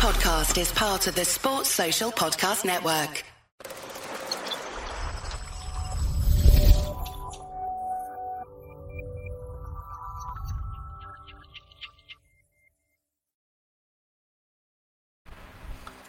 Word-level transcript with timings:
podcast 0.00 0.56
is 0.58 0.72
part 0.72 1.06
of 1.08 1.14
the 1.14 1.26
Sports 1.26 1.68
Social 1.68 2.10
Podcast 2.10 2.64
Network. 2.64 3.22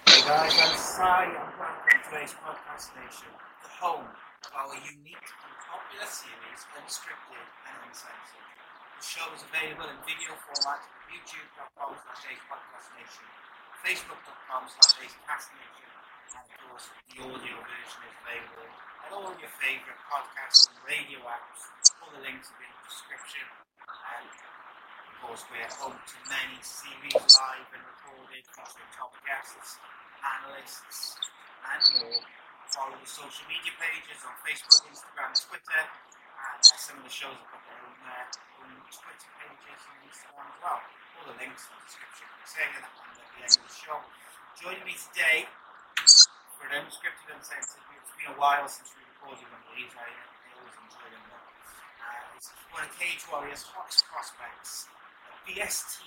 Hey 0.08 0.22
guys, 0.24 0.56
I'm 0.56 0.78
Si 0.80 1.04
and 1.04 1.52
welcome 1.60 1.84
to 1.92 1.98
today's 2.08 2.32
podcast 2.40 2.96
station, 2.96 3.28
the 3.60 3.72
home 3.76 4.08
of 4.08 4.52
our 4.56 4.72
unique 4.88 5.20
and 5.20 5.56
popular 5.68 6.08
series, 6.08 6.64
Unscripted 6.80 7.44
and 7.68 7.76
Uncensored. 7.92 8.48
The 8.96 9.04
show 9.04 9.28
is 9.36 9.44
available 9.52 9.92
in 9.92 10.00
video 10.08 10.32
format 10.48 10.80
at 10.80 11.12
youtube.com 11.12 11.92
slash 11.92 12.40
podcast 12.48 12.88
nation, 12.96 13.28
facebook.com 13.82 14.64
slash 14.70 14.94
nation, 15.02 15.22
and 15.26 16.46
of 16.46 16.54
course 16.70 16.86
the 17.10 17.18
audio 17.18 17.56
version 17.66 18.02
is 18.06 18.16
available 18.22 18.70
at 19.02 19.10
all 19.10 19.34
your 19.42 19.54
favourite 19.58 20.02
podcast 20.06 20.70
and 20.70 20.78
radio 20.86 21.20
apps. 21.26 21.66
All 21.98 22.14
the 22.14 22.22
links 22.22 22.54
are 22.54 22.62
in 22.62 22.70
the 22.70 22.82
description. 22.86 23.46
And 23.82 24.30
of 24.30 25.16
course, 25.26 25.44
we're 25.50 25.72
home 25.82 25.98
to 25.98 26.18
many 26.30 26.62
series 26.62 27.14
live 27.18 27.70
and 27.74 27.82
recorded 27.82 28.46
featuring 28.54 28.92
top 28.94 29.14
guests, 29.26 29.82
analysts, 30.22 31.18
and 31.66 31.82
more. 32.02 32.22
Follow 32.70 32.98
the 33.02 33.10
social 33.10 33.46
media 33.50 33.74
pages 33.82 34.22
on 34.24 34.34
Facebook, 34.46 34.82
Instagram, 34.94 35.34
Twitter, 35.36 35.82
and 35.84 36.62
uh, 36.62 36.78
some 36.78 37.02
of 37.02 37.06
the 37.06 37.14
shows 37.14 37.36
have 37.50 37.66
uh, 38.12 38.64
own 38.68 38.76
Twitter 38.92 39.32
pages 39.40 39.82
and 39.88 40.00
Instagram 40.04 40.48
as 40.52 40.60
well. 40.60 40.80
All 40.84 41.26
the 41.32 41.36
links 41.40 41.64
in 41.72 41.76
the 41.80 41.84
description. 41.88 42.28
Say 42.44 42.66
that 42.76 42.84
at 42.84 42.92
the 42.92 43.40
end 43.40 43.56
of 43.56 43.64
the 43.64 43.72
show. 43.72 43.98
Joining 44.60 44.84
me 44.84 44.96
today 45.00 45.48
for 46.60 46.68
an 46.68 46.84
unscripted 46.84 47.32
uncensored. 47.32 47.82
It's 47.96 48.14
been 48.20 48.36
a 48.36 48.38
while 48.38 48.68
since 48.68 48.92
we 48.94 49.02
recorded 49.16 49.48
one 49.48 49.64
of. 49.64 49.72
I, 49.72 50.04
I 50.04 50.50
always 50.60 50.76
enjoy 50.76 51.08
them. 51.08 51.24
Uh, 51.32 52.36
it's 52.36 52.52
one 52.76 52.84
of 52.84 52.92
Cage 53.00 53.24
Warriors' 53.32 53.64
hottest 53.64 54.04
prospects, 54.12 54.92
a 55.32 55.34
BST 55.48 56.04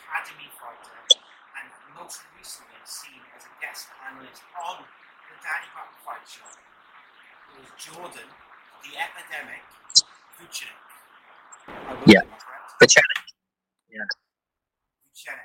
Academy 0.00 0.48
fighter, 0.56 0.98
and 1.60 1.68
most 1.92 2.24
recently 2.34 2.80
seen 2.88 3.20
as 3.36 3.44
a 3.44 3.52
guest 3.60 3.92
analyst 4.08 4.42
on 4.56 4.80
the 5.28 5.36
Danny 5.44 5.68
Batten 5.76 5.98
Fight 6.00 6.24
Show. 6.24 6.48
It 6.48 7.60
was 7.60 7.70
Jordan, 7.76 8.28
the 8.82 8.92
epidemic, 8.96 9.62
Vucenic. 10.40 10.87
Yeah. 12.06 12.22
Pachenik. 12.82 13.02
Vucenic. 15.14 15.40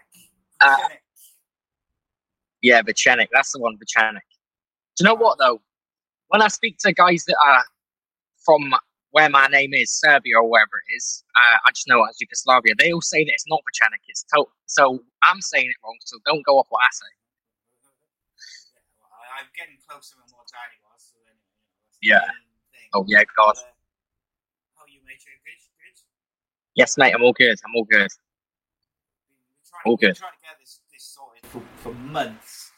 Uh, 0.62 0.78
Yeah, 2.62 2.82
Pachenik. 2.84 3.30
That's 3.34 3.52
the 3.54 3.60
one, 3.60 3.78
Pachenik. 3.78 4.22
Do 4.98 5.04
you 5.04 5.06
know 5.06 5.16
what 5.16 5.40
though? 5.40 5.62
When 6.30 6.42
I 6.42 6.50
speak 6.50 6.78
to 6.80 6.94
guys 6.94 7.26
that 7.28 7.38
are 7.46 7.64
from 8.46 8.74
where 9.12 9.30
my 9.30 9.48
name 9.48 9.74
is, 9.74 9.92
Serbia 9.92 10.38
or 10.38 10.50
wherever 10.50 10.72
it 10.90 10.96
is, 10.96 11.24
uh, 11.36 11.58
I 11.66 11.72
just 11.72 11.88
know 11.88 12.04
it 12.06 12.10
as 12.12 12.22
Yugoslavia. 12.22 12.74
They 12.78 12.92
all 12.94 13.02
say 13.02 13.24
that 13.26 13.32
it's 13.34 13.46
not 13.48 13.62
Pachenik. 13.68 14.02
It's 14.08 14.24
to- 14.36 14.46
so 14.68 15.04
I'm 15.24 15.42
saying 15.42 15.68
it 15.70 15.78
wrong. 15.84 15.98
So 16.06 16.18
don't 16.26 16.46
go 16.46 16.60
off 16.60 16.68
what 16.70 16.82
I 16.84 16.90
say. 16.92 17.12
Yeah, 18.92 19.00
well, 19.00 19.12
I'm 19.40 19.48
getting 19.58 19.78
closer 19.88 20.18
and 20.22 20.32
more 20.32 20.46
Danny 20.52 20.80
was, 20.86 21.12
so 21.14 21.20
anyway, 21.26 21.38
you 21.60 21.68
know, 21.68 21.78
that's 21.84 22.00
the 22.00 22.08
Yeah. 22.10 22.32
Oh 22.94 23.06
yeah, 23.08 23.24
God. 23.38 23.58
Uh, 23.58 23.62
how 24.78 24.84
are 24.86 24.90
you, 24.90 25.02
mate? 25.06 25.24
You 25.26 25.34
good? 25.46 25.62
Good? 25.82 26.00
Yes, 26.76 26.98
mate. 26.98 27.14
I'm 27.14 27.22
all 27.22 27.34
good. 27.34 27.54
I'm 27.62 27.76
all 27.76 27.86
good. 27.86 28.10
We're 28.10 29.70
trying, 29.70 29.86
All 29.86 29.98
good. 29.98 30.16
trying 30.18 30.34
to 30.34 30.42
get 30.42 30.58
this, 30.58 30.82
this 30.90 31.06
sorted 31.06 31.46
for, 31.46 31.62
for 31.78 31.94
months. 31.94 32.74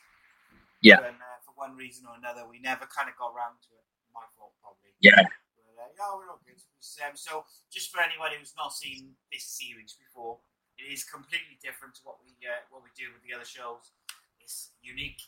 Yeah. 0.84 1.00
And 1.00 1.16
uh, 1.16 1.40
for 1.48 1.56
one 1.56 1.80
reason 1.80 2.04
or 2.04 2.20
another, 2.20 2.44
we 2.44 2.60
never 2.60 2.84
kind 2.92 3.08
of 3.08 3.16
got 3.16 3.32
round 3.32 3.56
to 3.64 3.72
it. 3.72 3.88
My 4.12 4.28
fault, 4.36 4.52
probably. 4.60 4.92
Yeah. 5.00 5.16
But, 5.16 5.80
uh, 5.80 5.88
yeah, 5.96 6.12
we're 6.12 6.28
all 6.28 6.44
good. 6.44 6.60
Um, 7.08 7.16
so, 7.16 7.48
just 7.72 7.92
for 7.92 8.04
anyone 8.04 8.36
who's 8.36 8.54
not 8.56 8.76
seen 8.76 9.16
this 9.32 9.48
series 9.48 9.96
before, 9.96 10.40
it 10.78 10.92
is 10.92 11.04
completely 11.04 11.56
different 11.64 11.96
to 12.00 12.02
what 12.04 12.20
we 12.24 12.36
uh, 12.44 12.64
what 12.70 12.84
we 12.84 12.92
do 12.96 13.12
with 13.16 13.24
the 13.24 13.36
other 13.36 13.48
shows. 13.48 13.96
It's 14.40 14.76
unique, 14.84 15.20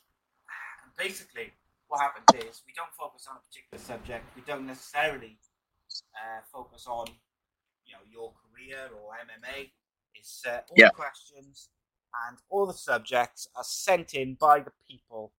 and 0.84 0.92
basically, 0.96 1.52
what 1.88 2.00
happens 2.00 2.28
is 2.36 2.64
we 2.68 2.72
don't 2.76 2.92
focus 2.96 3.28
on 3.28 3.40
a 3.40 3.44
particular 3.44 3.80
subject. 3.80 4.24
We 4.36 4.44
don't 4.48 4.68
necessarily 4.68 5.40
uh, 6.16 6.44
focus 6.52 6.86
on 6.88 7.08
you 7.88 7.94
know 7.94 8.04
your 8.12 8.34
career 8.34 8.90
or 8.94 9.14
MMA. 9.16 9.72
It's 10.14 10.44
uh, 10.46 10.62
all 10.70 10.76
Yeah. 10.78 10.90
questions 10.90 11.70
and 12.28 12.38
all 12.50 12.66
the 12.66 12.74
subjects 12.74 13.48
are 13.56 13.64
sent 13.64 14.14
in 14.14 14.36
by 14.36 14.60
the 14.60 14.72
people. 14.88 15.34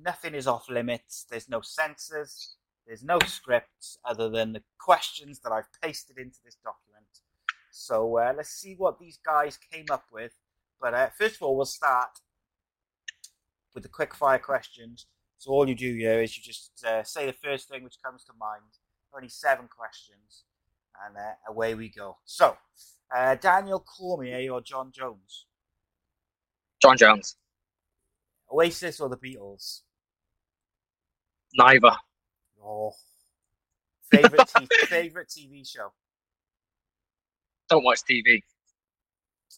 Nothing 0.00 0.34
is 0.34 0.46
off 0.46 0.68
limits. 0.68 1.24
There's 1.28 1.48
no 1.48 1.60
censors. 1.60 2.56
There's 2.86 3.02
no 3.02 3.18
scripts 3.20 3.98
other 4.04 4.28
than 4.30 4.52
the 4.52 4.62
questions 4.78 5.40
that 5.40 5.52
I've 5.52 5.68
pasted 5.82 6.16
into 6.18 6.38
this 6.44 6.56
document. 6.56 7.04
So 7.70 8.18
uh, 8.18 8.32
let's 8.36 8.50
see 8.50 8.74
what 8.76 8.98
these 8.98 9.18
guys 9.24 9.58
came 9.58 9.86
up 9.90 10.06
with. 10.10 10.32
But 10.80 10.94
uh, 10.94 11.10
first 11.10 11.36
of 11.36 11.42
all, 11.42 11.56
we'll 11.56 11.66
start 11.66 12.20
with 13.74 13.82
the 13.82 13.88
quick 13.88 14.14
fire 14.14 14.38
questions. 14.38 15.06
So 15.36 15.50
all 15.50 15.68
you 15.68 15.74
do 15.74 15.94
here 15.94 16.22
is 16.22 16.36
you 16.36 16.42
just 16.42 16.82
uh, 16.84 17.02
say 17.02 17.26
the 17.26 17.32
first 17.32 17.68
thing 17.68 17.84
which 17.84 18.02
comes 18.02 18.24
to 18.24 18.32
mind. 18.38 18.62
Only 19.14 19.28
seven 19.28 19.68
questions, 19.68 20.44
and 21.06 21.16
uh, 21.16 21.32
away 21.48 21.74
we 21.74 21.88
go. 21.88 22.16
So, 22.24 22.56
uh, 23.14 23.34
Daniel 23.36 23.80
Cormier 23.80 24.50
or 24.52 24.60
Jon 24.60 24.90
Jones? 24.92 25.46
Jon 26.80 26.96
Jones. 26.96 27.36
Oasis 28.52 29.00
or 29.00 29.08
the 29.08 29.16
Beatles? 29.16 29.80
Neither. 31.54 31.96
Oh, 32.62 32.92
favorite 34.10 34.48
t- 34.54 34.68
favorite 34.86 35.28
TV 35.28 35.68
show? 35.68 35.92
Don't 37.68 37.84
watch 37.84 38.00
TV. 38.10 38.42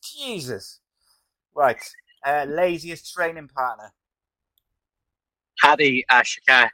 Jesus. 0.03 0.81
Right. 1.55 1.83
Uh, 2.25 2.47
laziest 2.49 3.13
training 3.13 3.49
partner. 3.49 3.93
Hadi 5.63 6.05
uh, 6.09 6.23
Shakir. 6.23 6.71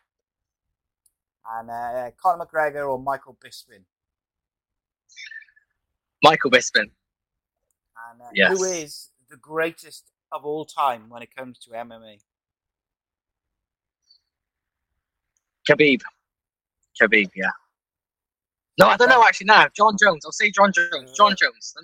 And 1.48 1.70
uh, 1.70 2.10
Conor 2.20 2.46
McGregor 2.46 2.88
or 2.88 2.98
Michael 3.00 3.36
Bisping. 3.44 3.84
Michael 6.22 6.50
Bisping. 6.50 6.90
And 8.10 8.22
uh, 8.22 8.28
Yes. 8.34 8.56
who 8.58 8.64
is 8.64 9.10
the 9.28 9.36
greatest 9.36 10.04
of 10.32 10.44
all 10.44 10.64
time 10.64 11.08
when 11.08 11.22
it 11.22 11.34
comes 11.34 11.58
to 11.60 11.70
MMA? 11.70 12.18
Khabib. 15.68 16.00
Khabib, 17.00 17.30
yeah. 17.34 17.50
No, 18.78 18.86
I 18.88 18.96
don't 18.96 19.08
know 19.08 19.22
actually. 19.24 19.46
Now 19.46 19.66
Jon 19.74 19.96
Jones. 20.00 20.24
I'll 20.24 20.32
say 20.32 20.50
Jon 20.50 20.72
Jones. 20.72 21.12
Jon 21.16 21.34
Jones. 21.36 21.74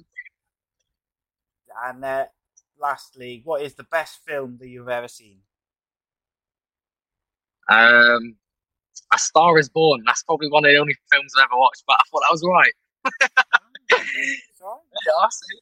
And 1.84 2.04
uh, 2.04 2.26
lastly, 2.78 3.40
what 3.44 3.62
is 3.62 3.74
the 3.74 3.84
best 3.84 4.20
film 4.26 4.58
that 4.60 4.68
you've 4.68 4.88
ever 4.88 5.08
seen? 5.08 5.38
Um, 7.70 8.36
A 9.12 9.18
Star 9.18 9.58
Is 9.58 9.68
Born. 9.70 10.02
That's 10.06 10.22
probably 10.22 10.48
one 10.50 10.64
of 10.66 10.70
the 10.70 10.76
only 10.76 10.94
films 11.10 11.32
I've 11.38 11.44
ever 11.44 11.58
watched, 11.58 11.84
but 11.86 11.94
I 11.94 12.02
thought 12.10 12.20
that 12.20 12.30
was 12.30 12.44
right. 12.46 12.72
Sorry? 14.58 14.78
Yeah, 15.06 15.12
I 15.20 15.28
see. 15.30 15.58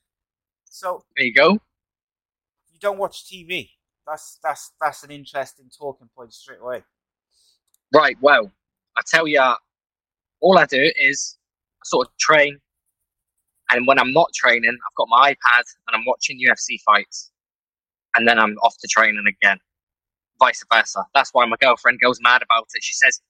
So 0.64 1.04
There 1.16 1.26
you 1.26 1.34
go. 1.34 1.52
you 1.52 2.78
don't 2.80 2.98
watch 2.98 3.24
TV. 3.30 3.70
That's 4.06 4.38
that's 4.42 4.72
that's 4.80 5.02
an 5.04 5.10
interesting 5.10 5.70
talking 5.76 6.08
point 6.16 6.32
straight 6.32 6.60
away. 6.60 6.82
Right. 7.94 8.16
Well, 8.20 8.50
I 8.96 9.02
tell 9.06 9.26
you, 9.26 9.42
all 10.40 10.58
I 10.58 10.66
do 10.66 10.90
is 10.96 11.36
I 11.82 11.84
sort 11.84 12.08
of 12.08 12.16
train, 12.18 12.58
and 13.70 13.86
when 13.86 13.98
I'm 13.98 14.12
not 14.12 14.32
training, 14.34 14.70
I've 14.70 14.94
got 14.96 15.08
my 15.10 15.32
iPad 15.32 15.64
and 15.88 15.94
I'm 15.94 16.04
watching 16.06 16.38
UFC 16.38 16.80
fights, 16.84 17.30
and 18.16 18.26
then 18.26 18.38
I'm 18.38 18.56
off 18.62 18.76
to 18.80 18.88
training 18.88 19.24
again. 19.28 19.58
Vice 20.38 20.64
versa. 20.72 21.04
That's 21.14 21.30
why 21.34 21.44
my 21.46 21.56
girlfriend 21.60 22.00
goes 22.00 22.18
mad 22.22 22.42
about 22.42 22.66
it. 22.74 22.82
She 22.82 22.94
says, 22.94 23.20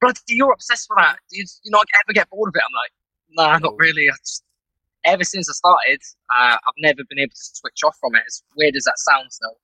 "Bloody, 0.00 0.20
you're 0.28 0.52
obsessed 0.52 0.86
with 0.88 0.98
that. 1.04 1.18
You, 1.30 1.44
you 1.64 1.70
not 1.70 1.86
ever 2.04 2.12
get 2.14 2.30
bored 2.30 2.48
of 2.48 2.54
it?" 2.54 2.62
I'm 2.64 2.74
like, 2.80 2.92
"Nah, 3.30 3.58
not 3.58 3.74
really. 3.78 4.08
I 4.08 4.16
just, 4.18 4.44
ever 5.04 5.24
since 5.24 5.48
I 5.48 5.52
started, 5.52 6.00
uh, 6.34 6.56
I've 6.56 6.74
never 6.78 7.02
been 7.08 7.18
able 7.18 7.30
to 7.34 7.36
switch 7.54 7.82
off 7.84 7.96
from 8.00 8.14
it. 8.14 8.22
As 8.26 8.42
weird 8.56 8.76
as 8.76 8.84
that 8.84 8.98
sounds, 8.98 9.38
though. 9.42 9.56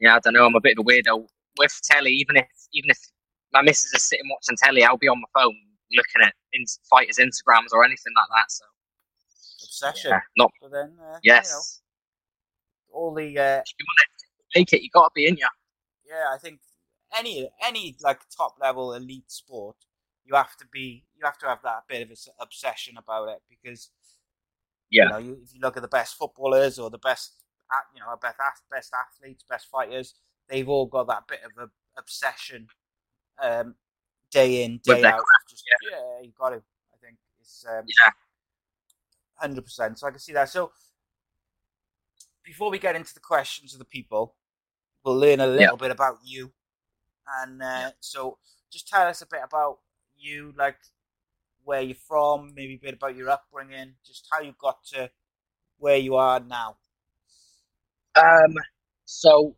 Yeah, 0.00 0.16
I 0.16 0.18
don't 0.20 0.34
know. 0.34 0.46
I'm 0.46 0.54
a 0.54 0.60
bit 0.60 0.78
of 0.78 0.84
a 0.84 0.88
weirdo 0.88 1.26
with 1.58 1.80
telly. 1.84 2.10
Even 2.12 2.36
if 2.36 2.46
even 2.72 2.90
if 2.90 2.98
my 3.52 3.62
missus 3.62 3.92
is 3.94 4.02
sitting 4.02 4.28
watching 4.30 4.56
telly, 4.62 4.84
I'll 4.84 4.96
be 4.98 5.08
on 5.08 5.20
my 5.20 5.40
phone 5.40 5.56
looking 5.92 6.22
at 6.22 6.34
in- 6.52 6.64
fighters' 6.90 7.18
Instagrams 7.18 7.72
or 7.72 7.84
anything 7.84 8.12
like 8.16 8.28
that. 8.34 8.50
So 8.50 8.64
Obsession. 9.62 10.10
yeah, 10.10 10.20
not 10.36 10.50
But 10.60 10.70
then, 10.72 10.96
uh, 11.00 11.18
yes. 11.22 11.80
you 12.92 12.94
know, 12.94 12.98
all 12.98 13.14
the 13.14 13.38
uh, 13.38 13.60
If 13.60 13.74
you 13.78 13.86
want 13.86 13.98
to 14.00 14.58
make 14.58 14.72
it, 14.72 14.82
you 14.82 14.90
got 14.92 15.04
to 15.08 15.10
be 15.14 15.26
in 15.26 15.36
you. 15.36 15.48
yeah, 16.08 16.26
I 16.32 16.38
think 16.38 16.60
any 17.16 17.50
any 17.64 17.96
like 18.02 18.20
top 18.36 18.56
level 18.60 18.94
elite 18.94 19.30
sport, 19.30 19.76
you 20.26 20.34
have 20.34 20.56
to 20.56 20.66
be 20.72 21.04
you 21.16 21.24
have 21.24 21.38
to 21.38 21.46
have 21.46 21.62
that 21.62 21.84
bit 21.88 22.02
of 22.02 22.10
a 22.10 22.42
obsession 22.42 22.96
about 22.98 23.28
it 23.28 23.42
because 23.48 23.90
Yeah. 24.90 25.04
you 25.04 25.10
know 25.10 25.18
you, 25.18 25.38
if 25.42 25.54
you 25.54 25.60
look 25.60 25.76
at 25.76 25.82
the 25.82 25.88
best 25.88 26.16
footballers 26.16 26.78
or 26.78 26.90
the 26.90 26.98
best 26.98 27.44
you 27.94 28.00
know, 28.00 28.16
best 28.20 28.36
best 28.70 28.92
athletes, 28.94 29.44
best 29.48 29.68
fighters, 29.68 30.14
they've 30.48 30.68
all 30.68 30.86
got 30.86 31.06
that 31.08 31.26
bit 31.28 31.40
of 31.44 31.50
a 31.62 31.70
obsession, 31.98 32.66
um, 33.42 33.74
day 34.30 34.64
in 34.64 34.80
day 34.82 35.04
out. 35.04 35.22
Just, 35.48 35.64
yeah. 35.82 35.98
yeah, 35.98 36.22
you 36.22 36.32
got 36.38 36.50
to. 36.50 36.56
I 36.56 36.96
think 37.02 37.16
it's 37.40 37.64
um, 37.68 37.84
yeah, 37.86 38.12
hundred 39.34 39.64
percent. 39.64 39.98
So 39.98 40.06
I 40.06 40.10
can 40.10 40.20
see 40.20 40.32
that. 40.32 40.48
So 40.48 40.72
before 42.44 42.70
we 42.70 42.78
get 42.78 42.96
into 42.96 43.14
the 43.14 43.20
questions 43.20 43.72
of 43.72 43.78
the 43.78 43.84
people, 43.84 44.34
we'll 45.04 45.18
learn 45.18 45.40
a 45.40 45.46
little 45.46 45.60
yeah. 45.60 45.76
bit 45.78 45.90
about 45.90 46.18
you, 46.24 46.52
and 47.42 47.62
uh, 47.62 47.90
so 48.00 48.38
just 48.70 48.88
tell 48.88 49.06
us 49.06 49.22
a 49.22 49.26
bit 49.26 49.40
about 49.44 49.78
you, 50.26 50.52
like 50.58 50.76
where 51.64 51.80
you're 51.80 51.96
from, 52.08 52.52
maybe 52.54 52.74
a 52.74 52.78
bit 52.78 52.94
about 52.94 53.16
your 53.16 53.30
upbringing, 53.30 53.94
just 54.04 54.26
how 54.30 54.40
you 54.40 54.54
got 54.60 54.84
to 54.92 55.10
where 55.78 55.96
you 55.96 56.16
are 56.16 56.40
now. 56.40 56.76
Um, 58.16 58.54
so 59.04 59.54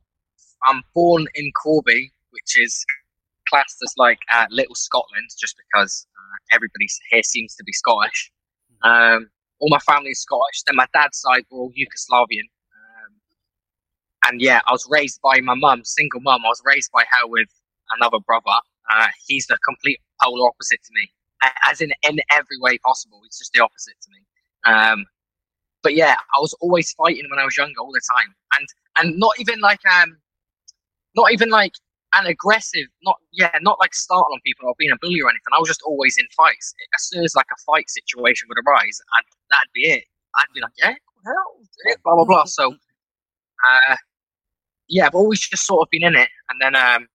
I'm 0.64 0.82
born 0.94 1.26
in 1.34 1.50
Corby, 1.62 2.12
which 2.30 2.56
is 2.56 2.84
classed 3.48 3.78
as 3.82 3.94
like 3.96 4.18
uh, 4.32 4.46
Little 4.50 4.74
Scotland, 4.74 5.28
just 5.38 5.56
because 5.56 6.06
uh, 6.16 6.54
everybody 6.56 6.88
here 7.10 7.22
seems 7.22 7.54
to 7.56 7.64
be 7.64 7.72
Scottish. 7.72 8.32
Hmm. 8.82 8.90
Um, 8.90 9.30
all 9.60 9.68
my 9.70 9.78
family 9.80 10.10
is 10.10 10.20
Scottish. 10.20 10.62
Then 10.66 10.76
my 10.76 10.86
dad's 10.92 11.20
side 11.20 11.44
were 11.50 11.58
all 11.58 11.72
Yugoslavian. 11.72 12.48
Um, 12.72 13.12
and 14.26 14.40
yeah, 14.40 14.60
I 14.66 14.72
was 14.72 14.86
raised 14.90 15.20
by 15.22 15.40
my 15.40 15.54
mum, 15.54 15.82
single 15.84 16.20
mum. 16.20 16.42
I 16.44 16.48
was 16.48 16.62
raised 16.64 16.90
by 16.92 17.04
her 17.10 17.26
with 17.26 17.48
another 17.96 18.18
brother. 18.24 18.58
Uh, 18.90 19.08
he's 19.26 19.46
the 19.46 19.58
complete 19.64 19.98
polar 20.22 20.48
opposite 20.48 20.80
to 20.84 20.90
me, 20.94 21.10
as 21.70 21.80
in 21.80 21.90
in 22.08 22.18
every 22.30 22.58
way 22.60 22.78
possible. 22.78 23.20
He's 23.24 23.38
just 23.38 23.52
the 23.52 23.60
opposite 23.60 23.94
to 24.02 24.08
me. 24.10 24.72
Um, 24.72 25.06
but 25.82 25.94
yeah, 25.94 26.16
I 26.34 26.40
was 26.40 26.54
always 26.60 26.92
fighting 26.92 27.24
when 27.30 27.38
I 27.38 27.44
was 27.44 27.56
younger, 27.56 27.80
all 27.80 27.92
the 27.92 28.00
time, 28.16 28.34
and 28.56 28.66
and 28.96 29.18
not 29.18 29.38
even 29.38 29.60
like 29.60 29.80
um, 29.86 30.18
not 31.14 31.32
even 31.32 31.50
like 31.50 31.72
an 32.14 32.26
aggressive, 32.26 32.86
not 33.02 33.16
yeah, 33.32 33.50
not 33.60 33.78
like 33.80 33.94
starting 33.94 34.32
on 34.32 34.40
people 34.44 34.68
or 34.68 34.74
being 34.78 34.90
a 34.90 34.96
bully 35.00 35.20
or 35.20 35.28
anything. 35.28 35.52
I 35.52 35.58
was 35.58 35.68
just 35.68 35.82
always 35.82 36.16
in 36.18 36.26
fights. 36.36 36.74
As 36.96 37.04
soon 37.08 37.24
as 37.24 37.34
like 37.34 37.46
a 37.52 37.60
fight 37.66 37.88
situation 37.90 38.48
would 38.48 38.58
arise, 38.66 39.00
I'd, 39.16 39.24
that'd 39.50 39.72
be 39.74 39.82
it. 39.82 40.04
I'd 40.36 40.46
be 40.54 40.60
like, 40.60 40.72
yeah, 40.78 40.94
hell, 41.24 41.96
blah 42.04 42.16
blah 42.16 42.24
blah. 42.24 42.44
So, 42.44 42.72
uh, 43.68 43.96
yeah, 44.88 45.06
I've 45.06 45.14
always 45.14 45.40
just 45.40 45.66
sort 45.66 45.86
of 45.86 45.90
been 45.90 46.04
in 46.04 46.16
it, 46.16 46.28
and 46.50 46.60
then 46.60 46.74
um, 46.74 47.08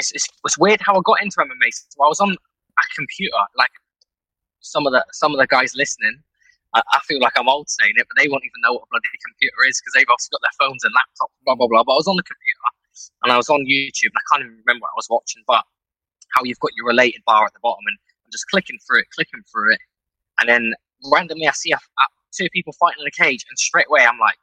it's, 0.00 0.10
it's, 0.12 0.26
it's 0.44 0.58
weird 0.58 0.80
how 0.80 0.96
I 0.96 1.00
got 1.04 1.22
into 1.22 1.36
MMA. 1.36 1.68
So 1.70 2.00
I 2.02 2.08
was 2.08 2.20
on 2.20 2.32
a 2.32 2.84
computer, 2.96 3.36
like 3.56 3.70
some 4.60 4.86
of 4.86 4.92
the 4.92 5.04
some 5.12 5.32
of 5.32 5.38
the 5.38 5.46
guys 5.46 5.72
listening. 5.76 6.24
I, 6.72 6.82
I 6.92 7.00
feel 7.06 7.20
like 7.20 7.34
I'm 7.36 7.48
old 7.48 7.68
saying 7.68 7.94
it, 7.96 8.06
but 8.08 8.16
they 8.16 8.28
won't 8.28 8.44
even 8.44 8.60
know 8.62 8.74
what 8.74 8.86
a 8.86 8.90
bloody 8.90 9.10
computer 9.26 9.60
is 9.68 9.80
because 9.80 9.92
they've 9.92 10.08
also 10.08 10.30
got 10.32 10.40
their 10.40 10.56
phones 10.56 10.82
and 10.84 10.92
laptops, 10.96 11.34
blah 11.44 11.54
blah 11.54 11.68
blah. 11.68 11.84
But 11.84 11.92
I 11.92 12.00
was 12.00 12.08
on 12.08 12.16
the 12.16 12.24
computer 12.24 12.64
and 13.22 13.32
I 13.32 13.36
was 13.36 13.48
on 13.48 13.60
YouTube, 13.68 14.12
and 14.12 14.20
I 14.20 14.26
can't 14.32 14.42
even 14.42 14.56
remember 14.64 14.88
what 14.88 14.96
I 14.96 15.00
was 15.00 15.10
watching, 15.10 15.42
but 15.46 15.62
how 16.34 16.44
you've 16.44 16.60
got 16.60 16.72
your 16.76 16.86
related 16.86 17.22
bar 17.26 17.44
at 17.44 17.52
the 17.52 17.60
bottom, 17.62 17.84
and 17.86 17.96
I'm 18.24 18.32
just 18.32 18.48
clicking 18.48 18.78
through 18.86 19.00
it, 19.00 19.08
clicking 19.14 19.42
through 19.52 19.74
it, 19.74 19.80
and 20.40 20.48
then 20.48 20.74
randomly 21.12 21.46
I 21.46 21.52
see 21.52 21.72
a, 21.72 21.76
a, 21.76 22.04
two 22.32 22.48
people 22.52 22.72
fighting 22.78 23.02
in 23.02 23.06
a 23.06 23.16
cage, 23.16 23.44
and 23.48 23.58
straight 23.58 23.86
away 23.88 24.04
I'm 24.04 24.18
like, 24.18 24.38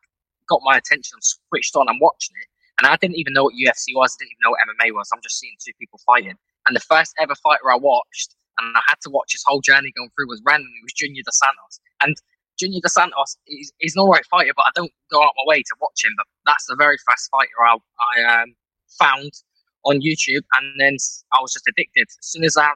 got 0.49 0.61
my 0.63 0.77
attention, 0.77 1.15
I'm 1.15 1.25
switched 1.49 1.75
on, 1.75 1.87
I'm 1.89 1.99
watching 1.99 2.35
it, 2.41 2.49
and 2.77 2.87
I 2.87 2.95
didn't 2.97 3.17
even 3.17 3.33
know 3.33 3.45
what 3.45 3.53
UFC 3.53 3.95
was, 3.95 4.15
I 4.15 4.23
didn't 4.23 4.37
even 4.37 4.43
know 4.43 4.51
what 4.51 4.61
MMA 4.67 4.93
was. 4.93 5.09
I'm 5.13 5.21
just 5.21 5.39
seeing 5.39 5.55
two 5.63 5.73
people 5.79 5.99
fighting, 6.05 6.35
and 6.65 6.75
the 6.75 6.81
first 6.81 7.13
ever 7.19 7.35
fighter 7.35 7.71
I 7.71 7.77
watched, 7.77 8.35
and 8.59 8.75
I 8.75 8.81
had 8.87 9.01
to 9.01 9.09
watch 9.09 9.33
his 9.33 9.43
whole 9.45 9.61
journey 9.61 9.91
going 9.95 10.09
through 10.15 10.27
was 10.27 10.41
randomly 10.45 10.81
was 10.83 10.93
Junior 10.93 11.21
Dos 11.25 11.39
Santos, 11.39 11.79
and 12.01 12.15
Junior 12.57 12.79
Dos 12.81 12.93
Santos, 12.93 13.37
he's, 13.45 13.71
he's 13.77 13.95
an 13.95 14.01
alright 14.01 14.25
fighter, 14.25 14.51
but 14.55 14.63
I 14.63 14.71
don't 14.75 14.91
go 15.11 15.21
out 15.21 15.31
my 15.37 15.43
way 15.45 15.61
to 15.61 15.75
watch 15.79 16.03
him. 16.03 16.11
But 16.17 16.25
that's 16.45 16.65
the 16.65 16.75
very 16.77 16.97
first 17.07 17.29
fighter 17.29 17.53
I, 17.65 17.77
I 17.77 18.41
um, 18.41 18.55
found 18.99 19.31
on 19.85 20.01
YouTube, 20.01 20.43
and 20.57 20.73
then 20.79 20.97
I 21.31 21.39
was 21.41 21.53
just 21.53 21.67
addicted. 21.67 22.07
As 22.09 22.25
soon 22.25 22.43
as 22.43 22.57
I 22.57 22.71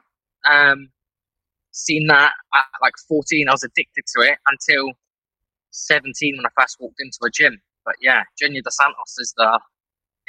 um, 0.48 0.88
seen 1.72 2.06
that 2.06 2.32
at 2.54 2.64
like 2.80 2.94
14, 3.08 3.48
I 3.48 3.52
was 3.52 3.64
addicted 3.64 4.04
to 4.16 4.22
it 4.22 4.38
until 4.46 4.92
17 5.70 6.36
when 6.36 6.46
I 6.46 6.50
first 6.60 6.76
walked 6.80 7.00
into 7.00 7.18
a 7.26 7.30
gym. 7.30 7.60
But 7.84 7.96
yeah, 8.00 8.22
Junior 8.38 8.62
Dos 8.62 8.76
Santos 8.76 9.18
is 9.18 9.34
the. 9.36 9.60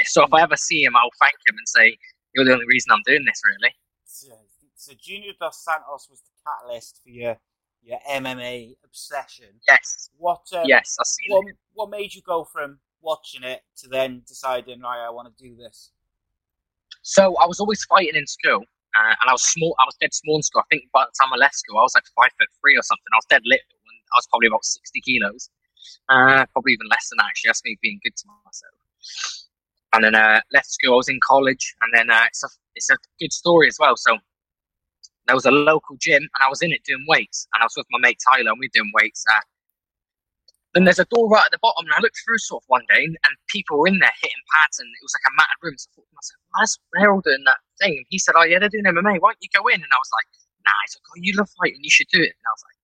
So 0.05 0.23
if 0.23 0.33
I 0.33 0.41
ever 0.41 0.57
see 0.57 0.83
him, 0.83 0.95
I'll 0.95 1.09
thank 1.19 1.35
him 1.45 1.55
and 1.57 1.67
say, 1.67 1.97
"You're 2.33 2.45
the 2.45 2.53
only 2.53 2.65
reason 2.67 2.91
I'm 2.91 3.03
doing 3.05 3.23
this." 3.25 3.41
Really. 3.45 3.73
So, 4.05 4.27
so 4.75 4.93
Junior 5.01 5.33
Dos 5.39 5.63
Santos 5.63 6.07
was 6.09 6.21
the 6.21 6.31
catalyst 6.45 7.01
for 7.03 7.09
your 7.09 7.37
your 7.83 7.99
MMA 8.09 8.75
obsession. 8.83 9.47
Yes. 9.69 10.09
What? 10.17 10.47
Um, 10.53 10.63
yes, 10.65 10.95
I 10.99 11.03
see. 11.03 11.25
What, 11.29 11.45
what 11.73 11.89
made 11.89 12.13
you 12.13 12.21
go 12.21 12.43
from 12.43 12.79
watching 13.01 13.43
it 13.43 13.61
to 13.77 13.87
then 13.89 14.23
deciding, 14.27 14.81
right, 14.81 15.05
I 15.05 15.09
want 15.09 15.35
to 15.35 15.43
do 15.43 15.55
this? 15.55 15.91
So 17.01 17.35
I 17.37 17.45
was 17.45 17.59
always 17.59 17.83
fighting 17.83 18.15
in 18.15 18.25
school, 18.25 18.63
uh, 18.95 19.13
and 19.19 19.27
I 19.27 19.33
was 19.33 19.43
small. 19.43 19.75
I 19.79 19.83
was 19.85 19.95
dead 19.99 20.13
small 20.13 20.37
in 20.37 20.43
school. 20.43 20.61
I 20.61 20.69
think 20.71 20.89
by 20.93 21.03
the 21.03 21.11
time 21.19 21.33
I 21.33 21.37
left 21.37 21.55
school, 21.55 21.77
I 21.77 21.83
was 21.83 21.93
like 21.95 22.07
five 22.15 22.31
foot 22.39 22.47
three 22.61 22.77
or 22.77 22.83
something. 22.83 23.11
I 23.11 23.17
was 23.17 23.27
dead 23.29 23.41
little, 23.43 23.75
and 23.75 23.97
I 24.15 24.17
was 24.17 24.27
probably 24.27 24.47
about 24.47 24.63
sixty 24.63 25.01
kilos, 25.01 25.49
uh, 26.07 26.45
probably 26.53 26.73
even 26.73 26.87
less 26.89 27.09
than 27.09 27.17
that. 27.19 27.27
Actually, 27.27 27.49
that's 27.49 27.63
me 27.65 27.77
being 27.81 27.99
good 28.03 28.15
to 28.15 28.25
myself. 28.45 28.79
And 29.93 30.03
then 30.03 30.15
uh, 30.15 30.41
left 30.51 30.71
school. 30.71 30.93
I 30.93 30.97
was 30.97 31.09
in 31.09 31.19
college, 31.25 31.75
and 31.81 31.93
then 31.93 32.09
uh, 32.09 32.25
it's 32.27 32.43
a 32.43 32.49
it's 32.75 32.89
a 32.89 32.97
good 33.19 33.31
story 33.31 33.67
as 33.67 33.77
well. 33.79 33.95
So 33.95 34.17
there 35.27 35.35
was 35.35 35.45
a 35.45 35.51
local 35.51 35.97
gym, 36.01 36.21
and 36.23 36.41
I 36.41 36.49
was 36.49 36.61
in 36.61 36.71
it 36.71 36.83
doing 36.83 37.05
weights, 37.07 37.47
and 37.53 37.61
I 37.61 37.65
was 37.65 37.73
with 37.77 37.85
my 37.91 37.99
mate 37.99 38.19
Tyler, 38.25 38.51
and 38.51 38.59
we 38.59 38.67
were 38.67 38.73
doing 38.73 38.91
weights. 38.99 39.23
Uh, 39.29 39.39
then 40.73 40.85
there's 40.85 40.99
a 40.99 41.05
door 41.05 41.29
right 41.29 41.45
at 41.45 41.51
the 41.51 41.61
bottom, 41.61 41.85
and 41.85 41.93
I 41.93 42.01
looked 42.01 42.17
through 42.25 42.39
sort 42.39 42.63
of 42.63 42.67
one 42.67 42.81
day, 42.89 43.05
and, 43.05 43.13
and 43.13 43.33
people 43.47 43.77
were 43.77 43.87
in 43.87 43.99
there 43.99 44.13
hitting 44.21 44.45
pads, 44.57 44.79
and 44.79 44.89
it 44.89 45.03
was 45.05 45.13
like 45.13 45.29
a 45.29 45.35
matted 45.37 45.59
room. 45.61 45.77
So 45.77 45.85
I 45.85 46.01
thought 46.01 46.09
to 46.09 46.15
myself, 46.17 46.41
why 46.49 46.61
is 46.65 46.73
all 47.05 47.21
doing 47.21 47.45
that 47.45 47.61
thing? 47.77 47.93
And 48.01 48.07
he 48.09 48.17
said, 48.17 48.33
oh 48.35 48.43
yeah, 48.43 48.57
they're 48.57 48.73
doing 48.73 48.89
MMA. 48.89 49.21
Why 49.21 49.37
don't 49.37 49.45
you 49.45 49.53
go 49.53 49.69
in? 49.69 49.77
And 49.77 49.93
I 49.93 50.01
was 50.01 50.11
like, 50.17 50.27
nah. 50.65 50.73
He's 50.83 50.97
like, 50.97 51.07
oh, 51.13 51.21
you 51.21 51.33
love 51.37 51.49
fighting, 51.61 51.85
you 51.85 51.93
should 51.93 52.09
do 52.09 52.25
it. 52.25 52.33
And 52.33 52.45
I 52.49 52.53
was 52.57 52.63
like, 52.65 52.77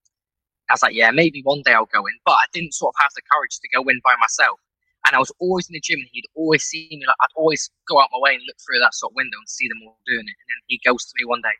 I 0.70 0.72
was 0.74 0.82
like, 0.86 0.94
yeah, 0.94 1.10
maybe 1.10 1.42
one 1.42 1.62
day 1.66 1.74
I'll 1.74 1.90
go 1.90 2.06
in, 2.06 2.14
but 2.24 2.38
I 2.38 2.46
didn't 2.54 2.78
sort 2.78 2.94
of 2.94 3.02
have 3.02 3.10
the 3.18 3.26
courage 3.26 3.58
to 3.58 3.68
go 3.74 3.82
in 3.90 3.98
by 4.06 4.14
myself. 4.22 4.62
And 5.10 5.16
I 5.16 5.18
was 5.18 5.34
always 5.42 5.66
in 5.66 5.74
the 5.74 5.82
gym, 5.82 5.98
and 5.98 6.08
he'd 6.12 6.30
always 6.38 6.62
see 6.62 6.86
me. 6.92 7.02
Like 7.02 7.18
I'd 7.18 7.34
always 7.34 7.66
go 7.90 7.98
out 7.98 8.14
my 8.14 8.22
way 8.22 8.38
and 8.38 8.42
look 8.46 8.54
through 8.62 8.78
that 8.78 8.94
sort 8.94 9.10
of 9.10 9.16
window 9.18 9.42
and 9.42 9.48
see 9.50 9.66
them 9.66 9.82
all 9.82 9.98
doing 10.06 10.22
it. 10.22 10.38
And 10.38 10.46
then 10.46 10.60
he 10.70 10.78
goes 10.86 11.02
to 11.06 11.12
me 11.18 11.26
one 11.26 11.42
day, 11.42 11.50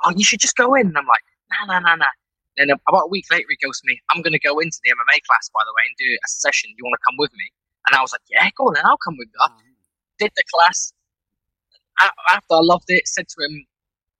oh, 0.00 0.16
you 0.16 0.24
should 0.24 0.40
just 0.40 0.56
go 0.56 0.72
in. 0.72 0.88
And 0.88 0.96
I'm 0.96 1.04
like, 1.04 1.20
nah, 1.52 1.68
nah, 1.68 1.84
nah, 1.84 1.96
nah. 2.00 2.14
Then 2.56 2.70
about 2.72 3.04
a 3.04 3.12
week 3.12 3.26
later, 3.30 3.44
he 3.52 3.60
goes 3.60 3.80
to 3.80 3.86
me, 3.86 4.00
I'm 4.08 4.22
going 4.22 4.32
to 4.32 4.40
go 4.40 4.60
into 4.60 4.80
the 4.80 4.96
MMA 4.96 5.20
class, 5.28 5.52
by 5.52 5.60
the 5.60 5.76
way, 5.76 5.84
and 5.84 5.96
do 6.00 6.08
a 6.08 6.28
session. 6.28 6.72
You 6.72 6.84
want 6.88 6.96
to 6.96 7.04
come 7.04 7.20
with 7.20 7.32
me? 7.36 7.52
And 7.86 7.94
I 7.94 8.00
was 8.00 8.12
like, 8.12 8.24
yeah, 8.32 8.48
go 8.56 8.72
on 8.72 8.74
then, 8.74 8.86
I'll 8.86 8.96
come 8.96 9.16
with 9.18 9.28
you. 9.28 9.40
Mm-hmm. 9.44 9.76
Did 10.18 10.32
the 10.36 10.44
class. 10.48 10.94
After 12.32 12.54
I 12.54 12.64
loved 12.64 12.88
it, 12.88 13.06
said 13.06 13.28
to 13.28 13.44
him 13.44 13.66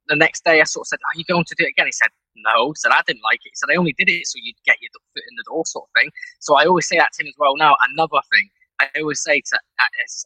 the 0.08 0.16
next 0.16 0.44
day, 0.44 0.60
I 0.60 0.64
sort 0.64 0.84
of 0.84 0.88
said, 0.88 0.98
are 1.00 1.16
you 1.16 1.24
going 1.24 1.44
to 1.44 1.54
do 1.56 1.64
it 1.64 1.70
again? 1.70 1.86
He 1.86 1.92
said, 1.92 2.10
no. 2.36 2.72
Said, 2.76 2.92
I 2.92 3.02
didn't 3.06 3.22
like 3.22 3.40
it. 3.44 3.52
He 3.52 3.56
said, 3.56 3.70
I 3.72 3.76
only 3.76 3.94
did 3.96 4.08
it 4.08 4.26
so 4.26 4.38
you'd 4.42 4.56
get 4.64 4.80
your 4.80 4.90
foot 5.14 5.24
in 5.28 5.36
the 5.36 5.44
door 5.46 5.64
sort 5.66 5.88
of 5.88 5.92
thing. 6.00 6.10
So 6.40 6.56
I 6.56 6.64
always 6.64 6.86
say 6.88 6.98
that 6.98 7.12
to 7.14 7.22
him 7.22 7.28
as 7.28 7.38
well. 7.38 7.56
Now, 7.56 7.76
another 7.92 8.20
thing, 8.32 8.48
I 8.80 8.88
always 8.98 9.22
say 9.22 9.40
to 9.40 9.56
uh, 9.78 9.84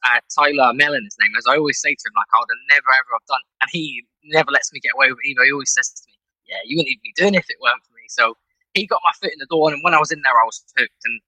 uh, 0.09 0.21
Tyler 0.33 0.73
Mellon, 0.73 1.05
his 1.05 1.17
name 1.21 1.33
is, 1.37 1.47
I 1.49 1.57
always 1.57 1.81
say 1.81 1.91
to 1.93 2.05
him, 2.09 2.15
like, 2.17 2.31
I 2.33 2.39
would 2.41 2.49
have 2.51 2.65
never 2.71 2.91
ever 2.93 3.13
have 3.13 3.27
done. 3.29 3.45
And 3.61 3.69
he 3.73 4.05
never 4.25 4.51
lets 4.51 4.73
me 4.73 4.81
get 4.81 4.95
away 4.97 5.11
with 5.11 5.21
it 5.23 5.29
either. 5.29 5.45
He 5.45 5.53
always 5.53 5.73
says 5.73 5.91
to 5.91 6.03
me, 6.07 6.15
yeah, 6.49 6.65
you 6.65 6.77
wouldn't 6.77 6.93
even 6.93 7.05
be 7.05 7.13
doing 7.17 7.35
it 7.35 7.45
if 7.45 7.51
it 7.51 7.61
weren't 7.61 7.85
for 7.85 7.93
me. 7.93 8.09
So 8.09 8.35
he 8.75 8.87
got 8.87 9.01
my 9.05 9.13
foot 9.21 9.33
in 9.33 9.39
the 9.39 9.47
door, 9.51 9.71
and 9.73 9.83
when 9.85 9.95
I 9.95 10.01
was 10.01 10.11
in 10.11 10.21
there, 10.23 10.33
I 10.33 10.45
was 10.45 10.65
hooked. 10.77 11.03
And 11.05 11.21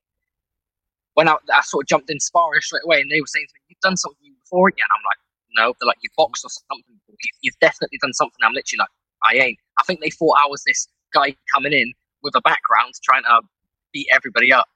when 1.14 1.28
I, 1.28 1.37
I 1.52 1.60
sort 1.62 1.84
of 1.84 1.88
jumped 1.88 2.10
in 2.10 2.20
sparring 2.20 2.60
straight 2.60 2.84
away, 2.84 3.00
and 3.00 3.10
they 3.10 3.20
were 3.20 3.28
saying 3.28 3.46
to 3.49 3.54
me, 3.54 3.60
"You've 3.68 3.84
done 3.84 3.96
something 3.96 4.32
before 4.40 4.68
again." 4.68 4.88
I'm 4.88 5.04
like, 5.04 5.20
"No." 5.56 5.75
They're 5.78 5.87
like, 5.87 6.00
"You've 6.00 6.16
boxed 6.16 6.44
or 6.44 6.50
something. 6.50 7.00
You've 7.42 7.58
definitely 7.60 7.99
done 8.00 8.12
something." 8.12 8.40
I'm 8.42 8.52
literally 8.56 8.80
like, 8.80 8.94
"I 9.24 9.34
ain't." 9.34 9.58
I 9.78 9.82
think 9.84 10.00
they 10.00 10.10
thought 10.10 10.36
I 10.42 10.48
was 10.48 10.62
this 10.64 10.88
guy 11.12 11.34
coming 11.54 11.72
in 11.72 11.92
with 12.22 12.34
a 12.34 12.40
background 12.40 12.94
trying 13.02 13.22
to 13.22 13.40
beat 13.92 14.08
everybody 14.14 14.52
up, 14.52 14.66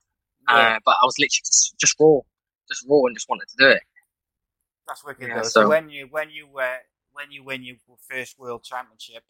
yeah. 0.48 0.54
uh, 0.56 0.78
but 0.84 0.96
I 1.02 1.04
was 1.04 1.14
literally 1.18 1.42
just, 1.44 1.74
just 1.78 1.96
raw, 2.00 2.20
just 2.68 2.84
raw, 2.88 3.04
and 3.06 3.16
just 3.16 3.28
wanted 3.28 3.48
to 3.48 3.56
do 3.58 3.68
it. 3.70 3.82
That's 4.86 5.04
wicked. 5.04 5.28
Yeah, 5.28 5.42
so, 5.42 5.62
so, 5.62 5.68
when 5.68 5.88
you 5.88 6.08
when 6.10 6.30
you 6.30 6.46
uh, 6.58 6.76
when 7.12 7.30
you 7.30 7.42
win 7.42 7.62
your 7.62 7.76
first 8.10 8.38
world 8.38 8.64
championship, 8.64 9.22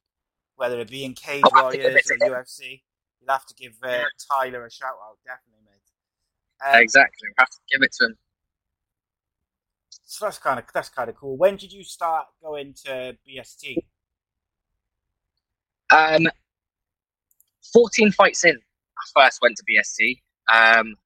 whether 0.57 0.81
it 0.81 0.91
be 0.91 1.05
in 1.05 1.15
Cage 1.15 1.45
oh, 1.45 1.63
Warriors 1.63 2.11
or 2.11 2.17
UFC, 2.17 2.83
you'll 3.21 3.31
have 3.31 3.47
to 3.47 3.55
give 3.55 3.75
uh, 3.83 4.05
Tyler 4.31 4.65
a 4.67 4.71
shout 4.71 4.95
out, 5.07 5.19
definitely, 5.25 5.63
mate. 5.65 6.75
Um, 6.75 6.83
exactly, 6.83 7.29
we 7.29 7.35
have 7.39 7.51
to 7.51 7.59
give 7.71 7.83
it 7.83 7.93
to 8.01 8.07
him. 8.07 8.17
So 10.07 10.27
that's 10.27 10.39
kind 10.39 10.59
of 10.59 10.65
that's 10.73 10.89
kind 10.89 11.09
of 11.09 11.17
cool. 11.17 11.37
When 11.37 11.57
did 11.57 11.73
you 11.73 11.85
start 11.85 12.27
going 12.43 12.75
to 12.85 13.17
BST? 13.27 13.77
Um, 15.91 16.29
14 17.73 18.13
fights 18.13 18.45
in, 18.45 18.57
I 18.57 19.25
first 19.25 19.41
went 19.43 19.57
to 19.57 19.65
BST. 19.65 20.21
Um, 20.53 20.97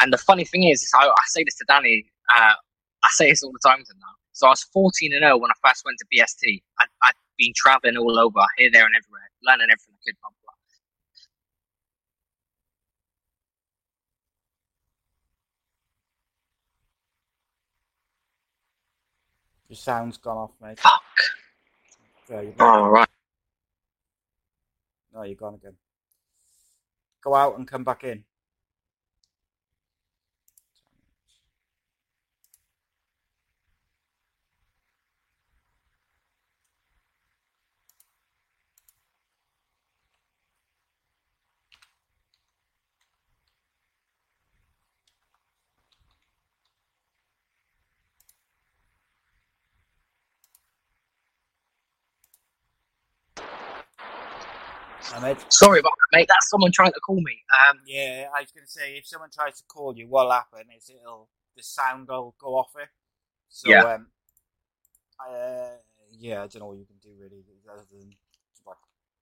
and 0.00 0.12
the 0.12 0.18
funny 0.18 0.44
thing 0.44 0.64
is, 0.68 0.88
I, 0.94 1.06
I 1.06 1.22
say 1.26 1.44
this 1.44 1.56
to 1.56 1.64
Danny, 1.66 2.06
uh, 2.36 2.52
I 3.02 3.08
say 3.10 3.30
this 3.30 3.42
all 3.42 3.52
the 3.52 3.68
time 3.68 3.78
to 3.84 3.92
him 3.92 3.98
now. 4.00 4.14
So 4.32 4.46
I 4.46 4.50
was 4.50 4.62
14 4.64 5.14
and 5.14 5.22
0 5.22 5.38
when 5.38 5.50
I 5.50 5.68
first 5.68 5.84
went 5.84 5.98
to 5.98 6.06
BST. 6.14 6.62
I, 6.78 6.84
had 7.02 7.14
been 7.38 7.52
traveling 7.56 7.96
all 7.96 8.18
over, 8.18 8.40
here, 8.58 8.70
there, 8.72 8.84
and 8.84 8.94
everywhere, 8.94 9.30
learning 9.42 9.68
everything 9.70 9.94
I 9.94 10.00
could, 10.04 10.16
blah, 10.20 10.30
blah. 10.30 10.52
Your 19.68 19.76
sound's 19.76 20.16
gone 20.16 20.36
off, 20.36 20.52
mate. 20.62 20.78
Fuck. 20.78 21.02
All. 22.60 23.06
Oh, 25.16 25.22
you're 25.22 25.34
gone 25.34 25.54
again. 25.54 25.76
Go 27.24 27.34
out 27.34 27.56
and 27.58 27.66
come 27.66 27.84
back 27.84 28.04
in. 28.04 28.24
Mate. 55.22 55.38
Sorry 55.50 55.80
about 55.80 55.92
that, 55.92 56.18
mate. 56.18 56.26
That's 56.28 56.50
someone 56.50 56.72
trying 56.72 56.92
to 56.92 57.00
call 57.00 57.20
me. 57.20 57.42
Um, 57.68 57.80
Yeah, 57.86 58.28
I 58.34 58.40
was 58.42 58.52
going 58.52 58.66
to 58.66 58.70
say, 58.70 58.96
if 58.98 59.06
someone 59.06 59.30
tries 59.32 59.56
to 59.58 59.64
call 59.66 59.96
you, 59.96 60.06
what'll 60.08 60.30
happen 60.32 60.64
is 60.76 60.90
it'll 60.90 61.28
the 61.56 61.62
sound 61.62 62.08
will 62.08 62.34
go 62.38 62.56
off 62.58 62.70
it. 62.78 62.88
So, 63.48 63.70
Yeah. 63.70 63.84
um, 63.94 64.08
uh, 65.26 65.68
yeah, 66.10 66.42
I 66.42 66.46
don't 66.48 66.60
know 66.60 66.66
what 66.66 66.78
you 66.78 66.84
can 66.86 66.98
do 67.02 67.10
really. 67.18 67.42
Other 67.72 67.84
than, 67.90 68.14
like, 68.66 68.76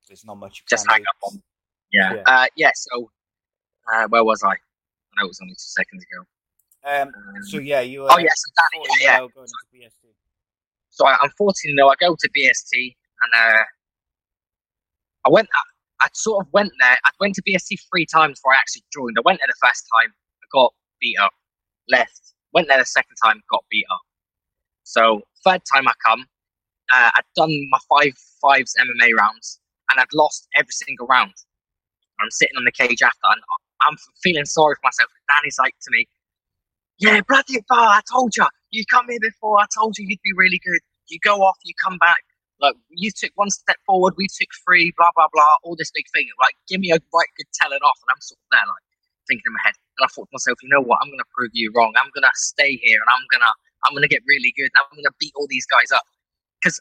there's 0.07 0.25
not 0.25 0.35
much 0.35 0.59
you 0.59 0.65
just 0.69 0.85
can 0.85 0.95
hang 0.95 1.03
do. 1.03 1.07
up 1.09 1.31
on. 1.33 1.43
Yeah. 1.91 2.13
Yeah. 2.15 2.23
Uh, 2.25 2.47
yeah. 2.57 2.71
So, 2.75 3.11
uh, 3.93 4.07
where 4.09 4.23
was 4.23 4.43
I? 4.43 4.49
I 4.49 5.21
know 5.21 5.25
it 5.25 5.27
was 5.29 5.39
only 5.41 5.53
two 5.53 5.59
seconds 5.59 6.03
ago. 6.03 6.25
Um, 6.83 7.07
Um, 7.15 7.43
so 7.43 7.57
yeah, 7.57 7.79
you. 7.81 8.01
Were 8.01 8.11
oh 8.11 8.17
yes, 8.17 8.41
Danny. 8.73 8.85
40 8.85 9.01
Yeah, 9.03 9.11
yeah. 9.11 9.17
now 9.19 9.27
going 9.29 9.47
into 9.47 9.87
BST. 9.87 10.13
So 10.89 11.07
I, 11.07 11.17
I'm 11.21 11.29
14 11.37 11.75
now. 11.75 11.87
I 11.89 11.95
go 11.99 12.15
to 12.15 12.29
BST 12.29 12.95
and 13.21 13.33
uh, 13.33 13.63
I 15.25 15.29
went. 15.29 15.47
I, 15.53 15.61
I 16.01 16.07
sort 16.13 16.45
of 16.45 16.51
went 16.53 16.71
there. 16.79 16.97
I 17.05 17.11
went 17.19 17.35
to 17.35 17.43
BST 17.43 17.77
three 17.91 18.05
times 18.05 18.39
before 18.39 18.53
I 18.53 18.57
actually 18.57 18.83
joined. 18.93 19.15
I 19.17 19.21
went 19.23 19.39
there 19.39 19.47
the 19.47 19.67
first 19.67 19.85
time. 19.93 20.11
I 20.11 20.45
got 20.51 20.73
beat 20.99 21.17
up. 21.21 21.31
Left. 21.89 22.33
Went 22.53 22.67
there 22.67 22.77
the 22.77 22.85
second 22.85 23.15
time. 23.23 23.41
Got 23.49 23.63
beat 23.69 23.85
up. 23.91 24.01
So 24.83 25.21
third 25.43 25.61
time 25.73 25.87
I 25.87 25.93
come, 26.05 26.25
uh, 26.93 27.09
I'd 27.15 27.23
done 27.35 27.51
my 27.71 27.79
five 27.89 28.13
fives 28.41 28.75
MMA 28.79 29.13
rounds 29.17 29.59
and 29.89 29.99
I'd 29.99 30.13
lost 30.13 30.47
every 30.55 30.71
single 30.71 31.07
round. 31.07 31.33
I'm 32.19 32.31
sitting 32.31 32.55
on 32.57 32.63
the 32.65 32.71
cage 32.71 33.01
after 33.01 33.19
and 33.23 33.41
I'm 33.81 33.95
feeling 34.23 34.45
sorry 34.45 34.75
for 34.75 34.87
myself. 34.87 35.09
Danny's 35.27 35.57
like 35.59 35.75
to 35.81 35.91
me, 35.91 36.07
"Yeah, 36.97 37.21
bloody 37.27 37.59
bar! 37.67 37.97
I 37.97 38.01
told 38.11 38.35
you. 38.37 38.45
You 38.71 38.83
come 38.91 39.07
here 39.09 39.19
before. 39.21 39.59
I 39.59 39.65
told 39.77 39.97
you 39.97 40.05
you'd 40.07 40.21
be 40.23 40.31
really 40.35 40.59
good. 40.65 40.79
You 41.07 41.19
go 41.23 41.41
off. 41.43 41.57
You 41.63 41.73
come 41.83 41.97
back. 41.97 42.23
Like 42.61 42.75
you 42.89 43.11
took 43.11 43.31
one 43.35 43.49
step 43.51 43.77
forward. 43.85 44.15
We 44.17 44.27
took 44.27 44.49
three. 44.65 44.93
Blah 44.97 45.11
blah 45.15 45.27
blah. 45.33 45.55
All 45.63 45.75
this 45.77 45.91
big 45.91 46.05
thing. 46.15 46.27
Like 46.41 46.55
give 46.69 46.81
me 46.81 46.91
a 46.91 46.99
right 47.13 47.31
good 47.37 47.49
telling 47.59 47.81
off." 47.83 47.99
And 48.07 48.11
I'm 48.15 48.21
sort 48.21 48.39
of 48.39 48.49
there 48.51 48.65
like 48.67 48.85
thinking 49.27 49.45
in 49.47 49.53
my 49.53 49.63
head. 49.65 49.75
And 49.99 50.05
I 50.05 50.09
thought 50.09 50.27
to 50.29 50.33
myself, 50.35 50.59
you 50.63 50.69
know 50.69 50.81
what? 50.81 50.99
I'm 51.03 51.11
gonna 51.11 51.27
prove 51.35 51.51
you 51.53 51.71
wrong. 51.75 51.93
I'm 51.97 52.11
gonna 52.15 52.33
stay 52.35 52.77
here 52.81 52.99
and 53.01 53.09
I'm 53.11 53.25
gonna 53.31 53.53
I'm 53.85 53.93
gonna 53.93 54.09
get 54.11 54.23
really 54.27 54.53
good. 54.57 54.71
I'm 54.77 54.89
gonna 54.95 55.15
beat 55.19 55.33
all 55.35 55.47
these 55.49 55.67
guys 55.67 55.91
up. 55.91 56.03
Because 56.61 56.79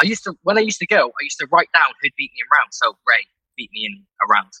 I 0.00 0.06
used 0.06 0.24
to 0.24 0.34
when 0.42 0.58
I 0.58 0.62
used 0.62 0.80
to 0.80 0.86
go, 0.88 1.08
I 1.20 1.22
used 1.24 1.38
to 1.40 1.48
write 1.52 1.70
down 1.74 1.90
who'd 2.02 2.12
beat 2.16 2.32
me 2.34 2.40
in 2.42 2.48
rounds. 2.52 2.78
So 2.82 2.96
Ray 3.06 3.26
beat 3.56 3.70
me 3.72 3.86
in 3.86 4.04
a 4.24 4.26
round. 4.32 4.52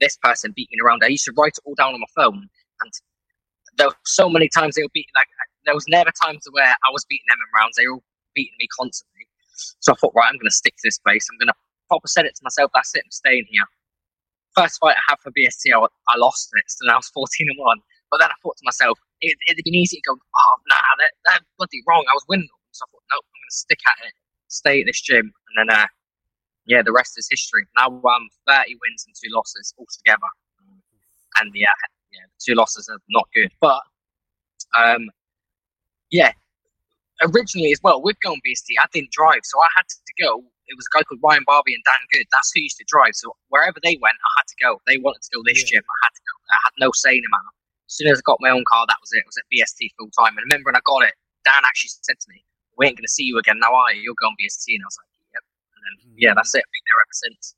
This 0.00 0.16
person 0.22 0.52
beat 0.56 0.70
me 0.70 0.78
in 0.78 0.82
a 0.82 0.86
round. 0.86 1.02
I 1.04 1.08
used 1.08 1.26
to 1.26 1.34
write 1.38 1.54
it 1.58 1.64
all 1.66 1.74
down 1.76 1.94
on 1.94 2.00
my 2.00 2.12
phone, 2.16 2.48
and 2.82 2.92
there 3.78 3.88
were 3.88 3.96
so 4.06 4.28
many 4.30 4.48
times 4.48 4.76
they 4.76 4.82
were 4.82 4.94
beating. 4.94 5.12
Like 5.16 5.28
there 5.64 5.74
was 5.74 5.86
never 5.88 6.10
times 6.24 6.44
where 6.52 6.66
I 6.86 6.90
was 6.92 7.04
beating 7.08 7.26
them 7.28 7.38
in 7.40 7.60
rounds. 7.60 7.76
They 7.76 7.86
were 7.88 7.94
all 7.94 8.04
beating 8.34 8.56
me 8.60 8.68
constantly. 8.78 9.15
So 9.80 9.92
I 9.92 9.96
thought, 9.96 10.12
right, 10.14 10.28
I'm 10.28 10.38
gonna 10.38 10.50
stick 10.50 10.74
to 10.76 10.84
this 10.84 10.98
place. 10.98 11.26
I'm 11.30 11.38
gonna 11.38 11.56
proper 11.88 12.08
said 12.08 12.26
it 12.26 12.34
to 12.34 12.42
myself. 12.42 12.70
That's 12.74 12.94
it. 12.94 13.02
I'm 13.04 13.10
staying 13.10 13.46
here. 13.48 13.64
First 14.54 14.78
fight 14.80 14.96
I 14.96 15.04
had 15.10 15.20
for 15.20 15.30
BST, 15.30 15.68
I, 15.74 15.78
I 16.08 16.16
lost 16.16 16.48
it. 16.54 16.64
So 16.66 16.88
I 16.90 16.96
was 16.96 17.08
14 17.12 17.46
and 17.50 17.58
one. 17.60 17.78
But 18.10 18.20
then 18.20 18.30
I 18.30 18.34
thought 18.42 18.56
to 18.56 18.64
myself, 18.64 18.98
it, 19.20 19.36
it'd 19.48 19.64
been 19.64 19.74
easy 19.74 19.96
to 19.96 20.02
go, 20.06 20.14
oh, 20.14 20.56
nah, 20.68 20.82
they're 20.98 21.40
bloody 21.58 21.82
wrong. 21.86 22.04
I 22.08 22.14
was 22.14 22.24
winning. 22.28 22.48
So 22.70 22.84
I 22.84 22.88
thought, 22.90 23.02
nope, 23.10 23.24
I'm 23.24 23.40
going 23.40 23.50
to 23.50 23.56
stick 23.56 23.80
at 23.86 24.06
it, 24.06 24.12
stay 24.48 24.80
at 24.80 24.86
this 24.86 25.00
gym. 25.00 25.32
And 25.48 25.68
then, 25.68 25.76
uh, 25.76 25.86
yeah, 26.66 26.82
the 26.82 26.92
rest 26.92 27.18
is 27.18 27.26
history. 27.30 27.66
Now 27.78 27.88
I'm 27.88 28.28
30 28.46 28.76
wins 28.80 29.04
and 29.06 29.14
two 29.14 29.34
losses 29.34 29.74
altogether. 29.78 30.30
And 31.38 31.52
yeah, 31.54 31.66
yeah, 32.12 32.24
two 32.40 32.54
losses 32.54 32.88
are 32.88 32.98
not 33.10 33.28
good. 33.34 33.50
But, 33.60 33.80
um, 34.78 35.08
yeah, 36.10 36.32
originally 37.22 37.72
as 37.72 37.80
well, 37.82 38.02
with 38.02 38.16
going 38.20 38.40
BST, 38.46 38.76
I 38.80 38.86
didn't 38.92 39.10
drive. 39.12 39.42
So 39.44 39.58
I 39.60 39.68
had 39.76 39.86
to 39.88 40.14
go. 40.22 40.44
It 40.66 40.74
was 40.76 40.86
a 40.90 40.92
guy 40.98 41.02
called 41.06 41.20
Ryan 41.22 41.44
Barbie 41.46 41.74
and 41.74 41.84
Dan 41.84 42.02
Good. 42.10 42.26
That's 42.32 42.50
who 42.54 42.60
used 42.60 42.76
to 42.78 42.86
drive. 42.88 43.14
So 43.14 43.32
wherever 43.48 43.78
they 43.82 43.98
went, 44.02 44.18
I 44.18 44.30
had 44.42 44.46
to 44.50 44.56
go. 44.60 44.70
They 44.86 44.98
wanted 44.98 45.22
to 45.22 45.30
go 45.32 45.40
this 45.46 45.62
Yeah. 45.62 45.78
gym. 45.78 45.84
I 45.86 45.98
had 46.06 46.14
to 46.14 46.22
go. 46.26 46.32
I 46.50 46.58
had 46.64 46.74
no 46.78 46.90
say 46.92 47.16
in 47.16 47.22
the 47.22 47.30
matter. 47.30 47.52
As 47.86 47.94
soon 47.94 48.08
as 48.10 48.18
I 48.18 48.22
got 48.26 48.38
my 48.40 48.50
own 48.50 48.64
car, 48.66 48.84
that 48.88 48.98
was 49.00 49.12
it. 49.14 49.22
It 49.22 49.30
was 49.30 49.38
at 49.38 49.46
BST 49.52 49.94
full 49.96 50.10
time. 50.18 50.34
And 50.36 50.42
I 50.42 50.46
remember 50.50 50.68
when 50.74 50.76
I 50.76 50.84
got 50.84 51.06
it, 51.06 51.14
Dan 51.46 51.62
actually 51.64 51.94
said 52.02 52.18
to 52.18 52.28
me, 52.34 52.42
"We 52.76 52.86
ain't 52.86 52.96
going 52.98 53.06
to 53.06 53.12
see 53.14 53.22
you 53.22 53.38
again 53.38 53.60
now, 53.62 53.72
are 53.74 53.94
you? 53.94 54.02
You're 54.02 54.18
going 54.18 54.34
BST." 54.42 54.74
And 54.74 54.82
I 54.82 54.88
was 54.90 54.98
like, 54.98 55.10
"Yep." 55.38 55.44
And 55.78 55.82
then 55.86 55.94
yeah, 56.18 56.34
that's 56.34 56.52
it. 56.54 56.66
I've 56.66 56.74
been 56.74 56.86
there 56.90 57.00
ever 57.06 57.14
since. 57.14 57.54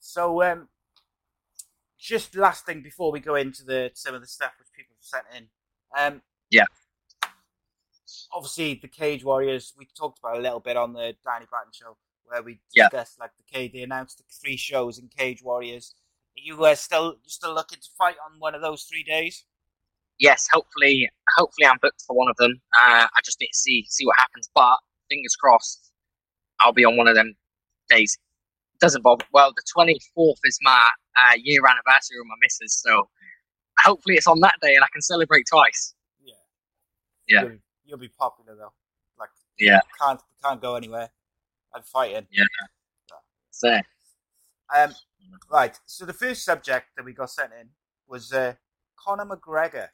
So, 0.00 0.42
um, 0.42 0.68
just 1.98 2.34
last 2.34 2.64
thing 2.64 2.80
before 2.80 3.12
we 3.12 3.20
go 3.20 3.34
into 3.34 3.62
the 3.64 3.90
some 3.94 4.14
of 4.14 4.22
the 4.22 4.26
stuff 4.26 4.52
which 4.58 4.72
people 4.72 4.96
have 4.96 5.04
sent 5.04 5.26
in. 5.36 5.48
Um, 5.96 6.22
Yeah. 6.50 6.64
Obviously, 8.32 8.74
the 8.74 8.88
Cage 8.88 9.24
Warriors. 9.24 9.74
We 9.76 9.86
talked 9.96 10.18
about 10.18 10.38
a 10.38 10.40
little 10.40 10.60
bit 10.60 10.76
on 10.76 10.92
the 10.92 11.14
Danny 11.24 11.46
Batten 11.50 11.72
show 11.72 11.96
where 12.24 12.42
we 12.42 12.60
Yeah. 12.74 12.88
discussed 12.88 13.18
like 13.20 13.36
the 13.36 13.42
Cage. 13.44 13.72
They 13.72 13.82
announced 13.82 14.18
the 14.18 14.24
three 14.42 14.56
shows 14.56 14.98
in 14.98 15.08
Cage 15.08 15.42
Warriors. 15.42 15.94
Are 16.36 16.40
you 16.42 16.64
uh, 16.64 16.74
still 16.74 17.14
you 17.22 17.30
still 17.30 17.54
looking 17.54 17.78
to 17.80 17.88
fight 17.96 18.16
on 18.24 18.38
one 18.38 18.54
of 18.54 18.60
those 18.62 18.84
three 18.84 19.04
days? 19.04 19.44
yes, 20.18 20.48
hopefully, 20.50 21.06
hopefully 21.36 21.66
I'm 21.66 21.76
booked 21.82 22.02
for 22.06 22.16
one 22.16 22.28
of 22.30 22.36
them. 22.36 22.52
Uh, 22.80 23.06
I 23.06 23.20
just 23.24 23.38
need 23.40 23.48
to 23.48 23.58
see 23.58 23.86
see 23.88 24.06
what 24.06 24.16
happens. 24.18 24.48
But 24.54 24.78
fingers 25.10 25.36
crossed, 25.36 25.92
I'll 26.60 26.72
be 26.72 26.84
on 26.84 26.96
one 26.96 27.06
of 27.08 27.14
them 27.14 27.34
days. 27.88 28.16
Doesn't 28.80 29.02
bother. 29.02 29.24
Well, 29.32 29.52
the 29.54 29.62
24th 29.76 30.38
is 30.44 30.58
my 30.62 30.90
uh, 31.16 31.34
year 31.36 31.60
anniversary 31.66 32.18
with 32.18 32.26
my 32.28 32.34
missus, 32.42 32.80
so 32.82 33.08
hopefully 33.78 34.16
it's 34.16 34.26
on 34.26 34.40
that 34.40 34.54
day 34.62 34.74
and 34.74 34.84
I 34.84 34.88
can 34.92 35.02
celebrate 35.02 35.44
twice. 35.50 35.94
Yeah. 36.24 36.34
Yeah. 37.28 37.44
You'll 37.86 37.98
be 37.98 38.08
popular 38.08 38.54
though. 38.56 38.72
Like 39.18 39.30
Yeah, 39.58 39.80
can't 39.98 40.20
can't 40.42 40.60
go 40.60 40.74
anywhere. 40.76 41.10
I'm 41.74 41.82
fighting. 41.82 42.26
Yeah. 42.30 42.44
So 43.50 43.80
Um, 44.74 44.94
right. 45.50 45.78
So 45.86 46.04
the 46.04 46.12
first 46.12 46.44
subject 46.44 46.88
that 46.96 47.04
we 47.04 47.12
got 47.12 47.30
sent 47.30 47.52
in 47.58 47.68
was 48.06 48.32
uh, 48.32 48.54
Conor 48.96 49.24
McGregor. 49.24 49.88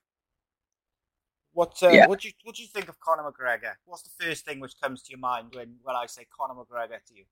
What 1.52 1.80
uh, 1.82 1.90
Yeah. 1.90 2.06
what 2.06 2.20
do 2.20 2.28
you 2.28 2.34
what 2.44 2.56
do 2.56 2.62
you 2.62 2.68
think 2.68 2.88
of 2.88 2.98
Conor 3.00 3.30
McGregor? 3.30 3.74
What's 3.84 4.02
the 4.02 4.24
first 4.24 4.44
thing 4.44 4.58
which 4.60 4.80
comes 4.80 5.02
to 5.02 5.10
your 5.10 5.20
mind 5.20 5.48
when, 5.54 5.76
when 5.82 5.94
I 5.94 6.06
say 6.06 6.26
Conor 6.36 6.54
McGregor 6.54 7.04
to 7.04 7.14
you? 7.14 7.24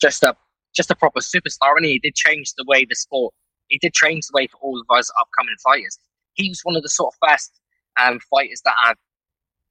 just 0.00 0.22
a 0.22 0.34
just 0.74 0.90
a 0.90 0.94
proper 0.94 1.20
superstar, 1.20 1.76
and 1.76 1.84
he 1.84 1.98
did 1.98 2.14
change 2.14 2.54
the 2.54 2.64
way 2.66 2.84
the 2.84 2.94
sport. 2.94 3.34
He 3.68 3.78
did 3.78 3.92
change 3.92 4.26
the 4.26 4.32
way 4.34 4.46
for 4.46 4.56
all 4.58 4.80
of 4.80 4.86
us 4.96 5.10
upcoming 5.20 5.54
fighters. 5.62 5.98
He 6.34 6.48
was 6.48 6.60
one 6.62 6.76
of 6.76 6.82
the 6.82 6.88
sort 6.88 7.12
of 7.14 7.28
first 7.28 7.60
um, 8.00 8.18
fighters 8.30 8.62
that 8.64 8.74
I 8.78 8.94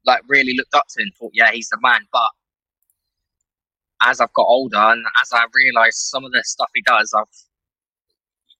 like 0.09 0.21
really 0.27 0.55
looked 0.57 0.73
up 0.73 0.85
to 0.89 1.01
and 1.03 1.11
thought, 1.17 1.31
yeah, 1.33 1.51
he's 1.51 1.69
the 1.69 1.77
man. 1.81 2.01
But 2.11 2.31
as 4.01 4.19
I've 4.19 4.33
got 4.33 4.47
older 4.47 4.77
and 4.77 5.05
as 5.21 5.29
I 5.31 5.45
realised 5.53 5.97
some 5.97 6.25
of 6.25 6.31
the 6.31 6.43
stuff 6.43 6.69
he 6.73 6.81
does, 6.81 7.13
I've 7.15 7.25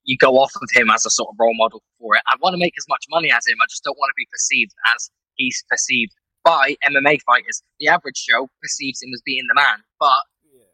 you 0.04 0.18
go 0.18 0.40
off 0.40 0.52
of 0.56 0.70
him 0.74 0.90
as 0.90 1.06
a 1.06 1.10
sort 1.10 1.30
of 1.30 1.36
role 1.40 1.54
model 1.56 1.84
for 2.00 2.16
it. 2.16 2.24
I 2.28 2.36
want 2.42 2.54
to 2.54 2.60
make 2.60 2.74
as 2.78 2.86
much 2.90 3.06
money 3.10 3.32
as 3.32 3.46
him. 3.46 3.58
I 3.62 3.68
just 3.70 3.84
don't 3.84 3.98
want 3.98 4.10
to 4.10 4.18
be 4.18 4.28
perceived 4.32 4.74
as 4.96 5.12
he's 5.36 5.64
perceived 5.70 6.14
by 6.44 6.76
MMA 6.88 7.22
fighters. 7.22 7.62
The 7.80 7.90
average 7.90 8.26
Joe 8.28 8.50
perceives 8.62 9.02
him 9.04 9.10
as 9.14 9.22
being 9.24 9.46
the 9.48 9.54
man, 9.56 9.80
but 10.00 10.24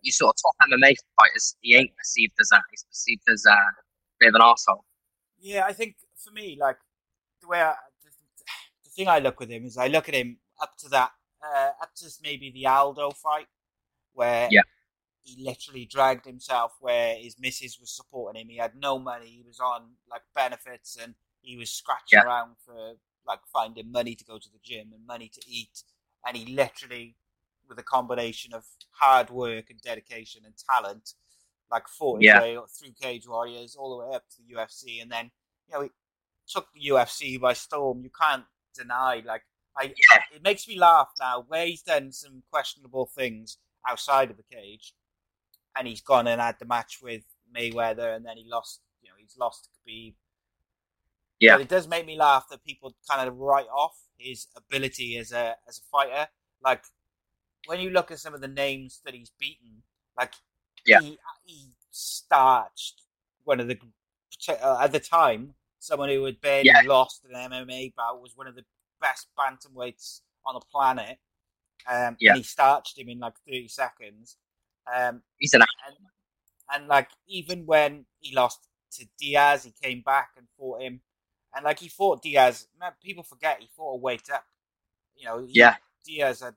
you 0.02 0.12
sort 0.12 0.36
of 0.36 0.42
top 0.42 0.70
MMA 0.70 0.96
fighters, 1.20 1.56
he 1.62 1.76
ain't 1.76 1.92
perceived 1.98 2.34
as 2.40 2.50
that. 2.50 2.62
He's 2.72 2.84
perceived 2.84 3.24
as 3.28 3.44
a 3.46 3.58
bit 4.20 4.30
of 4.30 4.36
an 4.36 4.42
asshole. 4.42 4.86
Yeah, 5.40 5.66
I 5.66 5.74
think 5.74 5.96
for 6.16 6.32
me, 6.32 6.58
like 6.60 6.78
the 7.42 7.48
way 7.48 7.60
I, 7.62 7.74
the, 8.04 8.12
the 8.86 8.90
thing 8.92 9.08
I 9.08 9.20
look 9.20 9.40
with 9.40 9.50
him 9.50 9.66
is 9.66 9.78
I 9.78 9.88
look 9.88 10.08
at 10.08 10.16
him 10.16 10.38
up 10.62 10.78
to 10.78 10.90
that, 10.90 11.12
uh, 11.44 11.72
up 11.82 11.94
to 11.96 12.10
maybe 12.22 12.52
the 12.52 12.68
Aldo 12.68 13.12
fight, 13.12 13.48
where 14.14 14.50
Yeah. 14.52 14.64
he 15.24 15.44
literally 15.44 15.86
dragged 15.86 16.26
himself, 16.26 16.76
where 16.80 17.16
his 17.18 17.38
missus 17.40 17.80
was 17.80 17.92
supporting 17.96 18.42
him. 18.42 18.50
He 18.50 18.58
had 18.58 18.76
no 18.76 19.00
money. 19.00 19.28
He 19.28 19.44
was 19.44 19.60
on 19.60 19.98
like 20.08 20.22
benefits, 20.34 20.96
and 20.96 21.16
he 21.42 21.58
was 21.58 21.72
scratching 21.72 22.20
Yeah. 22.20 22.24
around 22.24 22.58
for 22.66 22.96
like 23.26 23.46
finding 23.52 23.92
money 23.92 24.16
to 24.16 24.24
go 24.24 24.38
to 24.38 24.50
the 24.52 24.60
gym 24.64 24.94
and 24.94 25.06
money 25.06 25.30
to 25.30 25.42
eat, 25.48 25.84
and 26.26 26.38
he 26.38 26.46
literally, 26.54 27.18
with 27.68 27.80
a 27.80 27.84
combination 27.84 28.54
of 28.54 28.66
hard 28.92 29.30
work 29.32 29.70
and 29.72 29.82
dedication 29.82 30.46
and 30.46 30.56
talent, 30.58 31.14
like 31.72 31.88
fought 31.88 32.22
his 32.22 32.28
Yeah. 32.28 32.40
way 32.40 32.60
through 32.70 32.94
Cage 32.94 33.28
Warriors 33.28 33.76
all 33.76 33.90
the 33.90 34.06
way 34.06 34.16
up 34.16 34.30
to 34.30 34.38
the 34.44 34.54
UFC, 34.54 35.02
and 35.02 35.12
then 35.12 35.32
you 35.68 35.74
know 35.74 35.82
he 35.82 35.90
took 36.48 36.72
the 36.74 36.82
UFC 36.90 37.38
by 37.40 37.54
storm. 37.54 38.04
You 38.04 38.12
can't 38.12 38.46
deny 38.76 39.24
like 39.26 39.44
I 39.78 39.84
Yeah. 40.12 40.22
it 40.34 40.42
makes 40.44 40.68
me 40.68 40.78
laugh 40.78 41.10
now 41.20 41.42
where 41.48 41.66
he's 41.66 41.82
done 41.84 42.12
some 42.12 42.44
questionable 42.50 43.06
things 43.08 43.58
outside 43.88 44.32
of 44.32 44.38
the 44.38 44.44
cage, 44.44 44.94
and 45.76 45.88
he's 45.88 46.02
gone 46.02 46.28
and 46.28 46.42
had 46.42 46.58
the 46.60 46.66
match 46.66 47.00
with 47.02 47.24
Mayweather, 47.56 48.16
and 48.16 48.26
then 48.26 48.38
he 48.38 48.46
lost. 48.50 48.82
You 49.02 49.10
know, 49.10 49.16
he's 49.18 49.38
lost 49.38 49.66
to 49.66 49.70
Khabib. 49.72 50.16
Yeah. 51.40 51.56
But 51.56 51.62
it 51.62 51.68
does 51.70 51.88
make 51.88 52.06
me 52.06 52.18
laugh 52.18 52.48
that 52.50 52.64
people 52.64 52.96
kind 53.10 53.28
of 53.28 53.38
write 53.38 53.68
off 53.68 53.98
his 54.18 54.48
ability 54.56 55.18
as 55.18 55.32
a 55.32 55.56
as 55.68 55.80
a 55.80 55.84
fighter. 55.92 56.28
Like 56.64 56.84
when 57.68 57.80
you 57.80 57.90
look 57.90 58.12
at 58.12 58.20
some 58.20 58.34
of 58.34 58.42
the 58.42 58.48
names 58.48 59.02
that 59.06 59.14
he's 59.14 59.32
beaten, 59.40 59.84
like 60.18 60.34
Yeah. 60.86 61.02
he, 61.02 61.18
he 61.44 61.72
starched 61.92 63.02
one 63.44 63.60
of 63.60 63.68
the 63.68 63.78
uh, 64.50 64.80
at 64.82 64.92
the 64.92 65.00
time 65.00 65.54
someone 65.80 66.10
who 66.10 66.24
had 66.24 66.40
barely 66.42 66.66
Yeah. 66.68 66.82
lost 66.86 67.26
an 67.26 67.32
MMA 67.52 67.94
bout 67.96 68.22
was 68.22 68.36
one 68.36 68.48
of 68.48 68.56
the 68.56 68.66
best 69.02 69.28
bantamweights 69.38 70.22
on 70.46 70.56
the 70.56 70.62
planet. 70.72 71.20
Um, 71.88 72.18
Yeah. 72.20 72.32
and 72.32 72.38
he 72.38 72.44
starched 72.44 72.98
him 72.98 73.10
in 73.10 73.20
like 73.20 73.36
thirty 73.48 73.68
seconds. 73.68 74.38
Um, 74.94 75.24
He's 75.38 75.54
an 75.54 75.62
and 75.88 75.98
and 76.74 76.88
like 76.88 77.10
even 77.28 77.66
when 77.66 78.06
he 78.20 78.36
lost 78.36 78.68
to 78.94 79.08
Diaz, 79.20 79.64
he 79.64 79.72
came 79.72 80.02
back 80.02 80.32
and 80.38 80.48
fought 80.58 80.82
him, 80.82 81.02
and 81.54 81.64
like 81.66 81.80
he 81.80 81.90
fought 81.90 82.22
Diaz. 82.24 82.68
Man, 82.80 82.94
people 83.02 83.24
forget 83.24 83.60
he 83.62 83.68
fought 83.76 83.94
a 83.94 83.98
weight 83.98 84.30
up. 84.32 84.46
You 85.16 85.26
know, 85.26 85.46
he- 85.46 85.60
Yeah. 85.60 85.78
Diaz 86.06 86.42
had, 86.42 86.56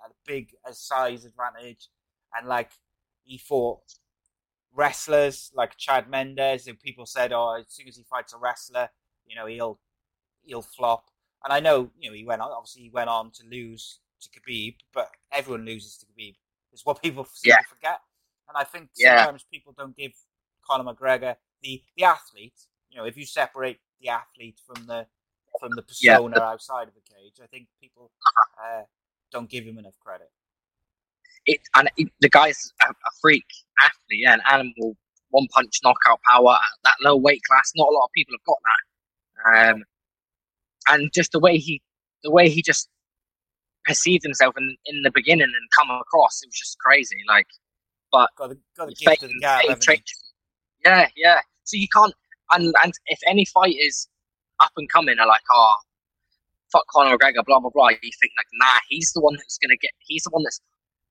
had 0.00 0.10
a 0.10 0.14
big 0.26 0.54
a 0.64 0.72
size 0.74 1.24
advantage, 1.24 1.88
and 2.34 2.46
like 2.48 2.72
he 3.24 3.38
fought 3.38 3.82
wrestlers 4.72 5.50
like 5.54 5.76
Chad 5.76 6.08
Mendes, 6.08 6.66
and 6.66 6.80
people 6.80 7.06
said, 7.06 7.32
"Oh, 7.32 7.52
as 7.60 7.66
soon 7.68 7.88
as 7.88 7.96
he 7.96 8.04
fights 8.04 8.32
a 8.32 8.38
wrestler, 8.38 8.90
you 9.26 9.34
know, 9.36 9.46
he'll 9.46 9.80
he'll 10.42 10.62
flop." 10.62 11.10
And 11.44 11.52
I 11.52 11.60
know, 11.60 11.90
you 11.98 12.10
know, 12.10 12.16
he 12.16 12.24
went 12.24 12.42
on. 12.42 12.50
Obviously, 12.52 12.82
he 12.82 12.90
went 12.90 13.10
on 13.10 13.30
to 13.32 13.46
lose 13.46 14.00
to 14.22 14.28
Khabib, 14.30 14.76
but 14.94 15.10
everyone 15.32 15.64
loses 15.64 15.96
to 15.98 16.06
Khabib. 16.06 16.36
It's 16.72 16.86
what 16.86 17.02
people 17.02 17.26
Yeah. 17.44 17.58
forget. 17.68 18.00
And 18.48 18.56
I 18.56 18.64
think 18.64 18.90
Yeah. 18.96 19.26
sometimes 19.26 19.44
people 19.50 19.74
don't 19.76 19.96
give 19.96 20.12
Conor 20.68 20.92
McGregor 20.94 21.36
the 21.62 21.82
the 21.96 22.04
athlete. 22.04 22.66
You 22.90 22.98
know, 22.98 23.04
if 23.04 23.16
you 23.16 23.26
separate 23.26 23.80
the 24.00 24.10
athlete 24.10 24.60
from 24.66 24.86
the 24.86 25.06
from 25.58 25.76
the 25.76 25.82
Yeah, 26.00 26.18
persona 26.18 26.36
outside 26.38 26.88
of 26.88 26.94
the 26.94 27.00
cage, 27.00 27.34
I 27.42 27.46
think 27.46 27.68
people 27.80 28.10
uh, 28.62 28.82
don't 29.32 29.48
give 29.50 29.64
him 29.64 29.78
enough 29.78 29.98
credit. 30.00 30.30
it, 31.46 31.60
and 31.76 31.90
it, 31.96 32.08
the 32.20 32.28
guy's 32.30 32.72
a, 32.82 32.90
a 32.90 33.10
freak 33.20 33.46
athlete, 33.80 34.20
yeah, 34.24 34.34
an 34.34 34.42
animal, 34.50 34.96
one 35.30 35.46
punch 35.52 35.80
knockout 35.84 36.20
power 36.22 36.52
at 36.54 36.78
that 36.84 36.96
low 37.02 37.16
weight 37.16 37.42
class. 37.48 37.72
Not 37.76 37.88
a 37.88 37.92
lot 37.94 38.04
of 38.04 38.10
people 38.14 38.34
have 38.34 38.44
got 38.46 38.58
that. 39.54 39.70
Um, 39.76 39.84
and 40.88 41.10
just 41.12 41.32
the 41.32 41.40
way 41.40 41.58
he, 41.58 41.80
the 42.22 42.30
way 42.30 42.48
he 42.48 42.62
just 42.62 42.88
perceived 43.84 44.22
himself 44.22 44.54
in 44.56 44.76
in 44.86 45.02
the 45.02 45.10
beginning 45.12 45.46
and 45.54 45.70
come 45.76 45.90
across, 45.90 46.40
it 46.42 46.46
was 46.48 46.54
just 46.58 46.78
crazy. 46.78 47.16
Like, 47.28 47.46
but 48.10 48.30
Got 48.36 48.50
the 48.50 48.58
got 48.76 48.88
the 48.88 48.94
gift 48.94 49.22
of 49.22 49.28
fake- 49.28 49.30
the 49.30 49.40
gab, 49.40 49.62
fake 49.66 49.80
trick. 49.80 50.04
yeah, 50.84 51.08
yeah. 51.16 51.40
So 51.64 51.76
you 51.76 51.88
can't, 51.88 52.14
and 52.52 52.72
and 52.82 52.92
if 53.06 53.18
any 53.26 53.44
fight 53.44 53.74
is 53.78 54.08
up 54.60 54.72
and 54.76 54.88
coming, 54.90 55.18
are 55.18 55.26
like, 55.26 55.42
oh, 55.52 55.76
fuck 56.70 56.86
Conor 56.88 57.16
McGregor, 57.16 57.44
blah 57.44 57.60
blah 57.60 57.70
blah. 57.70 57.88
You 57.88 58.10
think 58.20 58.32
like, 58.36 58.46
nah, 58.54 58.78
he's 58.88 59.12
the 59.12 59.20
one 59.20 59.34
that's 59.36 59.58
gonna 59.58 59.76
get. 59.76 59.90
He's 60.00 60.22
the 60.24 60.30
one 60.30 60.42
that's. 60.44 60.60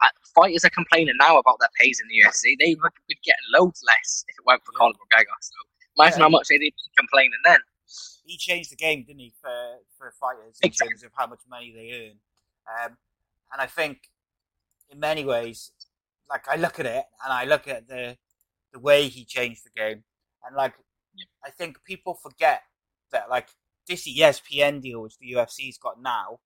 Uh, 0.03 0.07
fighters 0.33 0.65
are 0.65 0.69
complaining 0.71 1.13
now 1.19 1.37
about 1.37 1.57
their 1.59 1.69
pays 1.79 2.01
in 2.01 2.07
the 2.07 2.27
UFC. 2.27 2.55
They 2.59 2.73
would 2.81 2.91
getting 3.23 3.45
loads 3.55 3.83
less 3.85 4.25
if 4.27 4.33
it 4.39 4.45
weren't 4.47 4.63
for. 4.65 4.71
Conor 4.71 4.93
McGregor. 4.95 5.25
So 5.41 5.53
imagine 5.97 6.19
Yeah. 6.19 6.23
how 6.25 6.29
much 6.29 6.47
they'd 6.47 6.57
be 6.57 6.73
complaining 6.97 7.37
then. 7.45 7.59
He 8.31 8.37
changed 8.37 8.71
the 8.71 8.75
game, 8.75 9.03
didn't 9.03 9.19
he, 9.19 9.33
for 9.41 9.79
for 9.97 10.11
fighters 10.19 10.57
in 10.61 10.67
Exactly. 10.67 10.89
terms 10.89 11.03
of 11.03 11.11
how 11.15 11.27
much 11.27 11.41
money 11.49 11.71
they 11.73 11.91
earn. 12.09 12.19
Um, 12.85 12.97
and 13.51 13.61
I 13.61 13.67
think, 13.67 14.09
in 14.89 14.99
many 14.99 15.25
ways, 15.25 15.71
like 16.29 16.47
I 16.47 16.55
look 16.55 16.79
at 16.79 16.85
it 16.85 17.05
and 17.23 17.33
I 17.33 17.45
look 17.45 17.67
at 17.67 17.87
the 17.87 18.17
the 18.73 18.79
way 18.79 19.07
he 19.09 19.25
changed 19.25 19.65
the 19.65 19.69
game, 19.71 20.03
and 20.45 20.55
like 20.55 20.75
Yeah. 21.13 21.25
I 21.43 21.49
think 21.51 21.83
people 21.83 22.13
forget 22.15 22.61
that 23.11 23.29
like 23.29 23.49
this 23.87 24.07
ESPN 24.07 24.81
deal 24.81 25.01
which 25.01 25.17
the 25.17 25.33
UFC's 25.33 25.77
got 25.77 26.01
now. 26.01 26.39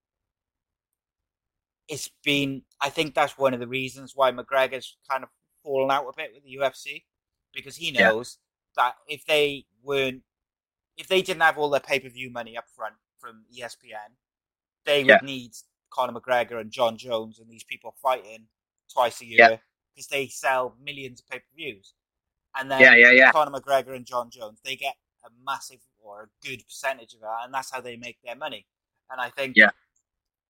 It's 1.88 2.10
been, 2.24 2.63
I 2.82 2.89
think 2.89 3.13
that's 3.13 3.38
one 3.38 3.54
of 3.54 3.60
the 3.60 3.67
reasons 3.67 4.13
why 4.15 4.32
McGregor's 4.32 4.98
kind 5.10 5.24
of 5.24 5.30
fallen 5.63 5.91
out 5.91 6.08
a 6.08 6.13
bit 6.17 6.32
with 6.34 6.43
the 6.43 6.56
UFC 6.58 7.06
because 7.54 7.76
he 7.76 7.91
Yeah. 7.91 8.10
knows 8.10 8.39
that 8.76 8.95
if 9.08 9.24
they 9.26 9.65
weren't 9.84 10.24
if 10.98 11.08
they 11.08 11.22
didn't 11.22 11.42
have 11.42 11.58
all 11.58 11.70
their 11.70 11.80
pay 11.80 12.00
per 12.00 12.10
view 12.10 12.30
money 12.30 12.58
up 12.58 12.66
front 12.76 12.96
from 13.20 13.46
ESPN, 13.54 14.16
they 14.86 15.04
would 15.04 15.22
Yeah. 15.22 15.26
need 15.26 15.52
Conor 15.90 16.20
McGregor 16.20 16.60
and 16.60 16.72
Jon 16.72 16.98
Jones 16.98 17.40
and 17.40 17.50
these 17.50 17.64
people 17.64 17.96
fighting 18.02 18.48
twice 18.92 19.22
a 19.22 19.26
year 19.26 19.62
because 19.94 20.08
they 20.08 20.28
sell 20.28 20.76
millions 20.82 21.22
of 21.22 21.28
pay 21.28 21.40
per 21.40 21.46
views. 21.56 21.94
And 22.56 22.70
then 22.72 22.82
Yeah, 22.82 22.96
yeah, 22.96 23.12
yeah. 23.12 23.32
Conor 23.32 23.60
McGregor 23.60 23.96
and 23.96 24.06
Jon 24.06 24.30
Jones, 24.30 24.60
they 24.64 24.76
get 24.76 24.96
a 25.26 25.30
massive 25.44 25.80
or 26.00 26.24
a 26.24 26.48
good 26.48 26.64
percentage 26.68 27.14
of 27.14 27.22
that, 27.22 27.42
and 27.44 27.54
that's 27.54 27.72
how 27.72 27.82
they 27.82 27.98
make 27.98 28.18
their 28.24 28.36
money. 28.36 28.68
And 29.10 29.20
I 29.20 29.30
think, 29.30 29.56
Yeah. 29.58 29.72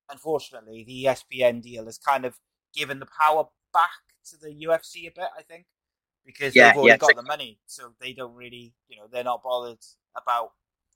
unfortunately, 0.09 0.83
the 0.83 1.05
ESPN 1.05 1.61
deal 1.61 1.85
has 1.85 1.97
kind 1.97 2.25
of 2.25 2.39
given 2.73 2.99
the 2.99 3.07
power 3.07 3.45
back 3.73 3.89
to 4.25 4.37
the 4.37 4.53
UFC 4.53 5.07
a 5.07 5.11
bit. 5.11 5.29
I 5.37 5.41
think 5.41 5.65
because 6.25 6.53
Yeah, 6.53 6.69
they've 6.69 6.77
already 6.77 6.93
yeah, 6.93 6.97
got 6.97 7.15
the 7.15 7.23
money, 7.23 7.59
so 7.65 7.93
they 7.99 8.13
don't 8.13 8.33
really, 8.35 8.73
you 8.87 8.97
know, 8.97 9.07
they're 9.11 9.23
not 9.23 9.43
bothered 9.43 9.79
about, 10.15 10.51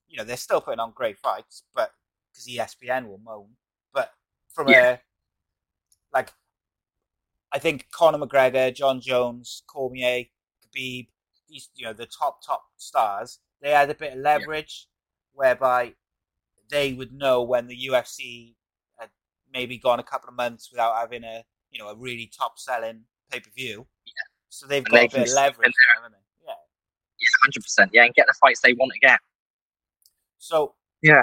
you 0.07 0.17
know, 0.17 0.23
they're 0.23 0.37
still 0.37 0.61
putting 0.61 0.79
on 0.79 0.91
great 0.91 1.17
fights, 1.17 1.63
but 1.73 1.91
because 2.31 2.47
ESPN 2.47 3.07
will 3.07 3.19
moan. 3.19 3.49
But 3.93 4.13
from 4.53 4.69
Yeah. 4.69 4.91
a 4.93 5.01
like, 6.13 6.33
I 7.51 7.59
think 7.59 7.89
Conor 7.91 8.19
McGregor, 8.19 8.73
Jon 8.73 9.01
Jones, 9.01 9.63
Cormier, 9.67 10.25
Khabib, 10.63 11.09
these 11.47 11.69
you 11.75 11.85
know 11.85 11.93
the 11.93 12.05
top 12.05 12.43
top 12.45 12.63
stars, 12.77 13.39
they 13.61 13.71
had 13.71 13.89
a 13.89 13.95
bit 13.95 14.13
of 14.13 14.19
leverage 14.19 14.87
whereby 15.33 15.95
they 16.69 16.93
would 16.93 17.11
know 17.11 17.41
when 17.41 17.67
the 17.67 17.87
UFC 17.87 18.55
had 18.97 19.09
maybe 19.51 19.77
gone 19.77 19.99
a 19.99 20.03
couple 20.03 20.29
of 20.29 20.35
months 20.35 20.69
without 20.71 20.95
having 20.95 21.23
a 21.23 21.43
you 21.71 21.79
know 21.79 21.89
a 21.89 21.95
really 21.95 22.27
top 22.35 22.59
selling 22.59 23.05
pay 23.31 23.39
per 23.39 23.49
view. 23.51 23.87
Yeah. 24.05 24.11
So 24.49 24.67
they've 24.67 24.83
And 24.83 24.91
got 24.91 25.05
a 25.05 25.17
bit 25.17 25.27
of 25.27 25.33
leverage, 25.33 25.73
haven't 25.95 26.11
they? 26.11 26.28
Yeah. 27.19 27.25
Yeah, 27.25 27.43
hundred 27.43 27.63
percent. 27.63 27.91
Yeah, 27.93 28.05
and 28.05 28.13
get 28.13 28.27
the 28.27 28.33
fights 28.39 28.61
they 28.61 28.73
want 28.73 28.91
to 28.93 28.99
get. 28.99 29.19
So 30.37 30.75
Yeah. 31.01 31.21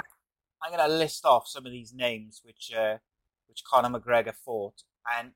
I'm 0.61 0.71
going 0.71 0.87
to 0.89 0.95
list 0.95 1.25
off 1.25 1.47
some 1.47 1.65
of 1.65 1.71
these 1.71 1.93
names 1.93 2.41
which 2.43 2.71
uh, 2.75 2.97
which 3.47 3.63
Conor 3.63 3.99
McGregor 3.99 4.33
fought, 4.33 4.83
and 5.17 5.31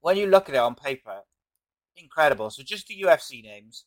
when 0.00 0.16
you 0.16 0.26
look 0.26 0.48
at 0.48 0.54
it 0.54 0.58
on 0.58 0.74
paper, 0.74 1.20
incredible. 1.96 2.50
So 2.50 2.62
just 2.62 2.86
the 2.88 3.00
UFC 3.02 3.42
names, 3.42 3.84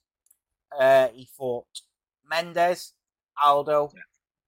uh, 0.78 1.10
he 1.14 1.28
fought 1.38 1.68
Mendes, 2.28 2.94
Aldo, 3.42 3.92
Yeah. 3.94 4.02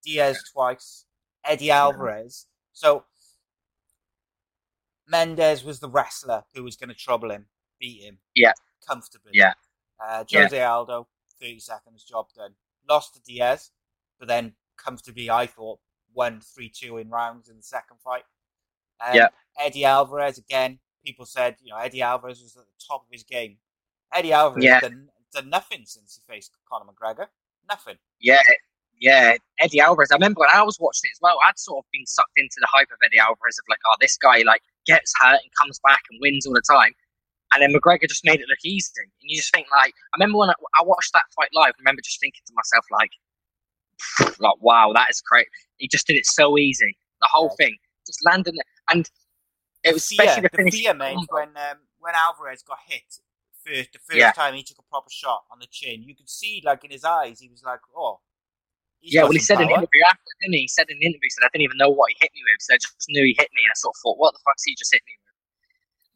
Diaz 0.04 0.44
twice, 0.52 1.06
Eddie 1.46 1.72
Alvarez. 1.72 2.48
So 2.74 3.06
Mendes 5.08 5.64
was 5.64 5.80
the 5.80 5.90
wrestler 5.90 6.44
who 6.54 6.64
was 6.64 6.76
going 6.76 6.90
to 6.90 6.96
trouble 6.96 7.32
him, 7.32 7.48
beat 7.80 8.02
him, 8.04 8.20
Yeah. 8.36 8.54
comfortably. 8.86 9.32
Yeah. 9.34 9.54
Uh, 10.00 10.24
Yeah. 10.30 10.44
Jose 10.44 10.62
Aldo, 10.64 11.08
thirty 11.40 11.60
seconds, 11.60 12.04
job 12.04 12.28
done. 12.36 12.54
Lost 12.90 13.14
to 13.16 13.22
Diaz, 13.22 13.72
but 14.20 14.28
then 14.28 14.54
comfortably, 14.78 15.30
I 15.30 15.46
thought, 15.48 15.80
won 16.14 16.42
three 16.42 16.70
two 16.70 16.98
in 16.98 17.10
rounds 17.10 17.50
in 17.50 17.58
the 17.58 17.64
second 17.64 17.98
fight. 18.04 18.24
Um, 19.06 19.16
Yeah. 19.16 19.28
Eddie 19.60 19.86
Alvarez 19.86 20.38
again. 20.38 20.80
People 21.06 21.26
said 21.26 21.58
you 21.62 21.72
know 21.72 21.78
Eddie 21.78 22.02
Alvarez 22.02 22.42
was 22.42 22.56
at 22.58 22.66
the 22.66 22.84
top 22.88 23.02
of 23.04 23.08
his 23.12 23.24
game. 23.24 23.58
Eddie 24.14 24.34
Alvarez 24.34 24.64
Yeah. 24.64 24.80
done, 24.80 25.10
done 25.34 25.50
nothing 25.50 25.86
since 25.86 26.16
he 26.16 26.34
faced 26.34 26.52
Conor 26.70 26.86
McGregor. 26.92 27.28
Nothing. 27.70 27.98
Yeah, 28.20 28.42
yeah. 29.00 29.36
Eddie 29.60 29.80
Alvarez. 29.82 30.12
I 30.12 30.16
remember 30.16 30.40
when 30.42 30.50
I 30.52 30.64
was 30.64 30.78
watching 30.80 31.10
it 31.10 31.16
as 31.16 31.20
well. 31.22 31.38
I'd 31.46 31.60
sort 31.60 31.84
of 31.86 31.92
been 31.92 32.06
sucked 32.06 32.32
into 32.38 32.56
the 32.60 32.68
hype 32.72 32.90
of 32.92 32.98
Eddie 33.04 33.20
Alvarez 33.20 33.58
of 33.60 33.66
like, 33.70 33.80
oh, 33.86 33.96
this 34.00 34.18
guy 34.18 34.44
like 34.44 34.62
gets 34.86 35.12
hurt 35.20 35.40
and 35.44 35.52
comes 35.60 35.80
back 35.84 36.02
and 36.10 36.20
wins 36.22 36.46
all 36.48 36.54
the 36.54 36.62
time. 36.62 36.94
And 37.54 37.62
then 37.62 37.74
McGregor 37.74 38.08
just 38.08 38.26
made 38.26 38.42
it 38.42 38.48
look 38.50 38.64
easy. 38.66 38.92
And 39.00 39.12
you 39.22 39.38
just 39.38 39.54
think 39.54 39.68
like, 39.72 39.94
I 40.14 40.18
remember 40.18 40.40
when 40.40 40.50
I, 40.50 40.54
I 40.80 40.84
watched 40.84 41.14
that 41.14 41.24
fight 41.36 41.50
live. 41.54 41.70
I 41.78 41.80
remember 41.80 42.02
just 42.04 42.20
thinking 42.20 42.42
to 42.46 42.54
myself 42.56 42.86
like, 42.92 43.12
like, 44.40 44.62
wow, 44.62 44.92
that 44.94 45.10
is 45.10 45.22
great. 45.22 45.48
He 45.78 45.88
just 45.88 46.08
did 46.08 46.16
it 46.18 46.26
so 46.26 46.58
easy. 46.58 46.98
The 47.22 47.30
whole 47.32 47.50
Yeah. 47.60 47.66
thing 47.66 47.78
just 48.06 48.20
landed, 48.26 48.56
and 48.90 49.10
it 49.84 49.94
was 49.94 50.06
fear, 50.08 50.24
especially 50.24 50.50
the 50.52 50.64
the 50.64 50.72
fear, 50.72 50.94
mate, 50.94 51.18
when 51.32 51.50
um, 51.58 51.78
when 52.00 52.14
Alvarez 52.16 52.64
got 52.64 52.80
hit 52.86 53.20
first, 53.66 53.94
the 53.94 54.00
first 54.00 54.18
Yeah. 54.18 54.32
time 54.32 54.54
he 54.54 54.64
took 54.64 54.78
a 54.80 54.84
proper 54.84 55.10
shot 55.10 55.44
on 55.52 55.60
the 55.60 55.68
chin, 55.68 56.04
you 56.04 56.16
could 56.16 56.30
see 56.30 56.62
like 56.66 56.84
in 56.84 56.92
his 56.92 57.04
eyes, 57.04 57.40
he 57.40 57.50
was 57.50 57.64
like, 57.64 57.80
"Oh, 57.96 58.20
he's 59.00 59.14
yeah, 59.14 59.24
well, 59.24 59.32
he 59.32 59.40
said 59.40 59.60
in 59.60 59.68
the 59.68 59.74
interview 59.74 60.04
after, 60.10 60.32
didn't 60.42 60.54
he? 60.54 60.62
He 60.62 60.68
said 60.68 60.86
in 60.90 60.98
the 61.00 61.06
interview, 61.06 61.24
he 61.24 61.30
said, 61.30 61.46
I 61.46 61.50
didn't 61.54 61.64
even 61.64 61.78
know 61.78 61.90
what 61.90 62.12
he 62.12 62.18
hit 62.22 62.32
me 62.34 62.42
with, 62.44 62.62
so 62.62 62.74
I 62.74 62.78
just 62.78 62.94
knew 63.10 63.24
he 63.24 63.36
hit 63.38 63.50
me, 63.54 63.64
and 63.64 63.72
I 63.72 63.76
sort 63.76 63.96
of 63.96 64.00
thought, 64.04 64.18
what 64.20 64.34
the 64.34 64.40
fuck's 64.46 64.64
he 64.64 64.76
just 64.78 64.94
hit 64.94 65.02
me 65.06 65.14
with? 65.18 65.27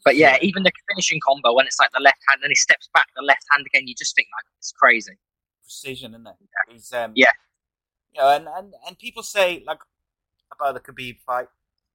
But 0.03 0.15
yeah, 0.15 0.31
Yeah. 0.33 0.39
even 0.41 0.63
the 0.63 0.71
finishing 0.89 1.19
combo, 1.19 1.53
when 1.53 1.67
it's 1.67 1.79
like 1.79 1.91
the 1.91 1.99
left 1.99 2.19
hand, 2.27 2.41
and 2.43 2.49
he 2.49 2.55
steps 2.55 2.89
back, 2.93 3.07
the 3.15 3.21
left 3.21 3.45
hand 3.51 3.65
again, 3.67 3.87
you 3.87 3.93
just 3.95 4.15
think, 4.15 4.27
like, 4.37 4.45
it's 4.57 4.71
crazy. 4.71 5.13
precision, 5.63 6.11
isn't 6.13 6.27
it? 6.27 6.35
He's 6.69 6.91
um, 6.93 7.13
Yeah. 7.15 7.31
you 8.13 8.19
know, 8.21 8.29
and, 8.29 8.47
and 8.47 8.73
and 8.87 8.97
people 8.99 9.23
say 9.23 9.63
like 9.65 9.79
about 10.51 10.73
the 10.73 10.79
Khabib 10.81 11.19
fight, 11.21 11.47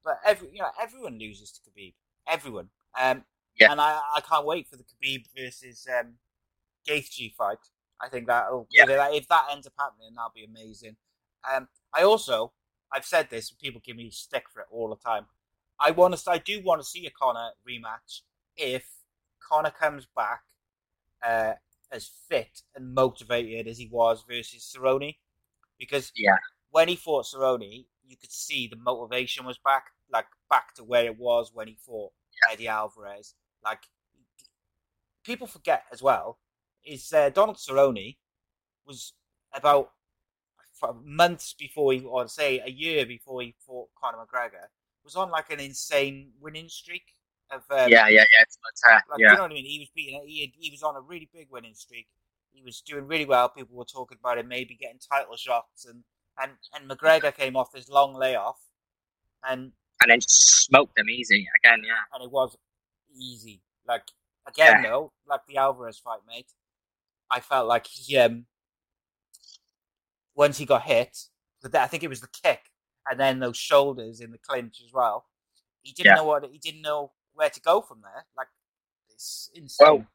but 0.03 0.19
every 0.25 0.49
you 0.51 0.59
know 0.59 0.71
everyone 0.81 1.19
loses 1.19 1.51
to 1.51 1.61
Khabib. 1.61 1.93
Everyone. 2.27 2.69
Um, 2.99 3.23
Yeah. 3.59 3.71
And 3.71 3.79
I, 3.81 3.99
I 4.15 4.21
can't 4.21 4.45
wait 4.45 4.67
for 4.67 4.77
the 4.77 4.83
Khabib 4.83 5.25
versus 5.35 5.87
um, 5.99 6.13
Gaethje 6.87 7.33
fight. 7.35 7.59
I 8.01 8.09
think 8.09 8.27
that'll 8.27 8.67
Yeah. 8.71 8.85
if 9.11 9.27
that 9.27 9.47
ends 9.51 9.67
up 9.67 9.73
happening, 9.77 10.13
that'll 10.15 10.31
be 10.33 10.45
amazing. 10.45 10.95
Um, 11.49 11.67
I 11.93 12.03
also 12.03 12.53
I've 12.91 13.05
said 13.05 13.29
this, 13.29 13.51
people 13.51 13.81
give 13.83 13.97
me 13.97 14.09
stick 14.11 14.45
for 14.49 14.61
it 14.61 14.67
all 14.71 14.89
the 14.89 14.95
time. 14.95 15.25
I 15.79 15.91
want 15.91 16.15
to 16.17 16.31
I 16.31 16.37
do 16.39 16.61
want 16.63 16.81
to 16.81 16.87
see 16.87 17.05
a 17.05 17.11
Conor 17.11 17.51
rematch 17.67 18.21
if 18.55 18.87
Conor 19.39 19.71
comes 19.71 20.07
back 20.15 20.41
uh, 21.25 21.53
as 21.91 22.09
fit 22.29 22.61
and 22.75 22.93
motivated 22.93 23.67
as 23.67 23.77
he 23.77 23.87
was 23.91 24.23
versus 24.27 24.75
Cerrone, 24.75 25.15
because 25.77 26.11
Yeah. 26.15 26.37
when 26.71 26.87
he 26.87 26.95
fought 26.95 27.25
Cerrone, 27.25 27.85
you 28.05 28.17
could 28.17 28.31
see 28.31 28.67
the 28.67 28.75
motivation 28.77 29.45
was 29.45 29.57
back, 29.57 29.85
like 30.11 30.27
back 30.49 30.73
to 30.75 30.83
where 30.83 31.05
it 31.05 31.17
was 31.17 31.51
when 31.53 31.67
he 31.67 31.75
fought 31.75 32.11
Eddie 32.51 32.67
Alvarez. 32.67 33.35
Like 33.63 33.83
people 35.23 35.47
forget 35.47 35.83
as 35.91 36.01
well 36.01 36.39
is 36.83 37.11
uh, 37.13 37.29
Donald 37.29 37.57
Cerrone 37.57 38.15
was 38.85 39.13
about 39.53 39.91
months 41.03 41.53
before 41.53 41.93
he, 41.93 42.01
or 42.01 42.27
say 42.27 42.59
a 42.59 42.69
year 42.69 43.05
before 43.05 43.41
he 43.41 43.55
fought 43.65 43.89
Conor 43.95 44.19
McGregor, 44.25 44.67
was 45.07 45.15
on 45.15 45.31
like 45.31 45.49
an 45.49 45.61
insane 45.61 46.31
winning 46.41 46.67
streak 46.67 47.13
of 47.49 47.61
um, 47.71 47.89
yeah, 47.89 48.09
yeah, 48.09 48.09
yeah. 48.09 48.41
It's 48.41 48.57
uh, 48.85 48.99
like, 49.09 49.19
yeah. 49.19 49.31
you 49.31 49.35
know 49.37 49.43
what 49.43 49.51
I 49.51 49.53
mean? 49.53 49.63
He 49.63 49.79
was 49.79 49.89
beating. 49.95 50.21
He 50.25 50.41
had, 50.41 50.49
he 50.59 50.69
was 50.69 50.83
on 50.83 50.97
a 50.97 51.01
really 51.01 51.29
big 51.33 51.47
winning 51.49 51.75
streak. 51.75 52.07
He 52.51 52.61
was 52.61 52.81
doing 52.81 53.07
really 53.07 53.23
well. 53.23 53.47
People 53.47 53.77
were 53.77 53.85
talking 53.85 54.17
about 54.19 54.37
him 54.37 54.49
maybe 54.49 54.75
getting 54.75 54.99
title 54.99 55.37
shots, 55.37 55.85
and 55.85 56.03
and 56.37 56.51
and 56.73 56.89
McGregor 56.89 57.33
came 57.33 57.55
off 57.55 57.71
this 57.71 57.87
long 57.87 58.13
layoff, 58.15 58.59
and 59.47 59.71
and 60.01 60.11
then 60.11 60.19
smoked 60.21 60.95
them 60.97 61.09
easy 61.09 61.47
again. 61.63 61.81
Yeah, 61.85 61.93
and 62.13 62.21
it 62.21 62.31
was 62.31 62.57
easy. 63.17 63.61
Like 63.87 64.03
again, 64.45 64.83
Yeah. 64.83 64.89
though, 64.89 65.13
like 65.25 65.41
the 65.47 65.57
Alvarez 65.57 65.99
fight, 65.99 66.19
mate. 66.27 66.51
I 67.31 67.39
felt 67.39 67.67
like 67.67 67.87
he 67.87 68.17
um 68.17 68.45
once 70.35 70.57
he 70.57 70.65
got 70.65 70.83
hit, 70.83 71.17
but 71.61 71.73
I 71.75 71.87
think 71.87 72.03
it 72.03 72.09
was 72.09 72.21
the 72.21 72.27
kick, 72.27 72.61
and 73.09 73.19
then 73.19 73.39
those 73.39 73.57
shoulders 73.57 74.21
in 74.21 74.31
the 74.31 74.37
clinch 74.37 74.81
as 74.85 74.91
well. 74.93 75.25
He 75.81 75.93
didn't 75.93 76.07
Yeah. 76.11 76.15
know 76.15 76.25
what 76.25 76.45
he 76.51 76.57
didn't 76.57 76.81
know 76.81 77.13
where 77.33 77.49
to 77.49 77.61
go 77.61 77.81
from 77.81 78.01
there. 78.01 78.25
Like 78.35 78.47
it's 79.09 79.49
insane. 79.53 79.87
Well, 79.87 80.07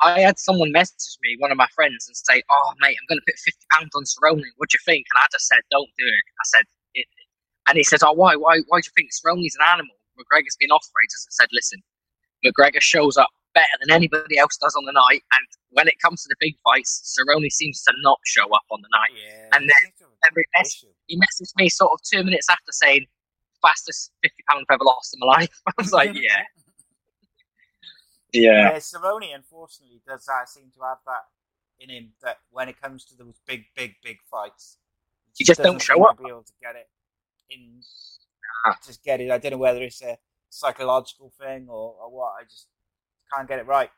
I 0.00 0.20
had 0.20 0.38
someone 0.38 0.70
message 0.70 1.18
me, 1.22 1.36
one 1.38 1.50
of 1.50 1.56
my 1.56 1.66
friends, 1.74 2.06
and 2.06 2.16
say, 2.16 2.42
"Oh, 2.50 2.72
mate, 2.80 2.96
I'm 3.00 3.06
going 3.08 3.18
to 3.18 3.24
put 3.26 3.38
fifty 3.38 3.66
pounds 3.72 3.90
on 3.96 4.04
Cerrone. 4.04 4.42
What 4.56 4.70
do 4.70 4.76
you 4.76 4.84
think?" 4.84 5.06
And 5.12 5.20
I 5.22 5.26
just 5.32 5.46
said, 5.48 5.60
"Don't 5.70 5.90
do 5.98 6.06
it." 6.06 6.24
I 6.40 6.44
said, 6.44 6.64
it, 6.94 7.06
and 7.66 7.76
he 7.76 7.82
says, 7.84 8.02
"Oh, 8.02 8.12
why? 8.12 8.36
Why? 8.36 8.60
Why 8.68 8.80
do 8.80 8.86
you 8.86 8.92
think 8.94 9.10
Cerrone's 9.12 9.56
an 9.56 9.66
animal? 9.66 9.96
McGregor's 10.18 10.56
been 10.56 10.70
off 10.70 10.84
for 10.92 11.02
ages." 11.02 11.26
I 11.28 11.32
said, 11.32 11.48
"Listen, 11.52 11.82
McGregor 12.44 12.80
shows 12.80 13.16
up 13.16 13.30
better 13.58 13.76
than 13.82 13.90
anybody 13.90 14.38
else 14.38 14.56
does 14.62 14.74
on 14.78 14.84
the 14.86 14.92
night, 14.94 15.22
and 15.34 15.44
when 15.70 15.88
it 15.90 15.98
comes 16.04 16.22
to 16.22 16.28
the 16.30 16.38
big 16.38 16.54
fights, 16.62 16.92
Cerrone 17.10 17.50
seems 17.50 17.82
to 17.82 17.92
not 18.06 18.18
show 18.24 18.46
up 18.54 18.66
on 18.70 18.80
the 18.82 18.88
night." 18.94 19.14
yeah, 19.18 19.50
and 19.58 19.62
then 19.68 19.82
seems 19.82 19.98
to 19.98 20.04
have 20.04 20.12
a 20.22 20.26
every 20.30 20.44
mess- 20.56 20.84
He 21.10 21.16
messaged 21.18 21.54
me 21.58 21.66
sort 21.68 21.90
of 21.92 21.98
two 22.02 22.22
minutes 22.22 22.46
after 22.48 22.70
saying, 22.72 23.06
"Fastest 23.62 24.12
fifty 24.22 24.42
pounds 24.48 24.64
I've 24.68 24.74
ever 24.78 24.84
lost 24.84 25.10
in 25.14 25.18
my 25.20 25.26
life." 25.38 25.50
I 25.66 25.72
was 25.78 25.92
like, 25.92 26.10
"Yeah, 26.26 26.44
yeah, 28.32 28.70
Yeah, 28.72 28.76
Cerrone 28.78 29.34
unfortunately 29.34 30.00
does 30.06 30.28
uh, 30.28 30.44
seem 30.46 30.70
to 30.76 30.80
have 30.84 30.98
that 31.06 31.24
in 31.80 31.90
him 31.90 32.12
that 32.22 32.38
when 32.50 32.68
it 32.68 32.80
comes 32.80 33.04
to 33.06 33.16
those 33.16 33.40
big, 33.46 33.64
big, 33.74 33.94
big 34.02 34.18
fights, 34.30 34.78
You 35.38 35.46
just 35.46 35.62
don't 35.62 35.80
show 35.80 35.94
seem 35.94 36.02
to 36.04 36.08
up. 36.10 36.18
Be 36.18 36.28
able 36.28 36.42
to 36.42 36.52
get 36.60 36.76
it 36.76 36.88
in, 37.50 37.80
Ah. 38.66 38.76
just 38.84 39.02
get 39.04 39.20
it. 39.20 39.30
I 39.30 39.38
don't 39.38 39.52
know 39.52 39.58
whether 39.58 39.82
it's 39.82 40.02
a 40.02 40.18
psychological 40.50 41.30
thing 41.40 41.68
or, 41.68 41.94
or 42.02 42.10
what. 42.10 42.32
I 42.40 42.44
just 42.44 42.66
can't 43.34 43.48
get 43.48 43.58
it 43.58 43.66
right. 43.66 43.90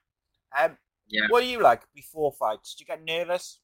Um, 0.58 0.76
Yeah. 1.08 1.26
What 1.28 1.42
are 1.42 1.46
you 1.46 1.60
like 1.60 1.82
before 1.94 2.32
fights? 2.32 2.74
Do 2.74 2.82
you 2.82 2.86
get 2.86 3.04
nervous? 3.04 3.60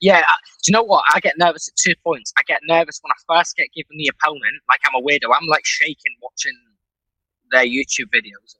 Yeah, 0.00 0.20
uh, 0.20 0.40
do 0.62 0.70
you 0.70 0.72
know 0.72 0.82
what? 0.82 1.04
I 1.14 1.20
get 1.20 1.36
nervous 1.36 1.68
at 1.68 1.76
two 1.76 1.94
points. 2.02 2.32
I 2.38 2.42
get 2.46 2.60
nervous 2.66 3.00
when 3.02 3.12
I 3.12 3.38
first 3.38 3.54
get 3.56 3.68
given 3.74 3.98
the 3.98 4.08
opponent, 4.08 4.62
like 4.68 4.80
I'm 4.86 4.94
a 4.94 5.04
weirdo. 5.04 5.30
I'm 5.34 5.46
like 5.46 5.66
shaking 5.66 6.16
watching 6.22 6.56
their 7.50 7.64
YouTube 7.66 8.08
videos. 8.14 8.56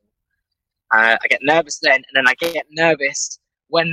Uh, 0.92 1.16
I 1.22 1.28
get 1.28 1.40
nervous 1.42 1.78
then, 1.82 1.96
and 1.96 2.14
then 2.14 2.28
I 2.28 2.34
get 2.34 2.66
nervous 2.70 3.38
when 3.68 3.86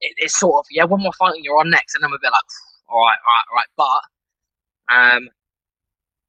it, 0.00 0.14
it's 0.18 0.38
sort 0.38 0.58
of 0.60 0.66
yeah, 0.70 0.84
one 0.84 1.00
more 1.00 1.12
fighting 1.18 1.42
you're 1.42 1.58
on 1.58 1.70
next, 1.70 1.96
and 1.96 2.04
I'm 2.04 2.12
a 2.12 2.18
bit 2.22 2.30
like, 2.30 2.42
all 2.88 3.00
right, 3.00 3.18
all 3.26 3.34
right, 3.34 3.44
all 3.50 3.56
right. 3.56 4.00
But 4.86 4.94
um, 4.94 5.28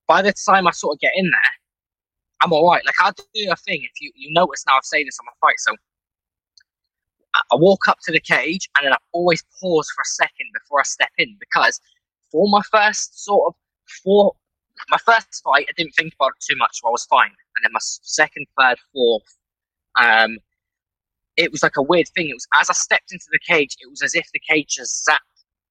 by 0.07 0.21
the 0.23 0.33
time 0.33 0.67
I 0.67 0.71
sort 0.71 0.95
of 0.95 0.99
get 0.99 1.11
in 1.15 1.29
there, 1.29 1.53
I'm 2.41 2.53
all 2.53 2.69
right. 2.69 2.83
Like 2.85 2.95
I 3.01 3.11
do 3.33 3.51
a 3.51 3.55
thing. 3.55 3.83
If 3.83 4.01
you 4.01 4.11
you 4.15 4.31
notice 4.33 4.63
now, 4.67 4.77
I've 4.77 4.83
said 4.85 5.03
this 5.05 5.17
on 5.19 5.25
my 5.25 5.47
fight, 5.47 5.59
so 5.59 5.73
I- 7.33 7.55
walk 7.55 7.87
up 7.87 7.99
to 8.03 8.11
the 8.11 8.19
cage 8.19 8.69
and 8.77 8.85
then 8.85 8.93
I 8.93 8.97
always 9.11 9.43
pause 9.59 9.89
for 9.95 10.01
a 10.01 10.05
second 10.05 10.47
before 10.53 10.79
I 10.79 10.83
step 10.83 11.11
in 11.17 11.37
because 11.39 11.79
for 12.31 12.47
my 12.49 12.61
first 12.71 13.23
sort 13.23 13.47
of 13.47 13.55
for 14.03 14.33
my 14.89 14.97
first 15.05 15.41
fight, 15.43 15.65
I 15.69 15.73
didn't 15.75 15.93
think 15.93 16.13
about 16.13 16.33
it 16.37 16.45
too 16.51 16.57
much, 16.57 16.79
so 16.81 16.87
I 16.87 16.91
was 16.91 17.05
fine. 17.05 17.29
And 17.29 17.63
then 17.63 17.71
my 17.73 17.79
second, 17.81 18.45
third, 18.59 18.77
fourth, 18.93 19.37
um, 19.99 20.37
it 21.37 21.51
was 21.51 21.63
like 21.63 21.77
a 21.77 21.81
weird 21.81 22.07
thing. 22.09 22.29
It 22.29 22.33
was 22.33 22.47
as 22.59 22.69
I 22.69 22.73
stepped 22.73 23.11
into 23.11 23.25
the 23.31 23.39
cage, 23.47 23.75
it 23.79 23.89
was 23.89 24.01
as 24.03 24.15
if 24.15 24.27
the 24.33 24.41
cage 24.49 24.75
just 24.75 25.07
zapped 25.07 25.19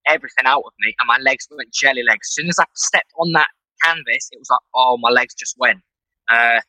everything 0.06 0.46
out 0.46 0.62
of 0.66 0.72
me, 0.80 0.94
and 1.00 1.06
my 1.06 1.18
legs 1.18 1.46
went 1.50 1.72
jelly 1.72 2.02
legs. 2.02 2.28
As 2.28 2.34
soon 2.34 2.48
as 2.48 2.58
I 2.58 2.64
stepped 2.74 3.12
on 3.18 3.32
that 3.32 3.48
canvas, 3.82 4.28
it 4.32 4.38
was 4.38 4.50
like, 4.50 4.60
oh, 4.74 4.98
my 4.98 5.10
legs 5.10 5.34
just 5.34 5.56
went. 5.58 5.80
Uh, 6.28 6.60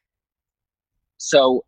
so 1.18 1.66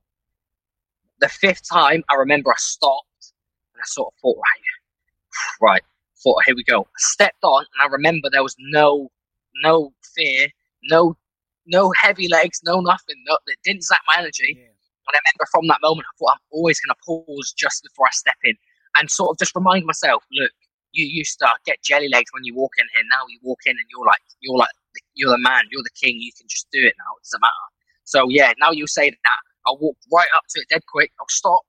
the 1.19 1.30
fifth 1.30 1.67
time, 1.69 2.04
I 2.10 2.15
remember 2.15 2.52
I 2.52 2.58
stopped 2.58 3.34
and 3.73 3.82
I 3.82 3.86
sort 3.86 4.13
of 4.13 4.19
thought, 4.21 4.38
right, 4.38 5.71
right, 5.73 5.84
thought, 6.23 6.43
here 6.45 6.56
we 6.56 6.63
go. 6.63 6.82
I 6.82 6.97
stepped 6.97 7.43
on, 7.43 7.65
and 7.65 7.89
I 7.89 7.91
remember 7.91 8.30
there 8.30 8.43
was 8.43 8.56
no, 8.60 9.10
no 9.63 9.93
fear, 10.15 10.47
no, 10.84 11.17
no 11.65 11.91
heavy 11.99 12.28
legs, 12.28 12.62
no 12.63 12.82
nothing. 12.82 13.15
No, 13.28 13.38
it 13.47 13.58
didn't 13.63 13.84
zap 13.84 13.99
my 14.08 14.19
energy. 14.19 14.56
Yeah. 14.58 14.65
And 14.65 15.15
I 15.15 15.19
remember 15.25 15.45
from 15.52 15.67
that 15.67 15.80
moment, 15.82 16.06
I 16.06 16.13
thought 16.17 16.34
I'm 16.34 16.47
always 16.52 16.80
going 16.80 16.93
to 16.93 17.02
pause 17.06 17.54
just 17.58 17.84
before 17.84 18.08
I 18.08 18.12
step 18.12 18.38
in 18.43 18.56
and 18.95 19.10
sort 19.10 19.32
of 19.32 19.39
just 19.39 19.56
remind 19.56 19.86
myself, 19.86 20.23
look, 20.32 20.52
you 20.91 21.06
used 21.06 21.38
to 21.39 21.47
get 21.65 21.82
jelly 21.84 22.10
legs 22.10 22.32
when 22.34 22.43
you 22.43 22.56
walk 22.56 22.73
in 22.78 22.86
here. 22.93 23.04
Now 23.10 23.21
you 23.30 23.39
walk 23.43 23.60
in 23.65 23.71
and 23.71 23.86
you're 23.89 24.06
like, 24.06 24.21
you're 24.39 24.58
like, 24.58 24.69
you're 25.13 25.32
the 25.32 25.38
man, 25.38 25.63
you're 25.71 25.84
the 25.84 25.97
king. 25.99 26.17
You 26.19 26.32
can 26.38 26.47
just 26.47 26.67
do 26.71 26.80
it 26.80 26.93
now. 26.97 27.12
It 27.17 27.25
doesn't 27.25 27.41
matter. 27.41 27.65
So 28.10 28.28
yeah, 28.28 28.54
now 28.60 28.72
you 28.72 28.88
say 28.88 29.12
that, 29.12 29.39
I'll 29.67 29.78
walk 29.78 29.95
right 30.12 30.28
up 30.36 30.43
to 30.50 30.62
it 30.62 30.67
dead 30.69 30.82
quick. 30.91 31.12
I'll 31.19 31.28
stop 31.30 31.62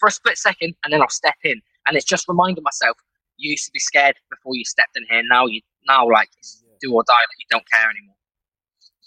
for 0.00 0.06
a 0.08 0.10
split 0.12 0.38
second 0.38 0.74
and 0.82 0.92
then 0.92 1.02
I'll 1.02 1.10
step 1.10 1.34
in. 1.44 1.60
And 1.86 1.94
it's 1.94 2.06
just 2.06 2.26
reminding 2.26 2.64
myself, 2.64 2.96
you 3.36 3.50
used 3.50 3.66
to 3.66 3.70
be 3.72 3.80
scared 3.80 4.16
before 4.30 4.54
you 4.54 4.64
stepped 4.64 4.96
in 4.96 5.04
here. 5.10 5.22
Now 5.30 5.44
you, 5.44 5.60
now 5.86 6.08
like, 6.10 6.30
it's 6.38 6.64
Yeah. 6.66 6.76
do 6.80 6.94
or 6.94 7.04
die. 7.06 7.12
Like 7.12 7.38
you 7.38 7.46
don't 7.50 7.68
care 7.70 7.90
anymore. 7.90 8.16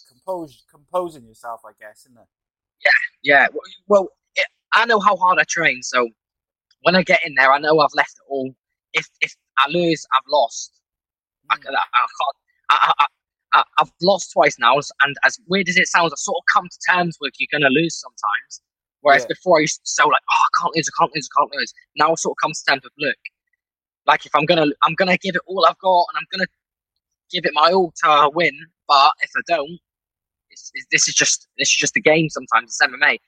Compose, 0.08 0.64
composing 0.70 1.26
yourself, 1.26 1.62
I 1.66 1.72
guess, 1.80 2.02
isn't 2.06 2.18
it? 2.18 2.28
Yeah, 3.24 3.46
w- 3.48 3.60
well, 3.88 4.10
it, 4.36 4.46
I 4.72 4.86
know 4.86 5.00
how 5.00 5.16
hard 5.16 5.40
I 5.40 5.44
train, 5.44 5.82
so 5.82 6.10
when 6.84 6.96
I 6.96 7.04
get 7.04 7.26
in 7.26 7.34
there, 7.36 7.52
I 7.52 7.58
know 7.60 7.80
I've 7.80 7.94
left 7.96 8.12
it 8.20 8.26
all. 8.30 8.54
If 8.94 9.08
if 9.22 9.36
I 9.58 9.68
lose, 9.70 10.06
I've 10.14 10.24
lost. 10.30 10.80
I, 11.50 11.56
Mm. 11.56 11.76
I, 11.76 11.84
I 11.94 12.00
can't. 12.00 12.38
I, 12.70 12.94
I, 13.00 13.06
I, 13.58 13.64
I've 13.80 13.92
lost 14.02 14.32
twice 14.34 14.58
now, 14.60 14.76
and 15.02 15.16
as 15.26 15.40
weird 15.48 15.70
as 15.70 15.78
it 15.78 15.88
sounds, 15.88 16.14
I've 16.14 16.20
sort 16.20 16.38
of 16.38 16.44
come 16.54 16.68
to 16.70 16.80
terms 16.94 17.18
with 17.20 17.34
you're 17.40 17.48
going 17.52 17.70
to 17.70 17.74
lose 17.74 17.96
sometimes. 17.96 18.62
Whereas 19.02 19.24
Yeah. 19.24 19.30
before, 19.30 19.58
I 19.60 19.62
used 19.62 19.78
to 19.78 19.82
so 19.86 20.08
like, 20.08 20.22
oh, 20.32 20.38
I 20.44 20.62
can't 20.62 20.76
lose, 20.76 20.90
I 20.90 20.96
can't 21.02 21.16
lose, 21.16 21.30
I 21.36 21.40
can't 21.42 21.56
lose. 21.56 21.74
Now 21.98 22.12
I 22.12 22.16
sort 22.16 22.38
of 22.38 22.38
come 22.44 22.52
to 22.54 22.64
terms 22.68 22.84
with, 22.84 22.94
look, 23.00 23.18
like 24.06 24.26
if 24.26 24.36
I'm 24.36 24.46
gonna, 24.46 24.68
I'm 24.84 24.96
gonna 24.96 25.18
give 25.18 25.36
it 25.36 25.42
all 25.48 25.66
I've 25.68 25.78
got, 25.80 26.06
and 26.14 26.18
I'm 26.18 26.28
gonna 26.32 26.48
give 27.32 27.46
it 27.46 27.52
my 27.54 27.72
all 27.72 27.94
to 28.04 28.32
win. 28.34 28.56
But 28.88 29.12
if 29.22 29.32
I 29.38 29.42
don't, 29.48 29.80
it's, 30.50 30.72
it's, 30.74 30.88
this 30.92 31.08
is 31.08 31.14
just 31.16 31.48
this 31.58 31.70
is 31.70 31.76
just 31.76 31.98
a 31.98 32.02
game. 32.02 32.30
Sometimes 32.30 32.70
it's 32.70 32.82
MMA. 32.82 33.20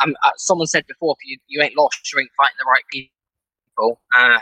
I'm, 0.00 0.14
uh, 0.24 0.30
someone 0.36 0.66
said 0.68 0.86
before, 0.86 1.16
if 1.20 1.28
you, 1.28 1.38
you 1.48 1.62
ain't 1.62 1.76
lost, 1.76 2.12
you 2.12 2.20
ain't 2.20 2.30
fighting 2.36 2.56
the 2.58 2.64
right 2.64 2.84
people. 2.92 4.00
Uh, 4.16 4.38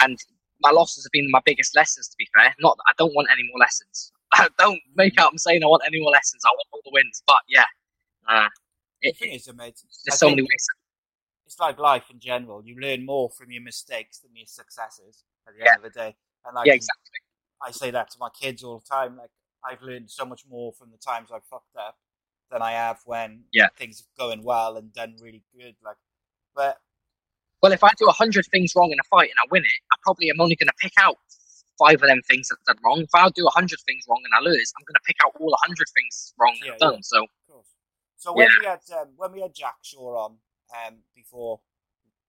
and 0.00 0.18
my 0.62 0.70
losses 0.70 1.04
have 1.04 1.12
been 1.12 1.28
my 1.30 1.40
biggest 1.44 1.74
lessons, 1.76 2.08
to 2.08 2.14
be 2.18 2.28
fair. 2.36 2.54
Not 2.60 2.76
that 2.76 2.84
I 2.88 2.92
don't 2.98 3.14
want 3.14 3.28
any 3.32 3.42
more 3.50 3.58
lessons. 3.58 4.12
I 4.32 4.48
don't 4.58 4.80
make 4.96 5.18
out 5.18 5.30
I'm 5.32 5.38
saying 5.38 5.62
I 5.62 5.66
want 5.66 5.82
any 5.86 6.00
more 6.00 6.10
lessons. 6.10 6.42
I 6.44 6.48
want 6.50 6.66
all 6.72 6.80
the 6.84 6.90
wins. 6.92 7.22
But 7.26 7.42
yeah, 7.48 7.64
uh, 8.28 8.48
The 9.02 9.12
thing 9.12 9.32
it, 9.32 9.36
is, 9.36 9.46
mate, 9.54 9.80
there's 10.04 10.14
I 10.14 10.16
so 10.16 10.30
many 10.30 10.42
ways. 10.42 10.66
it's 11.46 11.58
like 11.60 11.78
life 11.78 12.04
in 12.10 12.18
general. 12.18 12.62
You 12.64 12.76
learn 12.80 13.04
more 13.04 13.30
from 13.30 13.50
your 13.50 13.62
mistakes 13.62 14.18
than 14.20 14.30
your 14.34 14.46
successes 14.46 15.24
at 15.46 15.54
the 15.54 15.60
Yeah. 15.64 15.72
end 15.74 15.84
of 15.84 15.92
the 15.92 15.98
day. 15.98 16.16
And 16.44 16.54
like 16.54 16.66
Yeah, 16.66 16.74
exactly. 16.74 17.02
I 17.62 17.70
say 17.70 17.90
that 17.90 18.10
to 18.10 18.18
my 18.18 18.30
kids 18.30 18.64
all 18.64 18.78
the 18.78 18.86
time. 18.86 19.16
Like 19.16 19.30
I've 19.64 19.82
learned 19.82 20.10
so 20.10 20.24
much 20.24 20.42
more 20.48 20.72
from 20.72 20.90
the 20.90 20.98
times 20.98 21.30
I've 21.32 21.44
fucked 21.44 21.76
up 21.76 21.96
than 22.50 22.62
I 22.62 22.72
have 22.72 23.00
when 23.04 23.44
Yeah. 23.52 23.68
things 23.76 24.00
are 24.02 24.18
going 24.18 24.42
well 24.42 24.76
and 24.76 24.92
done 24.92 25.16
really 25.20 25.42
good. 25.56 25.76
Like, 25.84 25.96
but 26.54 26.80
Well, 27.62 27.72
if 27.72 27.84
I 27.84 27.90
do 27.96 28.06
a 28.08 28.12
hundred 28.12 28.46
things 28.50 28.74
wrong 28.76 28.90
in 28.90 28.98
a 28.98 29.04
fight 29.04 29.30
and 29.30 29.38
I 29.38 29.46
win 29.50 29.64
it, 29.64 29.80
I 29.92 29.96
probably 30.02 30.30
am 30.30 30.40
only 30.40 30.56
going 30.56 30.68
to 30.68 30.74
pick 30.80 30.92
out 30.98 31.16
five 31.78 32.02
of 32.02 32.08
them 32.08 32.20
things 32.28 32.48
that 32.48 32.56
I've 32.68 32.76
done 32.76 32.82
wrong. 32.84 33.00
If 33.02 33.14
I 33.14 33.28
do 33.30 33.46
a 33.46 33.50
hundred 33.50 33.78
things 33.86 34.04
wrong 34.08 34.20
and 34.24 34.34
I 34.34 34.40
lose, 34.40 34.72
I'm 34.78 34.84
going 34.84 34.94
to 34.94 35.06
pick 35.06 35.16
out 35.24 35.32
all 35.40 35.52
a 35.52 35.66
hundred 35.66 35.86
things 35.94 36.34
wrong 36.38 36.56
Yeah, 36.62 36.72
I've 36.72 36.78
done. 36.78 36.94
yeah. 36.94 36.98
So 37.02 37.26
So 38.16 38.32
when 38.32 38.48
Yeah. 38.48 38.58
we 38.60 38.66
had 38.66 38.80
um, 39.00 39.08
when 39.16 39.32
we 39.32 39.40
had 39.40 39.54
Jack 39.54 39.76
Shore 39.82 40.16
on 40.16 40.38
um, 40.86 40.98
before, 41.14 41.60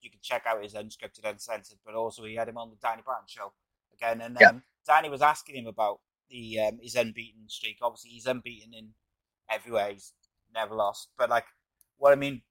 you 0.02 0.10
can 0.10 0.20
check 0.24 0.44
out 0.48 0.64
his 0.64 0.74
unscripted, 0.74 1.24
uncensored, 1.24 1.78
but 1.86 1.94
also 1.94 2.24
he 2.24 2.36
had 2.36 2.50
him 2.50 2.58
on 2.58 2.72
the 2.72 2.78
Danny 2.78 3.04
Brown 3.04 3.22
show 3.28 3.54
again, 3.94 4.22
and 4.22 4.36
um, 4.40 4.64
Danny 4.88 5.10
was 5.10 5.22
asking 5.22 5.56
him 5.56 5.68
about 5.68 6.00
the 6.32 6.60
um, 6.62 6.80
his 6.82 6.96
unbeaten 6.96 7.48
streak. 7.48 7.78
Obviously, 7.82 8.10
he's 8.10 8.26
unbeaten 8.26 8.74
in 8.74 8.90
everywhere. 9.52 9.92
He's 9.92 10.14
never 10.54 10.74
lost. 10.74 11.10
But 11.16 11.30
like, 11.30 11.46
what 11.98 12.12
I 12.12 12.16
mean, 12.16 12.42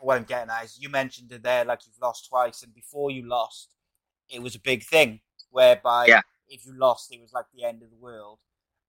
what 0.00 0.16
I'm 0.16 0.24
getting 0.24 0.50
at 0.50 0.64
is 0.64 0.78
you 0.80 0.88
mentioned 0.88 1.30
it 1.32 1.42
there, 1.42 1.64
like 1.64 1.86
you've 1.86 2.00
lost 2.00 2.28
twice, 2.28 2.62
and 2.62 2.74
before 2.74 3.10
you 3.10 3.26
lost, 3.26 3.74
it 4.28 4.42
was 4.42 4.54
a 4.54 4.60
big 4.60 4.84
thing. 4.84 5.20
Whereby, 5.50 6.06
Yeah. 6.06 6.20
if 6.48 6.66
you 6.66 6.72
lost, 6.78 7.12
it 7.12 7.20
was 7.20 7.32
like 7.32 7.46
the 7.54 7.64
end 7.64 7.82
of 7.82 7.90
the 7.90 7.96
world. 7.96 8.38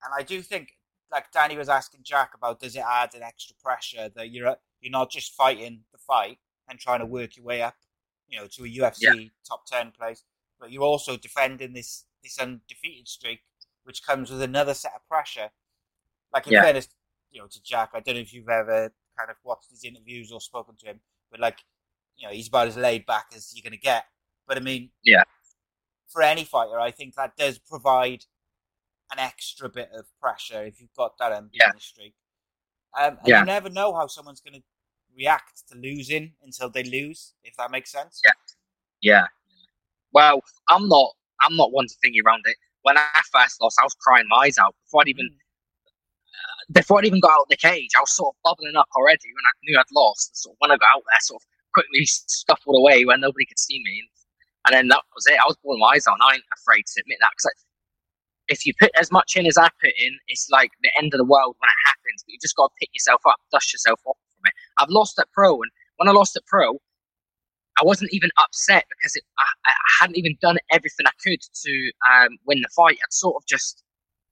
And 0.03 0.13
I 0.17 0.23
do 0.23 0.41
think, 0.41 0.77
like 1.11 1.31
Danny 1.31 1.57
was 1.57 1.69
asking 1.69 2.03
Jack 2.03 2.33
about, 2.35 2.59
does 2.59 2.75
it 2.75 2.83
add 2.85 3.15
an 3.15 3.23
extra 3.23 3.55
pressure 3.63 4.09
that 4.09 4.29
you're 4.31 4.55
you're 4.81 4.91
not 4.91 5.09
just 5.11 5.33
fighting 5.33 5.83
the 5.91 5.97
fight 5.97 6.37
and 6.69 6.79
trying 6.79 6.99
to 6.99 7.05
work 7.05 7.35
your 7.35 7.45
way 7.45 7.61
up, 7.61 7.75
you 8.27 8.39
know, 8.39 8.47
to 8.47 8.63
a 8.63 8.67
UFC 8.67 9.31
top 9.47 9.65
ten 9.65 9.91
place, 9.91 10.23
but 10.59 10.71
you're 10.71 10.83
also 10.83 11.17
defending 11.17 11.73
this 11.73 12.05
this 12.23 12.37
undefeated 12.39 13.07
streak, 13.07 13.39
which 13.83 14.03
comes 14.03 14.29
with 14.29 14.41
another 14.41 14.73
set 14.73 14.93
of 14.95 15.07
pressure. 15.07 15.49
Like 16.33 16.47
in 16.47 16.53
Yeah. 16.53 16.61
fairness, 16.63 16.89
you 17.31 17.41
know, 17.41 17.47
to 17.47 17.61
Jack, 17.63 17.91
I 17.93 17.99
don't 18.01 18.15
know 18.15 18.21
if 18.21 18.33
you've 18.33 18.49
ever 18.49 18.93
kind 19.19 19.29
of 19.29 19.37
watched 19.43 19.69
his 19.69 19.83
interviews 19.83 20.31
or 20.31 20.39
spoken 20.39 20.75
to 20.79 20.85
him, 20.85 20.99
but 21.31 21.39
like, 21.39 21.59
you 22.17 22.27
know, 22.27 22.33
he's 22.33 22.47
about 22.47 22.67
as 22.67 22.77
laid 22.77 23.05
back 23.05 23.27
as 23.35 23.51
you're 23.53 23.63
going 23.63 23.77
to 23.77 23.83
get. 23.83 24.05
But 24.47 24.57
I 24.57 24.61
mean, 24.61 24.91
Yeah. 25.03 25.23
for 26.07 26.21
any 26.21 26.43
fighter, 26.43 26.79
I 26.79 26.91
think 26.91 27.15
that 27.15 27.35
does 27.37 27.59
provide 27.59 28.25
an 29.11 29.19
extra 29.19 29.69
bit 29.69 29.89
of 29.93 30.05
pressure 30.19 30.63
if 30.63 30.79
you've 30.79 30.93
got 30.93 31.17
that 31.17 31.31
unbeaten 31.31 31.71
Yeah. 31.73 31.79
streak. 31.79 32.15
Um, 32.97 33.17
and 33.19 33.27
Yeah. 33.27 33.39
you 33.39 33.45
never 33.45 33.69
know 33.69 33.93
how 33.93 34.07
someone's 34.07 34.41
going 34.41 34.61
to 34.61 34.63
react 35.15 35.67
to 35.69 35.75
losing 35.75 36.35
until 36.41 36.69
they 36.69 36.83
lose, 36.83 37.33
if 37.43 37.55
that 37.57 37.71
makes 37.71 37.91
sense. 37.91 38.21
Yeah. 38.23 38.31
yeah. 39.01 39.27
Well, 40.11 40.41
I'm 40.69 40.87
not. 40.87 41.15
I'm 41.41 41.55
not 41.55 41.71
one 41.71 41.87
to 41.87 41.95
think 42.01 42.15
around 42.25 42.43
it. 42.45 42.57
When 42.81 42.97
I 42.97 43.21
first 43.31 43.61
lost, 43.61 43.77
I 43.79 43.83
was 43.83 43.93
crying 43.95 44.27
my 44.27 44.37
eyes 44.45 44.57
out 44.57 44.75
before 44.83 45.01
I'd 45.01 45.07
even 45.07 45.29
before 46.71 46.99
I 46.99 47.05
even 47.05 47.19
got 47.19 47.31
out 47.31 47.49
of 47.49 47.49
the 47.49 47.57
cage, 47.57 47.91
I 47.97 48.01
was 48.01 48.15
sort 48.15 48.35
of 48.35 48.41
bubbling 48.43 48.75
up 48.75 48.87
already 48.95 49.29
when 49.33 49.45
I 49.45 49.53
knew 49.63 49.79
I'd 49.79 49.93
lost. 49.93 50.37
Sort 50.37 50.53
of 50.53 50.57
when 50.59 50.71
I 50.71 50.77
got 50.77 50.93
out 50.95 51.03
there, 51.09 51.21
sort 51.21 51.41
of 51.41 51.47
quickly 51.73 52.05
scuffled 52.05 52.77
away 52.77 53.05
where 53.05 53.17
nobody 53.17 53.45
could 53.45 53.59
see 53.59 53.81
me, 53.83 54.03
and 54.65 54.73
then 54.73 54.87
that 54.89 55.01
was 55.15 55.25
it. 55.27 55.39
I 55.39 55.47
was 55.47 55.57
born 55.63 55.79
wise 55.79 56.05
on. 56.07 56.17
I 56.21 56.35
ain't 56.35 56.43
afraid 56.61 56.85
to 56.85 57.01
admit 57.01 57.17
that 57.21 57.31
because 57.33 57.49
if 58.49 58.65
you 58.65 58.73
put 58.79 58.91
as 58.99 59.11
much 59.11 59.35
in 59.35 59.45
as 59.45 59.57
I 59.57 59.69
put 59.81 59.93
in, 59.97 60.17
it's 60.27 60.47
like 60.51 60.71
the 60.81 60.91
end 60.97 61.13
of 61.13 61.19
the 61.19 61.25
world 61.25 61.55
when 61.59 61.69
it 61.69 61.81
happens. 61.85 62.23
But 62.25 62.33
you 62.33 62.39
just 62.41 62.55
got 62.55 62.69
to 62.69 62.75
pick 62.79 62.89
yourself 62.93 63.21
up, 63.25 63.37
dust 63.51 63.73
yourself 63.73 63.99
off 64.05 64.17
from 64.35 64.49
it. 64.49 64.53
I've 64.77 64.89
lost 64.89 65.17
at 65.19 65.31
pro, 65.33 65.53
and 65.53 65.71
when 65.97 66.07
I 66.07 66.11
lost 66.11 66.35
at 66.35 66.45
pro, 66.45 66.77
I 67.79 67.83
wasn't 67.85 68.11
even 68.13 68.29
upset 68.37 68.85
because 68.89 69.15
it, 69.15 69.23
I, 69.37 69.45
I 69.65 69.73
hadn't 70.01 70.17
even 70.17 70.35
done 70.41 70.57
everything 70.71 71.07
I 71.07 71.15
could 71.23 71.39
to 71.41 71.91
um, 72.11 72.37
win 72.45 72.61
the 72.61 72.69
fight. 72.75 72.97
I'd 73.01 73.13
sort 73.13 73.35
of 73.37 73.47
just 73.47 73.83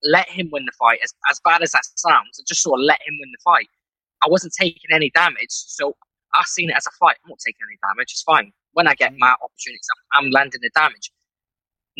let 0.03 0.29
him 0.29 0.49
win 0.51 0.65
the 0.65 0.71
fight. 0.79 0.99
As, 1.03 1.13
as 1.29 1.39
bad 1.43 1.61
as 1.61 1.71
that 1.71 1.83
sounds, 1.95 2.39
I 2.39 2.43
just 2.47 2.61
sort 2.61 2.79
of 2.79 2.85
let 2.85 2.99
him 3.05 3.15
win 3.19 3.31
the 3.31 3.41
fight. 3.43 3.67
I 4.23 4.29
wasn't 4.29 4.53
taking 4.59 4.89
any 4.91 5.09
damage, 5.11 5.49
so 5.49 5.95
I 6.33 6.43
seen 6.45 6.69
it 6.69 6.75
as 6.75 6.87
a 6.87 6.91
fight. 6.99 7.17
I'm 7.23 7.29
not 7.29 7.39
taking 7.39 7.61
any 7.67 7.77
damage. 7.81 8.11
It's 8.11 8.23
fine. 8.23 8.51
When 8.73 8.87
I 8.87 8.93
get 8.95 9.13
my 9.17 9.35
opportunities, 9.41 9.87
I'm, 10.13 10.25
I'm 10.25 10.31
landing 10.31 10.61
the 10.61 10.71
damage. 10.75 11.11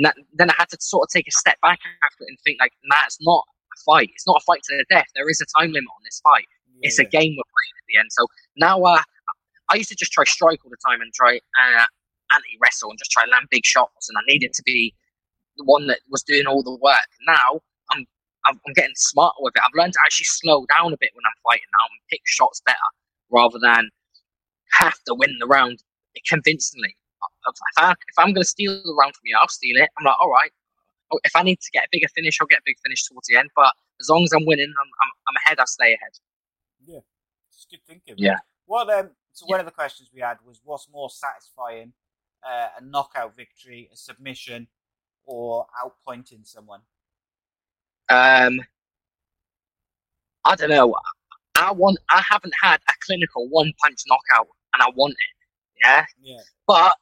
That, 0.04 0.16
then 0.34 0.50
I 0.50 0.54
had 0.58 0.70
to 0.70 0.78
sort 0.80 1.08
of 1.08 1.10
take 1.10 1.28
a 1.28 1.32
step 1.32 1.58
back 1.62 1.80
after 2.04 2.24
it 2.24 2.30
and 2.30 2.38
think 2.44 2.60
like, 2.60 2.74
nah, 2.86 3.06
it's 3.06 3.18
not 3.22 3.44
a 3.74 3.78
fight. 3.84 4.10
It's 4.14 4.28
not 4.28 4.38
a 4.42 4.46
fight 4.46 4.62
to 4.64 4.78
the 4.78 4.86
death. 4.90 5.08
There 5.16 5.30
is 5.30 5.42
a 5.42 5.46
time 5.58 5.72
limit 5.72 5.90
on 5.90 6.04
this 6.04 6.22
fight. 6.24 6.46
it's 6.82 7.00
a 7.00 7.06
game 7.06 7.34
we're 7.34 7.52
playing 7.54 7.76
at 7.78 7.86
the 7.88 8.00
end. 8.00 8.10
So 8.12 8.28
now 8.58 8.82
uh, 8.84 9.02
I 9.70 9.76
used 9.76 9.90
to 9.90 9.96
just 9.96 10.12
try 10.12 10.24
strike 10.26 10.60
all 10.64 10.70
the 10.70 10.78
time 10.86 11.02
and 11.02 11.12
try 11.14 11.38
uh, 11.38 11.86
anti 12.34 12.58
wrestle 12.62 12.90
and 12.90 13.00
just 13.00 13.12
try 13.12 13.24
land 13.32 13.48
big 13.50 13.66
shots, 13.66 14.10
and 14.10 14.18
I 14.18 14.22
needed 14.28 14.54
to 14.54 14.64
be 14.64 14.94
the 15.58 15.64
one 15.64 15.88
that 15.88 16.00
was 16.10 16.24
doing 16.24 16.46
all 16.46 16.64
the 16.64 16.78
work. 16.82 17.10
Now 17.26 17.62
I'm 18.48 18.60
I'm, 18.66 18.74
getting 18.74 18.96
smarter 18.96 19.38
with 19.40 19.56
it. 19.56 19.62
I've 19.66 19.76
learned 19.76 19.94
to 19.94 20.00
actually 20.06 20.26
slow 20.26 20.66
down 20.66 20.94
a 20.94 20.98
bit 20.98 21.12
when 21.14 21.24
I'm 21.26 21.40
fighting 21.44 21.68
now 21.80 21.86
and 21.86 22.00
pick 22.10 22.22
shots 22.26 22.62
better 22.66 22.90
rather 23.30 23.60
than 23.62 23.90
have 24.74 24.98
to 25.08 25.14
win 25.14 25.36
the 25.40 25.48
round 25.48 25.84
convincingly. 26.28 26.96
If, 27.48 27.56
I, 27.78 27.94
I'm 28.18 28.34
going 28.34 28.44
to 28.44 28.46
steal 28.46 28.74
the 28.74 28.96
round 29.00 29.16
from 29.16 29.24
you, 29.26 29.38
I'll 29.40 29.48
steal 29.48 29.78
it. 29.78 29.90
I'm 29.98 30.06
like, 30.06 30.16
all 30.20 30.30
right. 30.30 30.52
Oh, 31.12 31.20
If 31.24 31.36
I 31.36 31.44
need 31.44 31.60
to 31.62 31.72
get 31.72 31.86
a 31.86 31.88
bigger 31.92 32.08
finish, 32.14 32.38
I'll 32.40 32.48
get 32.48 32.60
a 32.60 32.66
big 32.66 32.78
finish 32.84 33.04
towards 33.06 33.28
the 33.28 33.38
end. 33.38 33.50
But 33.56 33.74
as 34.02 34.10
long 34.10 34.24
as 34.24 34.34
I'm 34.34 34.46
winning, 34.46 34.74
I'm, 34.80 34.88
I'm, 35.02 35.12
I'm 35.28 35.36
ahead. 35.46 35.60
I 35.60 35.66
stay 35.66 35.94
ahead. 35.94 36.12
Yeah, 36.86 37.00
it's 37.52 37.66
good 37.70 37.80
thinking. 37.88 38.16
Yeah. 38.18 38.38
Well, 38.68 38.90
um, 38.92 39.12
so 39.32 39.46
one 39.46 39.60
of 39.60 39.66
the 39.66 39.72
questions 39.72 40.10
we 40.14 40.22
had 40.22 40.38
was, 40.46 40.62
what's 40.64 40.90
more 40.92 41.10
satisfying, 41.10 41.94
uh, 42.46 42.68
a 42.80 42.84
knockout 42.84 43.36
victory, 43.36 43.90
a 43.92 43.96
submission, 43.96 44.68
or 45.26 45.66
outpointing 45.82 46.46
someone? 46.46 46.82
Um, 48.10 48.62
I 50.46 50.56
don't 50.56 50.70
know. 50.70 50.96
I 51.58 51.72
want. 51.72 51.98
I 52.10 52.22
haven't 52.28 52.54
had 52.62 52.78
a 52.90 52.94
clinical 53.06 53.48
one 53.50 53.74
punch 53.82 54.00
knockout, 54.08 54.48
and 54.74 54.84
I 54.84 54.88
want 54.96 55.14
it. 55.14 55.84
Yeah, 55.86 56.06
Yeah. 56.22 56.40
but 56.68 56.94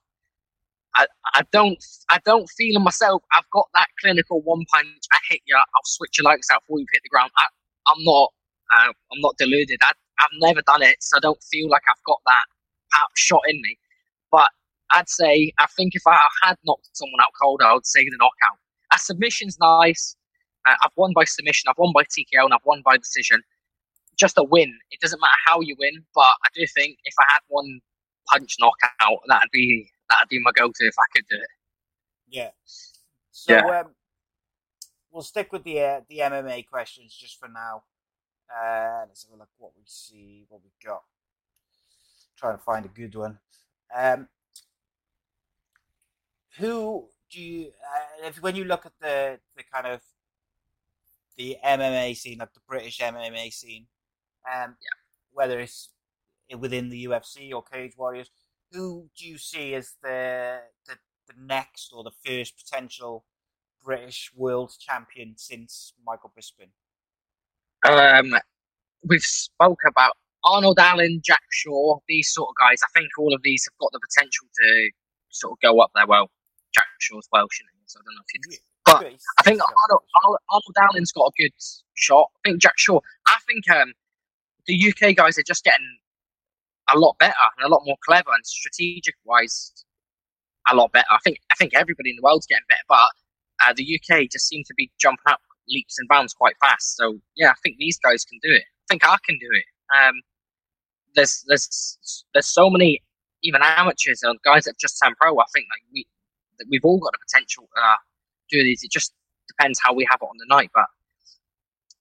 I, 0.95 1.07
I 1.33 1.41
don't. 1.51 1.77
I 2.09 2.19
don't 2.25 2.49
feel 2.57 2.77
in 2.77 2.83
myself. 2.83 3.21
I've 3.33 3.49
got 3.51 3.67
that 3.73 3.87
clinical 4.01 4.41
one 4.41 4.65
punch. 4.71 5.03
I 5.13 5.17
hit 5.29 5.41
you. 5.45 5.55
I'll 5.57 5.63
switch 5.85 6.17
your 6.17 6.25
legs 6.25 6.47
out 6.51 6.61
before 6.63 6.79
you 6.79 6.85
hit 6.91 7.01
the 7.03 7.09
ground. 7.09 7.31
I, 7.37 7.45
I'm 7.87 8.03
not. 8.03 8.31
Uh, 8.73 8.87
I'm 9.13 9.21
not 9.21 9.35
deluded. 9.37 9.79
I, 9.83 9.91
I've 10.19 10.29
never 10.39 10.61
done 10.65 10.81
it, 10.81 10.97
so 11.01 11.17
I 11.17 11.19
don't 11.19 11.41
feel 11.43 11.69
like 11.69 11.83
I've 11.89 12.03
got 12.07 12.19
that 12.25 12.43
out 12.95 13.09
shot 13.15 13.41
in 13.47 13.61
me. 13.61 13.77
But 14.31 14.49
I'd 14.91 15.09
say 15.09 15.51
I 15.59 15.67
think 15.77 15.95
if 15.95 16.01
I 16.07 16.17
had 16.41 16.55
knocked 16.65 16.89
someone 16.93 17.19
out 17.21 17.31
cold, 17.41 17.61
I 17.63 17.73
would 17.73 17.85
say 17.85 18.03
the 18.05 18.17
knockout. 18.17 18.57
A 18.93 18.97
submission's 18.99 19.57
nice. 19.59 20.15
I've 20.65 20.91
won 20.95 21.13
by 21.13 21.23
submission. 21.25 21.69
I've 21.69 21.77
won 21.77 21.93
by 21.93 22.03
TKO, 22.03 22.45
and 22.45 22.53
I've 22.53 22.65
won 22.65 22.81
by 22.83 22.97
decision. 22.97 23.41
Just 24.17 24.37
a 24.37 24.43
win. 24.43 24.73
It 24.91 24.99
doesn't 25.01 25.19
matter 25.19 25.37
how 25.45 25.61
you 25.61 25.75
win, 25.77 26.03
but 26.13 26.21
I 26.21 26.47
do 26.53 26.65
think 26.73 26.97
if 27.03 27.13
I 27.19 27.25
had 27.33 27.39
one 27.47 27.79
punch 28.29 28.55
knockout, 28.59 29.19
that'd 29.27 29.51
be 29.51 29.89
that'd 30.09 30.29
be 30.29 30.39
my 30.41 30.51
go-to 30.55 30.85
if 30.85 30.95
I 30.97 31.03
could 31.13 31.25
do 31.29 31.35
it. 31.37 31.47
Yeah. 32.27 32.51
So 33.31 33.53
Yeah. 33.53 33.79
um, 33.81 33.95
we'll 35.11 35.23
stick 35.23 35.51
with 35.51 35.63
the 35.63 35.81
uh, 35.81 36.01
the 36.09 36.19
MMA 36.19 36.67
questions 36.67 37.15
just 37.15 37.39
for 37.39 37.47
now. 37.47 37.83
Uh, 38.49 39.05
let's 39.07 39.23
have 39.23 39.33
a 39.33 39.37
look 39.39 39.49
what 39.57 39.71
we 39.75 39.83
see, 39.85 40.45
what 40.49 40.61
we've 40.63 40.71
got. 40.85 41.03
Trying 42.37 42.57
to 42.57 42.63
find 42.63 42.85
a 42.85 42.89
good 42.89 43.15
one. 43.15 43.39
Um, 43.95 44.27
who 46.57 47.09
do 47.31 47.41
you, 47.41 47.67
uh, 47.67 48.27
if 48.27 48.41
when 48.41 48.55
you 48.55 48.65
look 48.65 48.85
at 48.85 48.93
the 49.01 49.39
the 49.55 49.63
kind 49.63 49.87
of 49.87 50.01
the 51.37 51.57
MMA 51.63 52.15
scene, 52.15 52.39
like 52.39 52.53
the 52.53 52.61
British 52.67 52.99
MMA 52.99 53.51
scene, 53.51 53.87
um, 54.51 54.75
whether 55.31 55.59
it's 55.59 55.89
within 56.57 56.89
the 56.89 57.05
UFC 57.05 57.51
or 57.53 57.63
Cage 57.63 57.93
Warriors, 57.97 58.29
who 58.71 59.09
do 59.17 59.27
you 59.27 59.37
see 59.37 59.73
as 59.73 59.93
the 60.01 60.59
the, 60.87 60.95
the 61.27 61.33
next 61.39 61.91
or 61.93 62.03
the 62.03 62.11
first 62.25 62.55
potential 62.57 63.25
British 63.83 64.31
world 64.35 64.73
champion 64.79 65.35
since 65.37 65.93
Michael 66.05 66.33
Bisping? 66.37 66.71
Um, 67.87 68.33
we've 69.03 69.21
spoke 69.21 69.81
about 69.87 70.13
Arnold 70.43 70.79
Allen, 70.79 71.21
Jack 71.23 71.43
Shore, 71.51 72.01
these 72.07 72.31
sort 72.31 72.49
of 72.49 72.55
guys. 72.59 72.81
I 72.83 72.99
think 72.99 73.09
all 73.17 73.33
of 73.33 73.41
these 73.43 73.65
have 73.65 73.77
got 73.79 73.91
the 73.91 73.99
potential 73.99 74.47
to 74.55 74.89
sort 75.29 75.53
of 75.53 75.59
go 75.61 75.79
up 75.81 75.91
there. 75.95 76.07
Well, 76.07 76.29
Jack 76.73 76.87
Shore's 76.99 77.27
Welsh, 77.31 77.61
so 77.85 77.99
I 77.99 78.03
don't 78.05 78.15
know 78.15 78.21
if 78.27 78.51
you. 78.51 78.57
But. 78.85 79.05
I 79.39 79.41
think 79.41 79.61
Arnold, 79.61 80.03
Arnold, 80.23 80.39
Arnold 80.51 80.75
Allen's 80.79 81.11
got 81.11 81.25
a 81.25 81.31
good 81.37 81.51
shot. 81.95 82.29
I 82.37 82.49
think 82.49 82.61
Jack 82.61 82.77
Shore. 82.77 83.01
I 83.27 83.37
think 83.47 83.69
um, 83.69 83.93
the 84.67 84.93
UK 84.93 85.15
guys 85.15 85.37
are 85.37 85.43
just 85.43 85.63
getting 85.63 85.97
a 86.93 86.97
lot 86.97 87.17
better 87.19 87.33
and 87.57 87.65
a 87.65 87.69
lot 87.69 87.81
more 87.85 87.97
clever 88.05 88.29
and 88.33 88.45
strategic 88.45 89.15
wise, 89.25 89.71
a 90.71 90.75
lot 90.75 90.91
better. 90.91 91.07
I 91.09 91.17
think 91.23 91.39
I 91.51 91.55
think 91.55 91.73
everybody 91.75 92.11
in 92.11 92.17
the 92.17 92.21
world's 92.23 92.45
getting 92.45 92.65
better, 92.69 92.81
but 92.87 93.09
uh, 93.63 93.73
the 93.75 93.99
UK 93.99 94.29
just 94.31 94.47
seem 94.47 94.63
to 94.67 94.73
be 94.75 94.91
jumping 94.99 95.23
up 95.27 95.41
leaps 95.67 95.97
and 95.97 96.07
bounds 96.07 96.33
quite 96.33 96.55
fast. 96.59 96.95
So 96.95 97.19
yeah, 97.35 97.49
I 97.49 97.55
think 97.63 97.77
these 97.77 97.97
guys 97.99 98.23
can 98.25 98.39
do 98.43 98.53
it. 98.53 98.63
I 98.63 98.85
think 98.89 99.03
I 99.03 99.17
can 99.25 99.37
do 99.39 99.49
it. 99.51 99.65
Um, 99.95 100.15
there's 101.15 101.43
there's 101.47 102.23
there's 102.33 102.47
so 102.47 102.69
many 102.69 103.01
even 103.43 103.61
amateurs 103.63 104.21
and 104.23 104.37
guys 104.43 104.65
that 104.65 104.71
have 104.71 104.77
just 104.77 104.99
turned 105.01 105.15
pro. 105.19 105.37
I 105.39 105.45
think 105.53 105.67
like 105.71 105.81
we 105.93 106.07
we've 106.69 106.85
all 106.85 106.99
got 106.99 107.13
the 107.13 107.19
potential 107.19 107.67
uh, 107.77 107.95
do 108.49 108.63
these. 108.63 108.83
It 108.83 108.91
just 108.91 109.13
depends 109.47 109.79
how 109.83 109.93
we 109.93 110.07
have 110.09 110.19
it 110.21 110.25
on 110.25 110.37
the 110.37 110.45
night. 110.47 110.71
But 110.73 110.85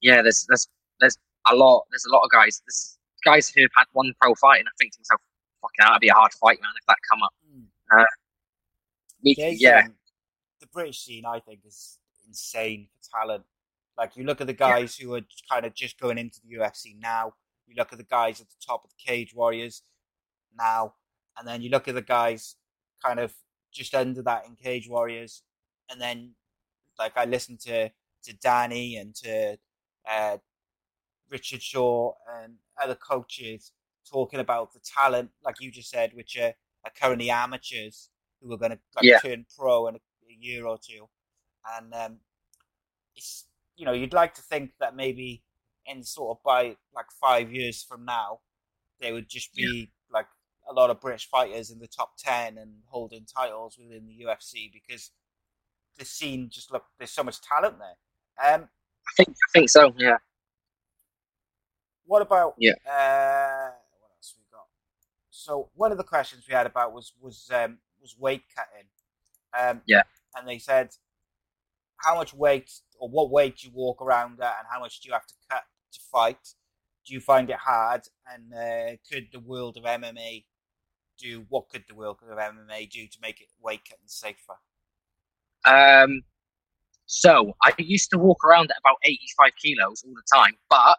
yeah, 0.01 0.23
there's 0.23 0.47
there's 0.49 0.69
there's 1.01 1.19
a 1.51 1.55
lot 1.55 1.85
there's 1.91 2.05
a 2.05 2.13
lot 2.13 2.23
of 2.25 2.31
guys. 2.31 2.63
There's 2.67 2.99
guys 3.25 3.49
who've 3.49 3.71
had 3.77 3.87
one 3.93 4.13
pro 4.21 4.35
fight, 4.35 4.61
and 4.61 4.69
I 4.69 4.73
think 4.79 4.93
to 4.93 4.99
myself, 5.01 5.21
fucking, 5.63 5.91
that'd 5.91 6.01
be 6.01 6.09
a 6.09 6.15
hard 6.15 6.33
fight, 6.33 6.59
man, 6.61 6.71
if 6.79 6.87
that 6.87 6.97
come 7.11 7.23
up. 7.23 7.33
Mm. 7.51 8.05
There's, 9.37 9.61
yeah, 9.61 9.83
um, 9.87 9.95
the 10.61 10.67
British 10.67 11.01
scene, 11.01 11.25
I 11.25 11.41
think, 11.41 11.61
is 11.67 11.99
insane 12.27 12.89
for 12.93 13.19
talent. 13.19 13.45
Like 13.97 14.17
you 14.17 14.25
look 14.25 14.41
at 14.41 14.47
the 14.47 14.53
guys 14.53 14.99
yeah. 14.99 15.07
who 15.07 15.15
are 15.15 15.21
kind 15.51 15.65
of 15.65 15.75
just 15.75 15.99
going 15.99 16.19
into 16.19 16.41
the 16.45 16.57
UFC 16.57 16.99
now. 16.99 17.35
You 17.67 17.75
look 17.77 17.93
at 17.93 17.99
the 17.99 18.05
guys 18.05 18.41
at 18.41 18.49
the 18.49 18.57
top 18.67 18.85
of 18.85 18.91
the 18.91 18.97
Cage 19.03 19.35
Warriors 19.35 19.83
now, 20.59 20.95
and 21.39 21.49
then 21.49 21.63
you 21.63 21.71
look 21.71 21.89
at 21.89 21.95
the 21.95 22.03
guys 22.03 22.57
kind 23.03 23.19
of 23.19 23.33
just 23.73 23.95
under 23.95 24.23
that 24.23 24.47
in 24.47 24.57
Cage 24.57 24.89
Warriors, 24.89 25.43
and 25.91 26.01
then 26.01 26.33
like 26.99 27.13
I 27.17 27.25
listened 27.25 27.61
to 27.61 27.91
to 28.25 28.33
Danny 28.43 28.97
and 28.97 29.15
to 29.17 29.59
uh, 30.11 30.39
Richard 31.31 31.63
Shaw 31.63 32.13
and 32.43 32.55
other 32.83 32.95
coaches 32.95 33.73
talking 34.11 34.41
about 34.41 34.73
the 34.73 34.81
talent, 34.81 35.31
like 35.45 35.57
you 35.61 35.71
just 35.71 35.91
said, 35.91 36.13
which 36.15 36.37
are, 36.37 36.53
are 36.85 36.93
currently 37.01 37.31
amateurs 37.31 38.11
who 38.41 38.53
are 38.53 38.59
going 38.59 38.73
to 38.73 38.79
like, 38.97 39.05
yeah. 39.05 39.19
turn 39.19 39.47
pro 39.57 39.87
in 39.89 39.95
a, 39.95 39.99
a, 39.99 40.37
year 40.39 40.67
or 40.67 40.79
two, 40.79 41.09
and 41.77 41.95
um, 41.95 42.19
it's 43.17 43.47
you 43.77 43.85
know 43.85 43.93
you'd 43.93 44.13
like 44.13 44.35
to 44.35 44.43
think 44.43 44.73
that 44.81 44.95
maybe 44.95 45.43
in 45.87 46.03
sort 46.03 46.37
of 46.37 46.43
by 46.45 46.77
like 46.95 47.07
five 47.21 47.53
years 47.53 47.83
from 47.83 48.05
now, 48.05 48.41
they 49.01 49.13
would 49.13 49.29
just 49.29 49.55
be 49.55 49.63
yeah. 49.63 50.17
like 50.19 50.27
a 50.69 50.73
lot 50.73 50.91
of 50.91 51.01
British 51.01 51.29
fighters 51.29 51.71
in 51.71 51.79
the 51.79 51.87
top 51.87 52.13
ten 52.19 52.59
and 52.59 52.73
holding 52.87 53.25
titles 53.25 53.79
within 53.79 54.07
the 54.07 54.25
UFC 54.25 54.71
because 54.73 55.11
the 55.99 56.05
scene 56.05 56.49
just 56.51 56.73
look 56.73 56.85
there's 56.99 57.11
so 57.11 57.23
much 57.23 57.41
talent 57.41 57.77
there. 57.79 58.55
Um, 58.55 58.69
I 59.07 59.11
think 59.17 59.29
I 59.31 59.51
think 59.53 59.71
so. 59.71 59.93
Yeah. 59.97 60.17
What 62.07 62.23
about 62.23 62.55
yeah? 62.59 62.73
Uh, 62.87 63.73
what 64.01 64.11
else 64.17 64.35
we 64.37 64.45
got? 64.51 64.67
So 65.31 65.71
one 65.75 65.93
of 65.93 65.99
the 65.99 66.05
questions 66.05 66.45
we 66.49 66.55
had 66.55 66.67
about 66.67 66.93
was 66.93 67.13
was 67.21 67.51
um, 67.53 67.79
was 68.01 68.17
weight 68.19 68.43
cutting. 68.55 68.89
Um, 69.59 69.83
yeah. 69.87 70.03
And 70.37 70.49
they 70.49 70.59
said, 70.59 70.91
how 71.99 72.17
much 72.17 72.35
weight 72.35 72.71
or 72.99 73.09
what 73.09 73.31
weight 73.31 73.59
do 73.59 73.69
you 73.69 73.73
walk 73.75 74.03
around 74.03 74.41
at, 74.41 74.57
and 74.59 74.69
how 74.71 74.81
much 74.81 75.01
do 75.01 75.09
you 75.09 75.13
have 75.13 75.27
to 75.27 75.35
cut 75.51 75.63
to 75.93 76.01
fight? 76.13 76.55
Do 77.07 77.15
you 77.15 77.21
find 77.21 77.51
it 77.51 77.57
hard? 77.57 78.03
And 78.33 78.53
uh, 78.55 78.97
could 79.11 79.29
the 79.33 79.41
world 79.41 79.77
of 79.77 79.85
MMA 79.85 80.45
do 81.19 81.45
what 81.49 81.69
could 81.69 81.85
the 81.89 81.95
world 81.95 82.19
of 82.23 82.37
MMA 82.37 82.91
do 82.91 83.07
to 83.07 83.19
make 83.23 83.41
it 83.41 83.49
weight 83.61 83.83
cutting 83.89 84.07
safer? 84.07 84.57
Um, 85.65 86.23
so 87.07 87.53
I 87.63 87.73
used 87.79 88.11
to 88.11 88.19
walk 88.19 88.45
around 88.45 88.71
at 88.71 88.77
about 88.81 88.97
85 89.05 89.53
kilos 89.63 90.05
all 90.07 90.15
the 90.15 90.37
time, 90.37 90.55
but 90.71 90.99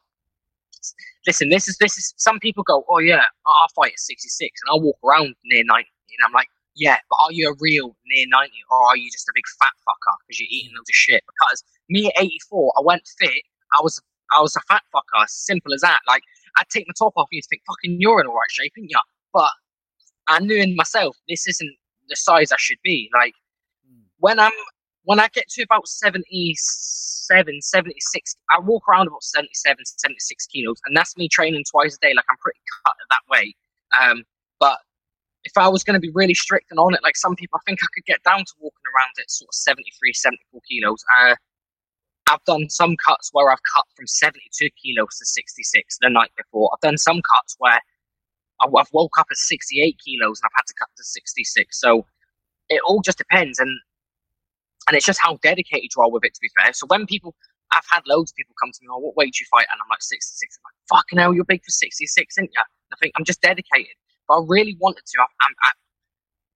listen, 1.25 1.49
this 1.49 1.67
is 1.67 1.77
this 1.79 1.97
is 1.97 2.13
some 2.17 2.39
people 2.39 2.63
go, 2.63 2.85
oh 2.89 2.99
yeah, 2.99 3.23
I'll 3.45 3.67
fight 3.75 3.93
at 3.93 3.99
66 3.99 4.61
and 4.63 4.69
I'll 4.69 4.81
walk 4.81 4.97
around 5.03 5.35
near 5.45 5.63
90, 5.63 5.87
and 5.87 6.25
I'm 6.25 6.31
like, 6.33 6.47
yeah, 6.75 6.97
but 7.09 7.17
are 7.21 7.31
you 7.31 7.49
a 7.49 7.55
real 7.59 7.95
near 8.07 8.25
90 8.29 8.51
or 8.69 8.87
are 8.87 8.97
you 8.97 9.09
just 9.11 9.27
a 9.27 9.31
big 9.33 9.43
fat 9.59 9.71
fucker 9.87 10.15
because 10.27 10.39
you're 10.39 10.49
eating 10.49 10.71
loads 10.75 10.89
of 10.89 10.95
shit? 10.95 11.23
Because 11.25 11.63
me 11.89 12.07
at 12.07 12.23
84, 12.23 12.73
I 12.77 12.81
went 12.83 13.01
fit, 13.19 13.43
I 13.77 13.81
was 13.81 13.99
I 14.31 14.41
was 14.41 14.55
a 14.55 14.61
fat 14.67 14.83
fucker, 14.93 15.25
simple 15.27 15.73
as 15.73 15.81
that. 15.81 15.99
Like 16.07 16.23
I'd 16.57 16.69
take 16.69 16.85
my 16.87 16.93
top 16.97 17.13
off 17.15 17.27
and 17.31 17.37
you'd 17.37 17.45
think, 17.49 17.63
fucking, 17.67 17.97
you're 17.99 18.21
in 18.21 18.27
all 18.27 18.35
right 18.35 18.51
shape, 18.51 18.73
aren't 18.77 18.89
you? 18.89 18.99
But 19.33 19.51
I 20.27 20.39
knew 20.39 20.55
in 20.55 20.75
myself 20.75 21.17
this 21.27 21.47
isn't 21.47 21.75
the 22.09 22.15
size 22.15 22.51
I 22.51 22.57
should 22.59 22.79
be. 22.83 23.09
Like. 23.13 23.33
When 24.25 24.39
I'm 24.39 24.57
when 25.03 25.19
I 25.19 25.27
get 25.27 25.47
to 25.49 25.61
about 25.61 25.87
77, 25.87 27.61
76, 27.61 28.35
I 28.49 28.59
walk 28.59 28.89
around 28.89 29.05
about 29.05 29.21
77, 29.21 29.85
76 29.85 30.47
kilos, 30.47 30.81
and 30.87 30.97
that's 30.97 31.15
me 31.15 31.29
training 31.29 31.63
twice 31.69 31.95
a 31.95 31.99
day. 31.99 32.13
Like 32.15 32.25
I'm 32.27 32.37
pretty 32.41 32.59
cut 32.83 32.95
that 33.11 33.21
way. 33.29 33.55
Um, 34.01 34.23
but 34.59 34.79
if 35.43 35.55
I 35.55 35.67
was 35.67 35.83
going 35.83 35.93
to 35.93 35.99
be 35.99 36.09
really 36.15 36.33
strict 36.33 36.71
and 36.71 36.79
on 36.79 36.95
it, 36.95 37.01
like 37.03 37.15
some 37.15 37.35
people, 37.35 37.59
I 37.61 37.69
think 37.69 37.83
I 37.83 37.87
could 37.93 38.05
get 38.05 38.23
down 38.23 38.39
to 38.39 38.53
walking 38.59 38.87
around 38.97 39.11
at 39.21 39.29
sort 39.29 39.49
of 39.49 39.53
73, 39.53 40.13
74 40.13 40.61
kilos. 40.67 41.05
Uh, 41.19 41.35
I've 42.27 42.43
done 42.47 42.67
some 42.71 42.95
cuts 42.97 43.29
where 43.31 43.51
I've 43.51 43.61
cut 43.71 43.85
from 43.95 44.07
72 44.07 44.69
kilos 44.81 45.19
to 45.19 45.25
66 45.27 45.97
the 46.01 46.09
night 46.09 46.31
before. 46.35 46.71
I've 46.73 46.81
done 46.81 46.97
some 46.97 47.21
cuts 47.35 47.57
where 47.59 47.79
I've 48.59 48.89
woke 48.91 49.19
up 49.19 49.27
at 49.29 49.37
68 49.37 49.99
kilos 50.03 50.41
and 50.41 50.49
I've 50.49 50.57
had 50.57 50.65
to 50.65 50.73
cut 50.79 50.89
to 50.97 51.03
66. 51.03 51.79
So 51.79 52.07
it 52.69 52.81
all 52.87 53.03
just 53.03 53.19
depends. 53.19 53.59
And 53.59 53.69
and 54.87 54.95
it's 54.95 55.05
just 55.05 55.19
how 55.19 55.37
dedicated 55.41 55.89
you 55.95 56.03
are 56.03 56.09
with 56.11 56.23
it, 56.23 56.33
to 56.33 56.39
be 56.41 56.49
fair. 56.59 56.73
So 56.73 56.85
when 56.87 57.05
people, 57.05 57.35
I've 57.73 57.85
had 57.89 58.03
loads 58.07 58.31
of 58.31 58.35
people 58.35 58.55
come 58.61 58.71
to 58.71 58.79
me, 58.81 58.87
oh, 58.91 58.99
what 58.99 59.15
weight 59.15 59.33
do 59.33 59.41
you 59.41 59.47
fight? 59.51 59.67
And 59.71 59.79
I'm 59.81 59.89
like, 59.89 60.01
66. 60.01 60.57
I'm 60.57 60.63
like, 60.65 60.99
fucking 60.99 61.19
hell, 61.19 61.33
you're 61.33 61.45
big 61.45 61.63
for 61.63 61.71
66, 61.71 62.37
aren't 62.37 62.51
you? 62.53 62.59
And 62.59 62.65
I 62.93 62.97
think 63.01 63.13
I'm 63.17 63.25
just 63.25 63.41
dedicated. 63.41 63.95
But 64.27 64.41
I 64.41 64.45
really 64.47 64.77
wanted 64.79 65.05
to. 65.05 65.21
I'm, 65.21 65.53
I, 65.63 65.71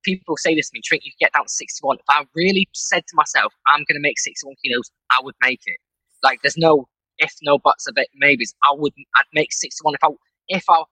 people 0.03 0.37
say 0.37 0.55
this 0.55 0.69
to 0.69 0.73
me, 0.75 0.81
Trink, 0.83 1.05
you 1.05 1.11
get 1.19 1.33
down 1.33 1.45
to 1.45 1.51
61. 1.51 1.97
If 1.97 2.05
I 2.09 2.25
really 2.35 2.67
said 2.73 3.03
to 3.07 3.15
myself, 3.15 3.53
I'm 3.67 3.79
going 3.87 3.95
to 3.95 4.01
make 4.01 4.19
61 4.19 4.55
kilos, 4.63 4.91
I 5.11 5.19
would 5.23 5.35
make 5.41 5.61
it. 5.65 5.77
Like, 6.23 6.39
there's 6.43 6.57
no 6.57 6.87
if, 7.19 7.33
no 7.43 7.57
buts, 7.59 7.87
a 7.87 7.93
bit, 7.93 8.07
maybes. 8.15 8.53
I 8.63 8.71
would, 8.73 8.93
I'd 9.15 9.25
make 9.33 9.51
61 9.51 9.95
if 9.95 10.03
I, 10.03 10.07
if 10.47 10.63
I, 10.69 10.83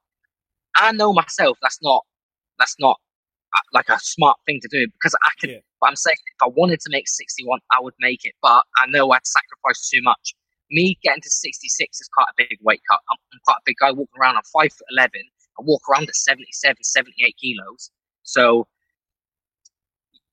I 0.76 0.91
know 0.91 1.13
myself 1.13 1.58
that's 1.62 1.80
not, 1.82 2.04
that's 2.60 2.76
not 2.80 2.97
uh, 3.56 3.62
like 3.73 3.89
a 3.89 3.97
smart 4.00 4.38
thing 4.45 4.60
to 4.62 4.67
do 4.67 4.88
because 4.93 5.15
I 5.23 5.30
can, 5.39 5.50
Yeah. 5.52 5.58
But 5.79 5.87
I'm 5.87 5.95
saying 5.95 6.17
if 6.35 6.43
I 6.43 6.49
wanted 6.49 6.79
to 6.81 6.89
make 6.89 7.07
61, 7.07 7.59
I 7.71 7.81
would 7.81 7.93
make 7.99 8.25
it. 8.25 8.33
But 8.41 8.63
I 8.77 8.87
know 8.87 9.11
I'd 9.11 9.25
sacrifice 9.25 9.89
too 9.89 10.01
much. 10.01 10.35
Me 10.71 10.97
getting 11.03 11.21
to 11.21 11.29
66 11.29 12.01
is 12.01 12.09
quite 12.13 12.27
a 12.29 12.33
big 12.37 12.57
weight 12.61 12.81
cut. 12.89 12.99
I'm, 13.09 13.17
I'm 13.33 13.39
quite 13.45 13.57
a 13.57 13.65
big 13.65 13.77
guy 13.79 13.91
walking 13.91 14.19
around. 14.19 14.35
I'm 14.35 14.43
five 14.51 14.71
foot 14.73 14.87
11. 14.91 15.11
I 15.59 15.63
walk 15.63 15.81
around 15.89 16.09
at 16.09 16.15
77, 16.15 16.77
78 16.83 17.35
kilos. 17.41 17.91
So 18.23 18.67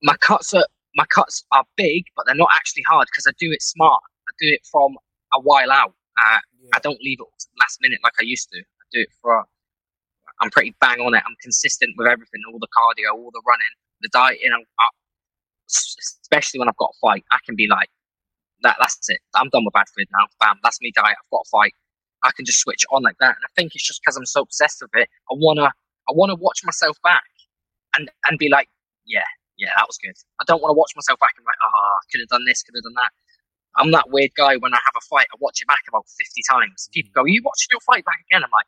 my 0.03 0.17
cuts 0.17 0.53
are 0.55 0.67
my 0.97 1.05
cuts 1.07 1.45
are 1.53 1.65
big, 1.77 2.05
but 2.17 2.25
they're 2.27 2.35
not 2.35 2.51
actually 2.55 2.85
hard 2.89 3.09
because 3.11 3.27
I 3.27 3.33
do 3.39 3.51
it 3.51 3.63
smart. 3.63 4.01
I 4.29 4.33
do 4.39 4.49
it 4.53 4.61
from 4.71 4.97
a 5.33 5.41
while 5.41 5.71
out. 5.71 5.95
Uh, 6.19 6.39
yeah. 6.63 6.71
I 6.75 6.79
don't 6.79 7.01
leave 7.03 7.19
it 7.21 7.27
last 7.61 7.79
minute 7.81 8.01
like 8.05 8.13
I 8.21 8.25
used 8.25 8.49
to. 8.51 8.59
I 8.59 8.85
do 8.93 9.01
it 9.01 9.09
for 9.21 9.45
I'm 10.41 10.51
pretty 10.51 10.75
bang 10.81 11.01
on 11.01 11.15
it. 11.15 11.23
I'm 11.27 11.37
consistent 11.43 11.95
with 11.97 12.09
everything, 12.09 12.43
all 12.53 12.59
the 12.59 12.69
cardio, 12.77 13.15
all 13.15 13.31
the 13.33 13.43
running, 13.47 13.75
the 14.01 14.09
diet. 14.13 14.39
You 14.43 14.51
know, 14.51 14.63
I, 14.79 14.89
especially 15.69 16.61
when 16.61 16.69
I've 16.69 16.77
got 16.77 16.91
a 16.95 16.99
fight, 17.01 17.25
I 17.31 17.39
can 17.45 17.57
be 17.57 17.67
like, 17.69 17.89
that. 18.63 18.77
That's 18.81 19.09
it. 19.09 19.21
I'm 19.35 19.49
done 19.51 19.65
with 19.65 19.75
bad 19.75 19.87
food 19.97 20.09
now. 20.13 20.27
Bam, 20.41 20.57
that's 20.63 20.81
me 20.81 20.91
diet. 20.95 21.17
I've 21.21 21.31
got 21.31 21.45
a 21.47 21.51
fight. 21.51 21.75
I 22.23 22.31
can 22.35 22.45
just 22.45 22.61
switch 22.61 22.85
on 22.91 23.03
like 23.03 23.17
that. 23.21 23.37
And 23.37 23.45
I 23.45 23.51
think 23.55 23.75
it's 23.75 23.87
just 23.87 24.01
because 24.03 24.17
I'm 24.17 24.27
so 24.27 24.43
obsessed 24.43 24.81
with 24.81 24.91
it. 24.95 25.09
I 25.31 25.35
wanna, 25.37 25.67
I 26.09 26.13
wanna 26.13 26.35
watch 26.35 26.61
myself 26.65 26.97
back, 27.05 27.23
and 27.95 28.11
and 28.27 28.39
be 28.39 28.49
like, 28.49 28.69
yeah, 29.07 29.29
yeah, 29.57 29.71
that 29.77 29.87
was 29.87 29.99
good. 29.99 30.17
I 30.41 30.45
don't 30.47 30.63
want 30.63 30.75
to 30.75 30.79
watch 30.79 30.93
myself 30.97 31.21
back 31.21 31.35
and 31.37 31.45
like, 31.45 31.61
ah, 31.63 31.69
oh, 31.69 31.99
could 32.11 32.21
have 32.21 32.29
done 32.29 32.45
this, 32.47 32.63
could 32.63 32.75
have 32.75 32.83
done 32.83 32.97
that. 32.97 33.13
I'm 33.77 33.91
that 33.91 34.11
weird 34.11 34.31
guy 34.37 34.57
when 34.57 34.73
I 34.73 34.79
have 34.85 34.95
a 34.97 35.05
fight, 35.11 35.27
I 35.33 35.37
watch 35.41 35.61
it 35.61 35.67
back 35.67 35.83
about 35.89 36.07
50 36.07 36.43
times. 36.49 36.89
People 36.93 37.11
go, 37.15 37.23
Are 37.23 37.29
you 37.29 37.43
watching 37.45 37.69
your 37.73 37.81
fight 37.81 38.05
back 38.05 38.21
again? 38.31 38.45
I'm 38.45 38.51
like, 38.53 38.67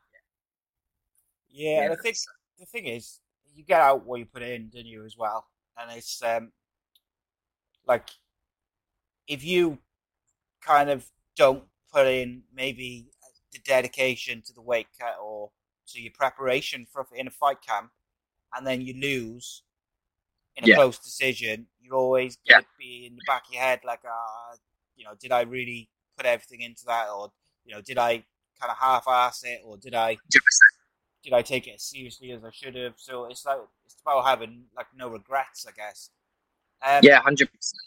yeah, 1.49 1.89
I 1.93 1.97
think 1.97 2.17
the 2.59 2.67
thing 2.67 2.87
is, 2.87 3.21
you 3.55 3.65
get 3.65 3.81
out 3.81 4.05
what 4.05 4.19
you 4.19 4.27
put 4.27 4.43
in, 4.43 4.69
don't 4.69 4.85
you, 4.85 5.05
as 5.05 5.17
well? 5.17 5.47
And 5.79 5.97
it's 5.97 6.23
um, 6.23 6.53
like 7.87 8.09
if 9.29 9.45
you 9.45 9.79
kind 10.61 10.91
of 10.91 11.07
don't 11.37 11.65
put 11.93 12.07
in 12.07 12.43
maybe 12.55 13.07
the 13.53 13.59
dedication 13.61 14.43
to 14.43 14.53
the 14.53 14.61
weight 14.61 14.89
cut 14.99 15.17
or 15.23 15.51
to 15.89 16.01
your 16.01 16.13
preparation 16.13 16.87
for 16.91 17.07
in 17.15 17.27
a 17.27 17.31
fight 17.31 17.59
camp, 17.67 17.91
and 18.55 18.67
then 18.67 18.81
you 18.81 18.95
lose 19.01 19.63
in 20.57 20.65
a 20.65 20.69
yeah. 20.69 20.75
close 20.77 20.99
decision, 20.99 21.67
you're 21.81 21.95
always 21.95 22.37
going 22.49 22.63
to 22.63 22.67
yeah. 22.67 22.77
be 22.79 23.07
in 23.07 23.15
the 23.15 23.23
back 23.27 23.47
of 23.47 23.55
your 23.55 23.63
head 23.63 23.81
like, 23.85 24.01
ah, 24.07 24.53
uh, 24.53 24.57
you 24.97 25.05
know, 25.05 25.13
did 25.21 25.31
I 25.31 25.43
really 25.43 25.89
put 26.17 26.27
everything 26.27 26.63
into 26.63 26.85
that, 26.87 27.09
or 27.09 27.31
you 27.65 27.75
know, 27.75 27.81
did 27.81 27.99
I 27.99 28.25
kind 28.61 28.71
of 28.71 28.79
half-ass 28.79 29.45
it, 29.45 29.61
or 29.65 29.77
did 29.77 29.95
I? 29.95 30.15
100% 30.15 30.19
did 31.27 31.33
I 31.33 31.43
take 31.43 31.67
it 31.67 31.75
as 31.75 31.83
seriously 31.83 32.31
as 32.31 32.45
I 32.45 32.51
should 32.53 32.77
have? 32.77 32.95
So 32.99 33.25
it's 33.25 33.45
like 33.45 33.59
it's 33.85 33.97
about 34.01 34.25
having 34.25 34.67
like 34.77 34.87
no 34.97 35.09
regrets, 35.09 35.67
I 35.67 35.73
guess. 35.73 36.11
Um, 36.85 37.01
yeah, 37.03 37.21
hundred 37.21 37.51
percent. 37.53 37.83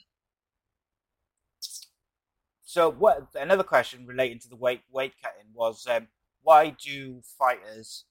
So 2.63 2.91
what? 2.91 3.27
Another 3.35 3.63
question 3.63 4.05
relating 4.05 4.39
to 4.39 4.49
the 4.49 4.55
weight 4.55 4.81
weight 4.91 5.13
cutting 5.21 5.47
was 5.53 5.87
um, 5.87 6.07
why 6.41 6.75
do 6.83 7.21
fighters? 7.37 8.05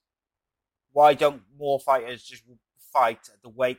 Why 0.93 1.15
don't 1.15 1.43
more 1.59 1.79
fighters 1.79 2.23
just 2.23 2.43
fight 2.93 3.29
at 3.33 3.43
the 3.43 3.51
weight 3.51 3.79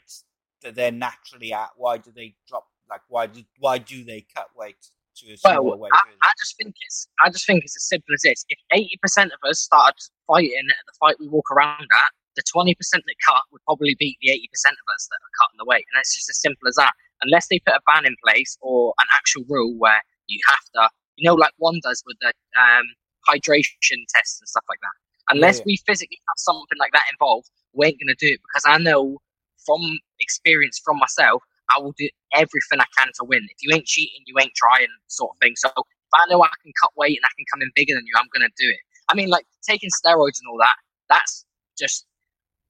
that 0.61 0.75
they're 0.75 0.91
naturally 0.91 1.53
at? 1.53 1.69
Why 1.75 1.97
do 1.97 2.11
they 2.15 2.35
drop? 2.47 2.67
Like 2.89 3.01
why 3.07 3.27
do 3.27 3.43
why 3.59 3.77
do 3.77 4.03
they 4.03 4.25
cut 4.35 4.49
weight? 4.55 4.77
to 5.19 5.33
a 5.33 5.37
smaller 5.37 5.77
well, 5.77 5.89
I, 5.91 6.09
I, 6.21 6.31
just 6.39 6.57
think 6.57 6.75
it's 6.85 7.07
I 7.23 7.29
just 7.29 7.45
think 7.45 7.63
it's 7.63 7.75
as 7.75 7.83
simple 7.83 8.13
as 8.13 8.21
this. 8.21 8.45
If 8.49 8.59
eighty 8.71 8.97
percent 9.01 9.31
of 9.31 9.49
us 9.49 9.59
started 9.59 9.95
fighting 10.27 10.67
at 10.69 10.85
the 10.85 10.93
fight 10.99 11.15
we 11.19 11.27
walk 11.27 11.51
around 11.51 11.81
at, 11.81 12.11
the 12.39 12.47
twenty 12.47 12.73
percent 12.73 13.03
that 13.03 13.19
cut 13.27 13.43
would 13.51 13.61
probably 13.67 13.99
beat 13.99 14.15
the 14.23 14.31
eighty 14.31 14.47
percent 14.47 14.79
of 14.79 14.87
us 14.95 15.11
that 15.11 15.19
are 15.19 15.35
cutting 15.43 15.59
the 15.59 15.67
weight. 15.67 15.83
And 15.91 15.99
it's 15.99 16.15
just 16.15 16.31
as 16.31 16.39
simple 16.39 16.71
as 16.71 16.79
that. 16.79 16.95
Unless 17.21 17.51
they 17.51 17.59
put 17.59 17.75
a 17.75 17.83
ban 17.83 18.07
in 18.07 18.15
place 18.23 18.55
or 18.63 18.95
an 19.03 19.07
actual 19.13 19.43
rule 19.51 19.75
where 19.75 19.99
you 20.31 20.39
have 20.47 20.63
to, 20.79 20.89
you 21.19 21.27
know, 21.27 21.35
like 21.35 21.51
one 21.57 21.83
does 21.83 22.01
with 22.07 22.15
the 22.23 22.31
um, 22.55 22.87
hydration 23.27 24.07
tests 24.15 24.39
and 24.39 24.47
stuff 24.47 24.63
like 24.71 24.79
that. 24.79 25.35
Unless 25.35 25.59
yeah, 25.59 25.67
yeah. 25.67 25.75
we 25.75 25.83
physically 25.85 26.17
have 26.31 26.39
something 26.39 26.79
like 26.79 26.93
that 26.93 27.11
involved, 27.11 27.51
we 27.73 27.87
ain't 27.87 27.99
gonna 27.99 28.15
do 28.15 28.31
it 28.31 28.39
because 28.47 28.63
I 28.65 28.79
know 28.79 29.19
from 29.65 29.81
experience 30.19 30.79
from 30.79 30.97
myself, 30.97 31.43
I 31.69 31.79
will 31.79 31.93
do 31.97 32.09
everything 32.33 32.79
I 32.79 32.89
can 32.97 33.11
to 33.19 33.25
win. 33.27 33.43
If 33.43 33.61
you 33.61 33.75
ain't 33.75 33.85
cheating, 33.85 34.23
you 34.25 34.35
ain't 34.39 34.55
trying, 34.55 34.87
sort 35.07 35.35
of 35.35 35.37
thing. 35.39 35.53
So 35.55 35.69
if 35.69 36.13
I 36.15 36.25
know 36.31 36.41
I 36.41 36.49
can 36.63 36.71
cut 36.81 36.91
weight 36.95 37.17
and 37.17 37.25
I 37.25 37.33
can 37.37 37.45
come 37.51 37.61
in 37.61 37.69
bigger 37.75 37.93
than 37.93 38.07
you, 38.07 38.13
I'm 38.17 38.31
gonna 38.33 38.49
do 38.57 38.69
it. 38.69 38.79
I 39.09 39.15
mean, 39.15 39.29
like 39.29 39.45
taking 39.67 39.89
steroids 39.89 40.39
and 40.39 40.47
all 40.49 40.57
that. 40.59 40.75
That's 41.09 41.45
just 41.77 42.05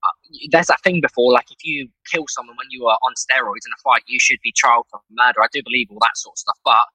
Uh, 0.03 0.15
there's 0.51 0.67
that 0.67 0.81
thing 0.83 1.01
before. 1.01 1.33
Like 1.33 1.51
if 1.51 1.57
you 1.63 1.89
kill 2.09 2.25
someone 2.29 2.55
when 2.57 2.67
you 2.69 2.85
are 2.87 2.97
on 3.03 3.13
steroids 3.15 3.65
in 3.67 3.73
a 3.75 3.81
fight, 3.83 4.03
you 4.07 4.19
should 4.19 4.39
be 4.43 4.53
trialed 4.53 4.85
for 4.89 4.99
murder. 5.11 5.41
I 5.43 5.47
do 5.51 5.61
believe 5.63 5.87
all 5.91 5.99
that 6.01 6.15
sort 6.15 6.35
of 6.35 6.39
stuff, 6.39 6.57
but 6.63 6.85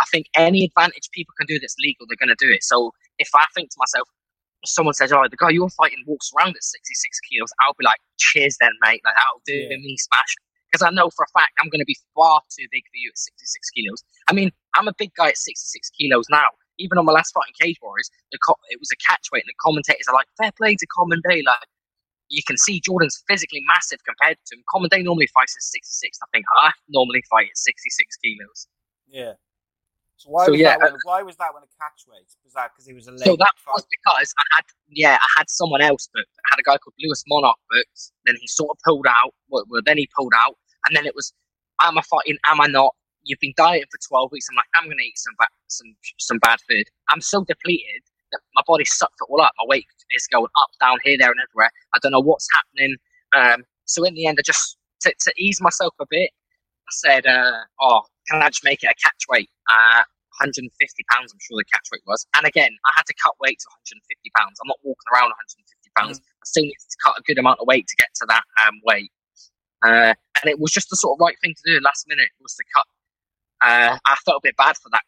I 0.00 0.04
think 0.10 0.26
any 0.36 0.64
advantage 0.64 1.08
people 1.12 1.34
can 1.38 1.46
do 1.46 1.58
that's 1.58 1.76
legal, 1.82 2.06
they're 2.08 2.16
going 2.18 2.34
to 2.36 2.44
do 2.44 2.52
it. 2.52 2.62
So 2.64 2.92
if 3.18 3.28
I 3.34 3.44
think 3.54 3.70
to 3.70 3.76
myself, 3.78 4.08
someone 4.64 4.94
says, 4.94 5.12
"Oh, 5.12 5.22
the 5.30 5.36
guy 5.36 5.50
you're 5.50 5.68
fighting 5.70 6.02
walks 6.06 6.30
around 6.36 6.56
at 6.56 6.62
66 6.64 7.20
kilos," 7.30 7.50
I'll 7.62 7.74
be 7.78 7.84
like, 7.84 8.00
"Cheers, 8.18 8.56
then, 8.60 8.70
mate. 8.82 9.02
Like 9.04 9.14
that'll 9.16 9.42
do 9.46 9.54
Yeah. 9.54 9.76
me 9.76 9.96
smash." 9.96 10.34
Because 10.70 10.82
I 10.86 10.90
know 10.90 11.08
for 11.10 11.24
a 11.24 11.38
fact 11.38 11.52
I'm 11.60 11.68
going 11.70 11.80
to 11.80 11.86
be 11.86 11.96
far 12.14 12.42
too 12.50 12.66
big 12.70 12.82
for 12.90 12.96
you 12.96 13.08
at 13.10 13.18
66 13.18 13.70
kilos. 13.70 14.02
I 14.28 14.32
mean, 14.32 14.50
I'm 14.74 14.88
a 14.88 14.92
big 14.98 15.14
guy 15.14 15.28
at 15.28 15.38
66 15.38 15.90
kilos 15.90 16.26
now. 16.28 16.44
Even 16.78 16.98
on 16.98 17.04
my 17.06 17.12
last 17.12 17.32
fight 17.32 17.44
in 17.48 17.66
Cage 17.66 17.78
Warriors, 17.82 18.10
the 18.32 18.38
co- 18.38 18.58
it 18.70 18.78
was 18.78 18.90
a 18.92 18.96
catch 18.96 19.28
weight, 19.32 19.42
and 19.44 19.48
the 19.50 19.54
commentators 19.62 20.06
are 20.08 20.14
like, 20.14 20.26
"Fair 20.36 20.52
play 20.52 20.74
to 20.76 20.86
Common 20.86 21.22
Day." 21.28 21.42
Like 21.42 21.66
you 22.28 22.42
can 22.46 22.56
see 22.56 22.80
Jordan's 22.80 23.22
physically 23.28 23.62
massive 23.66 23.98
compared 24.04 24.36
to 24.46 24.56
him. 24.56 24.62
Common 24.70 24.88
Day 24.90 25.02
normally 25.02 25.28
fights 25.28 25.56
at 25.56 25.62
66. 25.62 26.18
I 26.22 26.26
think 26.32 26.44
I 26.60 26.70
normally 26.88 27.22
fight 27.30 27.48
at 27.50 27.56
66 27.56 28.16
kilos. 28.16 28.66
Yeah. 29.08 29.32
So 30.16 30.30
why 30.30 30.46
So, 30.46 30.52
was 30.52 30.60
yeah, 30.60 30.76
that? 30.78 30.80
When, 30.82 30.94
uh, 30.94 30.98
why 31.04 31.22
was 31.22 31.36
that 31.36 31.54
when 31.54 31.62
a 31.62 31.70
catch 31.80 32.02
weight? 32.08 32.26
Was 32.44 32.52
that 32.54 32.72
because 32.74 32.86
he 32.86 32.92
was 32.92 33.06
a 33.06 33.12
late 33.12 33.20
So 33.24 33.36
that 33.36 33.54
fight? 33.56 33.72
was 33.76 33.86
because 33.90 34.34
I 34.38 34.44
had, 34.56 34.64
yeah, 34.88 35.16
I 35.20 35.26
had 35.38 35.48
someone 35.48 35.80
else 35.80 36.08
booked. 36.12 36.34
I 36.38 36.46
had 36.50 36.58
a 36.58 36.62
guy 36.64 36.76
called 36.78 36.94
Lewis 37.00 37.22
Monarch 37.28 37.56
booked. 37.70 38.12
Then 38.26 38.34
he 38.40 38.46
sort 38.48 38.70
of 38.70 38.78
pulled 38.84 39.06
out. 39.06 39.32
Well, 39.48 39.64
well, 39.68 39.82
then 39.84 39.96
he 39.96 40.08
pulled 40.16 40.32
out, 40.36 40.56
and 40.86 40.96
then 40.96 41.06
it 41.06 41.14
was, 41.14 41.32
am 41.82 41.96
I 41.98 42.02
fighting? 42.02 42.36
Am 42.46 42.60
I 42.60 42.66
not? 42.66 42.94
You've 43.22 43.40
been 43.40 43.54
dieting 43.56 43.86
for 43.90 43.98
twelve 44.08 44.32
weeks. 44.32 44.46
I'm 44.50 44.56
like, 44.56 44.66
I'm 44.74 44.84
gonna 44.88 45.02
eat 45.06 45.18
some 45.18 45.34
bad, 45.38 45.48
some 45.68 45.94
some 46.18 46.38
bad 46.38 46.58
food. 46.68 46.84
I'm 47.10 47.20
so 47.20 47.44
depleted 47.44 48.02
my 48.54 48.62
body 48.66 48.84
sucked 48.84 49.16
it 49.20 49.26
all 49.28 49.40
up. 49.40 49.52
My 49.58 49.64
weight 49.66 49.86
is 50.10 50.26
going 50.26 50.44
up, 50.44 50.70
down, 50.80 50.98
here, 51.04 51.16
there, 51.18 51.30
and 51.30 51.40
everywhere. 51.40 51.70
I 51.94 51.98
don't 52.02 52.12
know 52.12 52.20
what's 52.20 52.48
happening. 52.52 52.96
Um, 53.34 53.64
so 53.84 54.04
in 54.04 54.14
the 54.14 54.26
end, 54.26 54.38
I 54.38 54.42
just 54.42 54.76
to, 55.02 55.14
to 55.18 55.32
ease 55.38 55.60
myself 55.60 55.94
a 56.00 56.06
bit, 56.08 56.30
I 56.30 56.92
said, 56.92 57.26
uh, 57.26 57.64
"Oh, 57.80 58.02
can 58.30 58.42
I 58.42 58.48
just 58.48 58.64
make 58.64 58.82
it 58.82 58.90
a 58.90 58.94
catch 59.02 59.24
weight?" 59.28 59.50
Uh, 59.70 60.02
150 60.40 60.70
pounds, 61.10 61.32
I'm 61.32 61.38
sure 61.42 61.58
the 61.58 61.64
catch 61.64 61.88
weight 61.92 62.02
was. 62.06 62.26
And 62.36 62.46
again, 62.46 62.70
I 62.86 62.92
had 62.94 63.06
to 63.06 63.14
cut 63.22 63.34
weight 63.40 63.58
to 63.58 63.68
150 63.90 64.30
pounds. 64.38 64.58
I'm 64.62 64.68
not 64.68 64.78
walking 64.82 65.08
around 65.12 65.34
150 65.34 65.90
pounds. 65.98 66.20
I 66.22 66.44
still 66.46 66.62
need 66.62 66.78
to 66.78 66.96
cut 67.02 67.18
a 67.18 67.22
good 67.26 67.38
amount 67.38 67.58
of 67.60 67.66
weight 67.66 67.86
to 67.88 67.96
get 67.98 68.14
to 68.22 68.26
that 68.28 68.44
um, 68.62 68.78
weight. 68.86 69.10
Uh, 69.82 70.14
and 70.42 70.46
it 70.46 70.58
was 70.58 70.70
just 70.70 70.90
the 70.90 70.96
sort 70.96 71.16
of 71.16 71.20
right 71.20 71.36
thing 71.42 71.54
to 71.54 71.64
do. 71.66 71.80
Last 71.82 72.06
minute 72.08 72.30
was 72.40 72.54
to 72.54 72.64
cut. 72.74 72.86
Uh, 73.60 73.98
I 74.06 74.14
felt 74.24 74.38
a 74.38 74.46
bit 74.46 74.56
bad 74.56 74.76
for 74.78 74.90
that 74.90 75.02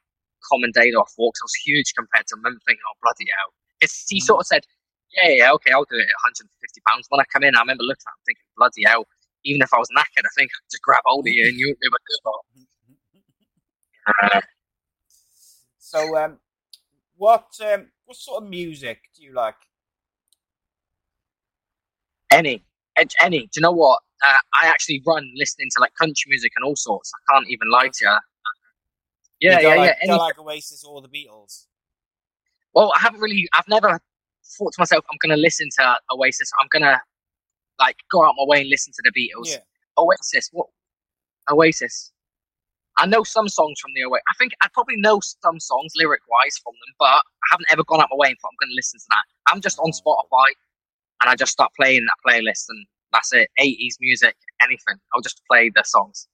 common 0.48 0.70
day 0.72 0.90
off 0.92 1.12
walk. 1.18 1.34
'cause 1.34 1.42
I 1.42 1.46
was 1.46 1.54
huge 1.66 1.92
compared 1.94 2.26
to 2.28 2.36
him. 2.36 2.46
I'm 2.46 2.58
thinking, 2.66 2.82
oh 2.88 2.96
bloody 3.02 3.26
hell! 3.36 3.52
It's, 3.80 4.06
he 4.08 4.18
Mm. 4.20 4.24
sort 4.24 4.40
of 4.40 4.46
said, 4.46 4.64
yeah, 5.22 5.28
yeah, 5.30 5.52
okay, 5.52 5.72
I'll 5.72 5.84
do 5.84 5.96
it 5.96 6.08
at 6.08 6.20
150 6.24 6.80
pounds. 6.88 7.06
When 7.08 7.20
I 7.20 7.24
come 7.32 7.42
in, 7.44 7.56
I 7.56 7.60
remember 7.60 7.82
looking 7.84 8.04
at 8.06 8.12
him 8.16 8.22
thinking, 8.26 8.44
bloody 8.56 8.84
hell! 8.84 9.06
Even 9.44 9.62
if 9.62 9.72
I 9.74 9.78
was 9.78 9.88
knackered, 9.96 10.24
I 10.24 10.32
think 10.36 10.50
I'd 10.52 10.70
just 10.70 10.82
grab 10.82 11.02
hold 11.06 11.26
of 11.26 11.32
you 11.32 11.46
and 11.48 11.56
you'd 11.58 11.78
be 11.80 11.88
like, 11.90 12.00
uh, 14.34 14.40
So, 15.78 16.16
um, 16.16 16.38
what 17.16 17.46
um, 17.64 17.90
what 18.04 18.16
sort 18.16 18.42
of 18.44 18.48
music 18.48 19.00
do 19.16 19.24
you 19.24 19.32
like? 19.34 19.56
Any, 22.30 22.62
any. 23.20 23.40
Do 23.40 23.48
you 23.56 23.62
know 23.62 23.72
what? 23.72 24.00
Uh, 24.24 24.38
I 24.54 24.66
actually 24.68 25.02
run 25.06 25.28
listening 25.34 25.68
to 25.74 25.80
like 25.80 25.94
country 25.94 26.28
music 26.28 26.52
and 26.56 26.64
all 26.64 26.76
sorts. 26.76 27.10
I 27.14 27.32
can't 27.34 27.48
even 27.48 27.70
lie 27.70 27.88
to 27.88 28.04
you. 28.04 28.16
Yeah, 29.40 29.60
you 29.60 29.68
yeah, 29.68 29.74
like, 29.74 29.88
yeah. 29.88 29.94
Any, 30.02 30.18
like 30.18 30.38
Oasis 30.38 30.84
or 30.84 31.00
the 31.00 31.08
Beatles? 31.08 31.66
well, 32.74 32.92
I 32.96 33.00
haven't 33.00 33.20
really. 33.20 33.48
I've 33.54 33.68
never 33.68 34.00
thought 34.58 34.72
to 34.72 34.80
myself, 34.80 35.04
I'm 35.10 35.18
going 35.22 35.36
to 35.36 35.40
listen 35.40 35.68
to 35.78 35.96
Oasis. 36.12 36.50
I'm 36.60 36.68
going 36.70 36.82
to 36.82 37.00
like 37.78 37.96
go 38.10 38.24
out 38.24 38.34
my 38.36 38.44
way 38.46 38.60
and 38.60 38.70
listen 38.70 38.92
to 38.92 39.02
the 39.04 39.10
Beatles. 39.10 39.48
Yeah. 39.48 39.58
Oasis. 39.98 40.50
What? 40.52 40.66
Oasis. 41.50 42.12
I 42.98 43.06
know 43.06 43.22
some 43.22 43.48
songs 43.48 43.80
from 43.80 43.92
the 43.94 44.04
Oasis. 44.04 44.22
I 44.28 44.34
think 44.38 44.52
I 44.62 44.68
probably 44.72 44.96
know 44.96 45.20
some 45.20 45.58
songs 45.58 45.92
lyric 45.96 46.20
wise 46.28 46.58
from 46.62 46.74
them, 46.74 46.94
but 46.98 47.06
I 47.06 47.20
haven't 47.50 47.66
ever 47.72 47.84
gone 47.84 48.00
out 48.00 48.08
my 48.10 48.16
way 48.16 48.28
and 48.28 48.36
thought 48.40 48.50
I'm 48.52 48.66
going 48.66 48.72
to 48.72 48.76
listen 48.76 49.00
to 49.00 49.06
that. 49.10 49.22
I'm 49.52 49.60
just 49.60 49.78
on 49.78 49.90
oh. 49.94 49.98
Spotify 49.98 50.46
and 51.20 51.30
I 51.30 51.34
just 51.34 51.52
start 51.52 51.72
playing 51.78 52.04
that 52.06 52.18
playlist 52.26 52.66
and 52.68 52.86
that's 53.12 53.32
it. 53.32 53.48
80s 53.58 53.94
music, 54.00 54.36
anything. 54.62 54.96
I'll 55.14 55.22
just 55.22 55.42
play 55.50 55.70
the 55.74 55.82
songs. 55.84 56.28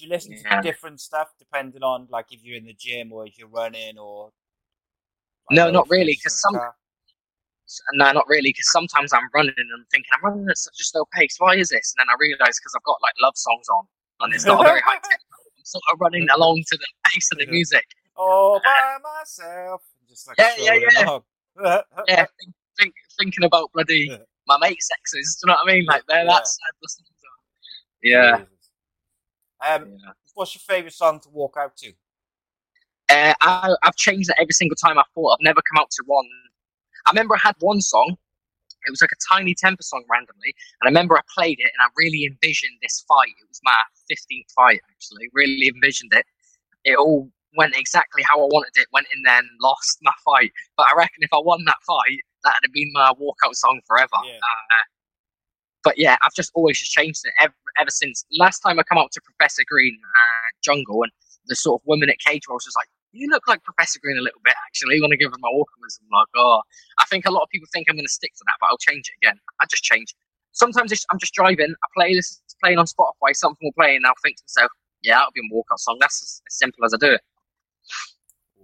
Do 0.00 0.06
you 0.06 0.12
listen 0.12 0.32
Yeah. 0.32 0.56
to 0.56 0.62
different 0.62 0.98
stuff 0.98 1.28
depending 1.38 1.82
on 1.82 2.06
like 2.08 2.32
if 2.32 2.42
you're 2.42 2.56
in 2.56 2.64
the 2.64 2.72
gym 2.72 3.12
or 3.12 3.26
if 3.26 3.36
you're 3.38 3.48
running 3.52 3.98
or? 3.98 4.32
I 5.50 5.54
No, 5.56 5.70
not 5.70 5.90
really, 5.90 6.12
listening 6.16 6.22
'cause 6.22 6.32
to 6.32 6.36
the 6.36 6.40
some- 6.40 6.54
car? 6.54 6.76
No, 7.92 8.12
not 8.12 8.26
really, 8.26 8.48
because 8.48 8.70
sometimes 8.72 9.12
I'm 9.12 9.28
running 9.34 9.52
and 9.58 9.70
I'm 9.74 9.84
thinking 9.90 10.08
I'm 10.14 10.24
running 10.24 10.48
at 10.48 10.56
such 10.56 10.80
a 10.80 10.84
slow 10.84 11.04
pace. 11.12 11.36
Why 11.38 11.54
is 11.56 11.68
this? 11.68 11.92
And 11.92 12.00
then 12.00 12.08
I 12.10 12.16
realise 12.18 12.58
because 12.58 12.72
I've 12.74 12.82
got 12.82 12.96
like 13.02 13.12
love 13.20 13.36
songs 13.36 13.68
on 13.68 13.86
and 14.20 14.32
it's 14.34 14.46
not 14.46 14.60
a 14.62 14.64
very 14.64 14.80
high 14.80 14.94
tempo. 15.04 15.36
I'm 15.58 15.64
sort 15.66 15.84
of 15.92 16.00
running 16.00 16.26
along 16.30 16.64
to 16.68 16.78
the 16.78 16.86
pace 17.12 17.28
of 17.32 17.38
the 17.38 17.46
music. 17.46 17.84
all 18.16 18.58
by 18.60 18.96
myself. 19.02 19.82
Just 20.08 20.26
like 20.28 20.38
Yeah, 20.38 20.54
yeah, 20.56 20.74
yeah. 20.74 21.82
yeah, 22.08 22.26
think, 22.38 22.54
think, 22.78 22.94
thinking 23.18 23.44
about 23.44 23.70
bloody 23.74 24.08
my 24.46 24.56
mate 24.58 24.82
sexes. 24.82 25.36
Do 25.36 25.46
you 25.46 25.52
know 25.52 25.58
what 25.62 25.70
I 25.70 25.74
mean? 25.76 25.84
Like 25.84 26.06
they're 26.06 26.24
Yeah. 26.24 26.32
that 26.32 26.46
sad. 26.48 26.72
the 26.80 26.88
songs 26.88 27.08
are. 27.08 27.44
Yeah, 28.02 28.44
Um, 29.62 29.90
yeah. 29.90 30.12
what's 30.34 30.54
your 30.54 30.60
favourite 30.60 30.92
song 30.92 31.20
to 31.20 31.28
walk 31.28 31.56
out 31.58 31.76
to? 31.78 31.92
Uh, 33.10 33.34
I, 33.40 33.74
I've 33.82 33.96
changed 33.96 34.30
it 34.30 34.36
every 34.40 34.52
single 34.52 34.76
time 34.76 34.98
I 34.98 35.02
thought. 35.14 35.32
I've 35.32 35.44
never 35.44 35.60
come 35.60 35.82
out 35.82 35.90
to 35.90 36.02
one. 36.06 36.26
I 37.06 37.10
remember 37.10 37.34
I 37.34 37.38
had 37.38 37.56
one 37.60 37.80
song. 37.80 38.16
It 38.86 38.90
was 38.90 39.02
like 39.02 39.10
a 39.12 39.20
Tinie 39.28 39.54
Tempah 39.54 39.82
song 39.82 40.04
randomly, 40.10 40.54
and 40.80 40.86
I 40.86 40.88
remember 40.88 41.18
I 41.18 41.20
played 41.34 41.58
it 41.58 41.68
and 41.68 41.82
I 41.82 41.88
really 41.96 42.24
envisioned 42.24 42.78
this 42.80 43.04
fight. 43.06 43.28
It 43.28 43.48
was 43.48 43.60
my 43.62 43.76
15th 44.10 44.52
fight 44.54 44.80
actually. 44.90 45.28
Really 45.34 45.68
envisioned 45.74 46.12
it. 46.14 46.24
It 46.84 46.96
all 46.96 47.28
went 47.56 47.76
exactly 47.76 48.22
how 48.22 48.40
I 48.40 48.44
wanted 48.44 48.72
it. 48.76 48.86
Went 48.92 49.08
in 49.14 49.22
there 49.24 49.38
and 49.38 49.48
lost 49.60 49.98
my 50.02 50.12
fight, 50.24 50.52
but 50.76 50.86
I 50.86 50.96
reckon 50.96 51.20
if 51.20 51.32
I 51.32 51.40
won 51.44 51.64
that 51.66 51.76
fight, 51.86 52.20
that'd 52.44 52.64
have 52.64 52.72
been 52.72 52.90
my 52.94 53.12
walkout 53.20 53.54
song 53.54 53.80
forever. 53.86 54.16
Yeah. 54.24 54.38
Uh, 54.38 54.86
but 55.84 55.98
yeah, 55.98 56.16
I've 56.22 56.34
just 56.34 56.50
always 56.54 56.78
just 56.78 56.92
changed 56.92 57.20
it 57.24 57.32
ever, 57.40 57.54
ever 57.78 57.90
since. 57.90 58.24
Last 58.38 58.60
time 58.60 58.78
I 58.78 58.82
come 58.82 58.98
up 58.98 59.10
to 59.12 59.20
Professor 59.20 59.62
Green 59.68 59.98
uh, 60.04 60.48
Jungle, 60.62 61.02
and 61.02 61.12
the 61.46 61.56
sort 61.56 61.80
of 61.80 61.86
woman 61.86 62.10
at 62.10 62.18
Cage 62.18 62.42
Wars 62.48 62.64
was 62.66 62.74
like, 62.76 62.88
"You 63.12 63.28
look 63.30 63.46
like 63.48 63.62
Professor 63.64 63.98
Green 64.02 64.18
a 64.18 64.22
little 64.22 64.40
bit, 64.44 64.54
actually." 64.68 64.96
You 64.96 65.02
want 65.02 65.12
to 65.12 65.16
give 65.16 65.30
her 65.30 65.38
my 65.40 65.50
walkers? 65.52 65.98
I'm 66.00 66.08
like, 66.12 66.28
"Oh, 66.36 66.62
I 66.98 67.04
think 67.06 67.26
a 67.26 67.30
lot 67.30 67.42
of 67.42 67.48
people 67.50 67.68
think 67.72 67.86
I'm 67.88 67.96
going 67.96 68.06
to 68.06 68.12
stick 68.12 68.32
to 68.34 68.44
that, 68.46 68.54
but 68.60 68.68
I'll 68.68 68.78
change 68.78 69.08
it 69.08 69.26
again. 69.26 69.38
I 69.60 69.66
just 69.70 69.82
change. 69.82 70.14
Sometimes 70.52 70.92
I'm 71.10 71.18
just 71.18 71.32
driving, 71.34 71.70
a 71.72 72.00
playlist 72.00 72.42
is 72.42 72.56
playing 72.62 72.78
on 72.78 72.86
Spotify, 72.86 73.34
something 73.34 73.58
will 73.62 73.72
play, 73.72 73.96
and 73.96 74.04
I'll 74.06 74.14
think 74.22 74.36
to 74.36 74.42
myself, 74.44 74.72
"Yeah, 75.02 75.16
that'll 75.16 75.32
be 75.32 75.40
a 75.40 75.54
walkout 75.54 75.78
song." 75.78 75.98
That's 76.00 76.22
as, 76.22 76.42
as 76.48 76.58
simple 76.58 76.84
as 76.84 76.92
I 76.94 76.98
do 76.98 77.12
it. 77.14 77.20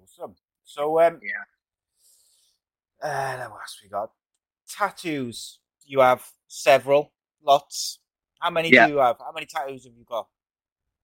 Awesome. 0.03 0.35
So, 0.65 1.01
um, 1.01 1.21
Yeah. 1.23 1.45
Uh, 3.03 3.49
what 3.51 3.61
else 3.61 3.79
we 3.83 3.89
got? 3.89 4.11
Tattoos. 4.69 5.59
You 5.85 6.01
have 6.01 6.27
several, 6.49 7.13
lots. 7.43 7.99
How 8.41 8.51
many 8.51 8.71
Yeah. 8.71 8.87
do 8.87 8.93
you 8.95 8.99
have? 8.99 9.17
How 9.19 9.33
many 9.33 9.47
tattoos 9.47 9.85
have 9.85 9.95
you 9.97 10.05
got? 10.05 10.29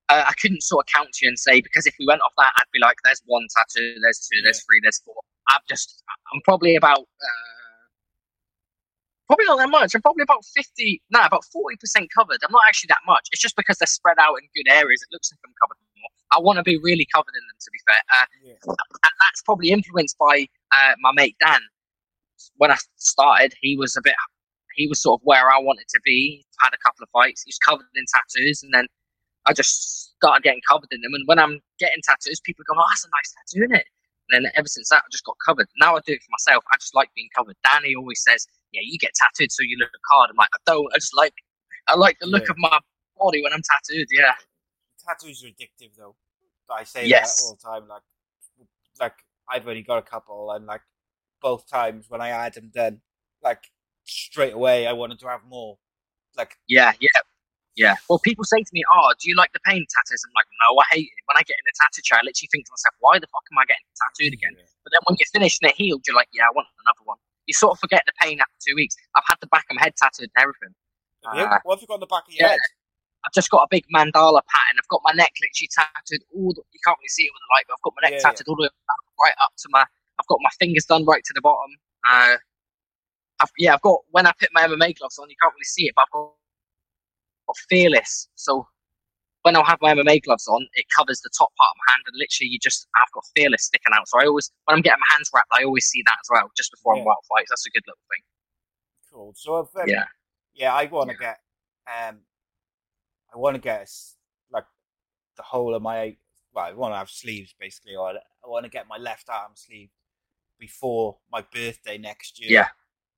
uh, 0.09 0.25
I 0.29 0.33
couldn't 0.35 0.63
sort 0.63 0.85
of 0.87 0.93
count 0.93 1.09
you 1.23 1.29
and 1.29 1.39
say 1.39 1.61
because 1.63 1.87
if 1.87 1.95
we 1.99 2.05
went 2.07 2.21
off 2.21 2.33
that, 2.37 2.53
I'd 2.59 2.71
be 2.73 2.79
like, 2.81 2.97
"There's 3.05 3.23
one 3.25 3.47
tattoo, 3.57 3.95
there's 4.03 4.29
two, 4.31 4.43
there's 4.43 4.63
three, 4.65 4.81
there's 4.83 4.99
four. 5.01 5.15
I'm 5.49 5.61
just, 5.71 6.03
I'm 6.35 6.41
probably 6.45 6.77
about, 6.77 6.99
uh, 7.01 7.87
probably 9.27 9.47
not 9.47 9.57
that 9.59 9.71
much. 9.71 9.95
I'm 9.95 10.03
probably 10.03 10.23
about 10.23 10.45
fifty, 10.45 11.01
no, 11.11 11.21
about 11.25 11.45
forty 11.47 11.77
percent 11.77 12.11
covered. 12.15 12.39
I'm 12.45 12.53
not 12.53 12.61
actually 12.69 12.89
that 12.89 13.01
much. 13.07 13.27
It's 13.33 13.41
just 13.41 13.57
because 13.57 13.79
they're 13.79 13.87
spread 13.87 14.19
out 14.21 14.35
in 14.35 14.49
good 14.55 14.71
areas. 14.71 15.01
It 15.03 15.09
looks 15.13 15.33
like 15.33 15.39
I'm 15.47 15.55
covered 15.63 15.79
more. 15.97 16.11
I 16.33 16.41
want 16.41 16.59
to 16.59 16.63
be 16.63 16.77
really 16.83 17.07
covered 17.15 17.33
in 17.35 17.47
them, 17.49 17.57
to 17.61 17.71
be 17.71 17.79
fair, 17.87 18.03
uh, 18.13 18.27
Yeah. 18.43 18.53
and 18.67 19.15
that's 19.21 19.43
probably 19.47 19.71
influenced 19.71 20.19
by 20.19 20.47
uh, 20.73 20.95
my 21.01 21.13
mate 21.15 21.37
Dan. 21.41 21.61
When 22.57 22.71
I 22.71 22.77
started, 22.97 23.55
he 23.63 23.77
was 23.79 23.97
a 23.97 24.03
bit, 24.03 24.15
he 24.75 24.87
was 24.89 25.01
sort 25.03 25.21
of 25.21 25.25
where 25.25 25.51
I 25.51 25.59
wanted 25.59 25.89
to 25.89 26.01
be. 26.05 26.45
Had 26.61 26.75
a 26.75 26.79
couple 26.79 27.03
of 27.03 27.11
fights. 27.11 27.43
He 27.43 27.49
was 27.49 27.59
covered 27.59 27.87
in 27.95 28.05
tattoos, 28.13 28.63
and 28.63 28.73
then 28.73 28.87
I 29.47 29.53
just 29.53 30.15
started 30.17 30.43
getting 30.45 30.61
covered 30.69 30.89
in 30.93 31.01
them. 31.01 31.15
And 31.15 31.27
when 31.27 31.39
I'm 31.39 31.61
getting 31.79 32.03
tattoos, 32.03 32.41
people 32.41 32.65
go, 32.69 32.75
"Oh, 32.79 32.87
that's 32.89 33.05
a 33.05 33.09
nice 33.09 33.35
tattoo, 33.35 33.65
isn't 33.65 33.77
it?" 33.77 33.87
And 34.31 34.45
then 34.45 34.53
ever 34.55 34.69
since 34.69 34.89
that, 34.91 35.03
I 35.05 35.09
just 35.11 35.25
got 35.25 35.37
covered. 35.45 35.67
Now 35.81 35.97
I 35.97 36.01
do 36.07 36.13
it 36.13 36.23
for 36.23 36.31
myself. 36.31 36.65
I 36.73 36.77
just 36.77 36.95
like 36.95 37.11
being 37.15 37.29
covered. 37.37 37.57
Danny 37.65 37.95
always 37.95 38.23
says, 38.23 38.47
"Yeah, 38.73 38.83
you 38.85 38.99
get 38.99 39.13
tattooed 39.15 39.51
so 39.53 39.63
you 39.63 39.77
look 39.79 39.91
hard." 40.11 40.31
I'm 40.31 40.37
like, 40.37 40.51
I 40.55 40.59
don't. 40.67 40.87
I 40.95 40.99
just 40.99 41.17
like, 41.17 41.35
I 41.89 41.97
like 41.97 42.19
the 42.21 42.27
look 42.27 42.45
Yeah. 42.45 42.53
of 42.53 42.59
my 42.59 42.79
body 43.19 43.43
when 43.43 43.53
I'm 43.53 43.63
tattooed. 43.63 44.07
Yeah, 44.11 44.35
Tattoos 45.07 45.43
are 45.45 45.49
addictive, 45.49 45.97
though. 45.97 46.15
I 46.71 46.85
say 46.85 47.07
Yes. 47.07 47.37
that 47.37 47.45
all 47.45 47.57
the 47.57 47.63
time. 47.81 47.89
Like, 47.89 48.03
like 49.01 49.15
I've 49.51 49.67
only 49.67 49.83
got 49.83 49.99
a 49.99 50.03
couple, 50.03 50.53
and 50.53 50.67
like 50.67 50.83
both 51.41 51.69
times 51.69 52.09
when 52.09 52.21
I 52.21 52.29
had 52.29 52.55
them 52.55 52.71
done, 52.73 53.01
like 53.43 53.65
straight 54.05 54.55
away 54.55 54.87
I 54.87 54.93
wanted 54.93 55.19
to 55.21 55.29
have 55.29 55.45
more. 55.45 55.79
Like, 56.37 56.57
yeah, 56.69 56.93
yeah. 57.01 57.21
Yeah. 57.75 57.97
Well, 58.09 58.21
people 58.21 58.45
say 58.45 58.61
to 58.61 58.73
me, 58.73 58.85
"Oh, 58.93 59.13
do 59.17 59.29
you 59.29 59.37
like 59.37 59.53
the 59.53 59.61
pain 59.65 59.81
tattoos?" 59.89 60.21
I'm 60.29 60.33
like, 60.37 60.45
"No, 60.61 60.77
I 60.77 60.85
hate 60.93 61.09
it." 61.09 61.25
When 61.25 61.41
I 61.41 61.43
get 61.43 61.57
in 61.57 61.65
a 61.65 61.75
tattoo 61.81 62.05
chair, 62.05 62.21
I 62.21 62.25
literally 62.25 62.49
think 62.53 62.69
to 62.69 62.73
myself, 62.73 62.95
"Why 63.01 63.17
the 63.17 63.27
fuck 63.33 63.45
am 63.49 63.57
I 63.57 63.65
getting 63.65 63.89
tattooed 63.97 64.37
again?" 64.37 64.53
But 64.85 64.93
then 64.93 65.01
when 65.09 65.17
you're 65.17 65.33
finished 65.33 65.65
and 65.65 65.73
it 65.73 65.77
healed, 65.81 66.05
you're 66.05 66.17
like, 66.17 66.29
"Yeah, 66.37 66.49
I 66.49 66.53
want 66.53 66.69
another 66.85 67.05
one." 67.09 67.17
You 67.49 67.55
sort 67.55 67.73
of 67.73 67.81
forget 67.81 68.05
the 68.05 68.13
pain 68.21 68.41
after 68.41 68.59
two 68.61 68.77
weeks. 68.77 68.95
I've 69.17 69.25
had 69.25 69.41
the 69.41 69.49
back 69.49 69.65
of 69.71 69.77
my 69.77 69.83
head 69.83 69.97
tattooed 69.97 70.29
and 70.37 70.43
everything. 70.43 70.77
You? 71.33 71.49
Uh, 71.49 71.59
what 71.65 71.77
have 71.77 71.83
you 71.83 71.89
got 71.89 71.95
on 71.95 72.05
the 72.05 72.13
back 72.13 72.29
of 72.29 72.33
your 72.35 72.45
yeah. 72.45 72.61
head? 72.61 72.71
I've 73.25 73.33
just 73.33 73.51
got 73.51 73.63
a 73.63 73.71
big 73.71 73.87
mandala 73.95 74.43
pattern. 74.51 74.77
I've 74.77 74.91
got 74.91 75.01
my 75.05 75.13
neck 75.15 75.33
literally 75.41 75.71
tattooed 75.71 76.27
all. 76.35 76.53
The, 76.53 76.63
you 76.75 76.81
can't 76.85 76.99
really 76.99 77.09
see 77.09 77.25
it 77.25 77.33
with 77.33 77.41
the 77.41 77.51
light, 77.55 77.65
but 77.71 77.75
I've 77.79 77.87
got 77.87 77.95
my 77.97 78.03
neck 78.05 78.19
Yeah, 78.19 78.29
tattooed 78.29 78.49
all 78.49 78.57
the 78.57 78.67
way 78.67 78.69
up, 78.69 79.01
right 79.23 79.39
up 79.41 79.55
to 79.59 79.69
my. 79.71 79.87
I've 80.21 80.27
got 80.27 80.39
my 80.43 80.51
fingers 80.59 80.85
done 80.85 81.07
right 81.07 81.23
to 81.25 81.33
the 81.35 81.41
bottom. 81.41 81.71
Uh, 82.05 82.37
I've, 83.41 83.51
yeah, 83.59 83.75
I've 83.75 83.83
got 83.83 84.01
when 84.11 84.27
I 84.27 84.33
put 84.39 84.51
my 84.53 84.63
MMA 84.67 84.99
gloves 84.99 85.19
on, 85.19 85.29
you 85.29 85.37
can't 85.41 85.53
really 85.55 85.65
see 85.65 85.87
it, 85.87 85.93
but 85.97 86.03
I've 86.03 86.13
got, 86.13 86.31
got 87.49 87.57
fearless. 87.69 88.29
So 88.35 88.67
when 89.43 89.57
I 89.57 89.65
have 89.67 89.79
my 89.81 89.95
MMA 89.95 90.23
gloves 90.23 90.47
on, 90.49 90.67
it 90.75 90.87
covers 90.97 91.21
the 91.21 91.31
top 91.37 91.51
part 91.59 91.71
of 91.73 91.77
my 91.87 91.93
hand, 91.93 92.03
and 92.07 92.17
literally 92.19 92.49
you 92.51 92.59
just 92.61 92.87
I've 92.97 93.11
got 93.13 93.25
fearless 93.35 93.65
sticking 93.65 93.93
out. 93.95 94.09
So 94.09 94.21
I 94.21 94.27
always 94.27 94.51
when 94.65 94.77
I'm 94.77 94.83
getting 94.83 95.01
my 95.01 95.15
hands 95.17 95.31
wrapped, 95.35 95.51
I 95.53 95.65
always 95.65 95.87
see 95.87 96.03
that 96.07 96.17
as 96.23 96.29
well, 96.31 96.51
just 96.57 96.71
before 96.71 96.95
Yeah. 96.97 97.03
I'm 97.03 97.09
out 97.09 97.25
fights. 97.29 97.51
That's 97.51 97.67
a 97.67 97.71
good 97.71 97.83
little 97.87 97.99
thing. 98.11 98.23
Cool. 99.11 99.35
So 99.37 99.57
um, 99.57 99.89
Yeah. 99.89 100.05
yeah, 100.55 100.75
I 100.75 100.85
want 100.87 101.11
to 101.11 101.17
Yeah. 101.21 101.35
get 101.35 101.39
um, 101.87 102.21
I 103.35 103.37
want 103.39 103.55
to 103.57 103.61
get 103.61 103.91
like 104.51 104.65
the 105.37 105.43
whole 105.43 105.75
of 105.75 105.83
my 105.83 106.17
well, 106.55 106.65
I 106.67 106.73
want 106.73 106.93
to 106.93 106.99
have 106.99 107.11
sleeves 107.11 107.55
basically, 107.59 107.97
or 107.97 108.11
I 108.11 108.47
want 108.47 108.65
to 108.65 108.71
get 108.71 108.87
my 108.89 108.99
left 108.99 109.29
arm 109.29 109.53
sleeve 109.55 109.91
before 110.59 111.19
my 111.33 111.43
birthday 111.53 111.99
next 111.99 112.41
year. 112.41 112.51
Yeah. 112.51 112.69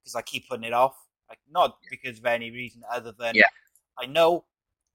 Because 0.04 0.14
I 0.14 0.22
keep 0.22 0.48
putting 0.48 0.64
it 0.64 0.74
off, 0.74 0.96
like 1.28 1.38
not 1.50 1.78
because 1.90 2.18
of 2.18 2.26
any 2.26 2.50
reason 2.50 2.82
other 2.90 3.12
than 3.12 3.34
Yeah. 3.34 3.48
I 3.98 4.04
know. 4.06 4.44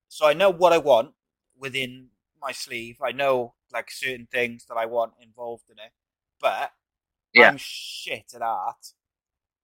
So 0.08 0.28
I 0.28 0.34
know 0.34 0.50
what 0.52 0.72
I 0.72 0.78
want 0.78 1.16
within 1.58 2.10
my 2.40 2.52
sleeve. 2.52 3.02
I 3.02 3.12
know 3.12 3.56
like 3.72 3.90
certain 3.92 4.28
things 4.32 4.66
that 4.66 4.76
I 4.76 4.86
want 4.86 5.14
involved 5.20 5.70
in 5.70 5.80
it, 5.80 5.92
but 6.40 6.72
Yeah. 7.34 7.50
I'm 7.50 7.58
shit 7.58 8.34
at 8.36 8.42
art. 8.42 8.94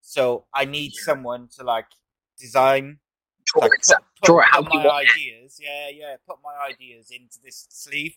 So 0.00 0.46
I 0.52 0.64
need 0.64 0.92
Yeah. 0.94 1.02
someone 1.04 1.48
to 1.56 1.64
like 1.64 1.88
design, 2.36 3.00
Draw 3.44 3.62
like, 3.62 3.72
it, 3.74 3.86
put, 3.86 3.96
put, 4.20 4.26
draw 4.26 4.42
put 4.50 4.72
you 4.74 4.80
my 4.80 4.84
want 4.86 5.08
it. 5.14 5.52
Yeah, 5.60 5.88
yeah, 5.88 6.16
put 6.26 6.42
my 6.42 6.54
ideas 6.56 7.10
into 7.10 7.40
this 7.42 7.66
sleeve, 7.70 8.16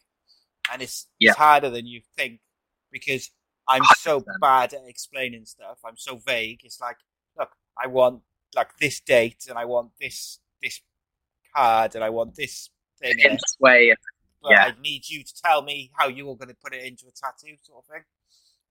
and 0.71 0.81
it's 0.81 1.07
Yeah. 1.19 1.31
it's 1.31 1.37
harder 1.37 1.69
than 1.69 1.85
you 1.85 2.01
think 2.15 2.41
because 2.91 3.29
I'm 3.67 3.83
so 3.97 4.21
100%. 4.21 4.39
bad 4.41 4.73
at 4.73 4.81
explaining 4.87 5.45
stuff. 5.45 5.77
I'm 5.85 5.97
so 5.97 6.17
vague. 6.17 6.61
It's 6.63 6.81
like, 6.81 6.97
look, 7.37 7.51
I 7.81 7.87
want 7.87 8.21
like 8.55 8.77
this 8.79 8.99
date, 8.99 9.45
and 9.49 9.57
I 9.57 9.65
want 9.65 9.91
this 9.99 10.39
this 10.61 10.81
card, 11.55 11.95
and 11.95 12.03
I 12.03 12.09
want 12.09 12.35
this 12.35 12.69
thing. 13.01 13.19
in 13.19 13.31
this 13.33 13.57
way. 13.59 13.93
but 14.41 14.51
yeah. 14.51 14.65
I 14.65 14.81
need 14.81 15.07
you 15.07 15.23
to 15.23 15.33
tell 15.43 15.61
me 15.61 15.91
how 15.95 16.07
you 16.07 16.29
are 16.29 16.35
going 16.35 16.49
to 16.49 16.57
put 16.63 16.73
it 16.73 16.83
into 16.85 17.05
a 17.07 17.11
tattoo, 17.11 17.55
sort 17.61 17.83
of 17.83 17.93
thing. 17.93 18.03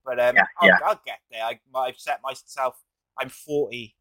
But 0.04 0.20
um, 0.20 0.36
Yeah, 0.36 0.44
I'll, 0.60 0.68
yeah. 0.68 0.78
I'll 0.84 1.00
get 1.04 1.18
there. 1.30 1.44
I, 1.44 1.58
I've 1.74 1.98
set 1.98 2.20
myself. 2.22 2.80
I'm 3.18 3.28
40 3.28 3.94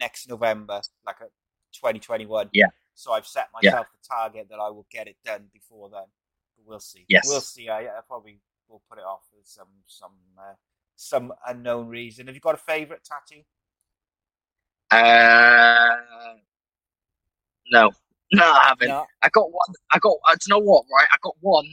next 0.00 0.28
November, 0.28 0.80
like 1.06 1.20
a 1.20 1.26
2021. 1.72 2.50
Yeah. 2.52 2.66
So 2.94 3.12
I've 3.12 3.26
set 3.26 3.48
myself 3.52 3.86
the 3.92 4.08
target 4.08 4.48
that 4.50 4.58
I 4.58 4.68
will 4.70 4.86
get 4.90 5.08
it 5.08 5.16
done 5.24 5.46
before 5.52 5.88
then. 5.90 6.04
But 6.56 6.66
we'll 6.66 6.80
see. 6.80 7.04
Yes. 7.08 7.26
We'll 7.26 7.40
see. 7.40 7.68
I, 7.68 7.82
I 7.82 8.00
probably 8.06 8.40
will 8.68 8.82
put 8.88 8.98
it 8.98 9.04
off 9.04 9.22
for 9.30 9.40
some 9.44 9.68
some 9.86 10.12
uh, 10.38 10.54
some 10.96 11.32
unknown 11.46 11.88
reason. 11.88 12.26
Have 12.26 12.34
you 12.34 12.40
got 12.40 12.54
a 12.54 12.58
favourite 12.58 13.02
tattoo? 13.04 13.42
Uh, 14.94 15.96
no, 17.72 17.90
no, 18.32 18.44
I 18.44 18.64
haven't. 18.68 18.88
No. 18.88 19.06
I 19.22 19.28
got 19.30 19.50
one. 19.50 19.74
I 19.92 19.98
got. 19.98 20.16
Uh, 20.28 20.34
do 20.34 20.38
you 20.46 20.54
know 20.54 20.60
what? 20.60 20.84
Right, 20.92 21.08
I 21.12 21.16
got 21.22 21.34
one. 21.40 21.66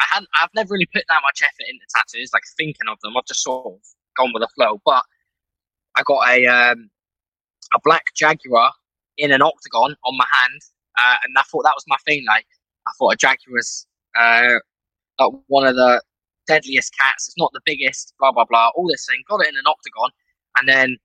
I 0.00 0.04
hadn't. 0.10 0.28
I've 0.40 0.50
never 0.54 0.72
really 0.72 0.88
put 0.92 1.04
that 1.08 1.20
much 1.22 1.42
effort 1.42 1.66
into 1.68 1.84
tattoos, 1.94 2.30
like 2.32 2.42
thinking 2.56 2.88
of 2.90 2.98
them. 3.02 3.16
I've 3.16 3.26
just 3.26 3.42
sort 3.42 3.66
of 3.66 3.80
gone 4.16 4.32
with 4.32 4.42
the 4.42 4.48
flow. 4.54 4.80
But 4.84 5.04
I 5.96 6.02
got 6.04 6.28
a 6.28 6.46
um, 6.46 6.90
a 7.74 7.78
black 7.84 8.06
jaguar 8.16 8.72
in 9.18 9.32
an 9.32 9.42
octagon 9.42 9.94
on 10.04 10.16
my 10.16 10.26
hand, 10.32 10.60
uh, 10.98 11.16
and 11.22 11.34
I 11.38 11.42
thought 11.42 11.62
that 11.64 11.74
was 11.76 11.84
my 11.86 11.96
thing. 12.06 12.24
Like 12.26 12.46
I 12.86 12.90
thought 12.98 13.14
a 13.14 13.16
jaguar's 13.16 13.86
uh, 14.18 14.58
like 15.18 15.32
one 15.46 15.66
of 15.66 15.76
the 15.76 16.02
deadliest 16.46 16.92
cats. 16.98 17.28
It's 17.28 17.38
not 17.38 17.50
the 17.52 17.60
biggest. 17.64 18.14
Blah 18.18 18.32
blah 18.32 18.44
blah. 18.44 18.70
All 18.74 18.88
this 18.88 19.06
thing. 19.08 19.22
Got 19.28 19.42
it 19.42 19.48
in 19.48 19.56
an 19.56 19.66
octagon, 19.66 20.10
and 20.58 20.68
then 20.68 20.96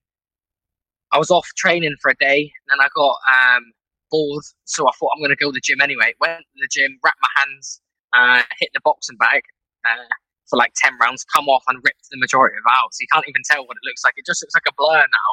I 1.12 1.18
was 1.18 1.32
off 1.32 1.48
training 1.58 1.96
for 2.02 2.12
a 2.12 2.16
day, 2.16 2.42
and 2.42 2.80
then 2.80 2.86
I 2.86 2.90
got 2.96 3.18
um, 3.28 3.64
bored, 4.12 4.44
so 4.66 4.88
I 4.88 4.92
thought 5.00 5.12
I'm 5.14 5.22
going 5.22 5.30
to 5.30 5.36
go 5.36 5.50
to 5.50 5.54
the 5.54 5.62
gym 5.62 5.82
anyway. 5.82 6.14
Went 6.20 6.40
to 6.42 6.60
the 6.62 6.70
gym, 6.72 7.00
wrapped 7.04 7.20
my 7.22 7.30
hands, 7.36 7.82
uh, 8.14 8.44
hit 8.60 8.70
the 8.74 8.82
boxing 8.84 9.18
bag 9.18 9.42
uh, 9.88 10.10
for 10.50 10.58
like 10.58 10.74
10 10.76 10.98
rounds, 11.02 11.24
come 11.34 11.48
off 11.48 11.64
and 11.68 11.78
ripped 11.84 12.08
the 12.12 12.18
majority 12.18 12.58
of 12.58 12.64
it 12.66 12.74
out. 12.74 12.94
So 12.94 13.02
you 13.02 13.08
can't 13.12 13.28
even 13.28 13.42
tell 13.50 13.66
what 13.66 13.78
it 13.78 13.86
looks 13.86 14.04
like. 14.04 14.14
It 14.18 14.26
just 14.26 14.44
looks 14.44 14.54
like 14.54 14.68
a 14.68 14.74
blur 14.78 15.00
now. 15.00 15.32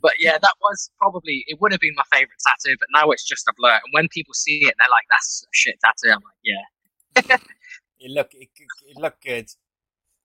But 0.00 0.14
yeah, 0.18 0.38
that 0.38 0.54
was 0.60 0.90
probably, 0.98 1.44
it 1.46 1.60
would 1.60 1.70
have 1.70 1.80
been 1.80 1.94
my 1.96 2.02
favourite 2.12 2.38
tattoo, 2.44 2.76
but 2.80 2.88
now 2.92 3.10
it's 3.10 3.24
just 3.24 3.46
a 3.46 3.52
blur. 3.56 3.74
And 3.74 3.92
when 3.92 4.08
people 4.08 4.34
see 4.34 4.64
it, 4.64 4.74
they're 4.78 4.90
like, 4.90 5.06
that's 5.10 5.44
a 5.44 5.50
shit 5.52 5.76
tattoo. 5.84 6.14
I'm 6.14 6.22
like, 6.22 6.42
yeah. 6.42 7.36
It 8.04 8.10
look 8.10 8.30
it, 8.34 8.48
it 8.58 8.96
looked 8.96 9.22
good. 9.22 9.46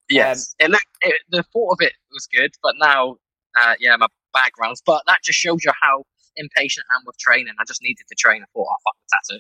Yes. 0.10 0.56
it 0.58 0.72
looked, 0.72 0.88
it, 1.02 1.22
the 1.30 1.44
thought 1.54 1.74
of 1.74 1.82
it 1.82 1.94
was 2.12 2.28
good, 2.34 2.50
but 2.64 2.74
now, 2.80 3.18
uh, 3.60 3.76
yeah, 3.80 3.96
my 3.98 4.08
backgrounds. 4.38 4.82
But 4.86 5.04
that 5.08 5.20
just 5.24 5.40
shows 5.40 5.64
you 5.64 5.72
how 5.82 6.04
impatient 6.36 6.86
I 6.92 6.98
am 6.98 7.04
with 7.06 7.18
training. 7.18 7.54
I 7.60 7.64
just 7.66 7.82
needed 7.82 8.06
to 8.08 8.16
train. 8.16 8.42
I 8.44 8.46
thought, 8.54 8.68
oh, 8.70 8.76
fuck 8.84 8.96
the 9.02 9.34
tattoo. 9.34 9.40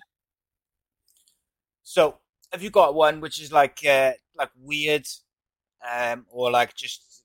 So, 1.83 2.17
have 2.51 2.63
you 2.63 2.69
got 2.69 2.95
one 2.95 3.21
which 3.21 3.41
is 3.41 3.51
like 3.51 3.79
uh, 3.85 4.13
like 4.35 4.49
weird, 4.61 5.05
um, 5.89 6.25
or 6.29 6.51
like 6.51 6.75
just 6.75 7.23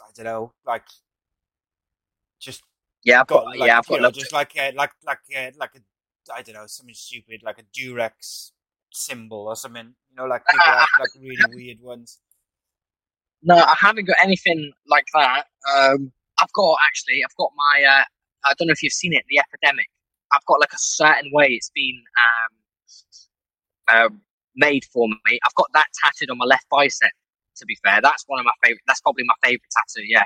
I 0.00 0.10
don't 0.14 0.24
know, 0.24 0.52
like 0.66 0.86
just 2.40 2.62
Yeah, 3.04 3.20
I've 3.20 3.26
got 3.26 3.44
got, 3.44 3.58
like, 3.58 3.68
yeah, 3.68 3.78
I've 3.78 3.86
got 3.86 4.00
know, 4.00 4.10
just 4.10 4.32
like 4.32 4.52
a, 4.56 4.72
like 4.72 4.90
like 5.06 5.20
a, 5.34 5.52
like 5.56 5.70
a 5.76 5.80
I 6.34 6.42
don't 6.42 6.54
know 6.54 6.66
something 6.66 6.94
stupid 6.94 7.42
like 7.42 7.58
a 7.58 7.64
Durex 7.78 8.50
symbol 8.92 9.48
or 9.48 9.56
something. 9.56 9.94
You 10.10 10.16
know, 10.16 10.26
like 10.26 10.42
people 10.50 10.72
have 10.72 10.88
like 11.00 11.10
really 11.20 11.54
weird 11.54 11.80
ones. 11.80 12.20
No, 13.42 13.56
I 13.56 13.74
haven't 13.76 14.04
got 14.04 14.18
anything 14.22 14.72
like 14.86 15.06
that. 15.14 15.46
Um, 15.74 16.12
I've 16.42 16.52
got 16.52 16.76
actually, 16.86 17.22
I've 17.24 17.36
got 17.36 17.50
my. 17.56 17.84
Uh, 17.84 18.04
I 18.44 18.54
don't 18.58 18.66
know 18.66 18.72
if 18.72 18.82
you've 18.82 18.92
seen 18.92 19.12
it, 19.12 19.22
the 19.28 19.38
epidemic. 19.38 19.86
I've 20.32 20.44
got 20.46 20.60
like 20.60 20.72
a 20.72 20.80
certain 20.80 21.30
way 21.32 21.46
it's 21.54 21.70
been 21.74 22.02
um, 22.18 22.52
um, 23.94 24.20
made 24.56 24.84
for 24.92 25.06
me. 25.08 25.38
I've 25.44 25.54
got 25.54 25.68
that 25.74 25.86
tattooed 26.02 26.30
on 26.30 26.38
my 26.38 26.44
left 26.46 26.66
bicep. 26.70 27.12
To 27.56 27.66
be 27.66 27.78
fair, 27.84 28.00
that's 28.02 28.24
one 28.26 28.40
of 28.40 28.46
my 28.46 28.56
favorite. 28.64 28.82
That's 28.86 29.00
probably 29.00 29.24
my 29.24 29.36
favorite 29.42 29.70
tattoo. 29.70 30.04
Yeah, 30.08 30.24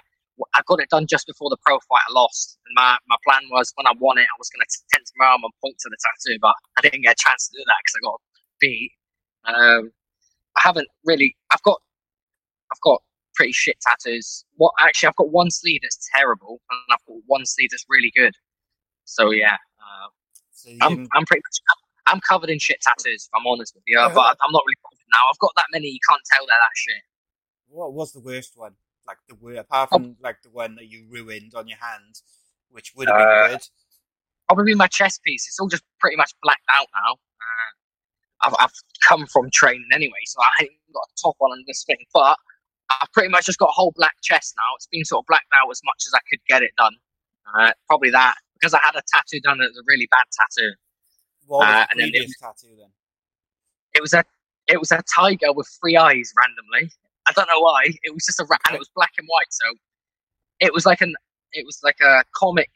I 0.55 0.63
got 0.67 0.81
it 0.81 0.89
done 0.91 1.07
just 1.09 1.27
before 1.27 1.51
the 1.51 1.59
pro 1.67 1.75
fight. 1.81 2.07
I 2.09 2.13
lost, 2.13 2.57
and 2.67 2.73
my, 2.77 2.97
my 3.09 3.17
plan 3.27 3.43
was 3.51 3.73
when 3.75 3.87
I 3.87 3.93
won 3.99 4.17
it, 4.19 4.25
I 4.31 4.37
was 4.39 4.49
going 4.49 4.65
to 4.65 4.79
tense 4.93 5.13
my 5.17 5.27
arm 5.27 5.43
and 5.43 5.53
point 5.61 5.77
to 5.81 5.91
the 5.91 5.99
tattoo, 6.01 6.39
but 6.41 6.55
I 6.79 6.81
didn't 6.83 7.03
get 7.03 7.19
a 7.19 7.23
chance 7.23 7.49
to 7.49 7.59
do 7.59 7.65
that 7.67 7.77
because 7.83 7.97
I 7.99 8.03
got 8.07 8.21
beat. 8.61 8.93
Um, 9.45 9.93
I 10.57 10.61
haven't 10.63 10.89
really. 11.05 11.37
I've 11.51 11.63
got 11.63 11.81
I've 12.73 12.81
got 12.81 13.03
pretty 13.37 13.53
shit 13.53 13.77
tattoos. 13.81 14.45
What 14.57 14.73
actually, 14.81 15.09
I've 15.09 15.17
got 15.17 15.31
one 15.31 15.51
sleeve 15.51 15.81
that's 15.83 16.09
terrible, 16.13 16.61
and 16.71 16.79
I've 16.91 17.05
got 17.07 17.17
one 17.27 17.45
sleeve 17.47 17.69
that's 17.71 17.85
really 17.89 18.13
good. 18.17 18.35
So 19.05 19.31
yeah, 19.31 19.55
uh, 19.79 20.09
So 20.51 20.71
I'm 20.83 20.97
didn't- 20.97 21.09
I'm 21.15 21.25
pretty 21.27 21.43
much 21.47 21.59
I'm, 21.71 22.15
I'm 22.17 22.21
covered 22.21 22.51
in 22.51 22.59
shit 22.59 22.81
tattoos. 22.81 23.29
If 23.29 23.39
I'm 23.39 23.47
honest 23.47 23.75
with 23.75 23.85
you, 23.87 23.99
but 24.15 24.37
I'm 24.43 24.53
not 24.53 24.63
really 24.67 24.79
bothered 24.83 25.07
now. 25.13 25.23
I've 25.31 25.39
got 25.39 25.53
that 25.57 25.67
many, 25.73 25.89
you 25.89 26.01
can't 26.09 26.23
tell 26.33 26.47
they're 26.47 26.57
that 26.59 26.75
shit. 26.75 27.03
what 27.69 27.93
was 27.93 28.13
the 28.13 28.21
worst 28.21 28.53
one? 28.57 28.75
Like 29.07 29.19
the 29.29 29.37
worst, 29.37 29.61
apart 29.61 29.91
from 29.91 30.17
like 30.21 30.43
the 30.43 30.51
one 30.51 30.75
that 30.77 30.87
you 30.87 31.07
ruined 31.09 31.53
on 31.55 31.69
your 31.69 31.79
hand, 31.79 32.17
which 32.71 32.93
would 32.97 33.07
have 33.09 33.17
been 33.17 33.27
Uh, 33.29 33.49
good. 33.49 33.61
Probably 34.49 34.75
my 34.75 34.87
chest 34.89 35.23
piece. 35.25 35.47
It's 35.47 35.59
all 35.61 35.69
just 35.69 35.83
pretty 36.01 36.17
much 36.17 36.33
blacked 36.43 36.65
out 36.69 36.87
now. 37.05 37.13
Uh, 37.13 37.71
I've 38.49 38.55
I've 38.59 38.73
come 39.07 39.27
from 39.27 39.51
training 39.53 39.89
anyway, 39.93 40.19
so 40.25 40.41
I 40.41 40.63
ain't 40.65 40.73
got 40.93 41.03
a 41.09 41.15
top 41.23 41.37
on 41.41 41.53
and 41.53 41.65
this 41.67 41.85
thing, 41.85 41.99
but. 42.13 42.37
I've 42.91 43.13
pretty 43.13 43.29
much 43.29 43.47
just 43.47 43.59
got 43.59 43.67
a 43.67 43.73
whole 43.73 43.93
black 43.97 44.15
chest 44.23 44.55
now. 44.57 44.75
It's 44.77 44.87
been 44.87 45.05
sort 45.05 45.25
of 45.25 45.27
blacked 45.27 45.51
out 45.55 45.71
as 45.71 45.81
much 45.85 46.05
as 46.07 46.13
I 46.15 46.21
could 46.31 46.41
get 46.49 46.63
it 46.63 46.71
done. 46.77 46.95
Uh, 47.59 47.73
probably 47.89 48.11
that 48.11 48.35
because 48.55 48.75
I 48.75 48.81
had 48.83 48.95
a 48.97 49.03
tattoo 49.13 49.41
done 49.41 49.59
that 49.59 49.69
was 49.69 49.79
a 49.79 49.87
really 49.87 50.09
bad 50.11 50.25
tattoo. 50.33 50.73
What 51.47 51.59
was 51.59 51.69
uh, 51.69 51.73
the 51.73 51.91
and 51.91 52.01
then 52.01 52.11
previous 52.11 52.39
tattoo 52.39 52.75
then? 52.79 52.91
it 53.97 54.03
was 54.03 54.13
a 54.13 54.25
it 54.69 54.79
was 54.79 54.93
a 54.93 55.03
tiger 55.15 55.53
with 55.53 55.69
three 55.81 55.97
eyes 55.97 56.33
randomly. 56.37 56.93
I 57.27 57.33
don't 57.33 57.49
know 57.49 57.61
why. 57.61 57.95
It 58.03 58.15
was 58.15 58.25
just 58.25 58.41
a 58.41 58.47
rat, 58.49 58.61
and 58.67 58.75
it 58.75 58.79
was 58.79 58.91
black 58.95 59.13
and 59.19 59.27
white. 59.27 59.51
So 59.51 59.75
it 60.61 60.73
was 60.73 60.87
like 60.87 61.01
an 61.01 61.15
it 61.53 61.65
was 61.65 61.81
like 61.83 61.97
a 62.01 62.25
comic. 62.35 62.71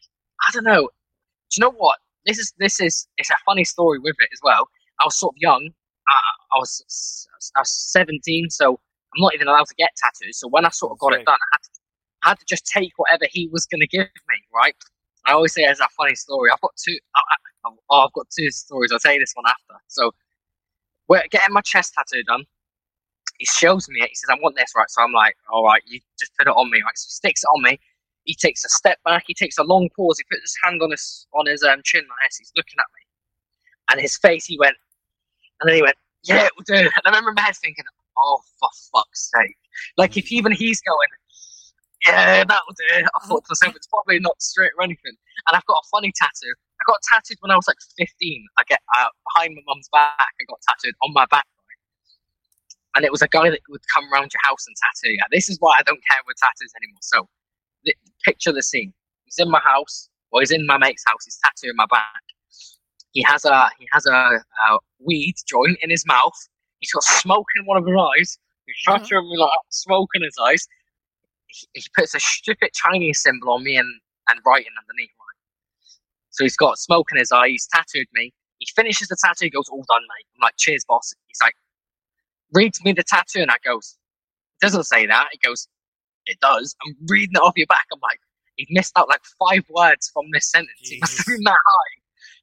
I 0.47 0.51
don't 0.53 0.65
know. 0.65 0.83
Do 0.83 1.55
you 1.57 1.61
know 1.61 1.73
what? 1.73 1.99
This 2.27 2.39
is 2.39 2.53
this 2.59 2.81
is 2.81 3.07
it's 3.17 3.31
a 3.31 3.37
funny 3.45 3.65
story 3.65 3.99
with 3.99 4.17
it 4.19 4.29
as 4.33 4.41
well. 4.43 4.69
I 5.01 5.05
was 5.05 5.19
sort 5.19 5.35
of 5.35 5.39
young. 5.39 5.71
Uh, 6.11 6.57
I 6.57 6.59
was 6.59 7.29
I 7.57 7.61
was 7.61 7.71
seventeen, 7.71 8.51
so 8.51 8.81
I'm 9.15 9.23
not 9.23 9.35
even 9.35 9.49
allowed 9.49 9.67
to 9.67 9.75
get 9.75 9.91
tattoos. 9.97 10.39
So 10.39 10.49
when 10.49 10.65
I 10.65 10.71
sort 10.71 10.93
of 10.93 10.99
got 10.99 11.13
Okay. 11.13 11.23
it 11.23 11.27
done, 11.27 11.39
I 11.41 11.49
had 11.55 11.63
to, 11.63 11.71
I 12.25 12.29
had 12.31 12.39
to 12.39 12.45
just 12.49 12.67
take 12.67 12.93
whatever 12.97 13.25
he 13.31 13.49
was 13.49 13.67
going 13.67 13.81
to 13.81 13.87
give 13.89 14.03
me. 14.03 14.37
Right? 14.55 14.75
I 15.27 15.33
always 15.33 15.53
say 15.55 15.63
it's 15.63 15.81
a 15.81 15.89
funny 15.97 16.15
story. 16.15 16.51
I've 16.53 16.61
got 16.61 16.73
two. 16.77 16.99
I, 17.15 17.21
I- 17.21 17.71
oh, 17.91 18.01
I've 18.07 18.13
got 18.13 18.27
two 18.31 18.51
stories. 18.51 18.91
I'll 18.93 18.99
tell 18.99 19.13
you 19.13 19.21
this 19.21 19.33
one 19.35 19.45
after. 19.49 19.75
So 19.89 20.13
we're 21.09 21.23
getting 21.31 21.53
my 21.53 21.61
chest 21.63 21.95
tattoo 21.95 22.23
done. 22.25 22.45
He 23.39 23.47
shows 23.47 23.89
me 23.89 24.01
it. 24.03 24.09
He 24.11 24.15
says, 24.15 24.29
"I 24.31 24.35
want 24.41 24.57
this, 24.57 24.71
right?" 24.77 24.89
So 24.91 25.03
I'm 25.03 25.13
like, 25.13 25.35
"All 25.53 25.65
right, 25.65 25.83
you 25.87 26.01
just 26.19 26.33
put 26.39 26.47
it 26.47 26.51
on 26.51 26.71
me." 26.71 26.81
Right? 26.85 26.97
So 26.97 27.07
he 27.09 27.13
sticks 27.13 27.43
it 27.43 27.49
on 27.55 27.63
me. 27.63 27.79
He 28.25 28.35
takes 28.35 28.65
a 28.65 28.69
step 28.69 28.99
back. 29.05 29.25
He 29.27 29.35
takes 29.35 29.57
a 29.59 29.63
long 29.65 29.89
pause. 29.97 30.19
He 30.19 30.25
puts 30.31 30.43
his 30.43 30.57
hand 30.63 30.83
on 30.83 30.91
his 30.91 31.27
on 31.35 31.47
his 31.47 31.63
um, 31.63 31.81
chin 31.85 32.03
like 32.03 32.29
this. 32.31 32.37
He's 32.39 32.53
looking 32.57 32.79
at 32.79 32.87
me, 32.95 33.03
and 33.91 34.01
his 34.01 34.17
face. 34.19 34.45
He 34.47 34.59
went, 34.59 34.77
and 35.61 35.69
then 35.69 35.77
he 35.77 35.83
went, 35.83 35.97
"Yeah, 36.23 36.47
it 36.47 36.53
will 36.57 36.65
do." 36.67 36.75
And 36.75 36.93
I 37.05 37.09
remember 37.11 37.33
my 37.33 37.43
head 37.43 37.57
thinking, 37.57 37.85
"Oh, 38.21 38.41
for 38.59 38.68
fuck's 38.93 39.31
sake!" 39.35 39.57
Like 39.97 40.16
if 40.16 40.31
even 40.33 40.53
he's 40.53 40.81
going, 40.81 41.09
"Yeah, 42.05 42.45
that 42.45 42.61
will 42.66 42.75
do." 42.75 43.07
I 43.07 43.27
thought 43.27 43.45
to 43.45 43.51
myself, 43.51 43.77
"It's 43.77 43.87
probably 43.87 44.18
not 44.21 44.41
straight 44.43 44.73
or 44.79 44.85
anything." 44.85 45.16
And 45.49 45.57
I've 45.57 45.66
got 45.66 45.79
a 45.79 45.89
funny 45.91 46.12
tattoo. 46.14 46.55
I 46.81 46.83
got 46.87 46.99
tattooed 47.12 47.39
when 47.41 47.51
I 47.51 47.57
was 47.57 47.68
like 47.68 47.77
15. 47.99 48.47
I 48.59 48.62
get 48.64 48.81
uh, 48.97 49.09
behind 49.33 49.55
my 49.55 49.62
mum's 49.66 49.89
back. 49.93 50.14
I 50.18 50.45
got 50.49 50.61
tattooed 50.66 50.95
on 51.03 51.12
my 51.12 51.27
back, 51.27 51.47
and 52.95 53.05
it 53.05 53.12
was 53.12 53.23
a 53.23 53.29
guy 53.29 53.51
that 53.51 53.61
would 53.68 53.83
come 53.95 54.05
around 54.12 54.33
your 54.33 54.41
house 54.45 54.66
and 54.66 54.77
tattoo 54.77 55.12
you. 55.12 55.25
This 55.31 55.49
is 55.49 55.57
why 55.61 55.79
I 55.79 55.83
don't 55.83 56.01
care 56.11 56.21
with 56.27 56.37
tattoos 56.37 56.73
anymore. 56.77 57.03
So, 57.03 57.29
the, 57.85 57.95
picture 58.25 58.53
the 58.53 58.62
scene. 58.62 58.93
He's 59.25 59.39
in 59.39 59.51
my 59.51 59.61
house, 59.61 60.09
or 60.33 60.41
he's 60.41 60.51
in 60.51 60.66
my 60.66 60.79
mate's 60.79 61.05
house. 61.07 61.25
He's 61.25 61.39
tattooing 61.43 61.77
my 61.77 61.87
back. 61.91 62.23
He 63.12 63.23
has 63.23 63.45
a 63.45 63.71
he 63.79 63.89
has 63.93 64.07
a, 64.07 64.12
a 64.12 64.79
weed 64.99 65.35
joint 65.49 65.79
in 65.83 65.91
his 65.91 66.07
mouth. 66.07 66.37
He's 66.81 66.93
got 66.93 67.05
smoke 67.05 67.47
in 67.57 67.66
one 67.66 67.76
of 67.78 67.87
his 67.87 67.97
eyes. 67.97 68.39
He's 68.66 68.76
tattooing 68.87 69.28
me 69.31 69.37
like 69.39 69.51
smoke 69.70 70.11
in 70.14 70.22
his 70.22 70.37
eyes. 70.43 70.66
He, 71.47 71.68
he 71.74 71.85
puts 71.97 72.14
a 72.14 72.20
stupid 72.20 72.70
Chinese 72.74 73.22
symbol 73.22 73.51
on 73.53 73.64
me 73.64 73.76
and, 73.76 73.89
and 74.28 74.41
writing 74.47 74.72
underneath. 74.81 75.11
Right. 75.11 75.39
So 76.31 76.45
he's 76.45 76.57
got 76.57 76.78
smoke 76.78 77.09
in 77.12 77.18
his 77.18 77.33
eye. 77.33 77.49
He's 77.49 77.68
tattooed 77.72 78.07
me. 78.14 78.33
He 78.59 78.66
finishes 78.74 79.09
the 79.09 79.16
tattoo. 79.22 79.47
He 79.47 79.51
goes, 79.51 79.68
"All 79.70 79.85
done, 79.89 80.03
mate." 80.03 80.26
I'm 80.37 80.43
like, 80.43 80.55
"Cheers, 80.59 80.85
boss." 80.87 81.14
He's 81.28 81.41
like, 81.43 81.55
reads 82.53 82.83
me 82.85 82.93
the 82.93 83.03
tattoo, 83.03 83.41
and 83.41 83.51
I 83.51 83.57
goes, 83.64 83.97
"It 84.61 84.64
doesn't 84.66 84.85
say 84.85 85.07
that." 85.07 85.28
He 85.33 85.39
goes, 85.39 85.68
"It 86.26 86.39
does." 86.41 86.76
I'm 86.85 86.97
reading 87.09 87.37
it 87.37 87.43
off 87.43 87.55
your 87.57 87.66
back. 87.66 87.87
I'm 87.93 88.01
like, 88.03 88.20
he 88.57 88.66
missed 88.70 88.93
out 88.97 89.09
like 89.09 89.22
five 89.39 89.64
words 89.70 90.11
from 90.12 90.26
this 90.33 90.51
sentence. 90.51 90.72
He 90.83 90.99
must 91.01 91.18
have 91.18 91.26
been 91.26 91.43
that 91.45 91.51
high. 91.66 92.00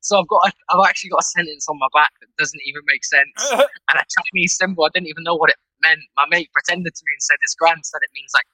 So 0.08 0.20
I've 0.20 0.28
got, 0.28 0.42
a, 0.48 0.52
I've 0.72 0.88
actually 0.88 1.10
got 1.12 1.20
a 1.22 1.30
sentence 1.36 1.68
on 1.68 1.78
my 1.80 1.88
back 1.94 2.12
that 2.22 2.28
doesn't 2.40 2.62
even 2.66 2.82
make 2.88 3.04
sense, 3.04 3.36
and 3.52 3.96
a 4.00 4.06
Chinese 4.08 4.56
symbol. 4.56 4.86
I 4.86 4.90
didn't 4.94 5.08
even 5.08 5.24
know 5.24 5.36
what 5.36 5.50
it 5.50 5.58
meant. 5.84 6.00
My 6.16 6.26
mate 6.30 6.50
pretended 6.54 6.96
to 6.96 7.04
me 7.06 7.12
and 7.14 7.22
said 7.24 7.38
his 7.42 7.56
grand 7.56 7.86
said 7.86 8.00
it 8.02 8.10
means 8.16 8.32
like 8.34 8.48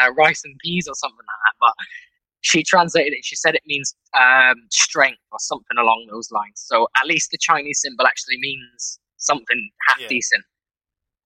uh, 0.00 0.12
rice 0.14 0.42
and 0.44 0.54
peas 0.62 0.86
or 0.86 0.94
something 0.94 1.18
like 1.18 1.42
that, 1.44 1.54
but 1.60 1.74
she 2.42 2.62
translated 2.62 3.12
it. 3.12 3.24
She 3.24 3.36
said 3.36 3.54
it 3.54 3.62
means 3.66 3.94
um, 4.18 4.56
strength 4.70 5.20
or 5.32 5.38
something 5.40 5.76
along 5.78 6.06
those 6.10 6.30
lines. 6.30 6.54
So 6.56 6.88
at 6.96 7.06
least 7.06 7.30
the 7.32 7.38
Chinese 7.38 7.80
symbol 7.82 8.06
actually 8.06 8.38
means 8.38 8.98
something 9.16 9.70
half 9.88 10.00
Yeah. 10.00 10.08
decent. 10.08 10.44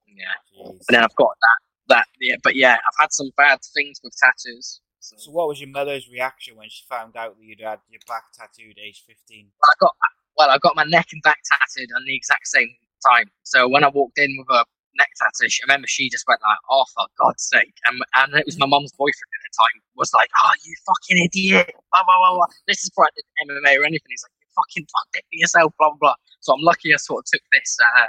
Yeah. 0.08 0.24
Jeez. 0.52 0.78
But 0.78 0.92
then 0.92 1.04
I've 1.04 1.14
got 1.16 1.30
that. 1.40 1.94
That 1.94 2.06
yeah. 2.20 2.36
But 2.42 2.56
yeah, 2.56 2.74
I've 2.74 2.98
had 2.98 3.12
some 3.12 3.30
bad 3.36 3.58
things 3.74 4.00
with 4.02 4.14
tattoos. 4.16 4.80
So, 5.04 5.16
So, 5.18 5.30
what 5.32 5.48
was 5.48 5.60
your 5.60 5.68
mother's 5.68 6.08
reaction 6.08 6.56
when 6.56 6.70
she 6.70 6.82
found 6.88 7.14
out 7.14 7.36
that 7.36 7.44
you'd 7.44 7.60
had 7.60 7.80
your 7.90 8.00
back 8.08 8.32
tattooed 8.32 8.78
age 8.80 9.04
15? 9.06 9.52
I 9.62 9.74
got 9.78 9.92
well, 10.38 10.48
I 10.48 10.56
got 10.56 10.76
my 10.76 10.84
neck 10.84 11.08
and 11.12 11.20
back 11.22 11.40
tattooed 11.44 11.92
on 11.94 12.04
the 12.06 12.16
exact 12.16 12.48
same 12.48 12.72
time. 13.04 13.30
So 13.42 13.68
when 13.68 13.84
I 13.84 13.88
walked 13.88 14.18
in 14.18 14.34
with 14.38 14.48
a 14.48 14.64
neck 14.96 15.10
tattoo, 15.20 15.50
she, 15.50 15.62
I 15.62 15.68
remember 15.68 15.86
she 15.88 16.08
just 16.08 16.24
went 16.26 16.40
like, 16.40 16.56
"Oh, 16.70 16.86
for 16.94 17.04
God's 17.20 17.44
sake!" 17.44 17.76
And, 17.84 18.00
and 18.16 18.32
it 18.32 18.46
was 18.46 18.58
my 18.58 18.64
mum's 18.64 18.92
boyfriend 18.96 19.28
at 19.36 19.44
the 19.44 19.52
time 19.60 19.76
was 19.94 20.14
like, 20.14 20.30
"Oh, 20.40 20.52
you 20.64 20.74
fucking 20.88 21.22
idiot!" 21.22 21.68
Blah 21.92 22.04
blah 22.08 22.18
blah. 22.18 22.36
blah. 22.36 22.46
This 22.66 22.82
is 22.82 22.90
did 22.90 23.24
MMA 23.44 23.76
or 23.76 23.84
anything. 23.84 24.08
He's 24.08 24.24
like, 24.24 24.32
"You 24.40 24.48
fucking 24.56 24.88
fucked 24.88 25.16
it 25.20 25.24
for 25.28 25.36
yourself." 25.36 25.74
Blah 25.78 25.90
blah 25.90 25.98
blah. 26.00 26.14
So 26.40 26.54
I'm 26.54 26.62
lucky 26.62 26.94
I 26.94 26.96
sort 26.96 27.20
of 27.20 27.30
took 27.30 27.42
this 27.52 27.76
uh, 27.76 28.06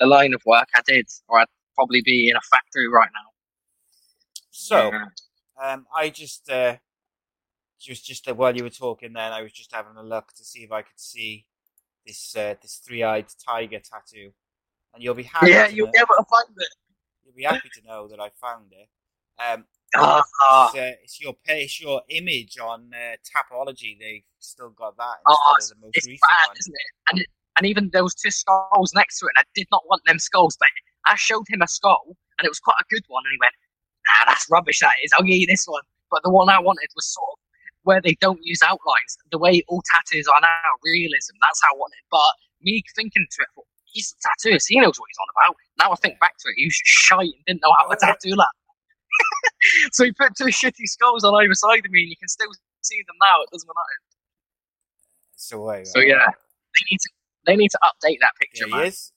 the 0.00 0.06
line 0.06 0.34
of 0.34 0.42
work 0.44 0.66
I 0.74 0.82
did, 0.84 1.06
or 1.28 1.38
I'd 1.38 1.46
probably 1.76 2.02
be 2.02 2.28
in 2.28 2.34
a 2.34 2.42
factory 2.50 2.88
right 2.88 3.10
now. 3.14 3.30
So, 4.50 4.90
Yeah. 4.92 5.04
Um, 5.62 5.86
I 5.94 6.10
just, 6.10 6.50
uh, 6.50 6.76
just, 7.80 8.04
just 8.04 8.28
uh, 8.28 8.34
while 8.34 8.56
you 8.56 8.64
were 8.64 8.70
talking, 8.70 9.12
then 9.12 9.32
I 9.32 9.42
was 9.42 9.52
just 9.52 9.72
having 9.74 9.96
a 9.96 10.02
look 10.02 10.32
to 10.34 10.44
see 10.44 10.60
if 10.60 10.72
I 10.72 10.82
could 10.82 10.98
see 10.98 11.46
this, 12.06 12.34
uh, 12.36 12.54
this 12.60 12.80
three-eyed 12.84 13.26
tiger 13.44 13.80
tattoo, 13.80 14.32
and 14.94 15.02
you'll 15.02 15.14
be 15.14 15.24
happy. 15.24 15.50
yeah, 15.50 15.68
you'll 15.68 15.86
know, 15.86 15.92
be 15.92 15.98
able 15.98 16.16
to 16.16 16.24
find 16.30 16.56
it. 16.56 16.68
you'll 17.24 17.34
be 17.34 17.44
happy 17.44 17.68
to 17.74 17.86
know 17.86 18.08
that 18.08 18.20
I 18.20 18.30
found 18.40 18.72
it. 18.72 18.88
Um, 19.42 19.64
Ah, 19.96 20.22
it's, 20.66 20.76
uh, 20.76 20.92
it's 21.02 21.20
your 21.20 21.34
it's 21.46 21.80
your 21.80 22.02
image 22.10 22.58
on 22.58 22.90
uh, 22.92 23.16
Tapology. 23.24 23.98
They've 23.98 24.22
still 24.38 24.70
got 24.70 24.96
that 24.98 25.16
Oh, 25.26 25.54
instead 25.56 25.74
of 25.74 25.80
the 25.80 25.86
most 25.86 25.96
it's 25.96 26.06
recent 26.06 26.20
bad, 26.28 26.48
one. 26.48 26.56
isn't 26.60 26.74
it? 26.74 26.90
And 27.10 27.20
it, 27.20 27.26
and 27.56 27.66
even 27.66 27.90
there 27.92 28.02
was 28.02 28.14
two 28.14 28.30
skulls 28.30 28.92
next 28.94 29.18
to 29.20 29.26
it, 29.26 29.32
and 29.36 29.44
I 29.44 29.48
did 29.54 29.66
not 29.70 29.82
want 29.88 30.02
them 30.04 30.18
skulls, 30.18 30.56
but 30.58 30.68
I 31.06 31.16
showed 31.16 31.46
him 31.48 31.62
a 31.62 31.68
skull, 31.68 32.16
and 32.38 32.44
it 32.44 32.50
was 32.50 32.60
quite 32.60 32.76
a 32.80 32.84
good 32.92 33.02
one, 33.08 33.22
and 33.24 33.32
he 33.32 33.38
went, 33.40 33.54
"Ah, 34.08 34.24
that's 34.26 34.46
rubbish. 34.50 34.80
That 34.80 34.94
is. 35.04 35.12
I'll 35.16 35.24
give 35.24 35.36
you 35.36 35.46
this 35.46 35.66
one." 35.66 35.82
But 36.10 36.22
the 36.22 36.30
one 36.30 36.48
I 36.48 36.58
wanted 36.58 36.88
was 36.96 37.06
sort 37.06 37.28
of 37.32 37.38
where 37.82 38.00
they 38.00 38.16
don't 38.20 38.40
use 38.42 38.60
outlines, 38.62 39.16
the 39.30 39.38
way 39.38 39.62
all 39.68 39.82
tattoos 39.94 40.26
are 40.28 40.40
now, 40.40 40.70
realism. 40.84 41.34
That's 41.40 41.60
how 41.62 41.74
I 41.74 41.78
wanted. 41.78 42.00
But 42.10 42.32
me 42.60 42.82
thinking 42.94 43.26
to 43.30 43.42
it, 43.42 43.64
he's 43.84 44.14
a 44.14 44.48
tattooist. 44.48 44.66
He 44.68 44.80
knows 44.80 44.98
what 44.98 45.08
he's 45.08 45.18
on 45.20 45.28
about. 45.32 45.56
Now 45.78 45.92
I 45.92 45.96
think 45.96 46.20
back 46.20 46.36
to 46.38 46.48
it, 46.48 46.54
he 46.56 46.66
was 46.66 46.74
just 46.74 46.86
shy 46.86 47.22
and 47.22 47.44
didn't 47.46 47.62
know 47.62 47.74
how 47.78 47.88
to 47.88 47.96
tattoo 47.96 48.34
that. 48.36 48.54
so 49.92 50.04
he 50.04 50.12
put 50.12 50.36
two 50.36 50.52
shitty 50.52 50.84
skulls 50.84 51.24
on 51.24 51.34
either 51.42 51.54
side 51.54 51.84
of 51.84 51.90
me, 51.90 52.00
and 52.02 52.10
you 52.10 52.16
can 52.16 52.28
still 52.28 52.50
see 52.82 53.02
them 53.06 53.16
now. 53.22 53.42
It 53.42 53.50
doesn't 53.52 53.68
matter. 53.68 53.98
So, 55.36 55.64
wait, 55.64 55.86
So 55.86 56.00
yeah, 56.00 56.26
they 56.26 56.84
need 56.90 56.98
to 57.00 57.10
they 57.46 57.56
need 57.56 57.70
to 57.70 57.78
update 57.82 58.18
that 58.20 58.32
picture, 58.38 58.66
there 58.66 58.76
man. 58.76 58.82
he 58.82 58.88
is. 58.88 59.12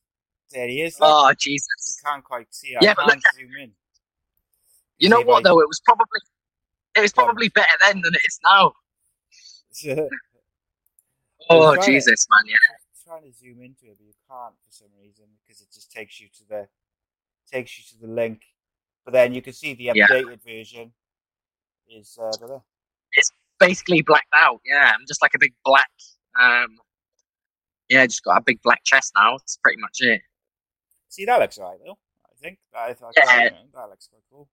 There 0.52 0.68
he 0.68 0.82
is. 0.82 0.98
Oh 1.02 1.34
Jesus! 1.38 1.68
you 1.88 2.10
can't 2.10 2.24
quite 2.24 2.48
see. 2.54 2.76
I 2.76 2.84
Yeah, 2.84 2.94
but 2.96 3.06
can't 3.06 3.16
look 3.16 3.24
zoom 3.36 3.52
in. 3.62 3.72
You 5.02 5.10
know 5.10 5.22
what 5.22 5.39
I- 5.45 5.49
though? 5.49 5.60
It 5.60 5.68
was 5.68 5.82
probably 5.84 6.20
it 6.95 7.02
was 7.02 7.12
probably 7.14 7.49
better 7.49 7.78
then 7.82 8.02
than 8.02 8.14
it 8.14 8.22
is 8.28 8.39
now. 8.43 8.74
Oh 11.49 11.74
trying 11.74 11.80
to- 11.82 11.91
Jesus, 11.91 12.28
man! 12.30 12.45
Yeah, 12.47 12.58
trying 13.04 13.24
to 13.24 13.36
zoom 13.38 13.62
into 13.64 13.86
it, 13.88 13.97
but 13.97 14.06
you 14.06 14.14
can't 14.30 14.54
for 14.64 14.72
some 14.72 14.88
reason 15.02 15.26
because 15.43 15.62
it 15.62 15.68
just 15.74 15.91
takes 15.91 16.22
you 16.22 16.28
to 16.38 16.47
the 16.47 16.68
takes 17.52 17.78
you 17.78 17.84
to 17.97 18.06
the 18.06 18.14
link. 18.14 18.43
But 19.04 19.14
then 19.14 19.34
you 19.34 19.41
can 19.41 19.54
see 19.54 19.74
the 19.74 19.86
Yeah. 19.95 20.06
updated 20.08 20.43
version 20.43 20.93
is 21.89 22.18
uh, 22.22 22.32
there. 22.39 22.62
basically 23.60 24.02
blacked 24.02 24.34
out. 24.36 24.60
Yeah, 24.66 24.91
I'm 24.93 25.06
just 25.08 25.22
like 25.22 25.34
a 25.36 25.39
big 25.39 25.54
black. 25.66 25.89
Um, 26.39 26.78
yeah, 27.89 28.06
just 28.06 28.24
got 28.24 28.38
a 28.38 28.43
big 28.45 28.62
black 28.62 28.82
chest 28.84 29.12
now. 29.16 29.38
That's 29.38 29.58
pretty 29.58 29.82
much 29.82 29.97
it. 29.99 30.22
See, 31.10 31.26
that 31.26 31.39
looks 31.39 31.58
right 31.58 31.78
though. 31.84 31.97
I 32.26 32.34
think 32.39 32.60
I, 32.74 32.80
I 32.80 33.12
Yeah. 33.18 33.49
that, 33.49 33.54
that 33.74 33.89
looks 33.89 34.08
quite 34.08 34.22
cool. 34.32 34.47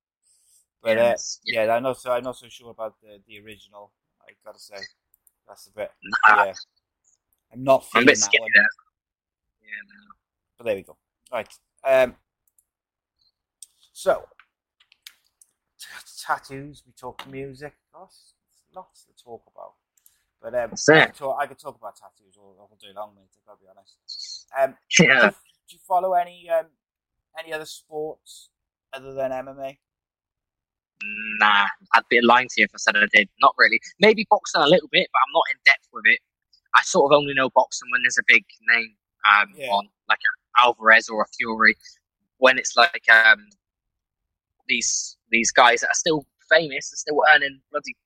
But 0.83 0.99
uh, 0.99 1.16
yeah. 1.45 1.64
yeah, 1.64 1.74
I'm 1.74 1.83
not 1.83 1.99
so 2.01 2.12
I'm 2.12 2.22
not 2.22 2.37
so 2.37 2.49
sure 2.49 2.70
about 2.70 2.95
the 3.03 3.20
the 3.26 3.41
original. 3.41 3.93
I 4.22 4.33
gotta 4.45 4.59
say, 4.59 4.76
that's 5.47 5.66
a 5.66 5.72
bit. 5.72 5.91
Nah, 6.29 6.45
yeah, 6.45 6.53
I'm 7.53 7.64
not 7.64 7.87
I'm 7.95 8.03
a 8.03 8.05
feeling 8.05 8.07
bit 8.07 8.18
that 8.18 8.41
one. 8.41 8.51
Yeah, 9.61 9.70
no. 9.89 10.14
But 10.57 10.64
there 10.64 10.76
we 10.76 10.83
go. 10.83 10.97
Right. 11.33 11.49
Um, 11.85 12.16
so, 13.93 14.24
t- 15.81 15.87
tattoos. 16.24 16.83
We 16.87 16.93
talk 16.93 17.26
music. 17.29 17.74
Lots, 17.95 18.35
lots 18.74 19.05
to 19.05 19.24
talk 19.24 19.43
about. 19.53 19.74
But 20.41 20.55
um, 20.55 20.70
I, 20.95 21.07
could 21.07 21.14
talk, 21.14 21.39
I 21.41 21.47
could 21.47 21.59
talk 21.59 21.76
about 21.76 21.97
tattoos 21.97 22.37
all, 22.39 22.55
all 22.61 22.79
day 22.81 22.93
long, 22.95 23.12
mate. 23.16 23.31
I 23.37 23.41
gotta 23.45 23.61
be 23.61 23.66
honest. 23.68 24.47
Um, 24.57 24.76
Yeah. 25.01 25.20
do, 25.20 25.26
you, 25.26 25.31
do 25.31 25.76
you 25.76 25.79
follow 25.87 26.12
any 26.14 26.49
um, 26.49 26.66
any 27.39 27.53
other 27.53 27.66
sports 27.66 28.51
other 28.93 29.12
than 29.14 29.33
MMA? 29.33 29.79
Nah, 31.40 31.66
I'd 31.94 32.09
be 32.11 32.20
lying 32.20 32.49
to 32.49 32.61
you 32.61 32.64
if 32.64 32.70
I 32.74 32.78
said 32.78 32.96
I 32.96 33.07
did. 33.12 33.28
Not 33.40 33.55
really. 33.59 33.80
Maybe 34.01 34.26
boxing 34.28 34.62
a 34.62 34.66
little 34.66 34.88
bit, 34.90 35.09
but 35.12 35.18
I'm 35.18 35.32
not 35.32 35.42
in 35.53 35.59
depth 35.64 35.88
with 35.92 36.05
it. 36.07 36.20
I 36.74 36.82
sort 36.82 37.12
of 37.12 37.16
only 37.16 37.34
know 37.34 37.51
boxing 37.51 37.88
when 37.90 38.03
there's 38.03 38.18
a 38.18 38.26
big 38.26 38.44
name 38.74 38.94
um, 39.32 39.49
Yeah. 39.57 39.70
on, 39.70 39.88
like 40.09 40.18
a 40.18 40.61
Alvarez 40.64 41.09
or 41.09 41.22
a 41.22 41.26
Fury. 41.36 41.76
When 42.38 42.59
it's 42.59 42.76
like 42.76 43.03
um, 43.11 43.46
these 44.68 45.16
these 45.30 45.51
guys 45.51 45.80
that 45.80 45.88
are 45.90 45.94
still 45.94 46.26
famous, 46.51 46.90
they're 46.90 46.96
still 46.96 47.22
earning 47.34 47.61
bloody 47.70 47.96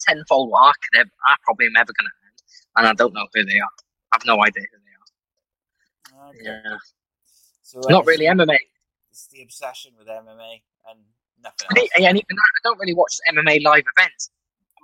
tenfold 0.00 0.50
what 0.50 0.68
I 0.68 0.72
could 0.92 1.10
I 1.26 1.36
probably 1.44 1.66
am 1.66 1.76
ever 1.76 1.92
going 1.98 2.06
to 2.06 2.12
earn, 2.24 2.34
and 2.76 2.86
I 2.88 2.92
don't 2.94 3.14
know 3.14 3.26
who 3.34 3.44
they 3.44 3.58
are. 3.58 3.70
I've 4.12 4.24
no 4.26 4.42
idea 4.42 4.64
who 4.72 4.78
they 4.78 6.48
Okay. 6.48 6.50
are. 6.50 6.62
Yeah. 6.64 6.76
So 7.62 7.80
uh, 7.80 7.90
Not 7.90 8.06
really 8.06 8.26
MMA. 8.26 8.58
It's 9.10 9.26
the 9.28 9.42
obsession 9.42 9.92
with 9.98 10.08
MMA 10.08 10.62
and 10.90 11.00
nothing 11.42 11.66
else. 11.78 11.88
and 11.96 12.16
even 12.16 12.36
that, 12.36 12.52
I 12.56 12.60
don't 12.64 12.78
really 12.78 12.94
watch 12.94 13.14
MMA 13.30 13.62
live 13.62 13.84
events. 13.96 14.30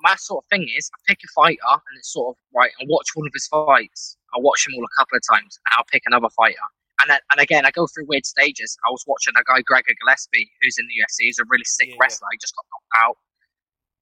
My 0.02 0.14
sort 0.16 0.44
of 0.44 0.48
thing 0.48 0.66
is, 0.76 0.90
I 0.94 0.98
pick 1.08 1.18
a 1.24 1.28
fighter 1.34 1.58
and 1.72 1.94
it's 1.98 2.12
sort 2.12 2.34
of 2.34 2.38
right. 2.54 2.70
I 2.80 2.84
watch 2.86 3.08
one 3.14 3.26
of 3.26 3.32
his 3.34 3.46
fights. 3.48 4.16
I 4.34 4.38
watch 4.40 4.66
him 4.66 4.74
all 4.76 4.84
a 4.84 4.94
couple 4.98 5.16
of 5.16 5.22
times. 5.28 5.58
And 5.66 5.74
I'll 5.76 5.88
pick 5.90 6.02
another 6.06 6.28
fighter. 6.36 6.66
And 7.00 7.10
then, 7.10 7.18
and 7.30 7.40
again, 7.40 7.66
I 7.66 7.70
go 7.70 7.86
through 7.86 8.06
weird 8.06 8.26
stages. 8.26 8.76
I 8.86 8.90
was 8.90 9.04
watching 9.06 9.34
a 9.38 9.42
guy, 9.44 9.62
Gregor 9.62 9.94
Gillespie, 10.02 10.50
who's 10.62 10.76
in 10.78 10.86
the 10.86 10.94
UFC. 11.02 11.26
He's 11.30 11.38
a 11.38 11.44
really 11.48 11.64
sick 11.64 11.88
Yeah, 11.90 11.96
wrestler. 12.00 12.28
He 12.32 12.38
just 12.38 12.54
got 12.54 12.66
knocked 12.70 12.94
out. 13.08 13.16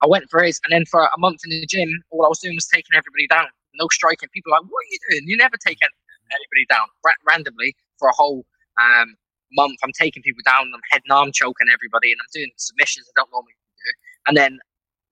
I 0.03 0.07
went 0.07 0.29
for 0.31 0.43
his, 0.43 0.61
and 0.65 0.73
then 0.73 0.85
for 0.85 1.03
a 1.05 1.19
month 1.19 1.41
in 1.45 1.51
the 1.51 1.67
gym, 1.67 1.89
all 2.11 2.25
I 2.25 2.29
was 2.29 2.39
doing 2.41 2.55
was 2.55 2.67
taking 2.69 2.93
everybody 2.97 3.27
down. 3.29 3.47
no 3.75 3.89
striking. 3.89 4.29
People 4.33 4.53
are 4.53 4.61
like, 4.61 4.69
what 4.71 4.81
are 4.85 4.91
you 4.91 4.99
doing? 5.11 5.29
You 5.29 5.37
never 5.37 5.57
take 5.57 5.79
anybody 5.83 6.67
down 6.69 6.87
Ra- 7.05 7.21
randomly 7.27 7.75
for 7.99 8.09
a 8.09 8.15
whole 8.15 8.45
um, 8.81 9.15
month. 9.53 9.79
I'm 9.85 9.93
taking 9.99 10.23
people 10.23 10.43
down. 10.45 10.71
I'm 10.75 10.81
head 10.91 11.03
and 11.09 11.13
arm 11.17 11.33
choking 11.33 11.67
everybody, 11.73 12.13
and 12.13 12.21
I'm 12.21 12.31
doing 12.35 12.51
submissions 12.57 13.07
I 13.09 13.21
don't 13.21 13.31
normally 13.33 13.53
do. 13.55 13.93
And 14.29 14.37
then 14.37 14.59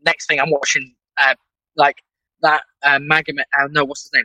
next 0.05 0.27
thing, 0.27 0.41
I'm 0.41 0.51
watching 0.51 0.95
uh, 1.19 1.35
like 1.77 1.97
that 2.43 2.63
uh, 2.83 2.99
Magomed. 2.99 3.41
Uh, 3.59 3.69
no, 3.71 3.85
what's 3.85 4.03
his 4.03 4.13
name? 4.15 4.25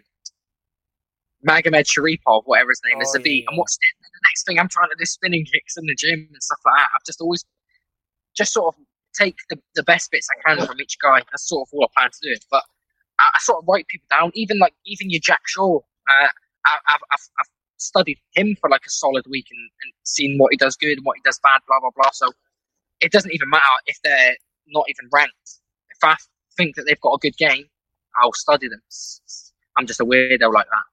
Magomedsharipov, 1.48 2.44
whatever 2.46 2.70
his 2.72 2.82
name 2.86 2.98
Oh, 3.00 3.02
is. 3.02 3.12
The 3.14 3.20
yeah, 3.20 3.24
beat. 3.24 3.46
I'm 3.50 3.58
watching 3.58 3.80
it. 3.82 3.96
And 4.04 4.12
the 4.14 4.22
next 4.30 4.46
thing, 4.46 4.60
I'm 4.60 4.68
trying 4.68 4.90
to 4.90 4.96
do 4.98 5.06
spinning 5.06 5.46
kicks 5.46 5.78
in 5.78 5.86
the 5.86 5.96
gym 5.96 6.28
and 6.34 6.44
stuff 6.44 6.60
like 6.66 6.76
that. 6.82 6.90
I've 6.96 7.06
just 7.06 7.22
always 7.22 7.46
just 8.36 8.54
sort 8.54 8.76
of 8.76 8.82
take 9.16 9.36
the, 9.50 9.58
the 9.76 9.84
best 9.84 10.12
bits 10.12 10.28
I 10.30 10.56
can 10.56 10.66
from 10.68 10.82
each 10.82 10.98
guy. 11.02 11.20
That's 11.32 11.48
sort 11.48 11.68
of 11.68 11.70
all 11.74 11.86
I 11.86 12.00
plan 12.00 12.10
to 12.12 12.30
do. 12.36 12.40
But 12.52 12.64
I, 13.20 13.30
I 13.36 13.40
sort 13.40 13.60
of 13.64 13.66
write 13.68 13.88
people 13.88 14.08
down. 14.10 14.32
Even 14.34 14.60
like 14.60 14.74
even 14.86 15.10
your 15.10 15.22
Jack 15.24 15.42
Shore. 15.46 15.84
Uh, 16.10 16.28
I, 16.66 16.78
I've, 16.88 17.00
I've, 17.12 17.28
I've 17.40 17.46
studied 17.82 18.20
him 18.34 18.56
for 18.60 18.70
like 18.70 18.86
a 18.86 18.90
solid 18.90 19.26
week 19.30 19.48
and, 19.52 19.70
and 19.84 19.94
seen 20.04 20.38
what 20.38 20.52
he 20.52 20.58
does 20.58 20.76
good 20.76 20.98
and 20.98 21.06
what 21.06 21.18
he 21.18 21.22
does 21.24 21.40
bad. 21.40 21.62
Blah 21.68 21.80
blah 21.80 21.92
blah. 21.96 22.12
So 22.12 22.32
it 23.02 23.12
doesn't 23.12 23.32
even 23.34 23.50
matter 23.50 23.64
if 23.86 23.98
they're 24.04 24.36
not 24.68 24.86
even 24.90 25.10
ranked. 25.12 25.60
If 25.90 25.98
I 26.04 26.16
think 26.58 26.76
that 26.76 26.84
they've 26.86 27.00
got 27.02 27.14
a 27.14 27.20
good 27.20 27.38
game, 27.38 27.66
I'll 28.22 28.34
study 28.34 28.68
them. 28.68 28.82
I'm 29.78 29.88
just 29.88 30.00
a 30.00 30.06
weirdo 30.06 30.54
like 30.54 30.68
that. 30.68 30.84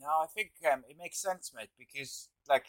No, 0.00 0.06
I 0.22 0.26
think 0.34 0.52
um, 0.72 0.84
it 0.88 0.96
makes 0.98 1.20
sense, 1.20 1.52
mate, 1.54 1.70
because 1.78 2.28
like 2.48 2.66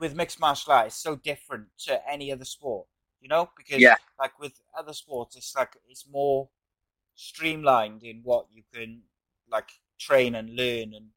with 0.00 0.14
mixed 0.14 0.40
martial 0.40 0.72
arts, 0.72 0.94
it's 0.94 0.96
so 0.96 1.16
different 1.16 1.66
to 1.84 2.00
any 2.08 2.32
other 2.32 2.44
sport. 2.44 2.86
You 3.20 3.28
know, 3.28 3.50
because 3.56 3.80
Yeah. 3.80 3.96
like 4.18 4.38
with 4.38 4.60
other 4.76 4.92
sports, 4.92 5.36
it's 5.36 5.54
like 5.56 5.76
it's 5.88 6.06
more 6.08 6.48
streamlined 7.14 8.02
in 8.02 8.20
what 8.22 8.46
you 8.52 8.62
can 8.72 9.02
like 9.50 9.70
train 9.98 10.34
and 10.34 10.54
learn 10.54 10.92
and 10.94 11.08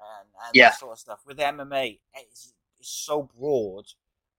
and, 0.00 0.28
and 0.46 0.54
Yeah. 0.54 0.68
that 0.68 0.78
sort 0.78 0.92
of 0.92 0.98
stuff. 0.98 1.20
With 1.26 1.38
MMA, 1.38 1.98
it's, 2.14 2.54
it's 2.78 2.90
so 2.90 3.28
broad 3.38 3.86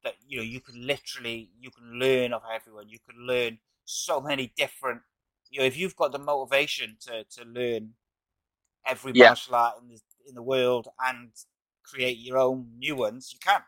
that 0.03 0.15
you 0.27 0.37
know 0.37 0.43
you 0.43 0.59
can 0.61 0.85
literally 0.85 1.49
you 1.59 1.71
can 1.71 1.99
learn 1.99 2.33
of 2.33 2.43
everyone. 2.53 2.89
You 2.89 2.99
can 3.09 3.25
learn 3.25 3.59
so 3.85 4.21
many 4.21 4.53
different. 4.57 5.01
You 5.49 5.59
know, 5.61 5.65
if 5.65 5.77
you've 5.77 5.95
got 5.95 6.11
the 6.11 6.19
motivation 6.19 6.97
to 7.01 7.23
to 7.23 7.45
learn 7.45 7.93
every 8.85 9.13
Yeah. 9.13 9.29
martial 9.29 9.55
art 9.55 9.75
in 9.81 9.87
the 9.89 9.99
in 10.27 10.35
the 10.35 10.43
world 10.43 10.87
and 11.07 11.29
create 11.83 12.17
your 12.17 12.37
own 12.37 12.67
new 12.77 12.95
ones, 12.95 13.31
you 13.33 13.39
can. 13.39 13.61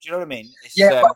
Do 0.00 0.08
you 0.08 0.12
know 0.12 0.18
what 0.18 0.24
I 0.24 0.28
mean? 0.28 0.50
It's, 0.62 0.76
Yeah, 0.76 0.90
um, 0.90 1.12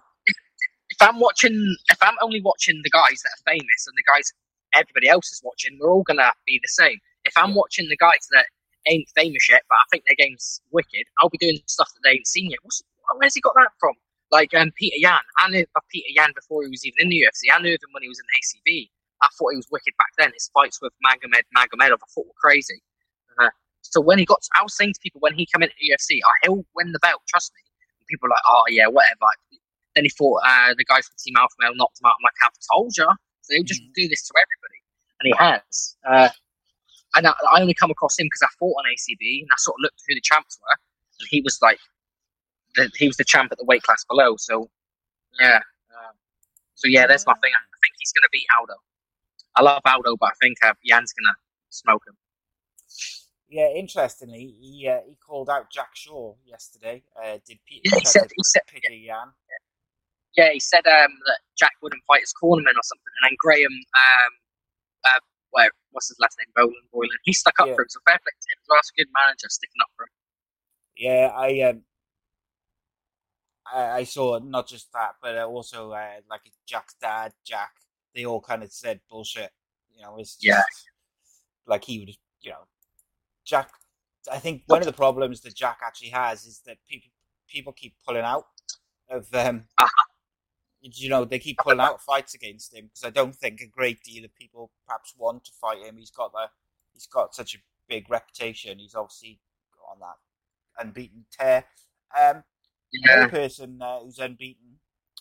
if 0.90 0.96
I'm 1.00 1.20
watching, 1.20 1.76
if 1.90 1.98
I'm 2.02 2.16
only 2.22 2.40
watching 2.40 2.80
the 2.82 2.90
guys 2.90 3.22
that 3.22 3.30
are 3.30 3.52
famous 3.52 3.86
and 3.86 3.96
the 3.96 4.02
guys 4.02 4.32
everybody 4.74 5.08
else 5.08 5.30
is 5.32 5.40
watching, 5.44 5.78
we're 5.80 5.90
all 5.90 6.02
gonna 6.02 6.32
be 6.46 6.58
the 6.62 6.68
same. 6.68 6.98
If 7.24 7.36
I'm 7.36 7.50
Yeah. 7.50 7.56
watching 7.56 7.88
the 7.88 7.96
guys 7.96 8.26
that 8.32 8.46
ain't 8.86 9.08
famous 9.16 9.48
yet, 9.50 9.62
but 9.68 9.76
I 9.76 9.84
think 9.90 10.04
their 10.06 10.16
game's 10.18 10.60
wicked, 10.70 11.04
I'll 11.18 11.28
be 11.30 11.38
doing 11.38 11.58
stuff 11.66 11.88
that 11.94 12.00
they 12.04 12.16
ain't 12.16 12.26
seen 12.26 12.50
yet. 12.50 12.58
What's, 12.62 12.82
where's 13.16 13.34
he 13.34 13.40
got 13.40 13.54
that 13.56 13.72
from? 13.78 13.94
Like 14.30 14.54
um, 14.54 14.70
Petr 14.80 14.96
Yan. 14.96 15.20
I 15.38 15.50
knew 15.50 15.66
of 15.76 15.82
Petr 15.94 16.14
Yan 16.14 16.32
before 16.34 16.62
he 16.62 16.70
was 16.70 16.84
even 16.86 16.96
in 17.00 17.08
the 17.10 17.16
UFC. 17.26 17.50
I 17.54 17.60
knew 17.60 17.74
of 17.74 17.80
him 17.82 17.90
when 17.92 18.02
he 18.02 18.08
was 18.08 18.20
in 18.20 18.26
ACB. 18.38 18.88
I 19.22 19.28
thought 19.36 19.50
he 19.52 19.56
was 19.56 19.68
wicked 19.70 19.92
back 19.98 20.12
then. 20.16 20.30
His 20.32 20.50
fights 20.54 20.80
with 20.80 20.92
Magomed 21.04 21.44
Magomedov, 21.56 21.98
I 22.00 22.08
thought 22.14 22.26
were 22.26 22.40
crazy. 22.40 22.80
Uh, 23.40 23.50
so 23.82 24.00
when 24.00 24.18
he 24.18 24.24
got, 24.24 24.38
I 24.56 24.62
was 24.62 24.76
saying 24.76 24.94
to 24.94 25.00
people 25.02 25.20
when 25.20 25.34
he 25.34 25.46
come 25.52 25.62
into 25.62 25.74
the 25.80 25.90
UFC, 25.92 26.20
oh, 26.24 26.30
he'll 26.42 26.64
win 26.74 26.92
the 26.92 26.98
belt. 27.00 27.20
Trust 27.28 27.52
me. 27.54 27.60
And 27.98 28.06
people 28.06 28.28
were 28.28 28.34
like, 28.34 28.46
oh 28.48 28.62
yeah, 28.70 28.86
whatever. 28.86 29.26
Then 29.94 30.04
he 30.04 30.10
thought 30.10 30.40
uh, 30.46 30.74
the 30.78 30.84
guy 30.84 31.00
from 31.02 31.14
Team 31.18 31.34
Alpha 31.36 31.54
Male 31.60 31.74
knocked 31.74 32.00
him 32.00 32.06
out. 32.06 32.14
I'm 32.18 32.24
like, 32.24 32.38
I've 32.46 32.56
told 32.72 32.92
you. 32.96 33.08
So 33.42 33.54
he'll 33.54 33.64
just 33.64 33.82
Mhm. 33.82 33.92
do 33.94 34.08
this 34.08 34.22
to 34.28 34.34
everybody, 34.38 34.80
and 35.20 35.26
he 35.26 35.34
has. 35.36 35.96
Uh, 36.08 36.28
and 37.14 37.26
I, 37.26 37.32
I 37.52 37.60
only 37.60 37.74
come 37.74 37.90
across 37.90 38.18
him 38.18 38.26
because 38.26 38.42
I 38.42 38.48
fought 38.58 38.74
on 38.78 38.84
ACB, 38.84 39.42
and 39.42 39.48
I 39.50 39.56
sort 39.58 39.76
of 39.78 39.82
looked 39.82 40.02
who 40.08 40.14
the 40.14 40.20
champs 40.20 40.58
were, 40.60 40.76
and 41.20 41.28
he 41.30 41.40
was 41.42 41.58
like, 41.62 41.78
the, 42.76 42.90
he 42.96 43.06
was 43.06 43.16
the 43.16 43.24
champ 43.24 43.50
at 43.52 43.58
the 43.58 43.64
weight 43.64 43.82
class 43.82 44.04
below. 44.04 44.36
So 44.38 44.70
yeah, 45.40 45.56
um, 45.96 46.14
so 46.74 46.88
yeah, 46.88 47.06
that's 47.06 47.26
my 47.26 47.34
thing. 47.34 47.52
I 47.54 47.78
think 47.82 47.94
he's 47.98 48.12
going 48.12 48.22
to 48.22 48.28
beat 48.32 48.46
Aldo. 48.58 48.74
I 49.56 49.62
love 49.62 49.82
Aldo, 49.84 50.16
but 50.18 50.26
I 50.26 50.34
think 50.40 50.58
uh, 50.64 50.74
Yan's 50.84 51.12
going 51.12 51.26
to 51.32 51.36
smoke 51.70 52.02
him. 52.06 52.16
yeah, 53.48 53.68
interestingly, 53.68 54.54
he 54.60 54.88
uh, 54.88 55.00
he 55.08 55.16
called 55.16 55.50
out 55.50 55.70
Jack 55.70 55.90
Shore 55.94 56.36
yesterday. 56.46 57.02
Uh, 57.16 57.38
did 57.46 57.58
Peter 57.66 57.82
Yeah, 57.84 57.98
he 57.98 58.04
said, 58.04 58.28
he 58.36 58.42
said, 58.44 58.62
Petr 58.72 59.04
Yan? 59.04 59.28
yeah, 60.36 60.50
he 60.52 60.60
said 60.60 60.86
um, 60.86 61.10
that 61.26 61.40
Jack 61.58 61.72
wouldn't 61.82 62.02
fight 62.06 62.20
his 62.20 62.32
cornerman 62.40 62.76
or 62.78 62.84
something, 62.84 63.12
and 63.22 63.30
then 63.30 63.36
Graham, 63.38 63.72
um, 63.72 64.32
uh, 65.04 65.20
where, 65.50 65.70
what's 65.90 66.08
his 66.08 66.18
last 66.20 66.36
name, 66.38 66.50
Boland, 66.54 66.74
Boylan, 66.92 67.10
he 67.24 67.32
stuck 67.32 67.58
up 67.60 67.68
Yeah. 67.68 67.74
for 67.74 67.82
him. 67.82 67.88
So 67.88 68.00
fair 68.06 68.18
play 68.18 68.32
to 68.40 68.48
him 68.52 68.58
well. 68.68 68.78
A 68.80 68.96
good 68.96 69.08
manager 69.14 69.48
sticking 69.48 69.80
up 69.82 69.88
for 69.96 70.04
him. 70.04 70.08
Yeah, 70.96 71.30
I 71.34 71.60
um, 71.70 71.82
I, 73.72 73.98
I 74.00 74.04
saw 74.04 74.38
not 74.38 74.68
just 74.68 74.92
that, 74.92 75.12
but 75.22 75.36
also 75.38 75.92
uh, 75.92 76.20
like 76.28 76.42
Jack's 76.66 76.94
dad, 77.00 77.32
Jack. 77.44 77.70
They 78.14 78.24
all 78.26 78.40
kind 78.40 78.62
of 78.62 78.72
said 78.72 79.00
bullshit. 79.08 79.50
You 79.94 80.02
know, 80.02 80.16
it's 80.18 80.34
just, 80.34 80.44
Yeah. 80.44 80.62
like 81.66 81.84
he 81.84 82.00
would, 82.00 82.10
you 82.42 82.50
know, 82.50 82.66
Jack. 83.44 83.70
I 84.30 84.38
think 84.38 84.62
one 84.66 84.80
of 84.80 84.86
the 84.86 84.92
problems 84.92 85.40
that 85.42 85.54
Jack 85.54 85.78
actually 85.84 86.10
has 86.10 86.44
is 86.44 86.60
that 86.66 86.78
people 86.88 87.10
people 87.48 87.72
keep 87.72 87.94
pulling 88.06 88.22
out 88.24 88.44
of 89.08 89.32
um. 89.34 89.64
Uh-huh. 89.78 90.04
You 90.82 91.08
know, 91.10 91.24
they 91.24 91.38
keep 91.38 91.58
pulling 91.58 91.80
out 91.80 92.00
fights 92.02 92.34
against 92.34 92.74
him 92.74 92.86
because 92.86 93.04
I 93.04 93.10
don't 93.10 93.34
think 93.34 93.60
a 93.60 93.66
great 93.66 94.02
deal 94.02 94.24
of 94.24 94.34
people 94.34 94.70
perhaps 94.86 95.14
want 95.16 95.44
to 95.44 95.52
fight 95.60 95.84
him. 95.84 95.96
He's 95.98 96.10
got 96.10 96.32
the, 96.32 96.46
he's 96.94 97.06
got 97.06 97.34
such 97.34 97.54
a 97.54 97.58
big 97.88 98.08
reputation. 98.10 98.78
He's 98.78 98.94
obviously 98.94 99.40
on 99.90 99.98
that 100.00 100.16
unbeaten 100.78 101.26
tear. 101.30 101.64
Um, 102.18 102.44
Another 102.92 103.26
Yeah, 103.26 103.28
person 103.28 103.80
uh, 103.80 104.00
who's 104.00 104.18
unbeaten 104.18 104.80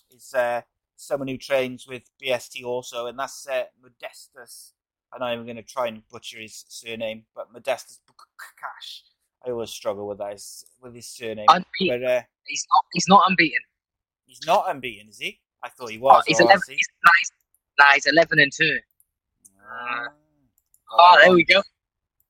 is 0.09 0.33
uh, 0.33 0.61
someone 0.95 1.27
who 1.27 1.37
trains 1.37 1.87
with 1.87 2.09
BST 2.21 2.63
also, 2.63 3.05
and 3.05 3.19
that's 3.19 3.47
uh, 3.47 3.65
Modestas. 3.79 4.71
I 5.13 5.19
know 5.19 5.25
I'm 5.25 5.43
going 5.45 5.55
to 5.55 5.63
try 5.63 5.87
and 5.87 6.07
butcher 6.09 6.39
his 6.39 6.65
surname, 6.67 7.25
but 7.35 7.53
Modestas 7.53 7.99
Bukash. 8.07 9.01
I 9.45 9.51
always 9.51 9.69
struggle 9.69 10.07
with 10.07 10.17
that 10.17 10.33
his, 10.33 10.65
with 10.81 10.95
his 10.95 11.07
surname. 11.07 11.45
unbeaten. 11.47 12.01
But 12.01 12.03
uh, 12.03 12.21
He's 12.45 12.65
not. 12.73 12.83
He's 12.93 13.07
not 13.07 13.29
unbeaten. 13.29 13.61
he's 14.25 14.41
not 14.45 14.65
unbeaten, 14.67 15.09
is 15.09 15.19
he? 15.19 15.39
I 15.63 15.69
thought 15.69 15.89
he 15.91 15.97
Oh, 15.97 16.01
was. 16.01 16.23
he's 16.27 16.39
eleven. 16.39 16.61
He's, 16.67 16.87
nah, 17.03 17.11
he's, 17.19 17.31
nah, 17.79 17.91
he's 17.95 18.05
eleven 18.05 18.39
and 18.39 18.51
two. 18.55 18.79
Ah. 19.63 20.07
Oh, 20.91 21.17
there 21.21 21.33
we 21.33 21.43
go. 21.43 21.61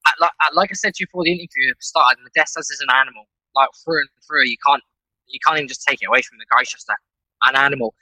I, 0.06 0.12
like, 0.20 0.32
I, 0.42 0.50
like 0.54 0.72
I 0.72 0.74
said 0.76 0.94
to 0.96 1.04
you 1.04 1.08
before 1.08 1.24
the 1.24 1.32
interview 1.32 1.74
started, 1.80 2.20
Modestas 2.24 2.72
is 2.72 2.84
an 2.88 2.94
animal. 2.96 3.26
Like 3.56 3.70
through 3.84 4.00
and 4.02 4.10
through, 4.28 4.46
you 4.46 4.58
can't 4.66 4.84
you 5.28 5.40
can't 5.46 5.58
even 5.58 5.68
just 5.68 5.84
take 5.88 6.02
it 6.02 6.06
away 6.08 6.22
from 6.22 6.38
the 6.40 6.46
guy's 6.56 6.70
just 6.70 6.90
a, 6.90 6.96
an 7.44 7.56
animal. 7.56 7.94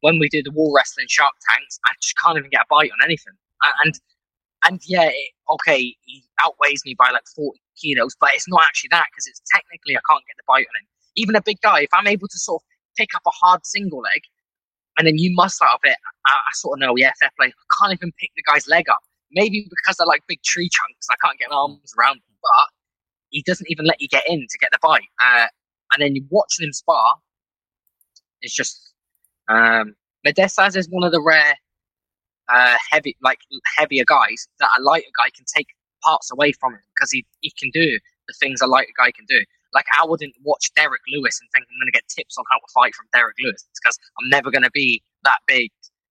When 0.00 0.18
we 0.18 0.28
do 0.28 0.42
the 0.42 0.50
wall 0.50 0.72
wrestling 0.74 1.06
Shark 1.08 1.32
Tanks, 1.48 1.78
I 1.86 1.92
just 2.02 2.16
can't 2.18 2.38
even 2.38 2.50
get 2.50 2.62
a 2.62 2.66
bite 2.70 2.90
on 2.90 2.98
anything. 3.04 3.34
And 3.84 3.94
and 4.66 4.80
yeah, 4.86 5.08
it, 5.08 5.30
okay, 5.50 5.94
he 6.04 6.24
outweighs 6.42 6.82
me 6.84 6.94
by 6.98 7.10
like 7.10 7.24
forty 7.34 7.60
kilos, 7.80 8.14
but 8.20 8.30
it's 8.34 8.48
not 8.48 8.62
actually 8.66 8.88
that 8.92 9.06
because 9.12 9.26
it's 9.26 9.42
technically 9.52 9.96
I 9.96 10.00
can't 10.08 10.24
get 10.26 10.36
the 10.36 10.44
bite 10.46 10.66
on 10.66 10.76
him. 10.80 10.86
Even 11.16 11.36
a 11.36 11.42
big 11.42 11.60
guy, 11.62 11.80
if 11.80 11.90
I'm 11.92 12.06
able 12.06 12.28
to 12.28 12.38
sort 12.38 12.62
of 12.62 12.66
pick 12.96 13.14
up 13.14 13.22
a 13.26 13.30
hard 13.30 13.64
single 13.66 14.00
leg, 14.00 14.22
and 14.98 15.06
then 15.06 15.18
you 15.18 15.32
muscle 15.34 15.66
out 15.66 15.76
of 15.76 15.80
it, 15.84 15.96
I, 16.26 16.32
I 16.32 16.52
sort 16.54 16.78
of 16.78 16.80
know, 16.80 16.96
yeah, 16.96 17.12
fair 17.18 17.30
play. 17.38 17.48
I 17.48 17.74
can't 17.78 17.92
even 17.94 18.12
pick 18.18 18.30
the 18.36 18.42
guy's 18.42 18.66
leg 18.68 18.88
up 18.88 19.00
maybe 19.32 19.66
because 19.68 19.96
they're 19.96 20.06
like 20.06 20.22
big 20.28 20.42
tree 20.42 20.68
chunks, 20.68 21.06
I 21.10 21.16
can't 21.24 21.38
get 21.38 21.50
my 21.50 21.56
arms 21.56 21.92
around 21.98 22.16
them, 22.16 22.36
but 22.42 22.68
he 23.30 23.42
doesn't 23.42 23.70
even 23.70 23.86
let 23.86 24.00
you 24.00 24.08
get 24.08 24.24
in 24.28 24.40
to 24.40 24.58
get 24.58 24.70
the 24.72 24.78
bite. 24.80 25.08
Uh, 25.20 25.46
and 25.92 26.02
then 26.02 26.14
you 26.14 26.24
watch 26.30 26.56
them 26.58 26.72
spar, 26.72 27.16
it's 28.40 28.54
just 28.54 28.94
um, 29.48 29.94
Modestas 30.26 30.76
is 30.76 30.88
one 30.88 31.04
of 31.04 31.12
the 31.12 31.20
rare 31.20 31.54
uh, 32.48 32.76
heavy, 32.90 33.16
like 33.22 33.38
heavier 33.76 34.04
guys 34.06 34.48
that 34.60 34.70
a 34.78 34.82
lighter 34.82 35.06
guy 35.16 35.30
can 35.34 35.44
take 35.54 35.68
parts 36.02 36.30
away 36.32 36.52
from 36.52 36.74
him 36.74 36.80
because 36.94 37.10
he, 37.10 37.24
he 37.40 37.52
can 37.58 37.70
do 37.72 37.98
the 38.28 38.34
things 38.40 38.60
a 38.60 38.66
lighter 38.66 38.92
guy 38.96 39.10
can 39.12 39.24
do. 39.28 39.40
Like 39.74 39.86
I 39.98 40.04
wouldn't 40.04 40.34
watch 40.42 40.70
Derrick 40.76 41.00
Lewis 41.12 41.38
and 41.40 41.48
think 41.52 41.66
I'm 41.70 41.78
going 41.80 41.86
to 41.92 41.92
get 41.92 42.06
tips 42.08 42.36
on 42.38 42.44
how 42.50 42.58
to 42.58 42.72
fight 42.74 42.94
from 42.94 43.06
Derrick 43.12 43.36
Lewis 43.42 43.64
because 43.82 43.98
I'm 44.20 44.28
never 44.28 44.50
going 44.50 44.64
to 44.64 44.70
be 44.72 45.02
that 45.24 45.38
big. 45.46 45.70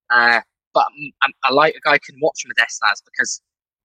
Uh, 0.10 0.42
but 0.74 0.86
um, 1.26 1.32
a 1.50 1.54
lighter 1.54 1.80
guy 1.84 1.98
can 1.98 2.16
watch 2.22 2.44
Modestas 2.46 3.02
because 3.06 3.42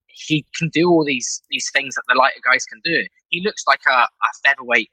he 0.09 0.45
can 0.57 0.69
do 0.71 0.89
all 0.89 1.05
these 1.05 1.43
these 1.51 1.69
things 1.73 1.95
that 1.95 2.03
the 2.09 2.15
lighter 2.15 2.41
guys 2.45 2.65
can 2.65 2.81
do. 2.85 3.05
He 3.29 3.43
looks 3.43 3.65
like 3.67 3.81
a, 3.87 3.91
a 3.93 4.09
featherweight 4.43 4.91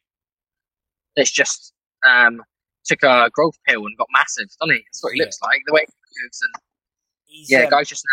that's 1.15 1.31
just 1.31 1.73
um, 2.07 2.41
took 2.85 3.03
a 3.03 3.29
growth 3.31 3.57
pill 3.67 3.85
and 3.85 3.97
got 3.97 4.07
massive, 4.11 4.47
doesn't 4.59 4.75
he? 4.75 4.83
That's 4.85 5.03
what 5.03 5.13
he 5.13 5.19
Yeah. 5.19 5.25
looks 5.25 5.39
like. 5.41 5.61
The 5.65 5.73
way 5.73 5.85
he 5.87 6.23
moves 6.23 6.41
and 6.41 6.63
He's, 7.25 7.49
yeah, 7.49 7.63
um, 7.63 7.69
guy's 7.69 7.89
just 7.89 8.05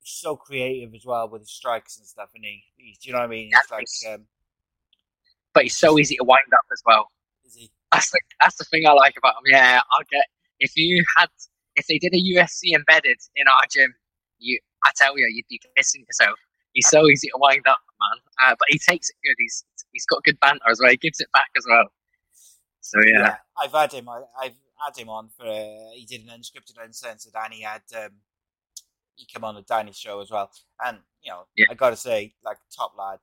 he's 0.00 0.12
so 0.14 0.34
creative 0.36 0.94
as 0.94 1.04
well 1.04 1.28
with 1.28 1.42
his 1.42 1.50
strikes 1.50 1.98
and 1.98 2.06
stuff, 2.06 2.30
and 2.34 2.42
he, 2.44 2.62
he's, 2.76 2.96
do 2.98 3.08
you 3.08 3.12
know 3.12 3.18
what 3.20 3.26
I 3.26 3.28
mean? 3.28 3.50
Yeah, 3.50 3.58
He's 3.78 4.02
like, 4.04 4.14
um, 4.14 4.26
but 5.54 5.62
he's 5.64 5.76
so 5.76 5.98
easy 5.98 6.16
to 6.16 6.24
wind 6.24 6.52
up 6.52 6.64
as 6.72 6.82
well. 6.84 7.10
is 7.46 7.54
he? 7.54 7.70
That's 7.92 8.10
the 8.10 8.20
that's 8.40 8.56
the 8.56 8.64
thing 8.64 8.86
I 8.86 8.92
like 8.92 9.14
about 9.16 9.34
him. 9.34 9.42
Yeah, 9.46 9.80
I'll 9.92 10.04
get 10.10 10.26
if 10.60 10.76
you 10.76 11.04
had 11.16 11.28
if 11.76 11.86
they 11.86 11.98
did 11.98 12.12
a 12.14 12.18
UFC 12.18 12.74
embedded 12.74 13.18
in 13.36 13.48
our 13.48 13.62
gym, 13.70 13.94
you 14.38 14.58
I 14.84 14.90
tell 14.96 15.16
you, 15.18 15.26
you'd 15.32 15.46
be 15.48 15.60
pissing 15.78 16.06
yourself. 16.06 16.38
He's 16.72 16.88
so 16.88 17.08
easy 17.08 17.28
to 17.28 17.38
wind 17.38 17.66
up, 17.66 17.78
man. 18.00 18.20
Uh, 18.50 18.56
but 18.58 18.66
he 18.68 18.78
takes 18.78 19.08
it 19.08 19.16
good. 19.24 19.36
He's 19.38 19.64
he's 19.92 20.06
got 20.06 20.22
good 20.24 20.38
banter 20.40 20.68
as 20.68 20.80
well. 20.80 20.90
He 20.90 20.96
gives 20.96 21.20
it 21.20 21.28
back 21.32 21.50
as 21.56 21.64
well. 21.68 21.86
So 22.80 23.00
yeah, 23.06 23.18
yeah 23.18 23.36
I've 23.56 23.72
had 23.72 23.92
him. 23.92 24.08
I, 24.08 24.22
have 24.42 24.52
had 24.84 24.96
him 24.96 25.08
on 25.08 25.28
for. 25.36 25.46
Uh, 25.46 25.90
he 25.94 26.04
did 26.04 26.22
an 26.22 26.28
unscripted, 26.28 26.82
uncensored, 26.82 27.32
and 27.42 27.52
he 27.52 27.62
had 27.62 27.82
um, 27.96 28.10
he 29.16 29.24
came 29.24 29.44
on 29.44 29.54
the 29.54 29.62
Danny 29.62 29.92
show 29.92 30.20
as 30.20 30.30
well. 30.30 30.50
And 30.84 30.98
you 31.22 31.30
know, 31.30 31.46
Yeah. 31.56 31.66
I 31.70 31.74
got 31.74 31.90
to 31.90 31.96
say, 31.96 32.34
like 32.44 32.58
top 32.76 32.94
lad, 32.98 33.20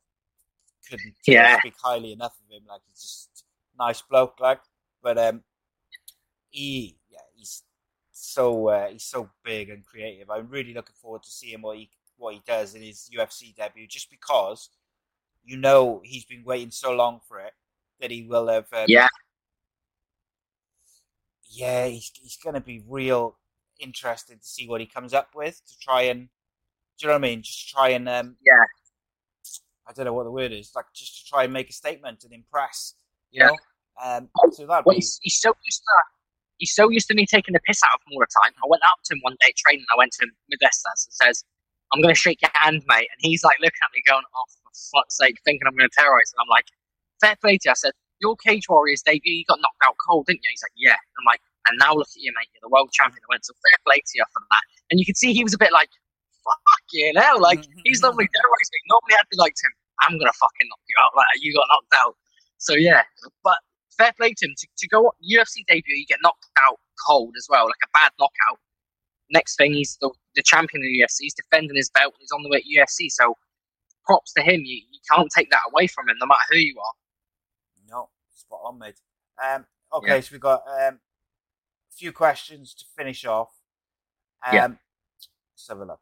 couldn't 0.89 1.15
Yeah. 1.25 1.59
speak 1.59 1.75
highly 1.81 2.13
enough 2.13 2.35
of 2.43 2.51
him. 2.53 2.63
Like 2.67 2.81
he's 2.87 3.01
just 3.01 3.45
nice 3.77 4.01
bloke, 4.01 4.39
like. 4.39 4.61
But 5.01 5.17
um, 5.17 5.43
he 6.49 6.97
yeah, 7.09 7.19
he's 7.35 7.63
so 8.11 8.67
uh, 8.69 8.87
he's 8.89 9.05
so 9.05 9.29
big 9.43 9.69
and 9.69 9.85
creative. 9.85 10.29
I'm 10.29 10.47
really 10.49 10.73
looking 10.73 10.95
forward 11.01 11.23
to 11.23 11.29
seeing 11.31 11.61
what 11.61 11.77
he 11.77 11.89
what 12.17 12.33
he 12.35 12.41
does 12.45 12.75
in 12.75 12.81
his 12.83 13.09
UFC 13.15 13.55
debut, 13.55 13.87
just 13.87 14.09
because 14.11 14.69
you 15.43 15.57
know 15.57 16.01
he's 16.03 16.25
been 16.25 16.43
waiting 16.43 16.71
so 16.71 16.91
long 16.93 17.19
for 17.27 17.39
it 17.39 17.53
that 17.99 18.11
he 18.11 18.23
will 18.23 18.47
have. 18.47 18.67
Um, 18.73 18.85
yeah, 18.87 19.07
yeah, 21.49 21.87
he's 21.87 22.11
he's 22.15 22.37
going 22.37 22.55
to 22.55 22.61
be 22.61 22.83
real 22.87 23.37
interested 23.79 24.41
to 24.41 24.47
see 24.47 24.67
what 24.67 24.81
he 24.81 24.87
comes 24.87 25.13
up 25.13 25.29
with 25.35 25.61
to 25.67 25.79
try 25.79 26.03
and. 26.03 26.29
Do 26.99 27.07
you 27.07 27.07
know 27.07 27.13
what 27.17 27.25
I 27.25 27.29
mean? 27.29 27.41
Just 27.41 27.69
try 27.69 27.89
and 27.89 28.07
um, 28.07 28.35
yeah, 28.45 28.63
I 29.87 29.93
don't 29.93 30.05
know 30.05 30.13
what 30.13 30.23
the 30.23 30.31
word 30.31 30.51
is, 30.51 30.71
like 30.75 30.85
just 30.93 31.23
to 31.25 31.29
try 31.29 31.43
and 31.43 31.53
make 31.53 31.69
a 31.69 31.73
statement 31.73 32.23
and 32.23 32.33
impress. 32.33 32.95
You 33.31 33.41
Yeah. 33.41 33.47
know, 33.47 33.57
um, 34.03 34.29
so 34.51 34.65
that 34.67 34.85
Well, 34.85 34.93
be 34.93 34.97
he's, 34.97 35.19
he's 35.21 35.39
so 35.39 35.53
used 35.65 35.81
to 35.81 35.93
he's 36.57 36.73
so 36.73 36.89
used 36.89 37.07
to 37.07 37.15
me 37.15 37.25
taking 37.25 37.53
the 37.53 37.59
piss 37.61 37.81
out 37.83 37.95
of 37.95 38.01
him 38.05 38.13
all 38.15 38.21
the 38.21 38.29
time. 38.41 38.53
I 38.63 38.67
went 38.67 38.83
up 38.83 38.99
to 39.05 39.15
him 39.15 39.19
one 39.23 39.35
day 39.41 39.53
training. 39.57 39.85
I 39.93 39.97
went 39.97 40.11
to 40.13 40.25
him 40.25 40.31
Modestas 40.51 41.05
and 41.07 41.13
says, 41.13 41.43
"I'm 41.91 42.01
going 42.01 42.13
to 42.13 42.19
shake 42.19 42.41
your 42.41 42.51
hand, 42.53 42.83
mate." 42.87 43.09
And 43.11 43.19
he's 43.19 43.43
like 43.43 43.57
looking 43.59 43.81
at 43.81 43.89
me, 43.93 44.01
going, 44.05 44.23
"Oh, 44.35 44.45
for 44.47 44.71
fuck's 44.93 45.17
sake!" 45.17 45.37
Thinking 45.43 45.65
I'm 45.67 45.75
going 45.75 45.89
to 45.89 45.95
terrorize 45.97 46.31
him. 46.33 46.41
I'm 46.41 46.49
like, 46.49 46.65
"Fair 47.19 47.35
play 47.41 47.57
to 47.57 47.65
you." 47.65 47.71
I 47.71 47.73
said, 47.73 47.93
"Your 48.19 48.35
Cage 48.37 48.69
Warriors 48.69 49.01
debut, 49.01 49.33
you 49.33 49.45
got 49.49 49.59
knocked 49.61 49.81
out 49.83 49.95
cold, 50.05 50.27
didn't 50.27 50.43
you?" 50.43 50.49
He's 50.51 50.61
like, 50.61 50.75
"Yeah." 50.75 50.93
I'm 50.95 51.25
like, 51.25 51.41
"And 51.67 51.79
now 51.79 51.93
look 51.95 52.07
at 52.07 52.21
you, 52.21 52.31
mate. 52.37 52.47
You're 52.53 52.61
the 52.61 52.69
world 52.69 52.91
champion." 52.93 53.21
I 53.25 53.33
went, 53.33 53.45
"So 53.45 53.53
fair 53.57 53.77
play 53.85 53.97
to 53.97 54.13
you 54.15 54.25
for 54.31 54.43
that." 54.51 54.63
And 54.91 54.99
you 54.99 55.05
can 55.05 55.15
see 55.15 55.33
he 55.33 55.43
was 55.43 55.53
a 55.53 55.57
bit 55.57 55.71
like, 55.71 55.89
"Fuck 56.43 56.81
you 56.91 57.13
know," 57.13 57.35
like 57.39 57.63
he's 57.83 58.01
normally. 58.01 58.27
Normally 58.89 59.15
I'd 59.19 59.29
be 59.29 59.37
like 59.37 59.53
him, 59.61 59.71
"I'm 60.01 60.17
going 60.17 60.31
to 60.31 60.37
fucking 60.37 60.67
knock 60.69 60.79
you 60.87 60.95
out." 61.01 61.11
Like 61.15 61.27
you 61.41 61.53
got 61.53 61.67
knocked 61.69 61.93
out. 61.95 62.15
So 62.57 62.73
yeah, 62.75 63.03
but 63.43 63.57
fair 63.97 64.13
play 64.17 64.33
to 64.37 64.45
him 64.45 64.53
to, 64.57 64.67
to 64.77 64.87
go 64.87 65.11
UFC 65.23 65.65
debut. 65.67 65.95
You 65.95 66.05
get 66.05 66.19
knocked 66.23 66.45
out 66.67 66.77
cold 67.07 67.33
as 67.37 67.47
well, 67.49 67.65
like 67.65 67.83
a 67.83 67.89
bad 67.93 68.11
knockout. 68.19 68.59
Next 69.31 69.55
thing, 69.55 69.73
he's 69.73 69.97
the, 70.01 70.11
the 70.35 70.43
champion 70.43 70.81
of 70.83 70.87
the 70.87 71.01
UFC. 71.03 71.21
He's 71.21 71.33
defending 71.33 71.75
his 71.75 71.89
belt. 71.89 72.13
He's 72.19 72.31
on 72.31 72.43
the 72.43 72.49
way 72.49 72.61
to 72.61 72.67
UFC. 72.67 73.09
So 73.09 73.35
props 74.05 74.33
to 74.33 74.41
him. 74.41 74.61
You, 74.65 74.81
you 74.91 74.99
can't 75.09 75.29
take 75.35 75.49
that 75.51 75.61
away 75.71 75.87
from 75.87 76.09
him, 76.09 76.17
no 76.19 76.25
matter 76.25 76.41
who 76.51 76.57
you 76.57 76.75
are. 76.79 76.93
no 77.89 78.09
spot 78.33 78.59
on, 78.65 78.77
mate. 78.79 78.99
Um, 79.41 79.65
okay, 79.93 80.15
Yeah. 80.15 80.19
so 80.21 80.29
we've 80.33 80.41
got 80.41 80.63
um, 80.67 80.95
a 81.89 81.93
few 81.95 82.11
questions 82.11 82.73
to 82.75 82.85
finish 82.97 83.25
off. 83.25 83.51
Um, 84.45 84.53
Yeah. 84.55 84.67
Let's 84.67 85.67
have 85.69 85.79
a 85.79 85.85
look. 85.85 85.99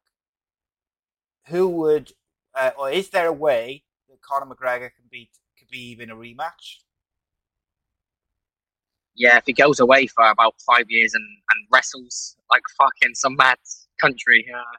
Who 1.50 1.68
would, 1.70 2.12
uh, 2.56 2.72
or 2.78 2.92
is 2.92 3.10
there 3.10 3.28
a 3.28 3.34
way 3.34 3.84
that 4.10 4.22
Conor 4.22 4.54
McGregor 4.54 4.90
can 4.96 5.06
beat 5.12 5.30
Khabib 5.60 6.00
in 6.00 6.10
a 6.10 6.16
rematch? 6.16 6.82
Yeah, 9.16 9.38
if 9.38 9.44
he 9.46 9.54
goes 9.54 9.80
away 9.80 10.08
for 10.08 10.30
about 10.30 10.56
five 10.66 10.86
years 10.88 11.14
and, 11.14 11.26
and 11.52 11.68
wrestles 11.74 12.38
like 12.50 12.62
fucking 12.78 13.16
some 13.16 13.36
mad 13.36 13.58
country, 14.00 14.46
uh, 14.54 14.78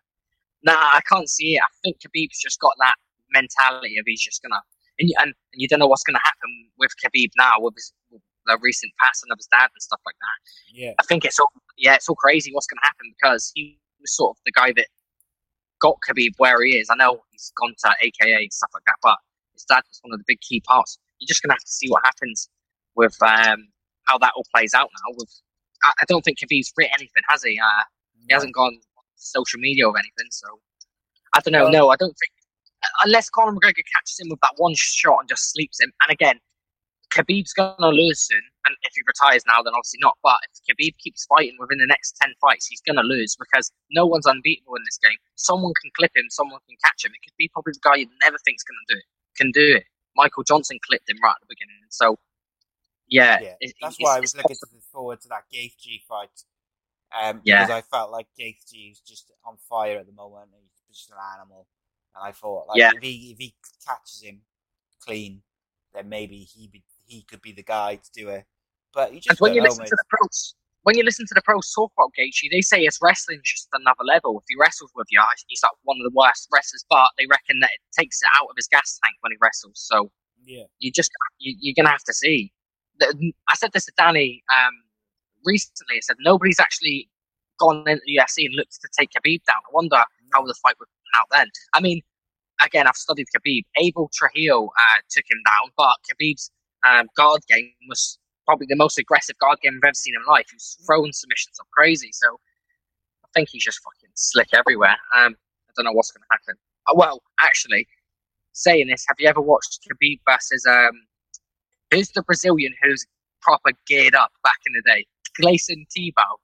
nah, 0.62 0.73
I 0.73 1.01
can't 1.09 1.29
see 1.29 1.57
it. 1.57 1.62
I 1.62 1.68
think 1.85 1.99
Khabib's 1.99 2.39
just 2.41 2.59
got 2.61 2.73
that 2.81 2.95
mentality 3.33 3.99
of 3.99 4.05
he's 4.07 4.23
just 4.23 4.43
gonna, 4.43 4.61
and 4.99 5.09
you, 5.11 5.14
and, 5.18 5.27
and 5.29 5.61
you 5.61 5.68
don't 5.68 5.79
know 5.79 5.87
what's 5.87 6.03
gonna 6.03 6.21
happen 6.25 6.71
with 6.79 6.91
Khabib 7.05 7.31
now 7.37 7.55
with, 7.59 7.75
his, 7.75 7.93
with 8.11 8.23
the 8.47 8.59
recent 8.62 8.93
passing 8.99 9.29
of 9.31 9.39
his 9.39 9.49
dad 9.51 9.68
and 9.75 9.83
stuff 9.83 10.01
like 10.07 10.16
that. 10.21 10.39
Yeah. 10.73 10.93
I 10.99 11.03
think 11.03 11.25
it's 11.25 11.39
all 11.39 11.53
yeah, 11.77 11.95
it's 11.95 12.09
all 12.09 12.16
crazy 12.16 12.51
what's 12.53 12.66
to 12.66 12.77
happen 12.83 13.12
because 13.18 13.53
he 13.55 13.79
was 14.01 14.14
sort 14.14 14.37
of 14.37 14.41
the 14.45 14.53
guy 14.53 14.73
that 14.73 14.87
got 15.81 15.97
Khabib 16.09 16.33
where 16.39 16.62
he 16.62 16.72
is. 16.78 16.89
I 16.91 16.97
know 16.97 17.20
he's 17.31 17.53
gone 17.61 17.74
to 17.85 17.95
AKA 18.03 18.43
and 18.43 18.53
stuff 18.53 18.70
like 18.74 18.85
that, 18.87 18.97
but 19.03 19.16
his 19.55 19.64
dad 19.64 19.83
was 19.89 19.99
one 20.03 20.12
of 20.12 20.18
the 20.18 20.24
big 20.26 20.41
key 20.41 20.61
parts. 20.61 20.99
You're 21.18 21.28
just 21.28 21.43
going 21.43 21.51
to 21.51 21.55
have 21.55 21.61
to 21.61 21.70
see 21.70 21.89
what 21.89 22.03
happens 22.05 22.49
with 22.97 23.16
um, 23.22 23.68
how 24.07 24.18
that 24.18 24.33
all 24.37 24.45
plays 24.55 24.74
out 24.74 24.89
now. 24.93 25.14
With 25.16 25.31
I, 25.85 25.93
I 26.01 26.05
don't 26.09 26.22
think 26.22 26.39
Khabib's 26.39 26.72
written 26.76 26.93
anything, 26.99 27.22
has 27.28 27.43
he? 27.43 27.59
Uh, 27.59 27.83
he 28.26 28.33
hasn't 28.33 28.55
gone 28.55 28.72
to 28.72 28.87
social 29.16 29.61
media 29.61 29.89
or 29.89 29.99
anything, 29.99 30.28
so 30.31 30.47
I 31.35 31.41
don't 31.41 31.53
know. 31.53 31.64
Well- 31.64 31.72
no, 31.72 31.89
I 31.91 31.97
don't 31.97 32.16
think 32.18 32.33
unless 33.05 33.28
Conor 33.31 33.53
McGregor 33.53 33.83
catches 33.95 34.18
him 34.18 34.28
with 34.31 34.41
that 34.41 34.55
one 34.57 34.72
shot 34.74 35.18
and 35.20 35.28
just 35.28 35.53
sleeps 35.53 35.81
him. 35.81 35.93
And 36.03 36.11
again, 36.12 36.41
Khabib's 37.14 37.53
gonna 37.53 37.89
lose 37.89 38.20
soon, 38.26 38.43
and 38.67 38.77
if 38.83 38.93
he 38.95 39.03
retires 39.07 39.45
now, 39.47 39.63
then 39.63 39.73
obviously 39.75 39.99
not. 40.03 40.17
But 40.23 40.39
if 40.51 40.61
Khabib 40.67 40.97
keeps 40.99 41.25
fighting 41.27 41.57
within 41.59 41.79
the 41.79 41.87
next 41.87 42.17
ten 42.21 42.35
fights, 42.41 42.67
he's 42.67 42.81
gonna 42.83 43.03
lose 43.03 43.37
because 43.37 43.73
no 43.91 44.07
one's 44.07 44.27
unbeatable 44.27 44.77
in 44.77 44.83
this 44.85 44.99
game. 44.99 45.17
Someone 45.37 45.73
can 45.81 45.91
clip 45.97 46.13
him, 46.17 46.27
someone 46.31 46.61
can 46.69 46.77
catch 46.85 47.05
him. 47.05 47.13
It 47.15 47.25
could 47.25 47.37
be 47.39 47.49
probably 47.53 47.73
the 47.75 47.81
guy 47.83 47.97
you 47.97 48.09
never 48.23 48.39
think's 48.45 48.63
gonna 48.63 48.87
do 48.89 48.97
it. 48.99 49.05
Can 49.37 49.51
do 49.53 49.77
it. 49.77 49.85
Michael 50.17 50.43
Johnson 50.43 50.79
clipped 50.87 51.09
him 51.09 51.17
right 51.23 51.31
at 51.35 51.41
the 51.41 51.47
beginning, 51.55 51.77
so 51.89 52.19
yeah, 53.09 53.41
Yeah, 53.41 53.55
it- 53.61 53.75
that's 53.81 53.97
it's- 53.97 53.97
why 53.99 54.17
I 54.17 54.21
was 54.21 54.35
looking 54.37 54.57
possible. 54.57 54.81
forward 54.93 55.21
to 55.23 55.29
that 55.29 55.45
Gaethje 55.53 56.03
fight. 56.05 56.45
Um, 57.13 57.41
Yeah. 57.45 57.65
because 57.67 57.71
I 57.71 57.83
felt 57.83 58.11
like 58.13 58.29
Gaethje 58.39 58.93
is 58.93 59.01
just 59.01 59.33
on 59.45 59.57
fire 59.69 59.99
at 59.99 60.07
the 60.07 60.13
moment. 60.13 60.53
He's 60.87 60.99
just 60.99 61.11
an 61.11 61.17
animal, 61.35 61.69
and 62.15 62.23
I 62.25 62.31
thought, 62.33 62.69
like, 62.69 62.79
Yeah. 62.79 62.93
if 62.95 63.03
he 63.03 63.33
if 63.33 63.39
he 63.39 63.57
catches 63.85 64.21
him 64.23 64.45
clean, 65.01 65.43
then 65.93 66.09
maybe 66.09 66.45
he 66.45 66.69
be, 66.69 66.85
he 67.11 67.23
could 67.23 67.43
be 67.43 67.53
the 67.53 67.63
guy 67.63 67.97
to 67.97 68.11
do 68.15 68.29
it. 68.29 68.45
But 68.95 69.13
you 69.13 69.21
just 69.21 69.41
when 69.41 69.55
you 69.55 69.63
listen 69.63 69.85
to 69.85 69.97
the 69.97 70.05
pros, 70.09 70.55
when 70.83 70.97
you 70.97 71.05
listen 71.05 71.27
to 71.27 71.35
the 71.35 71.43
pros 71.43 71.73
talk 71.73 71.93
about 71.97 72.13
Gaethje, 72.19 72.51
they 72.51 72.61
say 72.61 72.85
his 72.85 72.99
wrestling's 73.03 73.43
just 73.43 73.69
another 73.73 74.05
level. 74.05 74.39
If 74.39 74.45
he 74.49 74.57
wrestles 74.59 74.91
with 74.95 75.07
you, 75.11 75.21
he's 75.49 75.63
like 75.63 75.73
one 75.83 75.97
of 76.01 76.11
the 76.11 76.17
worst 76.17 76.49
wrestlers. 76.53 76.85
But 76.89 77.11
they 77.19 77.27
reckon 77.27 77.61
that 77.61 77.71
it 77.71 77.81
takes 77.99 78.23
it 78.23 78.29
out 78.39 78.49
of 78.49 78.57
his 78.57 78.67
gas 78.69 78.99
tank 79.03 79.17
when 79.21 79.33
he 79.33 79.39
wrestles. 79.41 79.75
So 79.75 80.11
yeah, 80.45 80.65
you 80.79 80.91
just 80.91 81.11
you, 81.39 81.57
you're 81.61 81.75
gonna 81.77 81.91
have 81.91 82.05
to 82.05 82.15
see. 82.15 82.53
I 83.03 83.55
said 83.55 83.71
this 83.73 83.87
to 83.87 83.93
Danny 83.97 84.43
um, 84.53 84.75
recently. 85.45 85.97
I 85.97 86.01
said 86.01 86.17
nobody's 86.21 86.61
actually 86.61 87.09
gone 87.59 87.85
into 87.87 88.03
the 88.07 88.19
UFC 88.19 88.47
and 88.47 88.55
looked 88.55 88.81
to 88.81 88.89
take 88.97 89.11
Khabib 89.11 89.45
down. 89.45 89.57
I 89.57 89.73
wonder 89.73 90.03
how 90.33 90.45
the 90.45 90.55
fight 90.63 90.77
would 90.79 90.87
come 90.87 91.21
out 91.21 91.27
then. 91.31 91.49
I 91.75 91.81
mean, 91.81 92.03
again, 92.65 92.87
I've 92.87 92.97
studied 92.97 93.27
Khabib. 93.35 93.63
Abel 93.81 94.11
Trujillo 94.13 94.67
uh, 94.67 95.01
took 95.11 95.25
him 95.31 95.39
down, 95.47 95.71
but 95.77 95.97
Khabib's 96.09 96.51
um, 96.89 97.09
guard 97.16 97.41
game 97.49 97.72
was 97.89 98.18
probably 98.47 98.66
the 98.68 98.76
most 98.76 98.99
aggressive 98.99 99.39
guard 99.39 99.59
game 99.62 99.78
I've 99.83 99.89
ever 99.89 99.95
seen 99.95 100.14
in 100.14 100.22
my 100.26 100.33
life. 100.33 100.47
He 100.51 100.57
was 100.57 100.76
throwing 100.87 101.12
submissions 101.12 101.59
up 101.61 101.66
crazy. 101.72 102.11
So 102.12 102.26
I 103.24 103.28
think 103.35 103.49
he's 103.51 103.64
just 103.64 103.81
fucking 103.83 104.11
slick 104.14 104.49
everywhere. 104.55 104.97
Um, 105.16 105.37
I 105.68 105.72
don't 105.76 105.85
know 105.85 105.93
what's 105.93 106.11
going 106.11 106.22
to 106.22 106.26
happen. 106.31 106.57
Uh, 106.89 106.95
well, 106.97 107.22
actually, 107.41 107.87
saying 108.53 108.89
this, 108.89 109.05
have 109.09 109.16
you 109.18 109.28
ever 109.28 109.41
watched 109.41 109.81
Khabib 109.87 110.18
versus 110.28 110.66
um, 110.66 111.03
who's 111.91 112.11
the 112.11 112.22
Brazilian 112.22 112.74
who's 112.83 113.07
proper 113.41 113.70
geared 113.87 114.14
up 114.14 114.33
back 114.43 114.59
in 114.66 114.72
the 114.72 114.83
day? 114.85 115.07
Gleison 115.41 115.87
Tibau. 115.97 116.39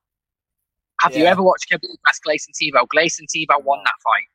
Have 1.00 1.14
you 1.16 1.26
ever 1.26 1.42
watched 1.42 1.70
Khabib 1.70 1.96
versus 2.06 2.20
Gleison 2.26 2.52
Tibau? 2.54 2.86
Gleison 2.88 3.26
Tibau 3.26 3.62
won 3.64 3.80
that 3.84 3.94
fight. 4.02 4.28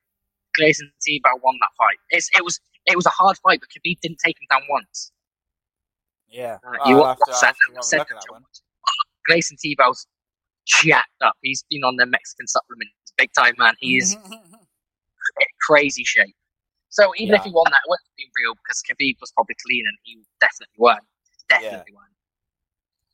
Gleison 0.59 0.91
Tibau 1.07 1.39
won 1.41 1.57
that 1.61 1.71
fight. 1.77 1.97
It's, 2.09 2.29
it 2.35 2.43
was 2.43 2.59
it 2.85 2.95
was 2.95 3.05
a 3.05 3.09
hard 3.09 3.37
fight, 3.37 3.59
but 3.61 3.69
Khabib 3.69 3.99
didn't 4.01 4.19
take 4.23 4.35
him 4.35 4.47
down 4.49 4.63
once. 4.69 5.11
Yeah. 6.31 6.57
Uh, 6.65 6.89
you 6.89 6.95
have 6.95 7.01
watch 7.01 7.19
that 7.27 7.39
to 7.41 7.47
and 7.67 7.75
have 7.75 7.79
a 7.79 7.83
send 7.83 7.99
look 7.99 8.11
at 8.11 8.17
it 8.17 8.25
that 8.27 8.31
one. 8.31 8.43
Gleison 9.29 9.57
Tibau's 9.63 10.07
jacked 10.65 11.21
up. 11.21 11.35
He's 11.41 11.63
been 11.69 11.83
on 11.83 11.97
the 11.97 12.05
Mexican 12.05 12.47
supplements 12.47 12.95
big 13.21 13.29
time, 13.37 13.53
man. 13.57 13.73
He 13.79 13.97
is 13.97 14.17
crazy 15.67 16.03
shape. 16.03 16.35
So 16.89 17.13
even 17.17 17.35
if 17.35 17.43
he 17.43 17.51
won 17.51 17.65
that, 17.69 17.79
it 17.85 17.89
wouldn't 17.89 18.15
be 18.17 18.27
real 18.35 18.53
because 18.55 18.81
Khabib 18.83 19.15
was 19.21 19.31
probably 19.31 19.55
clean 19.65 19.85
and 19.87 19.97
he 20.03 20.19
definitely 20.41 20.75
won. 20.77 20.99
Definitely 21.47 21.93
won. 21.93 22.05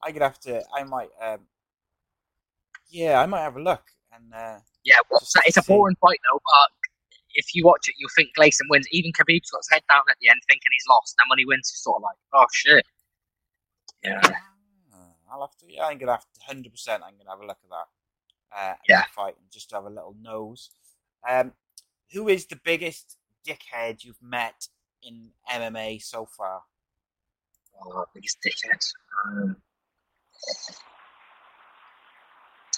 I 0.02 0.12
could 0.12 0.22
have 0.24 0.40
to. 0.42 0.64
I 0.74 0.84
might. 0.84 1.10
Um, 1.22 1.40
yeah, 2.90 3.22
I 3.22 3.26
might 3.26 3.42
have 3.42 3.58
a 3.58 3.62
look 3.62 3.84
and. 4.14 4.34
Uh, 4.34 4.60
Yeah, 4.84 4.96
well, 5.12 5.20
Just 5.20 5.38
it's 5.46 5.58
a 5.58 5.64
boring 5.64 5.96
fight 6.02 6.20
though, 6.32 6.40
but 6.40 6.70
if 7.36 7.54
you 7.54 7.66
watch 7.66 7.88
it, 7.88 7.96
you'll 8.00 8.10
think 8.16 8.30
Gleison 8.38 8.66
wins. 8.70 8.88
Even 8.92 9.12
Khabib's 9.12 9.52
got 9.52 9.60
his 9.60 9.70
head 9.70 9.84
down 9.90 10.02
at 10.10 10.18
the 10.22 10.30
end, 10.30 10.42
thinking 10.48 10.72
he's 10.72 10.86
lost. 10.90 11.14
And 11.20 11.30
when 11.30 11.38
he 11.38 11.46
wins, 11.46 11.70
he's 11.70 11.84
sort 11.84 11.98
of 11.98 12.04
like, 12.04 12.18
oh 12.34 12.46
shit. 12.52 12.86
Yeah. 14.04 14.22
Ah, 14.94 15.14
I'll 15.32 15.42
have 15.42 15.56
to. 15.58 15.66
Yeah, 15.72 15.86
I'm 15.86 15.98
gonna 15.98 16.14
have 16.14 16.22
to. 16.22 16.42
Hundred 16.46 16.72
percent. 16.72 17.04
I'm 17.06 17.18
gonna 17.18 17.30
have 17.30 17.40
a 17.42 17.46
look 17.46 17.58
at 17.64 17.70
that. 17.70 17.88
Uh, 18.58 18.76
Yeah. 18.88 19.04
fight 19.14 19.36
and 19.38 19.52
just 19.52 19.72
have 19.72 19.86
a 19.86 19.90
little 19.90 20.16
nose. 20.22 20.70
Um, 21.28 21.54
who 22.14 22.28
is 22.30 22.46
the 22.46 22.56
biggest 22.64 23.18
dickhead 23.46 24.04
you've 24.04 24.22
met 24.22 24.68
in 25.04 25.32
MMA 25.52 26.00
so 26.02 26.26
far? 26.26 26.64
Oh, 27.82 28.06
biggest 28.14 28.38
dickhead. 28.46 28.80
Um, 29.26 29.56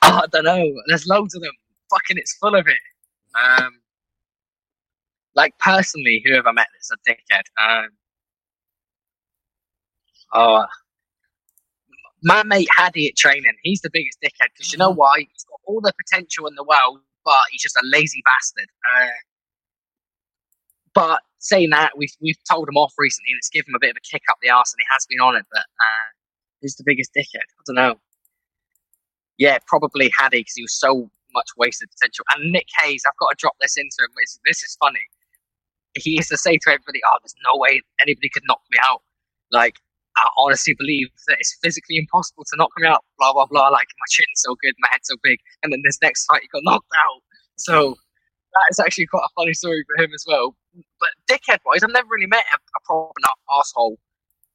oh, 0.04 0.22
I 0.24 0.28
don't 0.32 0.44
know. 0.46 0.74
There's 0.88 1.08
loads 1.08 1.36
of 1.36 1.42
them. 1.42 1.54
Fucking, 1.90 2.18
it's 2.18 2.34
full 2.38 2.56
of 2.56 2.68
it. 2.68 2.80
Um, 3.36 3.82
like 5.36 5.58
personally, 5.60 6.22
who 6.26 6.34
have 6.36 6.48
I 6.48 6.52
met 6.52 6.68
that's 6.74 6.92
a 6.92 6.98
dickhead? 7.10 7.44
Um, 7.84 7.90
oh, 10.34 10.66
my 12.24 12.44
mate 12.44 12.68
Haddy 12.76 13.08
at 13.08 13.16
training, 13.16 13.54
he's 13.64 13.82
the 13.82 13.90
biggest 13.92 14.20
dickhead 14.24 14.50
because 14.54 14.72
you 14.72 14.78
know 14.78 14.90
Mm-hmm. 14.92 15.00
why? 15.00 15.20
He's 15.20 15.44
got 15.50 15.60
all 15.66 15.82
the 15.82 15.94
potential 15.98 16.48
in 16.48 16.56
the 16.56 16.64
world, 16.64 17.00
but 17.26 17.42
he's 17.52 17.62
just 17.62 17.76
a 17.78 17.84
lazy 17.86 18.22
bastard. 18.26 18.70
Uh, 18.96 19.10
but 20.94 21.22
saying 21.40 21.70
that, 21.70 21.98
we've 21.98 22.14
we've 22.22 22.40
told 22.50 22.68
him 22.68 22.78
off 22.78 22.94
recently, 22.98 23.32
and 23.32 23.38
it's 23.38 23.50
given 23.50 23.72
him 23.72 23.76
a 23.76 23.80
bit 23.80 23.92
of 23.92 23.98
a 23.98 24.02
kick 24.02 24.24
up 24.30 24.38
the 24.42 24.50
arse, 24.50 24.74
and 24.74 24.80
he 24.80 24.86
has 24.92 25.06
been 25.06 25.20
on 25.20 25.36
it. 25.36 25.46
But 25.52 25.60
uh, 25.62 26.08
who's 26.62 26.76
the 26.76 26.84
biggest 26.86 27.12
dickhead? 27.16 27.46
I 27.60 27.62
don't 27.66 27.76
know. 27.76 27.96
Yeah, 29.38 29.58
probably 29.68 30.12
Haddy 30.18 30.40
because 30.42 30.54
he 30.56 30.64
was 30.64 30.78
so 30.78 31.10
much 31.34 31.48
wasted 31.58 31.90
potential. 31.92 32.26
And 32.36 32.52
Nick 32.52 32.66
Hayes, 32.82 33.04
I've 33.08 33.16
got 33.20 33.30
to 33.30 33.36
drop 33.38 33.56
this 33.62 33.78
into 33.78 33.96
him. 34.00 34.10
This 34.46 34.64
is 34.64 34.76
funny. 34.82 35.00
He 35.96 36.12
used 36.12 36.30
to 36.30 36.38
say 36.38 36.58
to 36.58 36.70
everybody, 36.70 37.00
"Oh, 37.08 37.18
there's 37.22 37.36
no 37.46 37.58
way 37.60 37.82
anybody 38.02 38.30
could 38.30 38.44
knock 38.48 38.62
me 38.72 38.78
out." 38.84 39.02
Like 39.52 39.76
I 40.20 40.30
honestly 40.38 40.76
believe 40.78 41.08
that 41.28 41.38
it's 41.40 41.58
physically 41.64 41.98
impossible 41.98 42.46
to 42.46 42.58
knock 42.58 42.72
me 42.78 42.88
out. 42.88 43.04
Blah 43.20 43.34
blah 43.34 43.48
blah. 43.48 43.70
Like 43.70 43.88
my 44.00 44.08
chin's 44.12 44.42
so 44.46 44.56
good, 44.62 44.74
my 44.80 44.90
head's 44.92 45.10
so 45.10 45.18
big, 45.24 45.40
and 45.64 45.74
then 45.74 45.82
this 45.86 46.00
next 46.02 46.26
fight 46.28 46.44
he 46.44 46.50
got 46.54 46.64
knocked 46.66 46.92
out. 46.98 47.22
So 47.58 47.96
that 48.54 48.68
is 48.72 48.80
actually 48.80 49.08
quite 49.08 49.24
a 49.26 49.34
funny 49.36 49.54
story 49.54 49.84
for 49.88 50.04
him 50.04 50.12
as 50.14 50.26
well. 50.28 50.56
But 51.00 51.10
dickhead 51.32 51.60
wise, 51.66 51.84
I've 51.84 51.92
never 51.94 52.08
really 52.12 52.28
met 52.28 52.46
a, 52.54 52.58
a 52.58 52.82
proper 52.86 53.14
asshole. 53.60 54.00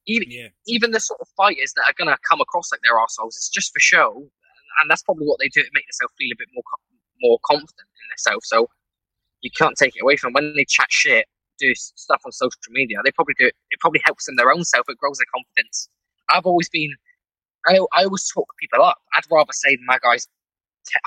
Even 0.07 0.29
Yeah. 0.31 0.49
even 0.67 0.91
the 0.91 0.99
sort 1.01 1.19
of 1.21 1.27
fighters 1.37 1.73
that 1.75 1.83
are 1.89 1.95
gonna 1.97 2.17
come 2.29 2.41
across 2.41 2.71
like 2.71 2.81
they're 2.83 2.99
assholes, 2.99 3.37
it's 3.37 3.49
just 3.49 3.73
for 3.73 3.79
show, 3.81 4.29
and 4.81 4.91
that's 4.91 5.03
probably 5.03 5.25
what 5.27 5.39
they 5.39 5.49
do 5.49 5.63
to 5.63 5.69
make 5.73 5.85
themselves 5.87 6.13
feel 6.17 6.31
a 6.33 6.37
bit 6.39 6.49
more 6.53 6.63
more 7.21 7.39
confident 7.45 7.79
in 8.03 8.09
themselves. 8.11 8.47
So 8.49 8.69
you 9.41 9.51
can't 9.57 9.77
take 9.77 9.95
it 9.95 10.01
away 10.03 10.17
from 10.17 10.33
them. 10.33 10.43
when 10.45 10.55
they 10.55 10.65
chat 10.65 10.87
shit, 10.91 11.27
do 11.59 11.73
stuff 11.75 12.21
on 12.25 12.31
social 12.31 12.59
media. 12.71 12.97
They 13.03 13.11
probably 13.11 13.35
do 13.37 13.47
it. 13.47 13.55
It 13.71 13.79
probably 13.79 14.01
helps 14.03 14.25
them 14.25 14.35
their 14.35 14.51
own 14.51 14.63
self. 14.63 14.85
It 14.89 14.97
grows 14.97 15.17
their 15.17 15.25
confidence. 15.33 15.89
I've 16.29 16.45
always 16.45 16.69
been. 16.69 16.91
I 17.67 17.79
I 17.93 18.03
always 18.05 18.29
talk 18.31 18.47
people 18.59 18.83
up. 18.83 18.97
I'd 19.13 19.23
rather 19.31 19.53
say 19.53 19.77
my 19.85 19.97
guy's 20.03 20.27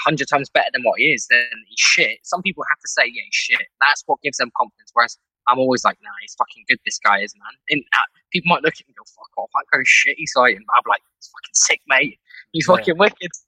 hundred 0.04 0.26
times 0.28 0.50
better 0.50 0.70
than 0.72 0.82
what 0.82 0.98
he 0.98 1.06
is 1.12 1.26
than 1.30 1.44
he's 1.68 1.78
shit. 1.78 2.18
Some 2.24 2.42
people 2.42 2.64
have 2.68 2.78
to 2.80 2.88
say, 2.88 3.02
yeah, 3.06 3.22
he's 3.24 3.34
shit. 3.34 3.62
That's 3.80 4.02
what 4.06 4.20
gives 4.22 4.38
them 4.38 4.50
confidence. 4.56 4.90
Whereas 4.92 5.16
I'm 5.46 5.58
always 5.58 5.84
like, 5.84 5.98
nah, 6.02 6.10
he's 6.20 6.34
fucking 6.34 6.64
good. 6.68 6.78
This 6.84 6.98
guy 6.98 7.20
is, 7.20 7.32
man. 7.36 7.54
And 7.70 7.84
uh, 7.96 8.02
people 8.32 8.48
might 8.48 8.62
look 8.62 8.74
at 8.74 8.80
me 8.88 8.92
and 8.92 8.96
go, 8.96 9.04
fuck 9.06 9.30
off, 9.38 9.50
that 9.54 9.64
guy's 9.72 9.86
shit. 9.88 10.16
He's 10.18 10.32
fighting. 10.34 10.64
But 10.66 10.74
I'm 10.78 10.82
like, 10.88 11.02
he's 11.16 11.28
fucking 11.28 11.54
sick, 11.54 11.80
mate. 11.86 12.18
He's 12.52 12.66
Yeah. 12.68 12.76
fucking 12.76 12.98
wicked. 12.98 13.30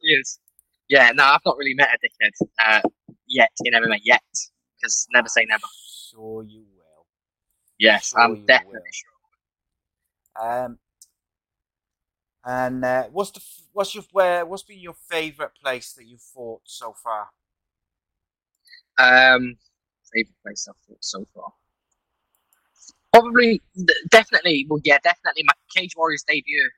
He 0.00 0.08
is. 0.14 0.40
Yeah, 0.88 1.12
no, 1.12 1.22
I've 1.24 1.40
not 1.46 1.56
really 1.56 1.74
met 1.74 1.88
a 1.94 1.98
dickhead 1.98 2.48
uh, 2.64 2.80
yet 3.28 3.50
in 3.64 3.72
MMA 3.72 4.00
yet. 4.02 4.22
Because 4.80 5.06
never 5.12 5.28
say 5.28 5.44
never. 5.48 5.66
Sure, 6.10 6.42
you 6.42 6.64
will. 6.76 7.06
Yes, 7.78 8.12
Sure 8.12 8.20
I'm 8.20 8.36
definitely 8.46 8.80
will. 8.80 8.82
sure. 8.92 9.10
Um, 10.40 10.78
and 12.44 12.84
uh, 12.84 13.04
what's 13.12 13.30
the 13.32 13.40
what's 13.72 13.94
your 13.94 14.04
where 14.12 14.46
what's 14.46 14.62
been 14.62 14.78
your 14.80 14.94
favourite 15.10 15.54
place 15.62 15.92
that 15.94 16.06
you've 16.06 16.22
fought 16.22 16.62
so 16.64 16.94
far? 17.02 17.28
Um, 18.98 19.56
favorite 20.12 20.36
place 20.42 20.68
I've 20.68 20.76
fought 20.86 21.04
so 21.04 21.24
far. 21.34 21.52
Probably, 23.12 23.62
definitely, 24.10 24.66
well, 24.68 24.80
yeah, 24.84 24.98
definitely 25.02 25.42
my 25.44 25.54
Cage 25.74 25.92
Warriors 25.96 26.24
debut 26.28 26.70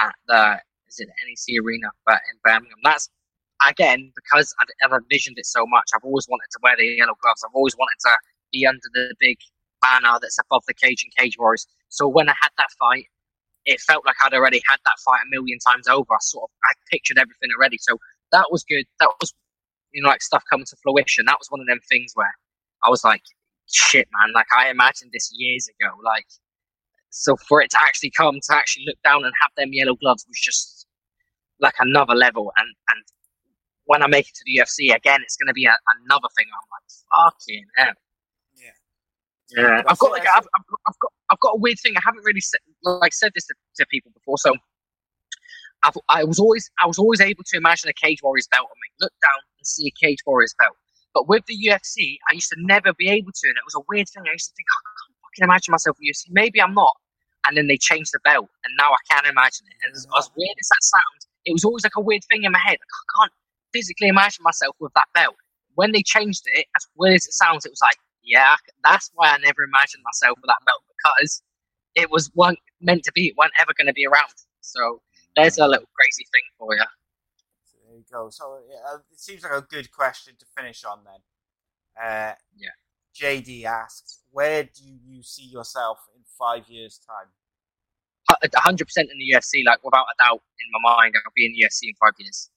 um, 0.00 0.06
at 0.06 0.14
the 0.26 0.60
is 0.88 1.00
it 1.00 1.08
the 1.08 1.14
NEC 1.54 1.64
Arena, 1.64 1.88
but 2.06 2.20
in 2.32 2.38
Birmingham. 2.44 2.78
That's 2.82 3.08
again 3.66 4.12
because 4.14 4.54
I've 4.60 4.92
envisioned 4.92 5.38
it 5.38 5.46
so 5.46 5.66
much. 5.66 5.90
I've 5.94 6.04
always 6.04 6.26
wanted 6.28 6.50
to 6.52 6.58
wear 6.62 6.76
the 6.76 6.84
yellow 6.84 7.14
gloves. 7.22 7.42
I've 7.44 7.54
always 7.54 7.76
wanted 7.76 7.98
to 8.00 8.16
be 8.52 8.66
under 8.66 8.88
the 8.94 9.14
big 9.18 9.38
banner 9.80 10.18
that's 10.20 10.38
above 10.38 10.64
the 10.66 10.74
cage 10.74 11.04
and 11.04 11.14
Cage 11.16 11.36
Warriors. 11.38 11.66
So 11.88 12.08
when 12.08 12.28
I 12.28 12.34
had 12.40 12.50
that 12.58 12.68
fight, 12.78 13.06
it 13.64 13.80
felt 13.80 14.06
like 14.06 14.16
I'd 14.22 14.34
already 14.34 14.62
had 14.68 14.78
that 14.84 14.98
fight 15.04 15.20
a 15.24 15.30
million 15.30 15.58
times 15.66 15.88
over. 15.88 16.06
I 16.12 16.18
sort 16.20 16.44
of 16.44 16.50
I 16.64 16.72
pictured 16.90 17.18
everything 17.18 17.50
already. 17.56 17.78
So 17.78 17.98
that 18.32 18.46
was 18.50 18.64
good. 18.64 18.84
That 19.00 19.10
was 19.20 19.32
you 19.92 20.02
know 20.02 20.08
like 20.08 20.22
stuff 20.22 20.42
coming 20.50 20.66
to 20.66 20.76
fruition. 20.82 21.26
That 21.26 21.38
was 21.38 21.48
one 21.50 21.60
of 21.60 21.66
them 21.66 21.80
things 21.88 22.12
where 22.14 22.32
I 22.84 22.90
was 22.90 23.04
like, 23.04 23.22
shit, 23.70 24.08
man. 24.18 24.32
Like 24.32 24.46
I 24.56 24.70
imagined 24.70 25.10
this 25.12 25.30
years 25.32 25.68
ago. 25.68 25.92
Like 26.04 26.26
so 27.10 27.36
for 27.36 27.62
it 27.62 27.70
to 27.70 27.78
actually 27.80 28.10
come 28.10 28.38
to 28.42 28.54
actually 28.54 28.84
look 28.86 29.00
down 29.02 29.24
and 29.24 29.32
have 29.42 29.50
them 29.56 29.72
yellow 29.72 29.96
gloves 29.96 30.24
was 30.28 30.40
just 30.40 30.86
like 31.60 31.74
another 31.78 32.14
level. 32.14 32.52
And 32.56 32.68
and 32.88 33.04
when 33.88 34.02
I 34.02 34.06
make 34.06 34.28
it 34.28 34.34
to 34.36 34.44
the 34.44 34.60
UFC 34.60 34.94
again, 34.94 35.20
it's 35.24 35.36
going 35.36 35.48
to 35.48 35.56
be 35.56 35.64
a, 35.64 35.72
another 36.04 36.28
thing. 36.36 36.46
I'm 36.52 36.68
like, 36.76 36.86
fucking 37.08 37.64
hell. 37.76 37.96
Yeah. 38.54 38.76
Yeah, 39.56 39.82
I've 39.88 39.98
got 39.98 40.12
like 40.12 40.28
I've, 40.28 40.44
I've, 40.44 40.68
I've 40.86 40.98
got 41.00 41.12
I've 41.30 41.40
got 41.40 41.52
a 41.56 41.58
weird 41.58 41.80
thing. 41.80 41.96
I 41.96 42.00
haven't 42.04 42.22
really 42.24 42.40
said, 42.40 42.60
like 42.84 43.14
said 43.14 43.32
this 43.34 43.46
to, 43.46 43.54
to 43.76 43.86
people 43.90 44.12
before. 44.12 44.36
So 44.36 44.52
I've, 45.82 45.96
I 46.10 46.24
was 46.24 46.38
always 46.38 46.70
I 46.78 46.86
was 46.86 46.98
always 46.98 47.20
able 47.20 47.44
to 47.44 47.56
imagine 47.56 47.88
a 47.88 47.94
Cage 47.94 48.20
Warriors 48.22 48.46
belt 48.52 48.68
on 48.68 48.76
me. 48.76 48.88
Look 49.00 49.12
down 49.22 49.40
and 49.58 49.66
see 49.66 49.88
a 49.88 50.06
Cage 50.06 50.18
Warriors 50.26 50.54
belt. 50.58 50.76
But 51.14 51.28
with 51.28 51.46
the 51.46 51.56
UFC, 51.56 52.18
I 52.30 52.34
used 52.34 52.50
to 52.50 52.56
never 52.60 52.92
be 52.92 53.08
able 53.08 53.32
to, 53.32 53.48
and 53.48 53.56
it 53.56 53.64
was 53.64 53.74
a 53.74 53.84
weird 53.88 54.08
thing. 54.12 54.24
I 54.28 54.32
used 54.32 54.52
to 54.52 54.54
think 54.54 54.68
"Oh, 54.68 54.84
I 54.84 54.92
can't 55.00 55.16
fucking 55.24 55.44
imagine 55.48 55.72
myself 55.72 55.96
with 55.96 56.12
UFC. 56.12 56.28
Maybe 56.28 56.60
I'm 56.60 56.74
not. 56.74 56.94
And 57.46 57.56
then 57.56 57.68
they 57.68 57.78
changed 57.78 58.12
the 58.12 58.20
belt, 58.20 58.50
and 58.64 58.76
now 58.76 58.92
I 58.92 59.00
can 59.08 59.24
imagine 59.24 59.64
it. 59.72 59.76
And 59.80 59.96
as, 59.96 60.04
as 60.18 60.28
weird 60.36 60.56
as 60.60 60.68
that 60.68 60.84
sounds, 60.84 61.22
it 61.46 61.52
was 61.56 61.64
always 61.64 61.84
like 61.84 61.96
a 61.96 62.04
weird 62.04 62.20
thing 62.28 62.44
in 62.44 62.52
my 62.52 62.58
head. 62.58 62.76
Like 62.76 62.92
I 62.92 63.04
can't 63.16 63.32
physically 63.72 64.08
imagine 64.08 64.42
myself 64.42 64.76
with 64.80 64.92
that 64.94 65.06
belt. 65.14 65.34
When 65.74 65.92
they 65.92 66.02
changed 66.02 66.42
it, 66.46 66.66
as 66.76 66.86
weird 66.96 67.16
as 67.16 67.26
it 67.26 67.32
sounds, 67.34 67.64
it 67.64 67.70
was 67.70 67.80
like, 67.82 67.96
yeah, 68.22 68.56
that's 68.84 69.10
why 69.14 69.28
I 69.28 69.38
never 69.38 69.62
imagined 69.62 70.02
myself 70.04 70.38
with 70.40 70.48
that 70.48 70.64
belt 70.66 70.82
because 70.96 71.42
it 71.94 72.10
was 72.10 72.30
one 72.34 72.56
meant 72.80 73.04
to 73.04 73.12
be. 73.12 73.28
It 73.28 73.34
weren't 73.38 73.52
ever 73.60 73.72
going 73.76 73.86
to 73.86 73.92
be 73.92 74.06
around. 74.06 74.34
So 74.60 75.00
there's 75.36 75.58
a 75.58 75.66
little 75.66 75.88
crazy 75.94 76.24
thing 76.32 76.42
for 76.58 76.74
you. 76.74 76.84
There 77.86 77.96
you 77.96 78.04
go. 78.12 78.28
So 78.30 78.58
yeah, 78.68 78.94
uh, 78.94 78.98
it 79.10 79.20
seems 79.20 79.42
like 79.42 79.52
a 79.52 79.62
good 79.62 79.90
question 79.90 80.34
to 80.38 80.46
finish 80.56 80.84
on 80.84 81.00
then. 81.04 81.20
Uh, 82.04 82.34
Yeah. 82.56 82.70
JD 83.18 83.64
asks, 83.64 84.20
where 84.30 84.62
do 84.62 84.82
you 84.84 85.22
see 85.22 85.44
yourself 85.44 85.98
in 86.14 86.22
five 86.38 86.68
years' 86.68 87.00
time? 87.04 87.28
hundred 88.56 88.84
percent 88.84 89.08
in 89.10 89.18
the 89.18 89.34
UFC, 89.34 89.64
like 89.66 89.82
without 89.82 90.04
a 90.04 90.22
doubt 90.22 90.42
in 90.60 90.66
my 90.72 90.96
mind, 90.96 91.14
I'll 91.16 91.32
be 91.34 91.46
in 91.46 91.52
the 91.52 91.64
UFC 91.66 91.88
in 91.88 91.94
five 91.94 92.12
years. 92.18 92.50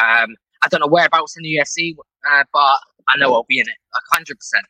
Um, 0.00 0.36
I 0.62 0.68
don't 0.68 0.80
know 0.80 0.86
whereabouts 0.86 1.36
in 1.36 1.42
the 1.42 1.56
UFC, 1.56 1.94
uh, 2.30 2.44
but 2.52 2.78
I 3.08 3.16
know 3.18 3.34
I'll 3.34 3.46
be 3.48 3.58
in 3.58 3.68
it, 3.68 3.76
like 3.92 4.02
hundred 4.12 4.38
percent. 4.38 4.66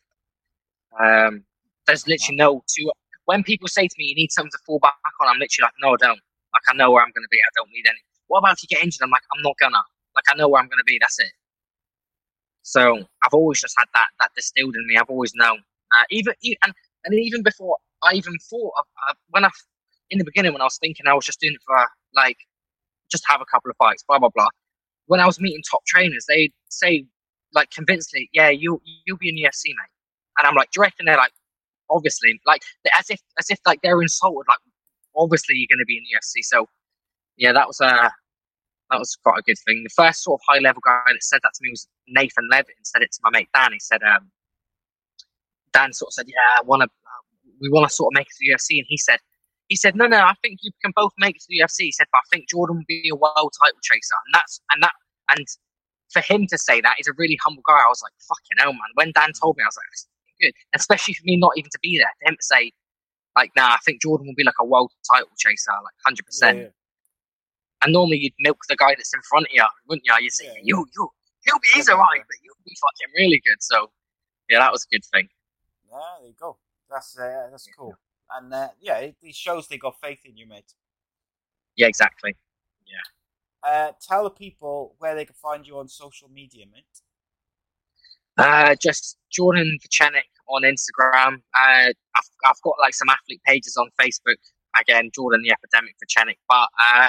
Um, 0.99 1.45
there's 1.87 2.07
literally 2.07 2.37
no 2.37 2.65
two. 2.75 2.91
When 3.27 3.43
people 3.43 3.69
say 3.69 3.87
to 3.87 3.95
me, 3.99 4.07
"You 4.07 4.15
need 4.15 4.33
something 4.33 4.51
to 4.51 4.59
fall 4.67 4.79
back 4.79 4.95
on," 5.21 5.29
I'm 5.29 5.39
literally 5.39 5.67
like, 5.67 5.75
"No, 5.81 5.95
I 5.95 5.97
don't." 5.99 6.21
Like 6.55 6.63
I 6.69 6.75
know 6.75 6.91
where 6.91 7.03
I'm 7.03 7.13
going 7.15 7.25
to 7.25 7.31
be. 7.31 7.39
I 7.39 7.51
don't 7.57 7.71
need 7.73 7.87
any. 7.89 7.99
What 8.29 8.41
about 8.41 8.55
if 8.55 8.63
you 8.63 8.69
get 8.69 8.83
injured? 8.85 9.03
I'm 9.03 9.11
like, 9.11 9.23
I'm 9.35 9.43
not 9.43 9.57
gonna. 9.59 9.83
Like 10.15 10.25
I 10.31 10.35
know 10.35 10.49
where 10.49 10.61
I'm 10.61 10.69
going 10.69 10.79
to 10.79 10.85
be. 10.85 10.99
That's 11.01 11.19
it. 11.21 11.33
So 12.63 12.99
I've 13.25 13.33
always 13.35 13.61
just 13.61 13.75
had 13.79 13.87
that 13.95 14.09
that 14.21 14.31
distilled 14.37 14.77
in 14.77 14.87
me. 14.87 14.97
I've 14.97 15.11
always 15.11 15.33
known. 15.35 15.59
Uh, 15.95 16.05
even 16.11 16.35
and 16.65 16.73
and 17.05 17.15
even 17.15 17.43
before 17.43 17.77
I 18.03 18.15
even 18.15 18.35
thought 18.51 18.73
of, 18.79 19.17
when 19.31 19.45
I 19.45 19.51
in 20.11 20.19
the 20.19 20.25
beginning 20.25 20.53
when 20.53 20.63
I 20.63 20.65
was 20.65 20.79
thinking 20.79 21.07
I 21.07 21.15
was 21.15 21.27
just 21.27 21.41
doing 21.41 21.55
it 21.55 21.61
for 21.67 21.77
like 22.15 22.37
just 23.11 23.25
have 23.29 23.41
a 23.41 23.45
couple 23.47 23.71
of 23.71 23.77
fights, 23.77 24.05
blah 24.07 24.19
blah 24.19 24.31
blah. 24.35 24.49
When 25.07 25.21
I 25.21 25.27
was 25.27 25.41
meeting 25.41 25.63
top 25.71 25.85
trainers, 25.87 26.25
they 26.29 26.53
say 26.69 27.07
like 27.55 27.71
convincingly, 27.71 28.31
"Yeah, 28.33 28.51
you 28.51 28.81
you'll 29.07 29.19
be 29.19 29.29
in 29.29 29.35
the 29.35 29.43
UFC, 29.43 29.67
mate." 29.69 29.93
And 30.39 30.47
I'm 30.47 30.55
like, 30.55 30.71
"Do 30.71 30.79
you 30.79 30.83
reckon 30.83 31.07
they're 31.07 31.17
like 31.17 31.33
obviously 31.91 32.41
like 32.47 32.63
as 32.99 33.11
if 33.11 33.21
as 33.39 33.51
if 33.51 33.59
like 33.67 33.81
they're 33.83 34.01
insulted, 34.03 34.47
like 34.49 34.59
obviously 35.17 35.57
you're 35.57 35.75
going 35.75 35.83
to 35.83 35.87
be 35.87 35.99
in 35.99 36.05
the 36.05 36.19
UFC." 36.19 36.45
So 36.45 36.67
yeah, 37.37 37.53
that 37.53 37.67
was 37.67 37.81
uh 37.81 38.11
that 38.93 38.99
was 38.99 39.17
quite 39.25 39.39
a 39.39 39.43
good 39.43 39.57
thing. 39.67 39.83
The 39.85 39.91
first 40.05 40.23
sort 40.23 40.41
of 40.41 40.45
high 40.47 40.61
level 40.61 40.83
guy 40.85 41.01
that 41.07 41.23
said 41.23 41.41
that 41.43 41.53
to 41.55 41.61
me 41.63 41.71
was 41.71 41.89
Nathan 42.09 42.49
Levitt 42.51 42.77
and 42.77 42.87
said 42.87 43.03
it 43.03 43.11
to 43.13 43.21
my 43.23 43.31
mate 43.31 43.49
Dan. 43.55 43.73
He 43.73 43.81
said, 43.81 44.03
um, 44.03 44.31
Dan 45.73 45.93
sort 45.95 46.11
of 46.11 46.15
said, 46.15 46.27
"Yeah, 46.29 46.59
I 46.59 46.63
want 46.63 46.83
to, 46.83 46.89
we 47.61 47.71
want 47.71 47.89
to 47.89 47.95
sort 47.95 48.13
of 48.13 48.19
make 48.19 48.27
it 48.27 48.33
to 48.33 48.41
the 48.41 48.53
UFC," 48.53 48.79
and 48.79 48.87
he 48.89 48.99
said, 48.99 49.19
he 49.73 49.77
said, 49.77 49.97
"No, 49.97 50.07
no, 50.07 50.19
I 50.19 50.35
think 50.43 50.59
you 50.63 50.71
can 50.85 50.93
both 50.95 51.13
make 51.17 51.37
it 51.37 51.41
to 51.43 51.47
the 51.49 51.61
UFC." 51.63 51.79
He 51.89 51.93
said, 51.93 52.09
"But 52.13 52.19
I 52.19 52.27
think 52.31 52.51
Jordan 52.51 52.77
will 52.77 52.85
be 52.87 53.09
a 53.11 53.17
world 53.17 53.53
title 53.63 53.81
chaser," 53.83 54.19
and 54.27 54.35
that's 54.35 54.61
and 54.71 54.83
that 54.83 54.93
and 55.31 55.47
for 56.13 56.21
him 56.21 56.47
to 56.49 56.59
say 56.59 56.83
that, 56.83 56.97
he's 56.99 57.09
a 57.09 57.15
really 57.17 57.39
humble 57.43 57.63
guy. 57.67 57.81
I 57.81 57.89
was 57.89 58.03
like, 58.03 58.13
"Fucking 58.29 58.59
hell, 58.59 58.75
man!" 58.75 58.93
When 58.95 59.13
Dan 59.17 59.33
told 59.33 59.57
me, 59.57 59.63
I 59.65 59.69
was 59.73 59.79
like, 59.81 59.89
good," 60.43 60.53
especially 60.75 61.15
for 61.15 61.23
me 61.25 61.37
not 61.39 61.53
even 61.57 61.71
to 61.71 61.79
be 61.81 61.97
there. 61.99 62.13
For 62.21 62.29
him 62.31 62.37
to 62.37 62.43
say, 62.45 62.73
like, 63.35 63.51
"Nah, 63.57 63.73
I 63.73 63.79
think 63.85 64.03
Jordan 64.03 64.27
will 64.27 64.35
be 64.37 64.45
like 64.45 64.61
a 64.61 64.67
world 64.67 64.93
title 65.11 65.33
chaser, 65.39 65.73
like 65.83 65.97
hundred 66.05 66.27
percent." 66.27 66.59
Yeah, 66.59 66.69
And 67.83 67.95
normally 67.95 68.19
you'd 68.19 68.35
milk 68.41 68.59
the 68.69 68.77
guy 68.77 68.93
that's 68.95 69.15
in 69.15 69.23
front 69.23 69.47
of 69.47 69.53
you, 69.55 69.65
wouldn't 69.89 70.05
you? 70.05 70.15
You'd 70.21 70.33
say, 70.33 70.47
Yeah. 70.53 70.61
you, 70.63 70.87
you, 70.95 71.09
he'll 71.47 71.59
be, 71.65 71.69
he's 71.75 71.89
Yeah, 71.89 71.95
alright, 71.95 72.21
but 72.29 72.37
you'll 72.45 72.61
be 72.67 72.77
fucking 72.85 73.11
really 73.17 73.41
good. 73.47 73.61
So, 73.61 73.91
yeah, 74.51 74.59
that 74.59 74.71
was 74.71 74.85
a 74.85 74.91
good 74.95 75.05
thing. 75.13 75.29
yeah, 75.91 75.99
there 76.21 76.29
you 76.29 76.35
go. 76.39 76.59
That's 76.91 77.19
uh, 77.19 77.49
that's 77.51 77.67
cool. 77.77 77.97
And 78.37 78.53
uh, 78.53 78.69
yeah, 78.81 78.99
it, 78.99 79.17
it 79.23 79.35
shows 79.35 79.69
they 79.69 79.79
got 79.79 80.01
faith 80.01 80.21
in 80.25 80.37
you, 80.37 80.47
mate. 80.47 80.75
Yeah, 81.77 81.87
exactly. 81.87 82.37
Yeah. 82.87 83.69
Uh, 83.69 83.93
tell 84.01 84.25
the 84.25 84.31
people 84.31 84.95
where 84.99 85.15
they 85.15 85.25
can 85.25 85.35
find 85.35 85.67
you 85.67 85.79
on 85.79 85.89
social 85.89 86.29
media, 86.29 86.65
mate. 86.73 86.85
Uh, 88.39 88.75
just 88.81 89.19
Jordan 89.31 89.79
Vucenic 89.83 90.29
on 90.49 90.63
Instagram. 90.63 91.35
Uh, 91.55 91.93
I've, 92.17 92.31
I've 92.45 92.61
got 92.63 92.75
like 92.81 92.95
some 92.95 93.09
athlete 93.09 93.43
pages 93.47 93.77
on 93.77 93.89
Facebook. 94.01 94.37
Again, 94.81 95.11
Jordan 95.15 95.43
the 95.43 95.53
Epidemic 95.53 95.97
Vucenic. 96.01 96.39
But 96.49 96.69
uh, 96.81 97.09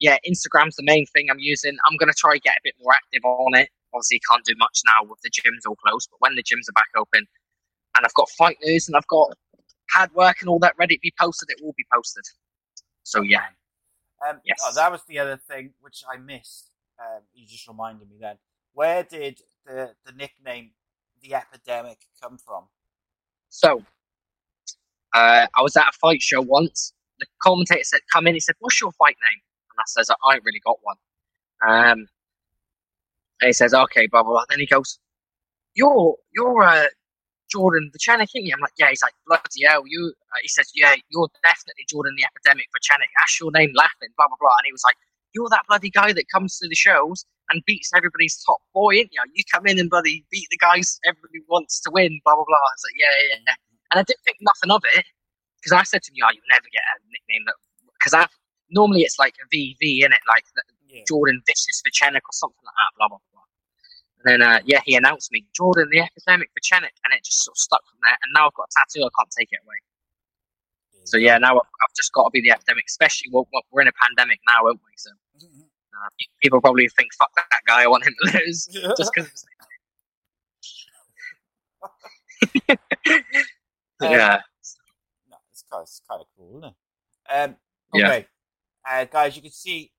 yeah, 0.00 0.18
Instagram's 0.28 0.76
the 0.76 0.82
main 0.82 1.06
thing 1.06 1.28
I'm 1.30 1.38
using. 1.38 1.76
I'm 1.88 1.96
going 1.96 2.10
to 2.10 2.18
try 2.18 2.36
get 2.38 2.56
a 2.56 2.60
bit 2.64 2.74
more 2.82 2.92
active 2.94 3.24
on 3.24 3.54
it. 3.54 3.70
Obviously, 3.94 4.20
can't 4.28 4.44
do 4.44 4.54
much 4.58 4.82
now 4.84 5.08
with 5.08 5.20
the 5.22 5.30
gyms 5.30 5.66
all 5.68 5.76
closed, 5.76 6.08
but 6.10 6.20
when 6.20 6.34
the 6.34 6.42
gyms 6.42 6.68
are 6.68 6.74
back 6.74 6.90
open 6.96 7.26
and 7.96 8.04
I've 8.04 8.14
got 8.14 8.28
fight 8.30 8.58
news 8.62 8.88
and 8.88 8.96
I've 8.96 9.06
got 9.06 9.32
pad 9.88 10.10
work 10.14 10.36
and 10.40 10.48
all 10.48 10.58
that 10.60 10.74
ready 10.78 10.96
to 10.96 11.00
be 11.00 11.12
posted, 11.18 11.50
it 11.50 11.62
will 11.62 11.74
be 11.76 11.84
posted. 11.92 12.24
So 13.02 13.22
yeah. 13.22 13.44
Um, 14.26 14.40
yes. 14.44 14.58
Oh, 14.64 14.72
that 14.74 14.90
was 14.90 15.02
the 15.08 15.18
other 15.18 15.36
thing 15.36 15.70
which 15.80 16.02
I 16.12 16.16
missed. 16.16 16.70
Um, 16.98 17.22
you 17.34 17.46
just 17.46 17.68
reminded 17.68 18.08
me 18.08 18.16
then. 18.20 18.36
Where 18.72 19.02
did 19.02 19.40
the, 19.66 19.94
the 20.04 20.12
nickname 20.12 20.70
the 21.22 21.34
epidemic 21.34 21.98
come 22.22 22.38
from? 22.38 22.64
So, 23.48 23.82
uh, 25.14 25.46
I 25.54 25.62
was 25.62 25.76
at 25.76 25.88
a 25.88 25.92
fight 25.92 26.22
show 26.22 26.40
once. 26.40 26.92
The 27.20 27.26
commentator 27.42 27.84
said, 27.84 28.00
"Come 28.12 28.26
in." 28.26 28.34
He 28.34 28.40
said, 28.40 28.54
"What's 28.58 28.80
your 28.80 28.92
fight 28.92 29.16
name?" 29.22 29.40
And 29.70 29.78
I 29.78 29.84
says, 29.86 30.10
"I 30.10 30.34
ain't 30.34 30.44
really 30.44 30.60
got 30.60 30.78
one." 30.82 30.96
Um, 31.66 32.06
and 33.40 33.46
he 33.48 33.52
says, 33.52 33.72
"Okay, 33.72 34.06
blah 34.06 34.22
blah 34.22 34.32
blah." 34.32 34.44
Then 34.50 34.60
he 34.60 34.66
goes, 34.66 34.98
"You're 35.74 36.16
you're 36.34 36.62
uh, 36.62 36.86
Jordan 37.56 37.88
ain't 37.88 38.34
you?" 38.34 38.52
I'm 38.52 38.60
like, 38.60 38.76
"Yeah." 38.78 38.90
He's 38.90 39.02
like, 39.02 39.16
"Bloody 39.26 39.64
hell, 39.66 39.84
you." 39.88 40.12
Uh, 40.32 40.40
he 40.42 40.48
says, 40.48 40.68
"Yeah, 40.74 40.94
you're 41.08 41.28
definitely 41.42 41.84
Jordan 41.88 42.14
the 42.16 42.24
Epidemic 42.28 42.68
Vucenic. 42.76 43.08
That's 43.16 43.40
your 43.40 43.50
name, 43.52 43.72
laughing." 43.74 44.12
Blah 44.16 44.28
blah 44.28 44.40
blah. 44.40 44.56
And 44.60 44.66
he 44.66 44.72
was 44.72 44.84
like, 44.84 44.96
"You're 45.34 45.48
that 45.50 45.64
bloody 45.68 45.90
guy 45.90 46.12
that 46.12 46.28
comes 46.28 46.58
to 46.60 46.68
the 46.68 46.76
shows 46.76 47.24
and 47.48 47.64
beats 47.64 47.90
everybody's 47.96 48.36
top 48.44 48.60
boy, 48.74 49.00
ain't 49.00 49.12
you? 49.12 49.24
You 49.34 49.44
come 49.52 49.66
in 49.66 49.78
and 49.80 49.88
bloody 49.88 50.26
beat 50.30 50.48
the 50.50 50.58
guys 50.58 51.00
everybody 51.06 51.40
wants 51.48 51.80
to 51.82 51.90
win." 51.92 52.20
Blah 52.24 52.36
blah 52.36 52.44
blah. 52.46 52.60
I 52.60 52.72
was 52.76 52.84
like, 52.84 52.98
"Yeah, 53.00 53.14
yeah, 53.16 53.40
yeah." 53.48 53.56
And 53.92 53.96
I 54.00 54.04
didn't 54.04 54.24
think 54.24 54.38
nothing 54.44 54.70
of 54.70 54.84
it 54.92 55.06
because 55.58 55.72
I 55.72 55.84
said 55.84 56.02
to 56.04 56.12
him, 56.12 56.16
"Yeah, 56.20 56.30
you'll 56.36 56.52
never 56.52 56.68
get 56.72 56.84
a 56.84 56.94
nickname 57.08 57.44
that." 57.48 57.56
Because 57.96 58.14
I 58.14 58.28
normally 58.70 59.02
it's 59.02 59.18
like 59.18 59.34
a 59.40 59.46
VV 59.48 60.04
in 60.04 60.12
it, 60.12 60.20
like 60.28 60.44
yeah. 60.86 61.02
Jordan 61.08 61.42
Vicious 61.48 61.82
Vucenic 61.84 62.22
or 62.28 62.32
something 62.32 62.64
like 62.64 62.76
that. 62.76 62.92
Blah 62.98 63.08
blah 63.08 63.18
blah. 63.32 63.35
And 64.26 64.42
then 64.42 64.48
uh, 64.48 64.60
yeah, 64.64 64.80
he 64.84 64.96
announced 64.96 65.30
me 65.30 65.46
Jordan 65.54 65.88
the 65.92 66.00
Epidemic 66.00 66.50
Vucenic, 66.58 66.94
and 67.04 67.14
it 67.14 67.24
just 67.24 67.44
sort 67.44 67.54
of 67.54 67.58
stuck 67.58 67.86
from 67.88 67.98
there. 68.02 68.18
And 68.24 68.32
now 68.34 68.48
I've 68.48 68.54
got 68.54 68.64
a 68.64 68.74
tattoo, 68.74 69.06
I 69.06 69.10
can't 69.16 69.30
take 69.38 69.48
it 69.52 69.60
away. 69.64 69.76
So 71.04 71.16
yeah, 71.16 71.38
now 71.38 71.54
I've, 71.54 71.70
I've 71.82 71.94
just 71.96 72.12
got 72.12 72.24
to 72.24 72.30
be 72.32 72.40
the 72.40 72.50
epidemic, 72.50 72.84
especially 72.88 73.30
we're, 73.32 73.44
we're 73.70 73.82
in 73.82 73.88
a 73.88 73.92
pandemic 73.92 74.40
now, 74.44 74.66
aren't 74.66 74.80
we? 74.82 74.90
So 74.96 75.10
mm-hmm. 75.38 75.60
uh, 75.62 76.08
people 76.42 76.60
probably 76.60 76.88
think, 76.88 77.14
"Fuck 77.14 77.30
that 77.36 77.60
guy, 77.68 77.84
I 77.84 77.86
want 77.86 78.04
him 78.04 78.14
to 78.24 78.38
lose," 78.38 78.66
just 78.98 79.12
because. 79.14 79.46
yeah. 84.02 84.40
No, 85.30 85.36
it's 85.52 85.64
kind, 85.70 85.80
of, 85.80 85.82
it's 85.82 86.02
kind 86.10 86.20
of 86.20 86.26
cool, 86.36 86.58
isn't 86.58 86.64
it? 86.64 86.74
Um, 87.32 87.56
okay, 87.94 88.26
yeah. 88.86 89.00
uh, 89.00 89.04
guys, 89.04 89.36
you 89.36 89.42
can 89.42 89.52
see 89.52 89.92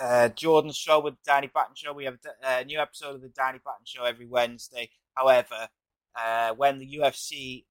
uh, 0.00 0.28
Jordan's 0.30 0.76
show 0.76 1.00
with 1.00 1.22
Danny 1.24 1.50
Batten 1.52 1.74
show. 1.74 1.92
We 1.92 2.04
have 2.04 2.18
a 2.44 2.64
new 2.64 2.78
episode 2.78 3.16
of 3.16 3.22
the 3.22 3.28
Danny 3.28 3.58
Batten 3.64 3.84
show 3.84 4.04
every 4.04 4.26
Wednesday. 4.26 4.90
However, 5.14 5.68
uh, 6.14 6.52
when 6.54 6.78
the 6.78 6.98
UFC 6.98 7.64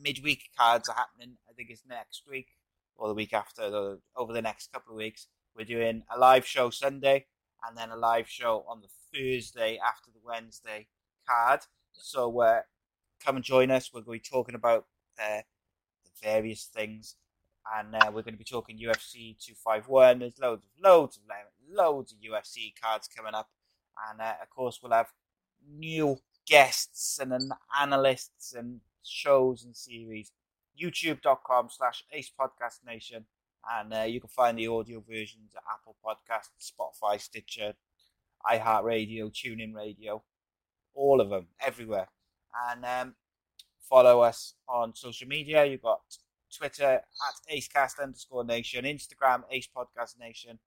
midweek 0.00 0.50
cards 0.58 0.88
are 0.88 0.96
happening, 0.96 1.36
I 1.48 1.52
think 1.54 1.70
it's 1.70 1.82
next 1.88 2.22
week 2.28 2.48
or 2.96 3.08
the 3.08 3.14
week 3.14 3.32
after, 3.32 3.62
or 3.62 3.98
over 4.16 4.32
the 4.32 4.42
next 4.42 4.72
couple 4.72 4.92
of 4.92 4.98
weeks, 4.98 5.26
we're 5.56 5.64
doing 5.64 6.02
a 6.14 6.18
live 6.18 6.46
show 6.46 6.70
Sunday 6.70 7.26
and 7.66 7.76
then 7.76 7.90
a 7.90 7.96
live 7.96 8.28
show 8.28 8.64
on 8.68 8.80
the 8.80 8.88
Thursday 9.12 9.78
after 9.78 10.10
the 10.10 10.20
Wednesday 10.22 10.88
card. 11.28 11.60
So 11.92 12.40
uh, 12.40 12.60
come 13.24 13.36
and 13.36 13.44
join 13.44 13.70
us. 13.70 13.90
We're 13.92 14.02
going 14.02 14.20
to 14.20 14.22
be 14.24 14.30
talking 14.30 14.54
about 14.54 14.86
uh, 15.18 15.40
the 16.04 16.10
various 16.22 16.64
things, 16.64 17.16
and 17.76 17.94
uh, 17.94 18.10
we're 18.12 18.22
going 18.22 18.34
to 18.34 18.38
be 18.38 18.44
talking 18.44 18.76
UFC 18.76 19.36
251. 19.38 20.18
There's 20.18 20.38
loads, 20.38 20.64
of, 20.64 20.70
loads 20.82 21.16
of 21.16 21.22
loads 21.70 22.12
of 22.12 22.18
UFC 22.18 22.72
cards 22.80 23.08
coming 23.08 23.34
up, 23.34 23.48
and 24.10 24.20
uh, 24.20 24.34
of 24.42 24.50
course 24.50 24.80
we'll 24.82 24.92
have 24.92 25.12
new 25.68 26.18
guests 26.46 27.18
and 27.18 27.52
analysts 27.80 28.52
and 28.54 28.80
shows 29.02 29.64
and 29.64 29.76
series. 29.76 30.32
YouTube.com 30.80 31.68
slash 31.70 32.04
Ace 32.12 32.32
Podcast 32.38 32.84
Nation, 32.84 33.26
and 33.78 33.94
uh, 33.94 34.02
you 34.02 34.20
can 34.20 34.28
find 34.28 34.58
the 34.58 34.66
audio 34.66 35.02
versions 35.08 35.52
at 35.54 35.62
Apple 35.72 35.96
Podcasts, 36.04 36.72
Spotify, 36.72 37.20
Stitcher, 37.20 37.74
iHeartRadio, 38.44 39.30
TuneIn 39.32 39.74
Radio, 39.74 40.22
all 40.94 41.20
of 41.20 41.30
them, 41.30 41.46
everywhere. 41.60 42.08
And 42.70 42.84
um, 42.84 43.14
follow 43.88 44.20
us 44.20 44.54
on 44.68 44.94
social 44.94 45.28
media. 45.28 45.64
You've 45.64 45.82
got 45.82 46.00
Twitter 46.56 46.84
at 46.84 47.04
AceCast 47.52 48.02
underscore 48.02 48.44
Nation, 48.44 48.84
Instagram 48.84 49.42
Ace 49.50 49.68
Podcast 49.74 50.18
Nation, 50.18 50.58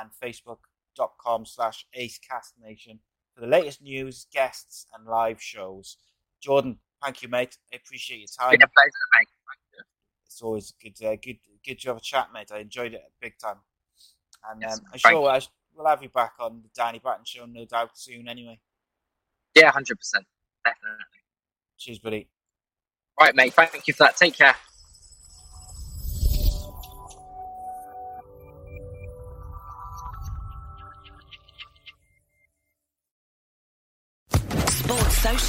and 0.00 0.10
Facebook.com 0.22 1.46
slash 1.46 1.86
AceCast 1.98 2.52
Nation 2.62 3.00
for 3.34 3.40
the 3.40 3.46
latest 3.46 3.82
news, 3.82 4.26
guests, 4.32 4.86
and 4.94 5.06
live 5.06 5.40
shows. 5.40 5.96
Jordan, 6.40 6.78
thank 7.02 7.22
you, 7.22 7.28
mate. 7.28 7.58
I 7.72 7.76
appreciate 7.76 8.18
your 8.18 8.28
time. 8.28 8.54
It's 8.54 8.58
been 8.58 8.62
a 8.62 8.68
pleasure, 8.68 8.92
mate. 9.18 9.28
It's 10.26 10.42
always 10.42 10.72
good, 10.82 11.04
uh, 11.04 11.16
good, 11.22 11.38
good 11.66 11.80
to 11.80 11.88
have 11.88 11.96
a 11.96 12.00
chat, 12.00 12.28
mate. 12.32 12.50
I 12.52 12.58
enjoyed 12.58 12.94
it 12.94 13.02
big 13.20 13.38
time. 13.38 13.56
And 14.50 14.64
um, 14.64 14.78
I'm 14.92 14.98
sure 14.98 15.20
we'll, 15.20 15.40
we'll 15.74 15.86
have 15.86 16.02
you 16.02 16.08
back 16.08 16.34
on 16.38 16.62
the 16.62 16.68
Danny 16.74 16.98
Batten 16.98 17.24
show, 17.24 17.44
no 17.46 17.64
doubt, 17.64 17.90
soon 17.94 18.28
anyway. 18.28 18.58
Yeah, 19.54 19.70
100%. 19.72 19.82
Definitely. 19.82 20.24
Cheers, 21.78 21.98
buddy. 21.98 22.28
Right, 23.20 23.34
mate. 23.34 23.54
Thank 23.54 23.86
you 23.86 23.94
for 23.94 24.04
that. 24.04 24.16
Take 24.16 24.36
care. 24.36 24.54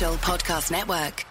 Podcast 0.10 0.72
Network. 0.72 1.31